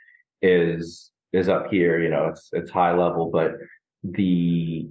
is, 0.40 1.10
is 1.32 1.48
up 1.48 1.70
here, 1.70 2.00
you 2.00 2.08
know, 2.08 2.28
it's, 2.28 2.48
it's 2.52 2.70
high 2.70 2.96
level, 2.96 3.30
but 3.30 3.56
the 4.02 4.88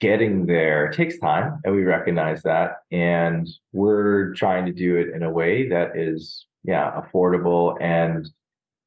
getting 0.00 0.46
there 0.46 0.90
takes 0.90 1.18
time 1.18 1.60
and 1.64 1.74
we 1.74 1.82
recognize 1.82 2.42
that. 2.42 2.78
And 2.90 3.48
we're 3.72 4.34
trying 4.34 4.66
to 4.66 4.72
do 4.72 4.96
it 4.96 5.14
in 5.14 5.22
a 5.22 5.30
way 5.30 5.68
that 5.68 5.96
is, 5.96 6.46
yeah, 6.64 7.00
affordable 7.00 7.76
and 7.80 8.28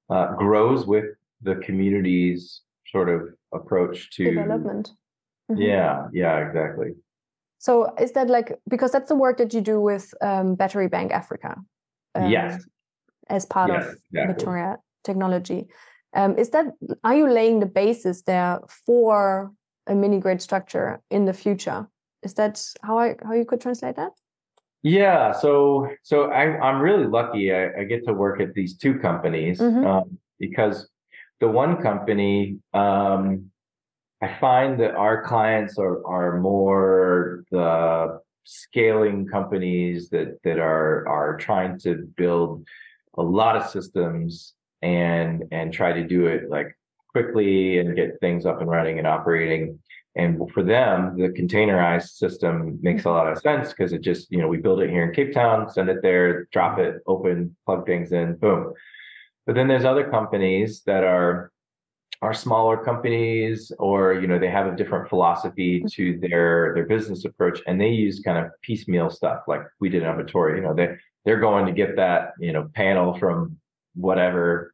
uh, 0.10 0.34
grows 0.36 0.86
with 0.86 1.06
the 1.42 1.56
community's 1.56 2.62
sort 2.88 3.10
of 3.10 3.30
approach 3.54 4.12
to 4.16 4.26
development. 4.26 4.92
Mm-hmm. 5.52 5.62
Yeah, 5.62 6.08
yeah, 6.14 6.38
exactly. 6.48 6.92
So 7.60 7.94
is 8.00 8.12
that 8.14 8.30
like 8.30 8.60
because 8.70 8.92
that's 8.92 9.10
the 9.10 9.16
work 9.16 9.38
that 9.38 9.54
you 9.54 9.62
do 9.62 9.80
with 9.80 10.14
um, 10.22 10.56
Battery 10.56 10.88
Bank 10.88 11.12
Africa? 11.12 11.56
Um, 12.16 12.30
yes. 12.30 12.64
As 13.30 13.46
part 13.46 13.72
yes, 13.72 13.86
of 13.86 13.96
exactly. 14.12 14.34
Vittoria 14.34 14.78
Technology, 15.04 15.68
um, 16.14 16.38
is 16.38 16.50
that 16.50 16.66
are 17.04 17.16
you 17.16 17.30
laying 17.30 17.60
the 17.60 17.66
basis 17.66 18.24
there 18.24 18.60
for 18.86 19.52
a 19.88 19.96
mini 19.96 20.20
grid 20.20 20.42
structure 20.42 21.02
in 21.10 21.26
the 21.26 21.34
future? 21.34 21.88
Is 22.22 22.34
that 22.36 22.62
how 22.82 23.00
I 23.00 23.16
how 23.24 23.34
you 23.34 23.46
could 23.46 23.62
translate 23.62 23.96
that? 23.96 24.12
Yeah, 24.84 25.32
so 25.32 25.88
so 26.04 26.32
I, 26.32 26.60
I'm 26.60 26.82
really 26.82 27.08
lucky. 27.08 27.54
I, 27.54 27.80
I 27.80 27.84
get 27.86 28.06
to 28.06 28.14
work 28.14 28.42
at 28.42 28.54
these 28.54 28.78
two 28.78 29.00
companies 29.00 29.60
mm-hmm. 29.60 29.86
um, 29.86 30.18
because 30.40 30.90
the 31.44 31.50
one 31.50 31.82
company, 31.82 32.58
um, 32.74 33.52
I 34.22 34.34
find 34.40 34.80
that 34.80 34.96
our 34.96 35.22
clients 35.24 35.78
are 35.78 35.98
are 36.08 36.40
more 36.40 37.44
the 37.52 38.22
scaling 38.46 39.28
companies 39.28 40.08
that 40.12 40.42
that 40.46 40.58
are 40.58 41.06
are 41.06 41.36
trying 41.36 41.78
to 41.80 42.08
build 42.16 42.66
a 43.18 43.22
lot 43.22 43.58
of 43.58 43.70
systems 43.70 44.54
and 44.82 45.44
and 45.52 45.74
try 45.74 45.92
to 45.92 46.08
do 46.08 46.28
it 46.28 46.50
like 46.50 46.70
quickly 47.10 47.80
and 47.80 47.94
get 47.94 48.22
things 48.22 48.46
up 48.46 48.62
and 48.62 48.70
running 48.70 48.98
and 48.98 49.08
operating. 49.08 49.80
And 50.16 50.50
for 50.54 50.64
them, 50.64 51.18
the 51.18 51.28
containerized 51.28 52.12
system 52.24 52.80
makes 52.82 53.04
a 53.04 53.10
lot 53.10 53.30
of 53.30 53.40
sense 53.40 53.70
because 53.74 53.92
it 53.92 54.02
just, 54.02 54.32
you 54.32 54.38
know, 54.40 54.48
we 54.48 54.60
build 54.66 54.80
it 54.80 54.92
here 54.92 55.04
in 55.04 55.14
Cape 55.14 55.34
Town, 55.34 55.70
send 55.70 55.90
it 55.90 56.02
there, 56.02 56.46
drop 56.54 56.80
it, 56.80 57.02
open, 57.06 57.54
plug 57.66 57.86
things 57.86 58.14
in, 58.14 58.36
boom. 58.36 58.74
But 59.46 59.56
then 59.56 59.68
there's 59.68 59.86
other 59.86 60.10
companies 60.10 60.84
that 60.86 61.04
are 61.04 61.52
are 62.22 62.34
smaller 62.34 62.78
companies 62.78 63.72
or 63.80 64.14
you 64.14 64.28
know 64.28 64.40
they 64.40 64.50
have 64.50 64.68
a 64.68 64.76
different 64.76 65.10
philosophy 65.10 65.80
mm-hmm. 65.80 65.88
to 65.88 66.18
their 66.20 66.72
their 66.74 66.86
business 66.86 67.26
approach 67.26 67.60
and 67.68 67.80
they 67.80 67.90
use 67.90 68.22
kind 68.22 68.38
of 68.38 68.50
piecemeal 68.62 69.10
stuff 69.10 69.42
like 69.48 69.62
we 69.82 69.90
did 69.90 70.04
in 70.04 70.16
Vittoria. 70.16 70.56
You 70.56 70.62
know, 70.62 70.74
they 70.74 70.96
they're 71.26 71.40
going 71.40 71.66
to 71.66 71.74
get 71.74 71.96
that, 71.98 72.34
you 72.40 72.54
know, 72.54 72.70
panel 72.74 73.18
from 73.18 73.58
whatever 73.96 74.74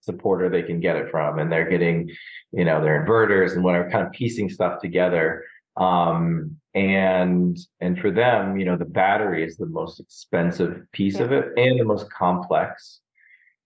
supporter 0.00 0.48
they 0.48 0.62
can 0.62 0.80
get 0.80 0.96
it 0.96 1.10
from 1.10 1.38
and 1.38 1.50
they're 1.50 1.68
getting, 1.68 2.10
you 2.52 2.64
know, 2.64 2.82
their 2.82 3.04
inverters 3.04 3.54
and 3.54 3.62
whatever 3.62 3.90
kind 3.90 4.06
of 4.06 4.12
piecing 4.12 4.48
stuff 4.48 4.80
together. 4.80 5.44
Um, 5.76 6.56
and 6.74 7.56
and 7.80 7.98
for 8.00 8.10
them, 8.10 8.58
you 8.58 8.64
know, 8.64 8.76
the 8.76 8.84
battery 8.84 9.44
is 9.44 9.56
the 9.56 9.66
most 9.66 10.00
expensive 10.00 10.82
piece 10.92 11.20
of 11.20 11.30
it 11.30 11.46
and 11.56 11.78
the 11.78 11.84
most 11.84 12.10
complex 12.10 13.00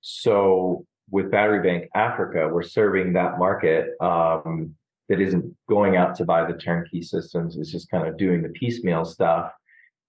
so 0.03 0.85
with 1.11 1.31
Battery 1.31 1.63
Bank 1.63 1.91
Africa, 1.95 2.49
we're 2.53 2.63
serving 2.63 3.15
that 3.15 3.39
market 3.39 3.91
um, 4.01 4.75
that 5.09 5.21
isn't 5.21 5.57
going 5.69 5.97
out 5.97 6.15
to 6.17 6.25
buy 6.25 6.45
the 6.45 6.59
turnkey 6.59 7.03
systems. 7.03 7.57
It's 7.57 7.71
just 7.71 7.91
kind 7.91 8.07
of 8.07 8.17
doing 8.17 8.43
the 8.43 8.49
piecemeal 8.51 9.05
stuff. 9.05 9.53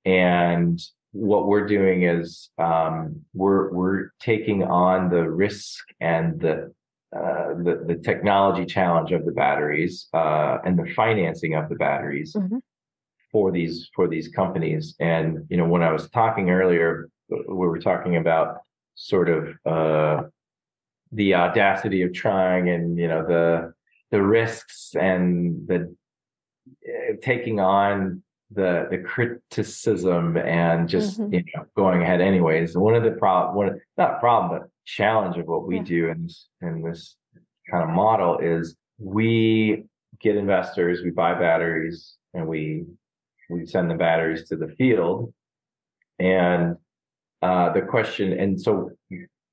And 0.06 0.82
what 1.12 1.48
we're 1.48 1.68
doing 1.68 2.04
is 2.04 2.50
um, 2.58 3.22
we're 3.34 3.72
we're 3.72 4.10
taking 4.20 4.64
on 4.64 5.10
the 5.10 5.30
risk 5.30 5.84
and 6.02 6.40
the 6.40 6.74
uh, 7.16 7.54
the, 7.58 7.84
the 7.86 7.96
technology 8.04 8.66
challenge 8.66 9.12
of 9.12 9.24
the 9.24 9.32
batteries 9.32 10.08
uh, 10.14 10.58
and 10.66 10.80
the 10.80 10.92
financing 10.96 11.54
of 11.54 11.70
the 11.70 11.76
batteries 11.76 12.34
mm-hmm. 12.36 12.58
for 13.32 13.52
these 13.52 13.90
for 13.96 14.08
these 14.08 14.28
companies. 14.30 14.96
And 15.00 15.46
you 15.50 15.58
know, 15.58 15.68
when 15.68 15.84
I 15.84 15.92
was 15.92 16.10
talking 16.10 16.50
earlier, 16.50 17.10
we 17.30 17.68
were 17.68 17.80
talking 17.80 18.16
about 18.16 18.62
sort 18.96 19.30
of 19.30 19.50
uh, 19.66 20.24
the 21.12 21.36
audacity 21.36 22.02
of 22.02 22.14
trying, 22.14 22.70
and 22.70 22.98
you 22.98 23.08
know, 23.08 23.26
the 23.26 23.74
the 24.12 24.22
risks 24.22 24.96
and 25.00 25.68
the 25.68 25.96
uh, 26.88 27.14
taking 27.22 27.60
on 27.60 28.24
the 28.52 28.88
the 28.90 29.00
criticism 29.00 30.38
and 30.38 30.88
just 30.88 31.20
mm-hmm. 31.20 31.34
you 31.34 31.44
know 31.56 31.66
going 31.76 32.02
ahead 32.02 32.22
anyways. 32.22 32.78
One 32.78 32.96
of 32.96 33.04
the 33.04 33.12
problem, 33.12 33.56
one 33.56 33.82
not 33.98 34.20
problem, 34.20 34.60
but 34.60 34.70
challenge 34.86 35.38
of 35.38 35.48
what 35.48 35.66
we 35.66 35.78
yeah. 35.78 35.84
do 35.84 36.08
in 36.10 36.24
this 36.24 36.48
in 36.62 36.82
this 36.82 37.16
kind 37.70 37.84
of 37.84 37.90
model 37.90 38.38
is 38.40 38.76
we 39.00 39.86
get 40.20 40.36
investors, 40.36 41.02
we 41.04 41.12
buy 41.12 41.34
batteries, 41.34 42.16
and 42.34 42.48
we 42.48 42.86
we 43.50 43.66
send 43.66 43.90
the 43.90 43.96
batteries 43.96 44.48
to 44.50 44.56
the 44.56 44.70
field. 44.70 45.34
And 46.20 46.78
uh, 47.44 47.74
the 47.74 47.82
question, 47.82 48.34
and 48.40 48.60
so 48.60 48.92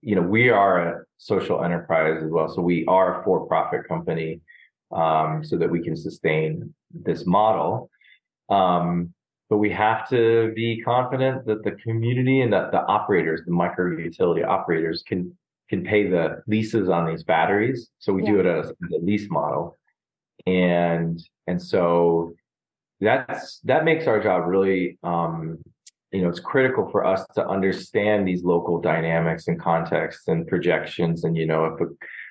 you 0.03 0.15
know, 0.15 0.23
we 0.23 0.49
are 0.49 0.89
a 0.89 1.05
social 1.19 1.63
enterprise 1.65 2.23
as 2.23 2.31
well. 2.31 2.49
So 2.49 2.63
we 2.63 2.87
are 2.87 3.21
a 3.21 3.25
for-profit 3.25 3.87
company, 3.89 4.41
um, 4.93 5.45
so 5.45 5.57
that 5.59 5.71
we 5.71 5.83
can 5.83 5.97
sustain 5.97 6.75
this 6.93 7.27
model. 7.27 7.91
Um, 8.49 9.13
but 9.49 9.59
we 9.59 9.71
have 9.71 10.09
to 10.11 10.53
be 10.55 10.81
confident 10.83 11.45
that 11.47 11.65
the 11.65 11.73
community 11.73 12.43
and 12.43 12.53
that 12.53 12.71
the 12.71 12.83
operators, 12.87 13.43
the 13.45 13.53
micro 13.53 13.99
utility 13.99 14.45
operators, 14.45 15.03
can 15.07 15.37
can 15.69 15.85
pay 15.85 16.09
the 16.09 16.43
leases 16.47 16.89
on 16.89 17.07
these 17.07 17.23
batteries. 17.23 17.91
So 17.99 18.13
we 18.13 18.23
yeah. 18.25 18.31
do 18.31 18.41
it 18.41 18.47
as, 18.47 18.67
as, 18.69 18.93
a 18.93 19.05
lease 19.05 19.29
model, 19.31 19.77
and 20.47 21.21
and 21.49 21.61
so 21.61 22.35
that's 23.01 23.59
that 23.65 23.85
makes 23.85 24.07
our 24.07 24.21
job 24.23 24.47
really 24.47 24.99
um, 25.03 25.59
you 26.13 26.23
know 26.23 26.29
it's 26.29 26.41
critical 26.41 26.89
for 26.91 27.05
us 27.05 27.25
to 27.35 27.47
understand 27.47 28.27
these 28.27 28.43
local 28.43 28.81
dynamics 28.81 29.49
and 29.49 29.61
contexts 29.61 30.29
and 30.29 30.47
projections. 30.47 31.25
And 31.25 31.37
you 31.37 31.47
know 31.47 31.65
if 31.67 31.81
a 31.81 31.87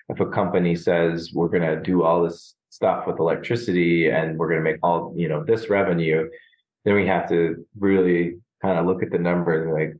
if 0.10 0.20
a 0.20 0.26
company 0.26 0.76
says 0.76 1.32
we're 1.34 1.50
going 1.50 1.64
to 1.64 1.82
do 1.82 2.04
all 2.04 2.24
this 2.24 2.56
stuff 2.70 3.08
with 3.08 3.20
electricity 3.20 4.10
and 4.10 4.38
we're 4.38 4.50
going 4.50 4.64
to 4.64 4.72
make 4.72 4.80
all 4.84 5.14
you 5.16 5.28
know 5.28 5.44
this 5.44 5.70
revenue 5.70 6.30
then 6.86 6.94
we 6.94 7.06
have 7.06 7.28
to 7.28 7.66
really 7.80 8.38
kind 8.62 8.78
of 8.78 8.86
look 8.86 9.02
at 9.02 9.10
the 9.10 9.18
numbers 9.18 9.66
and 9.66 9.74
like 9.74 9.94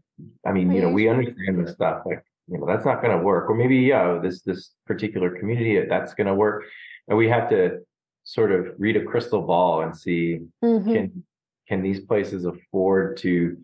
i 0.46 0.52
mean 0.52 0.72
you 0.72 0.80
know 0.82 0.90
we 0.90 1.10
understand 1.10 1.66
this 1.66 1.74
stuff 1.74 2.04
like 2.06 2.24
you 2.50 2.58
know 2.58 2.66
that's 2.66 2.86
not 2.86 3.02
going 3.02 3.16
to 3.16 3.24
work. 3.24 3.50
Or 3.50 3.56
maybe 3.56 3.78
yeah 3.78 4.20
this 4.22 4.42
this 4.42 4.72
particular 4.86 5.30
community 5.38 5.80
that's 5.88 6.14
going 6.14 6.28
to 6.28 6.34
work. 6.34 6.64
And 7.08 7.18
we 7.18 7.30
have 7.30 7.50
to 7.50 7.80
sort 8.24 8.52
of 8.52 8.68
read 8.78 8.98
a 8.98 9.04
crystal 9.04 9.42
ball 9.42 9.82
and 9.82 9.96
see 9.96 10.40
mm-hmm. 10.64 10.94
can 10.94 11.24
can 11.68 11.84
these 11.84 12.00
places 12.00 12.46
afford 12.46 13.18
to 13.18 13.58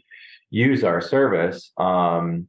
use 0.55 0.85
our 0.85 1.01
service 1.01 1.71
um 1.77 2.47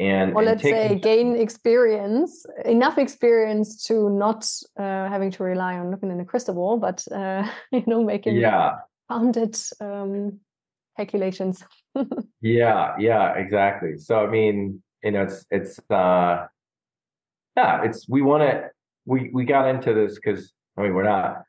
and 0.00 0.34
or 0.34 0.42
let's 0.42 0.62
say 0.62 0.98
gain 0.98 1.36
experience 1.36 2.46
enough 2.64 2.96
experience 2.96 3.84
to 3.84 4.08
not 4.08 4.48
uh, 4.78 5.06
having 5.08 5.30
to 5.30 5.42
rely 5.42 5.76
on 5.76 5.90
looking 5.90 6.10
in 6.10 6.18
a 6.18 6.24
crystal 6.24 6.54
ball 6.54 6.78
but 6.78 7.04
uh, 7.12 7.46
you 7.72 7.84
know 7.86 8.02
making 8.02 8.36
yeah. 8.36 8.76
founded 9.08 9.56
um 9.80 10.40
calculations. 10.96 11.64
Yeah 12.40 12.94
yeah 12.98 13.34
exactly. 13.34 13.98
So 13.98 14.26
i 14.26 14.28
mean 14.30 14.82
you 15.04 15.10
know 15.12 15.22
it's 15.22 15.44
it's 15.50 15.78
uh 15.90 16.46
yeah 17.56 17.82
it's 17.84 18.08
we 18.08 18.22
want 18.22 18.42
to 18.42 18.70
we 19.04 19.30
we 19.32 19.44
got 19.44 19.68
into 19.68 19.92
this 19.94 20.14
because 20.14 20.52
i 20.76 20.82
mean 20.82 20.94
we're 20.94 21.12
not 21.16 21.42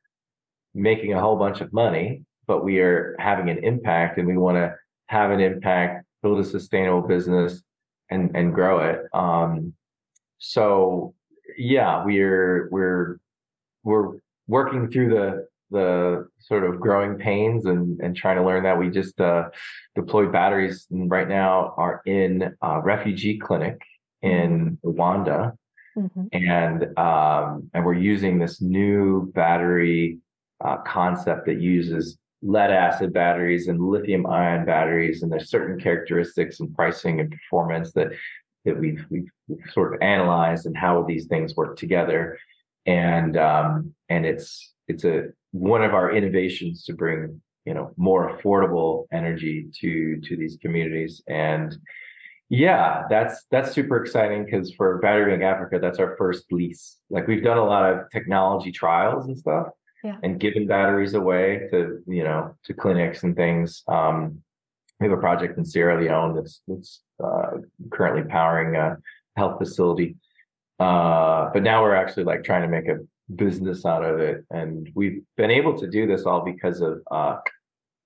making 0.74 1.14
a 1.14 1.22
whole 1.22 1.38
bunch 1.38 1.62
of 1.62 1.72
money 1.72 2.24
but 2.46 2.64
we 2.64 2.80
are 2.80 3.16
having 3.20 3.50
an 3.50 3.60
impact 3.64 4.18
and 4.18 4.28
we 4.28 4.38
want 4.38 4.58
to 4.58 4.76
have 5.08 5.32
an 5.32 5.40
impact 5.40 6.06
build 6.22 6.40
a 6.40 6.44
sustainable 6.44 7.02
business 7.08 7.62
and 8.10 8.36
and 8.36 8.54
grow 8.54 8.80
it. 8.80 9.02
Um 9.14 9.74
so 10.40 11.14
yeah 11.58 12.04
we're 12.04 12.70
we're 12.72 13.18
we're 13.84 14.14
working 14.48 14.90
through 14.90 15.10
the 15.10 15.48
the 15.74 16.28
sort 16.40 16.64
of 16.64 16.80
growing 16.80 17.18
pains 17.18 17.66
and 17.66 18.00
and 18.00 18.16
trying 18.16 18.38
to 18.38 18.46
learn 18.46 18.64
that. 18.64 18.78
We 18.78 18.90
just 18.90 19.20
uh, 19.20 19.50
deployed 19.96 20.32
batteries 20.32 20.88
and 20.92 21.10
right 21.10 21.28
now 21.28 21.74
are 21.78 22.02
in 22.06 22.56
a 22.62 22.82
refugee 22.82 23.38
clinic 23.40 23.82
in 24.22 24.78
Rwanda. 24.86 25.54
Mm-hmm. 25.96 26.26
and 26.32 26.98
um, 26.98 27.70
and 27.76 27.86
we're 27.86 27.94
using 27.94 28.40
this 28.40 28.60
new 28.60 29.32
battery 29.36 30.18
uh, 30.66 30.78
concept 30.78 31.46
that 31.46 31.62
uses 31.62 32.18
lead 32.44 32.72
acid 32.72 33.14
batteries 33.14 33.68
and 33.68 33.80
lithium 33.80 34.26
ion 34.26 34.66
batteries 34.66 35.24
and 35.24 35.32
there's 35.32 35.50
certain 35.50 35.80
characteristics 35.80 36.60
and 36.60 36.76
pricing 36.76 37.20
and 37.20 37.32
performance 37.32 37.94
that 37.94 38.10
that 38.66 38.80
we've, 38.80 39.06
we've, 39.10 39.28
sort 39.74 39.94
of 39.94 40.02
analyzed 40.02 40.66
and 40.66 40.78
how 40.78 41.04
these 41.04 41.26
things 41.28 41.54
work 41.56 41.78
together. 41.78 42.40
And 42.86 43.36
um, 43.38 43.94
and 44.10 44.26
it's 44.26 44.74
it's 44.88 45.04
a 45.04 45.28
one 45.52 45.84
of 45.84 45.94
our 45.94 46.16
innovations 46.16 46.86
to 46.86 46.94
bring 46.94 47.42
you 47.66 47.74
know 47.74 47.92
more 47.98 48.38
affordable 48.38 49.06
energy 49.12 49.68
to 49.82 50.20
to 50.22 50.38
these 50.38 50.58
communities. 50.62 51.22
And 51.28 51.76
yeah 52.50 53.04
that's 53.10 53.46
that's 53.52 53.72
super 53.72 54.04
exciting 54.04 54.46
because 54.46 54.74
for 54.74 55.00
battery 55.00 55.32
bank 55.32 55.44
africa 55.44 55.80
that's 55.82 56.00
our 56.00 56.16
first 56.18 56.46
lease. 56.52 56.98
Like 57.10 57.28
we've 57.28 57.44
done 57.44 57.58
a 57.58 57.66
lot 57.66 57.92
of 57.92 58.10
technology 58.12 58.72
trials 58.72 59.28
and 59.28 59.38
stuff 59.38 59.68
yeah. 60.04 60.18
and 60.24 60.40
giving 60.40 60.68
batteries 60.68 61.14
away 61.14 61.68
to 61.72 62.04
you 62.08 62.24
know 62.24 62.56
to 62.64 62.74
clinics 62.74 63.24
and 63.24 63.36
things 63.36 63.84
um 63.88 64.40
we 65.00 65.08
have 65.08 65.18
a 65.18 65.22
project 65.22 65.58
in 65.58 65.66
sierra 65.66 66.02
leone 66.02 66.36
that's 66.36 66.62
that's 66.68 67.02
uh, 67.24 67.52
currently 67.92 68.24
powering 68.30 68.76
a 68.76 68.98
health 69.38 69.58
facility 69.58 70.16
uh 70.80 71.50
but 71.54 71.64
now 71.64 71.82
we're 71.82 71.96
actually 71.96 72.24
like 72.24 72.44
trying 72.44 72.62
to 72.62 72.68
make 72.68 72.88
a 72.88 73.00
business 73.36 73.86
out 73.86 74.04
of 74.04 74.20
it. 74.20 74.46
And 74.52 74.90
we've 74.96 75.22
been 75.38 75.52
able 75.52 75.78
to 75.80 75.88
do 75.88 76.08
this 76.08 76.24
all 76.24 76.44
because 76.44 76.82
of 76.82 77.02
uh, 77.10 77.38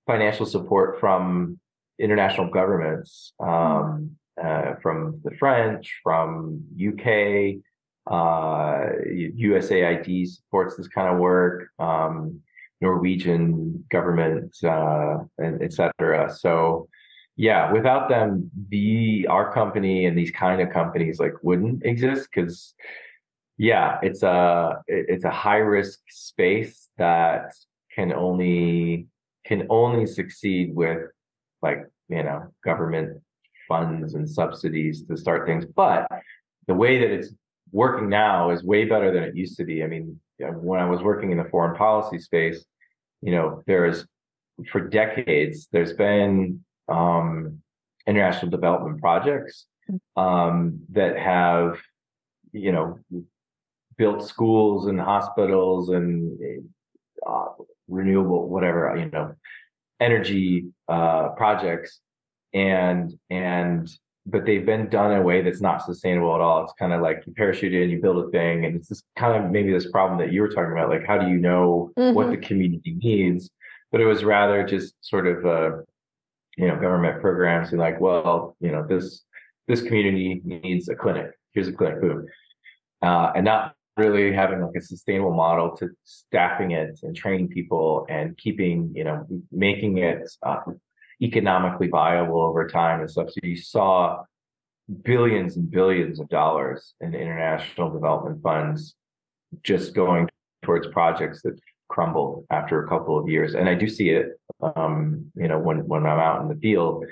financial 0.06 0.46
support 0.46 1.00
from 1.00 1.58
international 1.98 2.50
governments, 2.50 3.32
um, 3.40 4.16
uh, 4.42 4.74
from 4.82 5.20
the 5.24 5.32
French, 5.36 5.98
from 6.02 6.62
UK, 6.76 7.60
uh, 8.08 8.86
USAID 9.06 10.26
supports 10.28 10.76
this 10.76 10.88
kind 10.88 11.08
of 11.08 11.18
work, 11.18 11.68
um, 11.78 12.40
Norwegian 12.80 13.84
government, 13.90 14.56
uh, 14.64 15.18
and 15.38 15.62
etc. 15.62 16.32
So, 16.34 16.88
yeah, 17.36 17.70
without 17.72 18.08
them, 18.08 18.50
the 18.68 19.26
our 19.28 19.52
company 19.52 20.06
and 20.06 20.16
these 20.16 20.30
kind 20.30 20.60
of 20.60 20.70
companies 20.70 21.20
like 21.20 21.34
wouldn't 21.42 21.84
exist 21.84 22.28
because 22.32 22.74
yeah, 23.58 23.98
it's 24.02 24.22
a 24.22 24.82
it's 24.86 25.24
a 25.24 25.30
high 25.30 25.58
risk 25.58 26.00
space 26.08 26.88
that 26.96 27.52
can 27.94 28.12
only 28.12 29.08
can 29.44 29.66
only 29.68 30.06
succeed 30.06 30.74
with 30.74 31.02
like 31.60 31.84
you 32.08 32.22
know 32.22 32.52
government 32.64 33.20
funds 33.66 34.14
and 34.14 34.30
subsidies 34.30 35.04
to 35.06 35.16
start 35.16 35.46
things. 35.46 35.66
But 35.66 36.06
the 36.68 36.74
way 36.74 36.98
that 37.00 37.10
it's 37.10 37.34
working 37.72 38.08
now 38.08 38.50
is 38.50 38.62
way 38.62 38.84
better 38.84 39.12
than 39.12 39.22
it 39.22 39.36
used 39.36 39.56
to 39.58 39.64
be. 39.64 39.82
I 39.82 39.86
mean, 39.86 40.20
when 40.38 40.80
I 40.80 40.88
was 40.88 41.02
working 41.02 41.32
in 41.32 41.38
the 41.38 41.48
foreign 41.50 41.76
policy 41.76 42.18
space, 42.18 42.64
you 43.22 43.32
know, 43.32 43.62
there 43.66 43.86
is 43.86 44.06
for 44.70 44.80
decades 44.80 45.68
there's 45.72 45.92
been 45.92 46.64
um, 46.88 47.60
international 48.06 48.50
development 48.50 49.00
projects 49.00 49.66
mm. 49.90 50.00
um, 50.20 50.80
that 50.90 51.16
have 51.18 51.78
you 52.52 52.72
know 52.72 52.98
built 53.96 54.26
schools 54.26 54.86
and 54.86 55.00
hospitals 55.00 55.90
and 55.90 56.38
uh, 57.26 57.46
renewable 57.88 58.48
whatever 58.48 58.96
you 58.96 59.10
know 59.10 59.34
energy 60.00 60.66
uh, 60.88 61.30
projects 61.30 62.00
and 62.54 63.12
and 63.30 63.90
but 64.30 64.44
they've 64.44 64.64
been 64.64 64.88
done 64.88 65.12
in 65.12 65.18
a 65.18 65.22
way 65.22 65.42
that's 65.42 65.60
not 65.60 65.84
sustainable 65.84 66.34
at 66.34 66.40
all. 66.40 66.64
It's 66.64 66.72
kind 66.78 66.92
of 66.92 67.00
like 67.00 67.22
you 67.26 67.32
parachute 67.34 67.74
in, 67.74 67.90
you 67.90 68.00
build 68.00 68.24
a 68.24 68.30
thing, 68.30 68.64
and 68.64 68.76
it's 68.76 68.88
this 68.88 69.02
kind 69.16 69.42
of 69.42 69.50
maybe 69.50 69.72
this 69.72 69.90
problem 69.90 70.18
that 70.20 70.32
you 70.32 70.42
were 70.42 70.48
talking 70.48 70.72
about, 70.72 70.90
like 70.90 71.06
how 71.06 71.18
do 71.18 71.28
you 71.28 71.38
know 71.38 71.90
mm-hmm. 71.98 72.14
what 72.14 72.30
the 72.30 72.36
community 72.36 72.96
needs? 73.02 73.50
But 73.90 74.00
it 74.00 74.06
was 74.06 74.24
rather 74.24 74.66
just 74.66 74.94
sort 75.00 75.26
of 75.26 75.46
uh, 75.46 75.76
you 76.56 76.68
know 76.68 76.76
government 76.76 77.20
programs 77.20 77.70
and 77.70 77.78
like, 77.78 78.00
well, 78.00 78.56
you 78.60 78.70
know 78.70 78.86
this 78.86 79.22
this 79.66 79.82
community 79.82 80.40
needs 80.44 80.88
a 80.88 80.94
clinic. 80.94 81.30
Here's 81.52 81.68
a 81.68 81.72
clinic, 81.72 82.00
boom 82.00 82.26
uh, 83.02 83.32
and 83.34 83.44
not 83.44 83.74
really 83.96 84.32
having 84.32 84.60
like 84.62 84.76
a 84.76 84.80
sustainable 84.80 85.32
model 85.32 85.76
to 85.76 85.88
staffing 86.04 86.72
it 86.72 86.98
and 87.02 87.16
training 87.16 87.48
people 87.48 88.06
and 88.08 88.36
keeping, 88.36 88.92
you 88.94 89.04
know, 89.04 89.26
making 89.50 89.98
it 89.98 90.30
uh, 90.42 90.56
economically 91.22 91.88
viable 91.88 92.40
over 92.40 92.66
time 92.68 93.00
and 93.00 93.10
stuff. 93.10 93.28
So 93.30 93.40
you 93.42 93.56
saw 93.56 94.22
billions 95.02 95.56
and 95.56 95.70
billions 95.70 96.20
of 96.20 96.28
dollars 96.28 96.94
in 97.00 97.14
international 97.14 97.90
development 97.90 98.42
funds 98.42 98.94
just 99.62 99.94
going 99.94 100.28
towards 100.62 100.86
projects 100.88 101.42
that 101.42 101.58
crumble 101.88 102.44
after 102.50 102.84
a 102.84 102.88
couple 102.88 103.18
of 103.18 103.28
years. 103.28 103.54
And 103.54 103.68
I 103.68 103.74
do 103.74 103.88
see 103.88 104.10
it, 104.10 104.38
um, 104.76 105.30
you 105.34 105.48
know, 105.48 105.58
when, 105.58 105.86
when 105.86 106.06
I'm 106.06 106.18
out 106.18 106.42
in 106.42 106.48
the 106.48 106.54
field, 106.56 107.04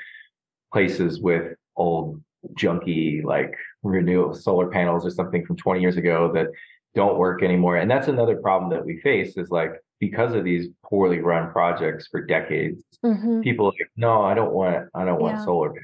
places 0.73 1.21
with 1.21 1.55
old 1.77 2.23
junky 2.55 3.25
like 3.25 3.55
renewable 3.83 4.35
solar 4.35 4.69
panels 4.69 5.07
or 5.07 5.11
something 5.11 5.45
from 5.45 5.57
20 5.57 5.81
years 5.81 5.97
ago 5.97 6.31
that 6.35 6.49
don't 6.95 7.19
work 7.19 7.43
anymore. 7.43 7.77
And 7.77 7.91
that's 7.91 8.09
another 8.09 8.37
problem 8.37 8.71
that 8.71 8.85
we 8.85 9.01
face 9.01 9.37
is 9.37 9.51
like 9.51 9.73
because 9.99 10.35
of 10.35 10.45
these 10.45 10.69
poorly 10.85 11.21
run 11.21 11.51
projects 11.53 12.09
for 12.09 12.25
decades, 12.25 12.83
mm-hmm. 13.05 13.41
people 13.41 13.67
like, 13.67 13.91
no, 13.97 14.23
I 14.23 14.35
don't 14.35 14.53
want 14.53 14.89
I 14.95 15.05
don't 15.05 15.21
want 15.21 15.39
yeah. 15.39 15.45
solar. 15.45 15.75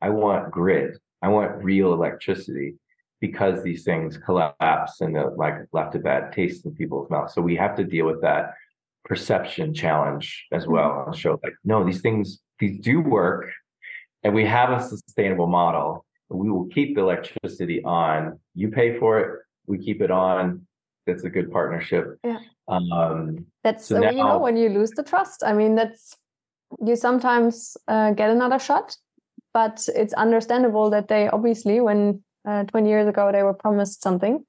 I 0.00 0.10
want 0.10 0.50
grid. 0.50 0.96
I 1.22 1.28
want 1.28 1.62
real 1.62 1.92
electricity 1.92 2.76
because 3.20 3.62
these 3.62 3.84
things 3.84 4.16
collapse 4.16 5.00
and 5.02 5.16
like 5.36 5.54
left 5.72 5.94
a 5.94 5.98
bad 5.98 6.32
taste 6.32 6.64
in 6.64 6.74
people's 6.74 7.10
mouths. 7.10 7.34
So 7.34 7.42
we 7.42 7.56
have 7.56 7.76
to 7.76 7.84
deal 7.84 8.06
with 8.06 8.22
that 8.22 8.54
perception 9.04 9.74
challenge 9.74 10.46
as 10.52 10.62
mm-hmm. 10.62 10.72
well 10.72 11.04
and 11.06 11.16
show 11.16 11.38
like, 11.42 11.54
no, 11.64 11.84
these 11.84 12.00
things 12.00 12.40
these 12.58 12.78
do 12.80 13.00
work 13.00 13.50
and 14.22 14.34
we 14.34 14.44
have 14.44 14.70
a 14.70 14.82
sustainable 14.82 15.46
model. 15.46 16.04
We 16.28 16.50
will 16.50 16.66
keep 16.66 16.94
the 16.94 17.00
electricity 17.00 17.82
on. 17.82 18.38
You 18.54 18.70
pay 18.70 18.98
for 18.98 19.18
it, 19.18 19.40
we 19.66 19.78
keep 19.78 20.00
it 20.00 20.10
on. 20.10 20.66
That's 21.06 21.24
a 21.24 21.30
good 21.30 21.50
partnership. 21.50 22.18
Yeah. 22.24 22.38
Um, 22.68 23.46
that's 23.64 23.86
so 23.86 24.00
now, 24.00 24.10
you 24.10 24.24
know 24.24 24.38
when 24.38 24.56
you 24.56 24.68
lose 24.68 24.90
the 24.90 25.02
trust. 25.02 25.42
I 25.44 25.52
mean, 25.52 25.74
that's 25.74 26.16
you 26.84 26.96
sometimes 26.96 27.76
uh, 27.88 28.12
get 28.12 28.30
another 28.30 28.58
shot, 28.58 28.96
but 29.52 29.86
it's 29.94 30.14
understandable 30.14 30.90
that 30.90 31.08
they 31.08 31.28
obviously, 31.28 31.80
when 31.80 32.22
uh, 32.48 32.64
20 32.64 32.88
years 32.88 33.08
ago 33.08 33.30
they 33.32 33.42
were 33.42 33.54
promised 33.54 34.02
something, 34.02 34.44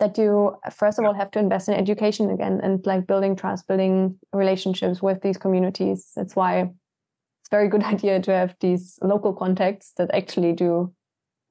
that 0.00 0.18
you 0.18 0.56
first 0.72 0.98
of 0.98 1.04
all 1.04 1.14
have 1.14 1.30
to 1.32 1.38
invest 1.38 1.68
in 1.68 1.74
education 1.74 2.30
again 2.30 2.60
and 2.62 2.84
like 2.86 3.06
building 3.06 3.36
trust, 3.36 3.66
building 3.68 4.18
relationships 4.32 5.02
with 5.02 5.20
these 5.22 5.38
communities. 5.38 6.12
That's 6.16 6.34
why 6.34 6.60
it's 6.60 7.48
a 7.52 7.56
very 7.56 7.68
good 7.68 7.82
idea 7.94 8.20
to 8.20 8.32
have 8.32 8.56
these 8.60 8.98
local 9.02 9.32
contacts 9.32 9.92
that 9.96 10.12
actually 10.12 10.52
do 10.52 10.92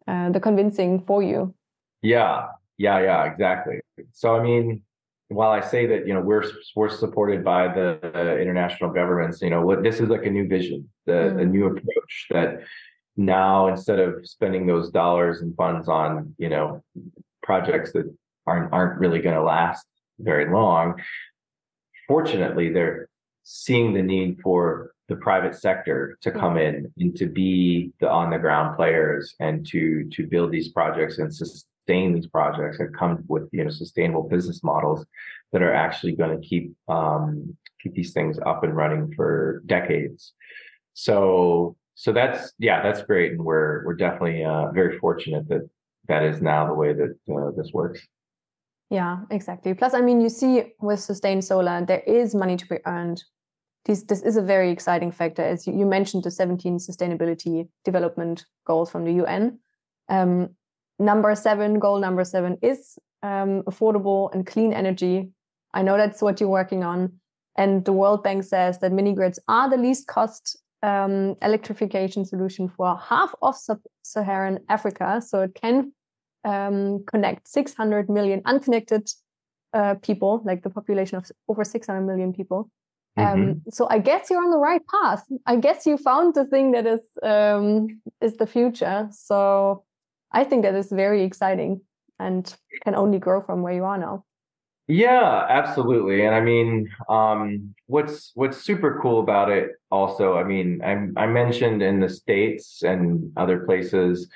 uh, 0.07 0.31
the 0.31 0.39
convincing 0.39 1.03
for 1.05 1.23
you. 1.23 1.53
Yeah, 2.01 2.47
yeah, 2.77 2.99
yeah, 2.99 3.23
exactly. 3.23 3.79
So, 4.11 4.35
I 4.35 4.43
mean, 4.43 4.81
while 5.27 5.51
I 5.51 5.61
say 5.61 5.85
that, 5.87 6.07
you 6.07 6.13
know, 6.13 6.21
we're 6.21 6.43
we're 6.75 6.89
supported 6.89 7.43
by 7.43 7.67
the, 7.67 7.99
the 8.01 8.39
international 8.39 8.91
governments, 8.91 9.41
you 9.41 9.49
know, 9.49 9.65
what 9.65 9.83
this 9.83 9.99
is 9.99 10.09
like 10.09 10.25
a 10.25 10.29
new 10.29 10.47
vision, 10.47 10.89
the 11.05 11.11
mm. 11.13 11.41
a 11.41 11.45
new 11.45 11.65
approach 11.67 12.27
that 12.31 12.61
now 13.15 13.67
instead 13.67 13.99
of 13.99 14.27
spending 14.27 14.65
those 14.65 14.89
dollars 14.89 15.41
and 15.41 15.55
funds 15.55 15.87
on, 15.87 16.33
you 16.37 16.49
know, 16.49 16.83
projects 17.41 17.91
that 17.93 18.11
aren't 18.47 18.71
aren't 18.73 18.99
really 18.99 19.21
going 19.21 19.35
to 19.35 19.43
last 19.43 19.85
very 20.19 20.51
long, 20.51 21.01
fortunately, 22.07 22.71
they're 22.71 23.09
seeing 23.43 23.93
the 23.93 24.01
need 24.01 24.39
for 24.41 24.91
the 25.09 25.15
private 25.17 25.53
sector 25.53 26.17
to 26.21 26.31
come 26.31 26.57
in 26.57 26.91
and 26.97 27.15
to 27.17 27.27
be 27.27 27.91
the 27.99 28.09
on 28.09 28.29
the 28.29 28.37
ground 28.37 28.75
players 28.75 29.35
and 29.39 29.65
to 29.67 30.09
to 30.11 30.25
build 30.25 30.51
these 30.51 30.69
projects 30.69 31.17
and 31.17 31.33
sustain 31.33 31.69
these 31.87 32.27
projects 32.27 32.79
and 32.79 32.95
come 32.95 33.23
with 33.27 33.49
you 33.51 33.63
know 33.63 33.69
sustainable 33.69 34.23
business 34.23 34.63
models 34.63 35.05
that 35.51 35.61
are 35.61 35.73
actually 35.73 36.15
going 36.15 36.39
to 36.39 36.47
keep 36.47 36.73
um, 36.87 37.55
keep 37.81 37.93
these 37.93 38.13
things 38.13 38.39
up 38.45 38.63
and 38.63 38.75
running 38.75 39.13
for 39.15 39.61
decades. 39.65 40.33
So 40.93 41.75
so 41.95 42.11
that's 42.11 42.53
yeah 42.59 42.81
that's 42.81 43.03
great 43.03 43.33
and 43.33 43.43
we're 43.43 43.85
we're 43.85 43.95
definitely 43.95 44.43
uh, 44.43 44.71
very 44.71 44.97
fortunate 44.99 45.47
that 45.49 45.69
that 46.07 46.23
is 46.23 46.41
now 46.41 46.67
the 46.67 46.73
way 46.73 46.93
that 46.93 47.15
uh, 47.33 47.51
this 47.55 47.71
works. 47.73 48.05
Yeah, 48.89 49.19
exactly. 49.31 49.73
Plus, 49.73 49.93
I 49.93 50.01
mean, 50.01 50.21
you 50.21 50.29
see 50.29 50.73
with 50.79 50.99
Sustain 50.99 51.41
Solar, 51.41 51.83
there 51.85 52.03
is 52.05 52.35
money 52.35 52.57
to 52.57 52.67
be 52.67 52.77
earned. 52.85 53.23
This 53.85 54.03
this 54.03 54.21
is 54.21 54.37
a 54.37 54.41
very 54.41 54.69
exciting 54.71 55.11
factor, 55.11 55.41
as 55.41 55.65
you, 55.65 55.73
you 55.73 55.85
mentioned 55.85 56.23
the 56.23 56.31
17 56.31 56.77
sustainability 56.77 57.67
development 57.83 58.45
goals 58.65 58.91
from 58.91 59.03
the 59.03 59.13
UN. 59.13 59.59
Um, 60.09 60.49
number 60.99 61.35
seven, 61.35 61.79
goal 61.79 61.99
number 61.99 62.23
seven 62.23 62.57
is 62.61 62.97
um, 63.21 63.63
affordable 63.63 64.33
and 64.33 64.45
clean 64.45 64.73
energy. 64.73 65.29
I 65.73 65.81
know 65.81 65.97
that's 65.97 66.21
what 66.21 66.39
you're 66.39 66.49
working 66.49 66.83
on. 66.83 67.13
And 67.57 67.85
the 67.85 67.93
World 67.93 68.23
Bank 68.23 68.43
says 68.43 68.79
that 68.79 68.91
mini 68.91 69.13
grids 69.13 69.39
are 69.47 69.69
the 69.69 69.77
least 69.77 70.07
cost 70.07 70.57
um, 70.81 71.35
electrification 71.41 72.25
solution 72.25 72.67
for 72.67 72.97
half 72.97 73.33
of 73.41 73.55
sub 73.55 73.79
Saharan 74.03 74.59
Africa. 74.69 75.21
So 75.21 75.41
it 75.41 75.55
can 75.55 75.93
um, 76.43 77.03
connect 77.05 77.47
600 77.47 78.09
million 78.09 78.41
unconnected 78.45 79.09
uh, 79.73 79.95
people, 79.95 80.41
like 80.45 80.63
the 80.63 80.69
population 80.69 81.17
of 81.17 81.31
over 81.47 81.63
600 81.63 82.01
million 82.01 82.33
people. 82.33 82.69
Um, 83.15 83.25
mm-hmm. 83.25 83.69
so 83.69 83.87
I 83.89 83.99
guess 83.99 84.29
you're 84.29 84.43
on 84.43 84.49
the 84.49 84.57
right 84.57 84.81
path. 84.87 85.23
I 85.45 85.55
guess 85.55 85.85
you 85.85 85.97
found 85.97 86.33
the 86.33 86.45
thing 86.45 86.71
that 86.71 86.87
is 86.87 87.01
um, 87.21 88.01
is 88.21 88.37
the 88.37 88.47
future. 88.47 89.07
So 89.11 89.83
I 90.33 90.43
think 90.43 90.63
that 90.63 90.75
is 90.75 90.91
very 90.91 91.23
exciting 91.23 91.81
and 92.19 92.53
can 92.83 92.95
only 92.95 93.19
grow 93.19 93.41
from 93.41 93.61
where 93.61 93.73
you 93.73 93.83
are 93.83 93.97
now. 93.97 94.25
Yeah, 94.87 95.45
absolutely. 95.47 96.25
And 96.25 96.35
I 96.35 96.41
mean, 96.41 96.89
um, 97.07 97.73
what's 97.87 98.31
what's 98.35 98.57
super 98.57 98.99
cool 99.01 99.21
about 99.21 99.49
it 99.49 99.71
also, 99.89 100.35
I 100.35 100.43
mean, 100.43 100.81
I, 100.83 101.23
I 101.23 101.27
mentioned 101.27 101.81
in 101.81 102.01
the 102.01 102.09
States 102.09 102.83
and 102.83 103.31
other 103.37 103.59
places, 103.59 104.27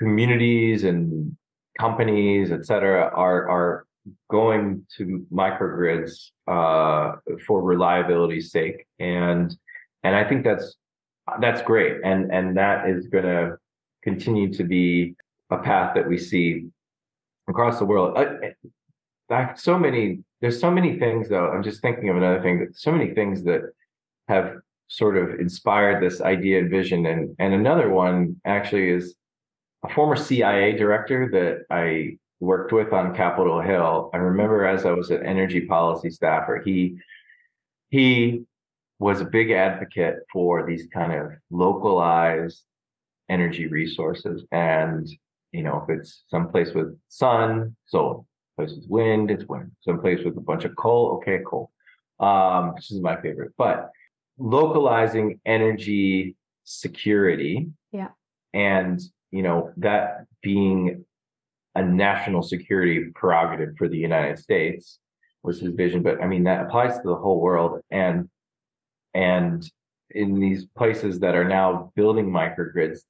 communities 0.00 0.82
and 0.82 1.36
companies, 1.78 2.50
et 2.50 2.66
cetera, 2.66 3.12
are 3.14 3.48
are 3.48 3.86
going 4.30 4.84
to 4.96 5.24
microgrids 5.32 6.30
uh, 6.48 7.12
for 7.46 7.62
reliability's 7.62 8.50
sake. 8.50 8.86
And 8.98 9.54
and 10.02 10.16
I 10.16 10.28
think 10.28 10.42
that's 10.42 10.74
that's 11.40 11.62
great. 11.62 11.98
And 12.04 12.32
and 12.32 12.56
that 12.56 12.88
is 12.88 13.06
gonna 13.06 13.58
continue 14.06 14.52
to 14.52 14.62
be 14.62 15.14
a 15.50 15.58
path 15.58 15.94
that 15.96 16.08
we 16.08 16.16
see 16.16 16.66
across 17.48 17.80
the 17.80 17.84
world. 17.84 18.16
So 19.56 19.76
many, 19.76 20.20
there's 20.40 20.60
so 20.60 20.70
many 20.70 20.98
things 20.98 21.28
though. 21.28 21.48
I'm 21.50 21.64
just 21.64 21.82
thinking 21.82 22.08
of 22.08 22.16
another 22.16 22.40
thing 22.40 22.60
that 22.60 22.76
so 22.76 22.92
many 22.92 23.12
things 23.14 23.42
that 23.44 23.62
have 24.28 24.58
sort 24.86 25.16
of 25.16 25.40
inspired 25.40 26.00
this 26.00 26.20
idea 26.20 26.60
and 26.60 26.70
vision. 26.70 27.06
And, 27.06 27.34
and 27.40 27.52
another 27.52 27.90
one 27.90 28.40
actually 28.44 28.90
is 28.90 29.16
a 29.84 29.92
former 29.92 30.14
CIA 30.14 30.76
director 30.76 31.28
that 31.32 31.74
I 31.74 32.18
worked 32.38 32.72
with 32.72 32.92
on 32.92 33.16
Capitol 33.16 33.60
Hill. 33.60 34.10
I 34.14 34.18
remember 34.18 34.64
as 34.64 34.86
I 34.86 34.92
was 34.92 35.10
an 35.10 35.26
energy 35.26 35.62
policy 35.62 36.10
staffer, 36.10 36.62
he, 36.64 36.98
he 37.90 38.42
was 39.00 39.20
a 39.20 39.24
big 39.24 39.50
advocate 39.50 40.18
for 40.32 40.64
these 40.64 40.86
kind 40.92 41.12
of 41.12 41.32
localized 41.50 42.62
energy 43.28 43.66
resources. 43.66 44.44
And, 44.52 45.08
you 45.52 45.62
know, 45.62 45.84
if 45.86 45.98
it's 45.98 46.24
someplace 46.28 46.72
with 46.74 46.98
sun, 47.08 47.76
solar, 47.86 48.22
place 48.56 48.72
with 48.74 48.86
wind, 48.88 49.30
it's 49.30 49.44
wind. 49.44 49.72
Someplace 49.82 50.24
with 50.24 50.36
a 50.36 50.40
bunch 50.40 50.64
of 50.64 50.74
coal, 50.76 51.18
okay, 51.18 51.40
coal. 51.46 51.70
Um, 52.18 52.74
which 52.74 52.90
is 52.90 53.00
my 53.00 53.20
favorite. 53.20 53.52
But 53.58 53.90
localizing 54.38 55.40
energy 55.44 56.36
security. 56.64 57.68
Yeah. 57.92 58.08
And, 58.54 59.00
you 59.30 59.42
know, 59.42 59.72
that 59.76 60.24
being 60.42 61.04
a 61.74 61.82
national 61.82 62.42
security 62.42 63.10
prerogative 63.14 63.76
for 63.76 63.86
the 63.88 63.98
United 63.98 64.38
States 64.38 64.98
was 65.42 65.60
his 65.60 65.74
vision. 65.74 66.02
But 66.02 66.22
I 66.22 66.26
mean, 66.26 66.44
that 66.44 66.64
applies 66.64 66.96
to 66.96 67.02
the 67.06 67.16
whole 67.16 67.40
world. 67.40 67.80
And, 67.90 68.30
and 69.12 69.70
in 70.10 70.40
these 70.40 70.64
places 70.76 71.20
that 71.20 71.34
are 71.34 71.46
now 71.46 71.92
building 71.96 72.30
microgrids, 72.30 73.00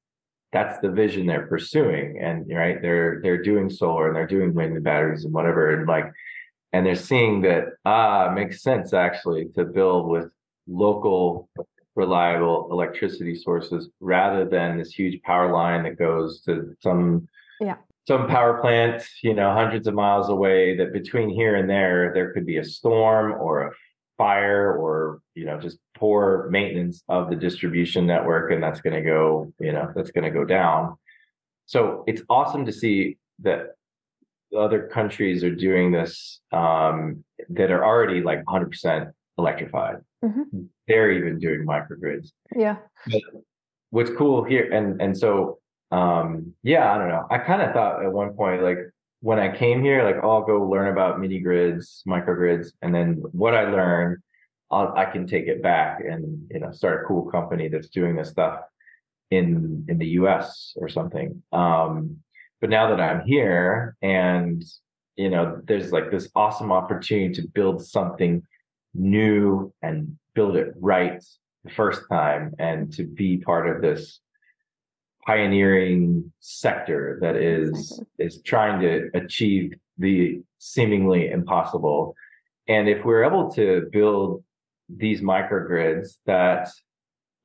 that's 0.53 0.79
the 0.81 0.91
vision 0.91 1.27
they're 1.27 1.47
pursuing. 1.47 2.19
And 2.21 2.47
right 2.51 2.81
they're 2.81 3.21
they're 3.23 3.43
doing 3.43 3.69
solar 3.71 4.07
and 4.09 4.17
they're 4.17 4.27
doing 4.27 4.55
wind 4.55 4.75
and 4.75 4.85
batteries 4.85 5.25
and 5.25 5.35
whatever. 5.35 5.71
And 5.71 5.87
like 5.87 6.13
and 6.73 6.85
they're 6.85 6.95
seeing 6.95 7.43
that 7.43 7.65
ah 7.85 8.31
makes 8.35 8.63
sense 8.63 8.93
actually 8.93 9.47
to 9.57 9.65
build 9.65 10.09
with 10.09 10.31
local 10.67 11.49
reliable 11.95 12.69
electricity 12.71 13.35
sources 13.35 13.89
rather 14.01 14.45
than 14.45 14.77
this 14.77 14.91
huge 14.91 15.21
power 15.23 15.51
line 15.51 15.83
that 15.85 15.99
goes 15.99 16.43
to 16.43 16.77
some 16.81 17.27
yeah. 17.61 17.77
some 18.07 18.29
power 18.29 18.61
plant 18.61 19.03
you 19.23 19.33
know 19.33 19.53
hundreds 19.53 19.87
of 19.87 19.95
miles 19.95 20.29
away 20.29 20.77
that 20.77 20.93
between 20.93 21.31
here 21.31 21.57
and 21.57 21.69
there 21.71 22.13
there 22.13 22.33
could 22.33 22.45
be 22.45 22.59
a 22.59 22.65
storm 22.65 23.33
or 23.33 23.69
a 23.69 23.71
fire 24.17 24.73
or 24.73 25.21
you 25.35 25.45
know 25.45 25.59
just 25.61 25.79
poor 25.97 26.49
maintenance 26.51 27.03
of 27.09 27.29
the 27.29 27.37
distribution 27.37 28.07
network 28.07 28.51
and 28.51 28.63
that's 28.63 28.81
going 28.81 28.95
to 28.95 29.03
go 29.03 29.53
you 29.61 29.73
know 29.73 29.91
that's 29.95 30.11
going 30.11 30.25
to 30.25 30.31
go 30.31 30.45
down 30.45 30.97
so 31.67 32.05
it's 32.07 32.23
awesome 32.31 32.65
to 32.65 32.73
see 32.73 33.19
that 33.41 33.77
other 34.57 34.89
countries 34.89 35.43
are 35.45 35.55
doing 35.55 35.93
this 35.93 36.41
um, 36.53 37.25
that 37.51 37.71
are 37.71 37.85
already 37.85 38.23
like 38.23 38.45
100% 38.45 39.11
electrified. 39.39 39.97
Mm-hmm. 40.25 40.63
They're 40.89 41.13
even 41.13 41.39
doing 41.39 41.67
microgrids. 41.67 42.31
Yeah. 42.55 42.77
But 43.11 43.23
what's 43.91 44.11
cool 44.17 44.45
here, 44.45 44.73
and 44.73 45.01
and 45.03 45.17
so 45.17 45.59
um, 45.91 46.55
yeah, 46.63 46.93
I 46.93 46.99
don't 46.99 47.09
know. 47.09 47.27
I 47.31 47.39
kind 47.39 47.63
of 47.63 47.73
thought 47.73 48.05
at 48.05 48.13
one 48.13 48.35
point 48.35 48.63
like 48.63 48.79
when 49.27 49.41
I 49.41 49.49
came 49.57 49.83
here, 49.83 50.05
like 50.05 50.23
oh, 50.23 50.31
I'll 50.31 50.45
go 50.45 50.63
learn 50.63 50.87
about 50.87 51.19
mini 51.19 51.41
grids, 51.41 52.05
microgrids, 52.07 52.69
and 52.81 52.95
then 52.95 53.21
what 53.33 53.57
I 53.57 53.69
learn, 53.69 54.23
I'll, 54.71 54.95
I 54.97 55.05
can 55.07 55.27
take 55.27 55.49
it 55.49 55.61
back 55.65 55.99
and 55.99 56.47
you 56.49 56.61
know 56.61 56.71
start 56.71 57.03
a 57.03 57.09
cool 57.09 57.29
company 57.29 57.67
that's 57.67 57.89
doing 57.89 58.15
this 58.15 58.31
stuff 58.31 58.61
in 59.33 59.85
in 59.89 59.99
the 59.99 60.07
U.S. 60.21 60.75
or 60.77 60.89
something. 60.89 61.43
Um, 61.51 62.19
but 62.61 62.71
now 62.71 62.89
that 62.91 63.01
I'm 63.01 63.27
here 63.27 63.97
and 64.01 64.63
you 65.17 65.31
know 65.31 65.61
there's 65.65 65.91
like 65.91 66.13
this 66.13 66.29
awesome 66.37 66.71
opportunity 66.71 67.35
to 67.43 67.49
build 67.49 67.85
something 67.85 68.45
new 68.95 69.75
and 69.83 70.17
build 70.37 70.55
it 70.57 70.73
right 70.79 71.21
the 71.65 71.73
first 71.73 72.03
time 72.09 72.55
and 72.61 72.93
to 72.93 73.03
be 73.03 73.39
part 73.39 73.69
of 73.69 73.83
this 73.83 74.21
pioneering 75.27 76.33
sector 76.41 77.19
that 77.21 77.37
is 77.37 78.03
is 78.19 78.41
trying 78.43 78.81
to 78.81 79.11
achieve 79.15 79.75
the 79.99 80.41
seemingly 80.59 81.31
impossible. 81.31 82.15
And 82.69 82.89
if 82.89 83.05
we're 83.05 83.25
able 83.25 83.51
to 83.53 83.89
build 83.93 84.45
these 84.89 85.21
microgrids 85.21 86.19
that 86.27 86.69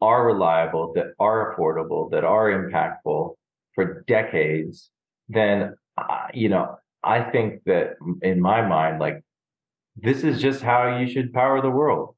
are 0.02 0.26
reliable 0.26 0.94
that 0.94 1.14
are 1.20 1.56
affordable 1.56 2.10
that 2.12 2.24
are 2.24 2.50
impactful 2.50 3.36
for 3.76 4.04
decades 4.08 4.90
then 5.30 5.74
uh, 5.98 6.28
you 6.34 6.50
know 6.50 6.76
i 7.04 7.22
think 7.22 7.64
that 7.66 7.94
in 8.22 8.40
my 8.40 8.66
mind 8.68 9.00
like 9.00 9.24
this 9.96 10.24
is 10.24 10.42
just 10.42 10.62
how 10.62 10.98
you 10.98 11.08
should 11.08 11.34
power 11.34 11.62
the 11.62 11.70
world 11.70 12.16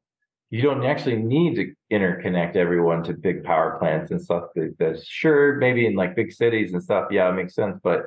you 0.53 0.61
don't 0.61 0.85
actually 0.85 1.15
need 1.15 1.55
to 1.55 1.73
interconnect 1.91 2.55
everyone 2.55 3.01
to 3.03 3.13
big 3.13 3.43
power 3.43 3.77
plants 3.79 4.11
and 4.11 4.21
stuff 4.21 4.43
that's 4.77 5.05
sure 5.05 5.55
maybe 5.55 5.85
in 5.85 5.95
like 5.95 6.15
big 6.15 6.31
cities 6.31 6.73
and 6.73 6.83
stuff 6.83 7.07
yeah 7.11 7.29
it 7.29 7.33
makes 7.33 7.55
sense 7.55 7.79
but 7.83 8.01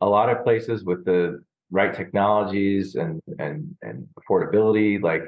a 0.00 0.08
lot 0.08 0.28
of 0.28 0.42
places 0.44 0.84
with 0.84 1.04
the 1.04 1.42
right 1.70 1.94
technologies 1.94 2.94
and 2.94 3.20
and 3.38 3.76
and 3.82 4.06
affordability 4.18 5.02
like 5.02 5.24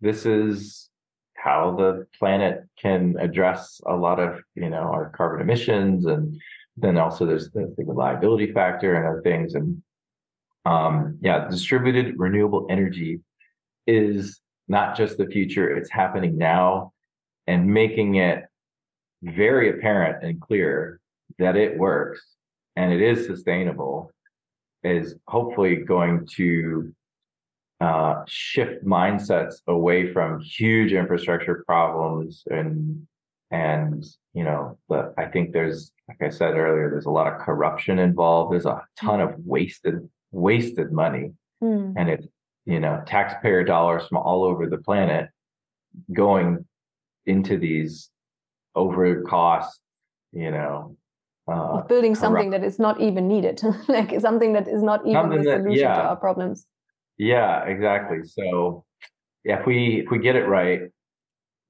this 0.00 0.24
is 0.26 0.88
how 1.34 1.74
the 1.76 2.06
planet 2.18 2.64
can 2.78 3.16
address 3.18 3.80
a 3.86 3.96
lot 3.96 4.20
of 4.20 4.40
you 4.54 4.70
know 4.70 4.84
our 4.94 5.10
carbon 5.16 5.40
emissions 5.40 6.06
and 6.06 6.40
then 6.76 6.96
also 6.96 7.26
there's 7.26 7.50
the, 7.50 7.72
the 7.76 7.84
reliability 7.84 8.52
factor 8.52 8.94
and 8.94 9.06
other 9.06 9.22
things. 9.22 9.54
And 9.54 9.82
um, 10.64 11.18
yeah, 11.20 11.48
distributed 11.48 12.14
renewable 12.18 12.66
energy 12.70 13.20
is 13.86 14.40
not 14.70 14.96
just 14.96 15.18
the 15.18 15.26
future, 15.26 15.76
it's 15.76 15.90
happening 15.90 16.38
now 16.38 16.92
and 17.48 17.66
making 17.66 18.14
it 18.14 18.44
very 19.20 19.68
apparent 19.68 20.22
and 20.24 20.40
clear 20.40 21.00
that 21.40 21.56
it 21.56 21.76
works 21.76 22.24
and 22.76 22.92
it 22.92 23.02
is 23.02 23.26
sustainable 23.26 24.12
is 24.84 25.16
hopefully 25.26 25.74
going 25.74 26.24
to 26.36 26.94
uh, 27.80 28.22
shift 28.28 28.84
mindsets 28.84 29.56
away 29.66 30.12
from 30.12 30.40
huge 30.40 30.92
infrastructure 30.92 31.64
problems 31.66 32.44
and 32.50 33.06
and 33.50 34.06
you 34.34 34.44
know 34.44 34.78
but 34.88 35.12
i 35.18 35.24
think 35.24 35.52
there's 35.52 35.90
like 36.08 36.22
i 36.22 36.28
said 36.28 36.54
earlier 36.54 36.88
there's 36.88 37.06
a 37.06 37.10
lot 37.10 37.26
of 37.26 37.40
corruption 37.40 37.98
involved 37.98 38.52
there's 38.52 38.66
a 38.66 38.80
ton 38.96 39.20
of 39.20 39.34
wasted 39.44 40.08
wasted 40.30 40.92
money 40.92 41.32
mm. 41.62 41.92
and 41.96 42.08
it's 42.08 42.26
you 42.66 42.80
know 42.80 43.02
taxpayer 43.06 43.64
dollars 43.64 44.06
from 44.06 44.18
all 44.18 44.44
over 44.44 44.68
the 44.68 44.78
planet 44.78 45.28
going 46.12 46.64
into 47.26 47.58
these 47.58 48.10
over 48.74 49.22
cost 49.22 49.80
you 50.32 50.50
know 50.50 50.96
uh, 51.50 51.80
building 51.82 52.14
something 52.14 52.50
that 52.50 52.62
is 52.62 52.78
not 52.78 53.00
even 53.00 53.26
needed 53.26 53.60
like 53.88 54.20
something 54.20 54.52
that 54.52 54.68
is 54.68 54.82
not 54.82 55.06
even 55.06 55.30
the 55.30 55.42
solution 55.42 55.64
that, 55.64 55.72
yeah. 55.72 55.94
to 55.94 56.02
our 56.02 56.16
problems 56.16 56.66
yeah 57.18 57.64
exactly 57.64 58.18
so 58.22 58.84
yeah, 59.42 59.58
if 59.58 59.66
we 59.66 60.02
if 60.04 60.10
we 60.10 60.18
get 60.18 60.36
it 60.36 60.46
right 60.46 60.82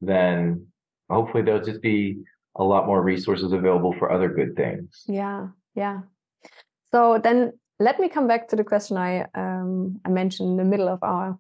then 0.01 0.67
hopefully 1.09 1.43
there'll 1.43 1.65
just 1.65 1.83
be 1.83 2.19
a 2.57 2.65
lot 2.65 2.87
more 2.87 3.03
resources 3.03 3.53
available 3.53 3.95
for 3.99 4.11
other 4.11 4.29
good 4.29 4.57
things. 4.57 5.05
Yeah, 5.07 5.49
yeah. 5.75 6.01
So 6.91 7.21
then 7.23 7.53
let 7.81 7.99
me 7.99 8.09
come 8.09 8.29
back 8.29 8.49
to 8.49 8.57
the 8.57 8.65
question 8.65 8.97
I 8.97 9.27
um, 9.35 10.01
I 10.05 10.11
mentioned 10.11 10.51
in 10.51 10.57
the 10.57 10.65
middle 10.65 10.89
of 10.89 11.03
our 11.03 11.39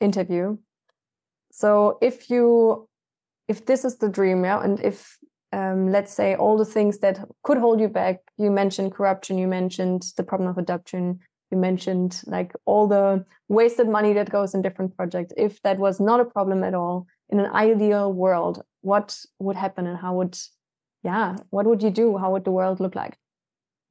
interview. 0.00 0.58
So 1.52 1.98
if 2.02 2.28
you 2.28 2.88
if 3.48 3.64
this 3.66 3.84
is 3.84 3.96
the 3.98 4.08
dream, 4.08 4.44
yeah, 4.44 4.62
and 4.62 4.80
if 4.80 5.16
um, 5.52 5.90
let's 5.90 6.12
say 6.12 6.34
all 6.34 6.58
the 6.58 6.64
things 6.64 6.98
that 6.98 7.20
could 7.44 7.58
hold 7.58 7.80
you 7.80 7.88
back, 7.88 8.18
you 8.36 8.50
mentioned 8.50 8.92
corruption, 8.92 9.38
you 9.38 9.46
mentioned 9.46 10.02
the 10.16 10.24
problem 10.24 10.50
of 10.50 10.58
adoption, 10.58 11.20
you 11.52 11.56
mentioned 11.56 12.20
like 12.26 12.52
all 12.64 12.88
the 12.88 13.24
wasted 13.48 13.88
money 13.88 14.12
that 14.12 14.28
goes 14.28 14.54
in 14.54 14.62
different 14.62 14.96
projects. 14.96 15.32
If 15.36 15.62
that 15.62 15.78
was 15.78 16.00
not 16.00 16.20
a 16.20 16.24
problem 16.24 16.64
at 16.64 16.74
all, 16.74 17.06
in 17.30 17.38
an 17.38 17.50
ideal 17.52 18.12
world, 18.12 18.62
what 18.82 19.18
would 19.38 19.56
happen 19.56 19.86
and 19.86 19.98
how 19.98 20.14
would 20.14 20.36
yeah 21.02 21.36
what 21.50 21.66
would 21.66 21.82
you 21.82 21.90
do 21.90 22.16
how 22.16 22.32
would 22.32 22.44
the 22.44 22.50
world 22.50 22.80
look 22.80 22.94
like 22.94 23.16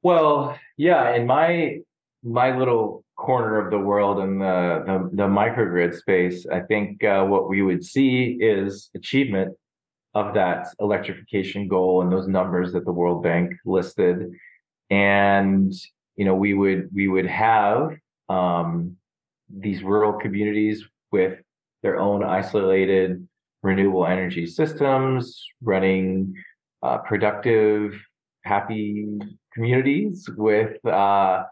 well 0.08 0.58
yeah 0.78 1.16
in 1.18 1.24
my 1.26 1.80
my 2.24 2.58
little 2.58 3.04
corner 3.26 3.54
of 3.64 3.72
the 3.72 3.84
world 3.90 4.18
in 4.26 4.32
the 4.40 4.84
the, 4.88 4.98
the 5.20 5.28
microgrid 5.42 5.94
space 6.04 6.38
i 6.58 6.60
think 6.70 7.04
uh, 7.04 7.24
what 7.24 7.44
we 7.50 7.60
would 7.68 7.84
see 7.94 8.38
is 8.40 8.90
achievement 8.96 9.52
of 10.16 10.34
that 10.34 10.68
electrification 10.80 11.68
goal 11.68 12.02
and 12.02 12.12
those 12.12 12.28
numbers 12.28 12.72
that 12.72 12.86
the 12.86 12.92
world 12.92 13.22
bank 13.22 13.52
listed. 13.66 14.32
And 14.90 15.74
you 16.16 16.24
know 16.24 16.36
we 16.36 16.54
would 16.54 16.90
we 16.94 17.08
would 17.10 17.28
have 17.28 17.98
um, 18.30 18.96
these 19.50 19.84
rural 19.84 20.14
communities 20.14 20.86
with 21.12 21.40
their 21.84 22.00
own 22.00 22.24
isolated 22.24 23.28
renewable 23.62 24.08
energy 24.08 24.46
systems, 24.46 25.46
running 25.62 26.34
uh, 26.82 27.00
productive, 27.00 28.02
happy 28.44 29.08
communities 29.56 30.30
with 30.38 30.86
uh, 30.86 31.44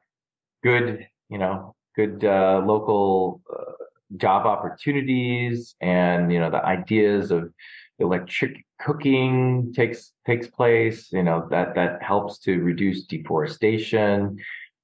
good, 0.63 1.07
you 1.30 1.38
know, 1.38 1.75
good 1.95 2.23
uh, 2.23 2.61
local 2.65 3.41
uh, 3.51 3.71
job 4.17 4.45
opportunities, 4.45 5.75
and 5.81 6.31
you 6.31 6.39
know 6.39 6.51
the 6.51 6.63
ideas 6.63 7.31
of 7.31 7.51
electric 7.99 8.65
cooking 8.80 9.73
takes 9.73 10.11
takes 10.25 10.47
place. 10.47 11.11
You 11.11 11.23
know 11.23 11.47
that 11.49 11.75
that 11.75 12.03
helps 12.03 12.38
to 12.39 12.59
reduce 12.59 13.05
deforestation. 13.05 14.38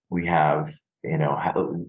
We 0.10 0.26
have 0.28 0.70
you 1.04 1.18
know 1.18 1.86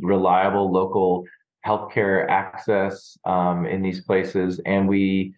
reliable 0.00 0.70
local 0.70 1.24
healthcare 1.66 2.28
access 2.28 3.16
um, 3.24 3.66
in 3.66 3.82
these 3.82 4.02
places, 4.02 4.60
and 4.66 4.88
we 4.88 5.34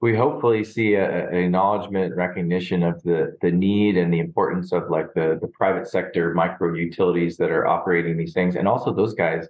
we 0.00 0.14
hopefully 0.14 0.62
see 0.62 0.94
an 0.94 1.34
acknowledgement 1.34 2.14
recognition 2.14 2.82
of 2.82 3.02
the 3.02 3.36
the 3.42 3.50
need 3.50 3.96
and 3.96 4.12
the 4.12 4.20
importance 4.20 4.72
of 4.72 4.90
like 4.90 5.12
the 5.14 5.38
the 5.40 5.48
private 5.48 5.88
sector 5.88 6.34
micro 6.34 6.74
utilities 6.74 7.36
that 7.38 7.50
are 7.50 7.66
operating 7.66 8.16
these 8.16 8.32
things, 8.32 8.56
and 8.56 8.68
also 8.68 8.92
those 8.92 9.14
guys 9.14 9.46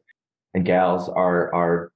and 0.54 0.64
gals 0.64 1.08
are 1.08 1.54
are 1.54 1.92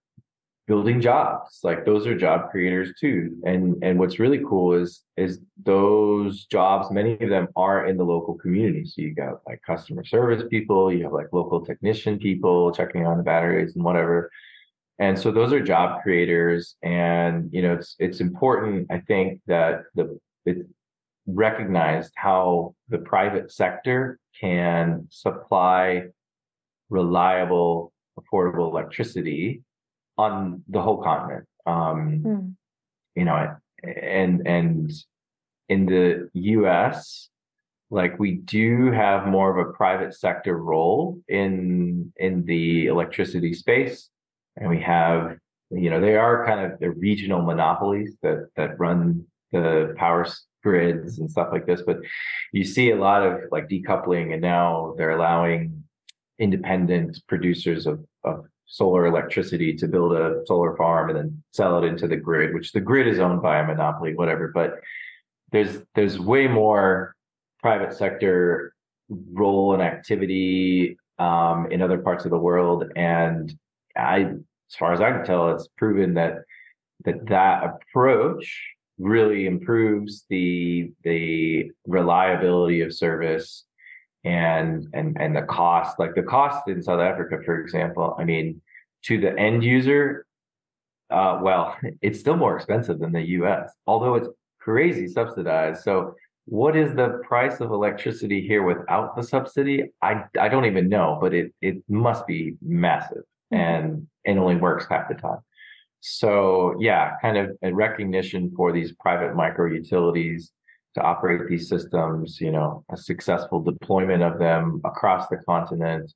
building 0.66 1.01
jobs. 1.01 1.61
Like 1.65 1.85
those 1.85 2.07
are 2.07 2.16
job 2.16 2.51
creators 2.51 2.93
too. 3.01 3.37
And 3.45 3.83
and 3.83 3.99
what's 3.99 4.19
really 4.19 4.43
cool 4.47 4.74
is 4.74 5.03
is 5.16 5.41
those 5.65 6.45
jobs 6.47 6.91
many 6.91 7.19
of 7.20 7.31
them 7.31 7.49
are 7.57 7.87
in 7.87 7.97
the 7.97 8.05
local 8.05 8.35
community. 8.35 8.85
So 8.85 9.03
you 9.03 9.15
got 9.15 9.41
like 9.47 9.62
customer 9.66 10.05
service 10.05 10.43
people 10.51 10.93
you 10.93 11.05
have 11.05 11.12
like 11.12 11.33
local 11.33 11.65
technician 11.65 12.19
people 12.19 12.73
checking 12.73 13.07
on 13.07 13.16
the 13.16 13.24
batteries 13.24 13.74
and 13.77 13.85
whatever 13.85 14.31
and 14.98 15.19
so 15.19 15.31
those 15.31 15.52
are 15.52 15.60
job 15.60 16.02
creators 16.02 16.77
and 16.82 17.48
you 17.52 17.62
know 17.62 17.74
it's 17.74 17.97
it's 17.98 18.20
important 18.20 18.86
i 18.90 18.98
think 19.01 19.40
that 19.47 19.82
the 19.94 20.19
it 20.44 20.66
recognized 21.27 22.12
how 22.16 22.74
the 22.89 22.98
private 22.98 23.52
sector 23.52 24.19
can 24.40 25.06
supply 25.10 26.02
reliable 26.90 27.93
affordable 28.19 28.70
electricity 28.70 29.62
on 30.19 30.62
the 30.69 30.81
whole 30.81 31.02
continent. 31.02 31.47
Um, 31.66 32.23
mm. 32.24 32.55
You 33.14 33.24
know, 33.24 33.56
and 33.82 34.47
and 34.47 34.93
in 35.69 35.86
the 35.86 36.28
U.S., 36.32 37.28
like 37.90 38.19
we 38.19 38.36
do 38.36 38.90
have 38.90 39.27
more 39.27 39.51
of 39.51 39.66
a 39.66 39.73
private 39.73 40.14
sector 40.14 40.56
role 40.56 41.20
in 41.28 42.12
in 42.16 42.44
the 42.44 42.86
electricity 42.86 43.55
space, 43.55 44.09
and 44.57 44.69
we 44.69 44.81
have 44.81 45.37
you 45.70 45.91
know 45.91 46.01
they 46.01 46.16
are 46.16 46.47
kind 46.47 46.61
of 46.61 46.79
the 46.81 46.91
regional 46.91 47.43
monopolies 47.43 48.16
that 48.23 48.49
that 48.57 48.79
run 48.79 49.24
the 49.53 49.95
power 49.97 50.27
grids 50.62 51.19
and 51.19 51.31
stuff 51.31 51.49
like 51.51 51.66
this 51.66 51.83
but 51.83 51.99
you 52.53 52.65
see 52.65 52.91
a 52.91 52.97
lot 52.97 53.23
of 53.23 53.41
like 53.51 53.69
decoupling 53.69 54.33
and 54.33 54.41
now 54.41 54.95
they're 54.97 55.16
allowing 55.16 55.83
independent 56.39 57.19
producers 57.27 57.87
of, 57.87 58.05
of 58.24 58.45
solar 58.66 59.07
electricity 59.07 59.74
to 59.74 59.87
build 59.87 60.12
a 60.12 60.43
solar 60.47 60.74
farm 60.77 61.11
and 61.11 61.19
then 61.19 61.43
sell 61.53 61.79
it 61.79 61.87
into 61.87 62.09
the 62.09 62.16
grid, 62.16 62.55
which 62.55 62.73
the 62.73 62.81
grid 62.81 63.07
is 63.07 63.19
owned 63.19 63.43
by 63.43 63.59
a 63.59 63.66
monopoly, 63.66 64.15
whatever. 64.15 64.49
But 64.49 64.81
there's 65.51 65.83
there's 65.95 66.19
way 66.19 66.49
more 66.49 67.15
private 67.61 67.93
sector 67.93 68.74
role 69.11 69.74
and 69.74 69.83
activity 69.83 70.97
um, 71.19 71.70
in 71.70 71.83
other 71.83 71.99
parts 71.99 72.24
of 72.24 72.31
the 72.31 72.39
world, 72.39 72.85
and 72.97 73.55
I, 73.97 74.20
as 74.20 74.77
far 74.78 74.93
as 74.93 75.01
I 75.01 75.12
can 75.12 75.24
tell, 75.24 75.55
it's 75.55 75.69
proven 75.77 76.14
that 76.14 76.39
that 77.05 77.27
that 77.27 77.64
approach 77.64 78.74
really 78.98 79.47
improves 79.47 80.24
the 80.28 80.93
the 81.02 81.70
reliability 81.86 82.82
of 82.82 82.94
service 82.94 83.64
and 84.24 84.86
and 84.93 85.16
and 85.20 85.35
the 85.35 85.43
cost 85.43 85.98
like 85.98 86.14
the 86.14 86.23
cost 86.23 86.69
in 86.69 86.81
south 86.81 87.01
africa 87.01 87.39
for 87.44 87.60
example 87.60 88.14
i 88.19 88.24
mean 88.24 88.60
to 89.02 89.20
the 89.20 89.36
end 89.39 89.64
user 89.64 90.27
uh, 91.10 91.40
well 91.43 91.77
it's 92.02 92.20
still 92.20 92.36
more 92.36 92.56
expensive 92.56 93.01
than 93.01 93.12
the 93.12 93.23
us 93.23 93.70
although 93.86 94.14
it's 94.14 94.28
crazy 94.60 95.09
subsidized 95.09 95.82
so 95.82 96.14
what 96.44 96.77
is 96.77 96.94
the 96.94 97.20
price 97.27 97.60
of 97.60 97.70
electricity 97.70 98.47
here 98.47 98.62
without 98.62 99.16
the 99.16 99.23
subsidy 99.23 99.90
i 100.02 100.23
i 100.39 100.48
don't 100.48 100.66
even 100.66 100.89
know 100.89 101.19
but 101.20 101.35
it 101.35 101.52
it 101.60 101.82
must 101.89 102.27
be 102.27 102.55
massive. 102.62 103.23
And 103.53 104.07
it 104.24 104.37
only 104.37 104.57
works 104.57 104.87
half 104.91 105.09
the 105.09 105.15
time 105.15 105.39
so 106.01 106.74
yeah 106.81 107.12
kind 107.23 107.37
of 107.37 107.51
a 107.62 107.73
recognition 107.73 108.53
for 108.57 108.73
these 108.73 108.93
private 109.01 109.35
micro 109.35 109.66
utilities 109.66 110.53
to 110.95 111.01
operate 111.01 111.49
these 111.49 111.69
systems, 111.69 112.41
you 112.41 112.51
know, 112.51 112.85
a 112.91 112.97
successful 112.97 113.62
deployment 113.62 114.23
of 114.23 114.39
them 114.39 114.81
across 114.85 115.29
the 115.29 115.39
continent, 115.39 116.12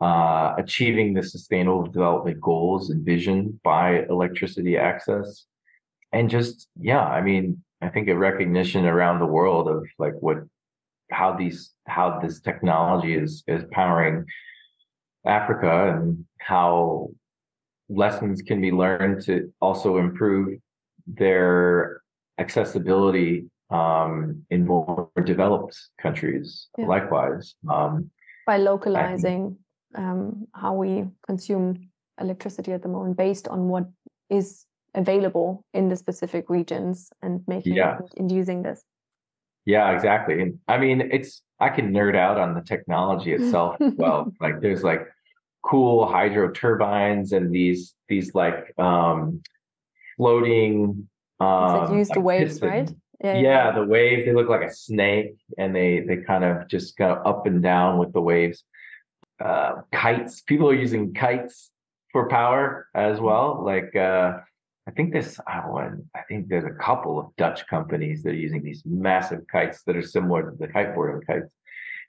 uh, 0.00 0.54
achieving 0.58 1.12
the 1.12 1.22
sustainable 1.22 1.84
development 1.84 2.40
goals 2.40 2.90
envisioned 2.90 3.60
by 3.62 4.04
electricity 4.08 4.76
access. 4.76 5.46
And 6.12 6.30
just, 6.30 6.68
yeah, 6.80 7.04
I 7.04 7.20
mean, 7.20 7.62
I 7.82 7.88
think 7.88 8.08
a 8.08 8.16
recognition 8.16 8.86
around 8.86 9.18
the 9.18 9.26
world 9.26 9.68
of 9.68 9.86
like 9.98 10.14
what, 10.20 10.38
how 11.10 11.36
these, 11.36 11.72
how 11.86 12.18
this 12.20 12.40
technology 12.40 13.14
is, 13.14 13.44
is 13.46 13.64
powering 13.70 14.24
Africa 15.26 15.94
and 15.94 16.24
how 16.38 17.08
lessons 17.88 18.42
can 18.42 18.60
be 18.60 18.72
learned 18.72 19.22
to 19.24 19.52
also 19.60 19.98
improve 19.98 20.58
their 21.06 22.00
accessibility 22.38 23.46
um, 23.70 24.42
in 24.50 24.66
more 24.66 25.10
developed 25.24 25.76
countries 26.00 26.68
yeah. 26.78 26.86
likewise. 26.86 27.54
Um, 27.68 28.10
By 28.46 28.58
localizing 28.58 29.58
um, 29.94 30.46
how 30.54 30.74
we 30.74 31.04
consume 31.26 31.90
electricity 32.20 32.72
at 32.72 32.82
the 32.82 32.88
moment 32.88 33.16
based 33.16 33.48
on 33.48 33.68
what 33.68 33.84
is 34.30 34.66
available 34.94 35.64
in 35.74 35.88
the 35.88 35.96
specific 35.96 36.48
regions 36.48 37.10
and 37.22 37.42
making 37.46 37.74
yeah. 37.74 37.98
and 38.16 38.30
using 38.32 38.62
this. 38.62 38.82
Yeah, 39.64 39.90
exactly. 39.90 40.40
And 40.40 40.58
I 40.68 40.78
mean, 40.78 41.00
it's 41.12 41.42
I 41.60 41.68
can 41.70 41.92
nerd 41.92 42.16
out 42.16 42.38
on 42.38 42.54
the 42.54 42.62
technology 42.62 43.32
itself 43.38 43.76
as 43.80 43.92
well. 43.96 44.32
Like 44.40 44.60
there's 44.60 44.82
like 44.82 45.06
cool 45.66 46.06
hydro 46.06 46.50
turbines 46.50 47.32
and 47.32 47.52
these 47.52 47.94
these 48.08 48.34
like 48.34 48.72
um 48.78 49.42
floating 50.16 51.08
um 51.40 51.94
use 51.94 52.08
the 52.08 52.20
waves, 52.20 52.62
right? 52.62 52.90
Yeah, 53.24 53.34
yeah, 53.34 53.40
yeah, 53.40 53.72
the 53.72 53.84
waves, 53.84 54.26
they 54.26 54.34
look 54.34 54.48
like 54.48 54.62
a 54.62 54.72
snake 54.72 55.36
and 55.58 55.74
they 55.74 56.00
they 56.00 56.18
kind 56.18 56.44
of 56.44 56.68
just 56.68 56.96
go 56.96 57.12
up 57.24 57.46
and 57.46 57.62
down 57.62 57.98
with 57.98 58.12
the 58.12 58.20
waves. 58.20 58.64
Uh, 59.42 59.82
kites, 59.92 60.40
people 60.42 60.68
are 60.68 60.74
using 60.74 61.12
kites 61.12 61.70
for 62.12 62.28
power 62.28 62.88
as 62.94 63.20
well. 63.20 63.62
Like 63.64 63.94
uh, 63.96 64.38
I 64.86 64.90
think 64.92 65.12
this 65.12 65.40
one, 65.66 66.04
I 66.14 66.20
think 66.28 66.48
there's 66.48 66.64
a 66.64 66.82
couple 66.82 67.18
of 67.18 67.34
Dutch 67.36 67.66
companies 67.66 68.22
that 68.22 68.30
are 68.30 68.34
using 68.34 68.62
these 68.62 68.82
massive 68.86 69.40
kites 69.50 69.82
that 69.82 69.96
are 69.96 70.02
similar 70.02 70.50
to 70.50 70.56
the 70.56 70.68
kiteboarding 70.68 71.26
kites. 71.26 71.52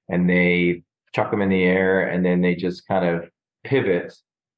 And 0.09 0.29
they 0.29 0.83
chuck 1.13 1.31
them 1.31 1.41
in 1.41 1.49
the 1.49 1.63
air 1.63 2.07
and 2.07 2.23
then 2.23 2.41
they 2.41 2.55
just 2.55 2.87
kind 2.87 3.05
of 3.05 3.29
pivot 3.67 4.13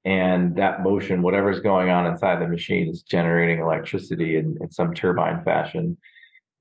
and 0.06 0.56
that 0.56 0.82
motion, 0.84 1.22
whatever's 1.22 1.60
going 1.60 1.90
on 1.90 2.06
inside 2.08 2.42
the 2.42 2.48
machine 2.48 2.88
is 2.90 3.02
generating 3.02 3.60
electricity 3.60 4.38
in, 4.38 4.58
in 4.62 4.72
some 4.72 4.94
turbine 4.94 5.44
fashion 5.44 5.98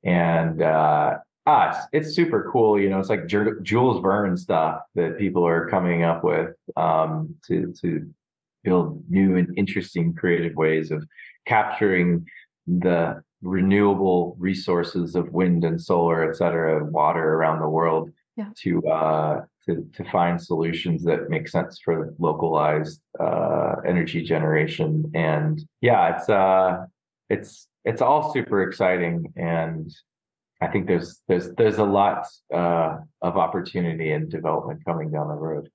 and 0.05 0.63
uh, 0.63 1.19
ah, 1.47 1.69
it's, 1.69 1.87
it's 1.93 2.17
super 2.17 2.51
cool. 2.53 2.81
You 2.81 2.91
know, 2.91 3.01
it's 3.01 3.09
like 3.09 3.27
Jules 3.27 4.03
Verne 4.03 4.37
stuff 4.37 4.83
that 4.95 5.19
people 5.19 5.47
are 5.47 5.69
coming 5.69 6.03
up 6.03 6.25
with 6.25 6.55
um, 6.77 7.35
to 7.47 7.73
to 7.81 8.09
build 8.65 9.03
new 9.09 9.37
and 9.37 9.57
interesting 9.57 10.15
creative 10.15 10.55
ways 10.57 10.91
of 10.91 11.05
capturing 11.47 12.27
the 12.67 13.23
renewable 13.41 14.37
resources 14.39 15.15
of 15.15 15.33
wind 15.33 15.65
and 15.65 15.81
solar, 15.81 16.29
et 16.29 16.37
cetera, 16.37 16.85
water 16.85 17.35
around 17.35 17.61
the 17.61 17.69
world 17.69 18.11
yeah. 18.39 18.51
to 18.63 18.71
uh, 18.89 19.41
to 19.67 19.87
to 19.97 20.05
find 20.11 20.41
solutions 20.41 21.05
that 21.05 21.29
make 21.29 21.49
sense 21.49 21.81
for 21.85 22.15
localized 22.19 23.01
uh, 23.21 23.75
energy 23.87 24.23
generation. 24.23 25.11
And 25.15 25.61
yeah, 25.81 26.17
it's 26.17 26.29
uh, 26.29 26.87
it's 27.29 27.69
it's 27.85 28.01
all 28.01 28.33
super 28.33 28.63
exciting 28.63 29.33
and 29.37 29.91
I 30.61 30.67
think 30.67 30.87
there's 30.87 31.21
there's 31.29 31.51
there's 31.55 31.79
a 31.79 31.85
lot 31.85 32.27
uh, 32.53 32.97
of 33.23 33.37
opportunity 33.37 34.11
and 34.11 34.29
development 34.29 34.85
coming 34.85 35.11
down 35.11 35.29
the 35.29 35.35
road. 35.35 35.69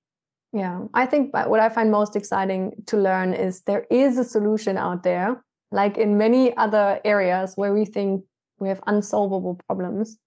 Yeah, 0.52 0.86
I 0.94 1.06
think 1.06 1.34
what 1.34 1.60
I 1.60 1.70
find 1.70 1.90
most 1.90 2.16
exciting 2.16 2.74
to 2.88 2.98
learn 2.98 3.34
is 3.34 3.62
there 3.62 3.86
is 3.90 4.18
a 4.18 4.24
solution 4.24 4.78
out 4.78 5.04
there, 5.04 5.44
like 5.72 5.98
in 5.98 6.18
many 6.18 6.56
other 6.58 7.00
areas 7.06 7.54
where 7.56 7.74
we 7.74 7.86
think 7.86 8.24
we 8.60 8.68
have 8.70 8.82
unsolvable 8.86 9.60
problems. 9.68 10.18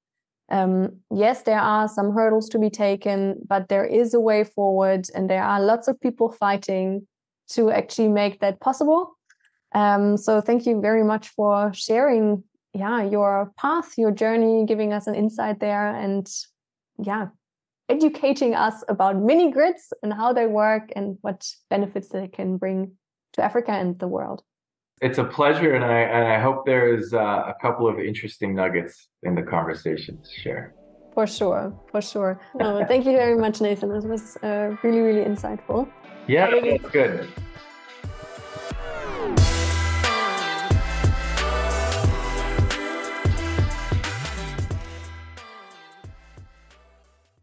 Um, 0.49 1.01
yes, 1.11 1.43
there 1.43 1.61
are 1.61 1.89
some 1.89 2.13
hurdles 2.13 2.49
to 2.51 2.59
be 2.59 2.71
taken, 2.71 3.37
but 3.49 3.69
there 3.69 3.85
is 3.85 4.15
a 4.15 4.21
way 4.21 4.45
forward, 4.45 5.09
and 5.15 5.29
there 5.29 5.43
are 5.43 5.61
lots 5.61 5.89
of 5.89 6.01
people 6.01 6.31
fighting 6.31 7.07
to 7.51 7.71
actually 7.71 8.09
make 8.09 8.41
that 8.41 8.61
possible. 8.61 9.17
Um, 9.75 10.17
so 10.17 10.41
thank 10.41 10.67
you 10.67 10.81
very 10.81 11.05
much 11.05 11.29
for 11.29 11.73
sharing, 11.75 12.45
yeah, 12.73 13.03
your 13.03 13.53
path, 13.57 13.99
your 13.99 14.13
journey, 14.13 14.65
giving 14.67 14.93
us 14.93 15.07
an 15.07 15.15
insight 15.15 15.59
there, 15.61 15.89
and 15.89 16.29
yeah, 16.99 17.29
educating 17.89 18.55
us 18.55 18.85
about 18.89 19.17
mini 19.17 19.51
grids 19.51 19.93
and 20.03 20.13
how 20.13 20.33
they 20.33 20.47
work 20.47 20.93
and 20.95 21.19
what 21.23 21.49
benefits 21.71 22.09
they 22.09 22.29
can 22.29 22.57
bring 22.57 22.93
to 23.33 23.43
Africa 23.43 23.73
and 23.73 23.99
the 23.99 24.09
world. 24.09 24.43
It's 25.03 25.19
a 25.19 25.25
pleasure, 25.25 25.75
and 25.75 25.85
I 25.85 26.01
and 26.01 26.27
I 26.27 26.39
hope 26.41 26.65
there 26.65 26.95
is 26.97 27.13
uh, 27.13 27.19
a 27.19 27.55
couple 27.61 27.87
of 27.87 27.99
interesting 27.99 28.55
nuggets 28.55 29.09
in 29.23 29.35
the 29.35 29.43
conversation 29.43 30.23
to 30.23 30.41
share. 30.41 30.75
For 31.13 31.27
sure, 31.27 31.73
for 31.91 32.01
sure. 32.01 32.41
thank 32.59 33.05
you 33.05 33.13
very 33.13 33.37
much, 33.37 33.61
Nathan. 33.61 33.91
This 33.91 34.05
was 34.05 34.37
uh, 34.43 34.77
really, 34.83 35.01
really 35.01 35.25
insightful. 35.25 35.89
Yeah, 36.27 36.51
that's 36.51 36.91
good. 36.91 37.29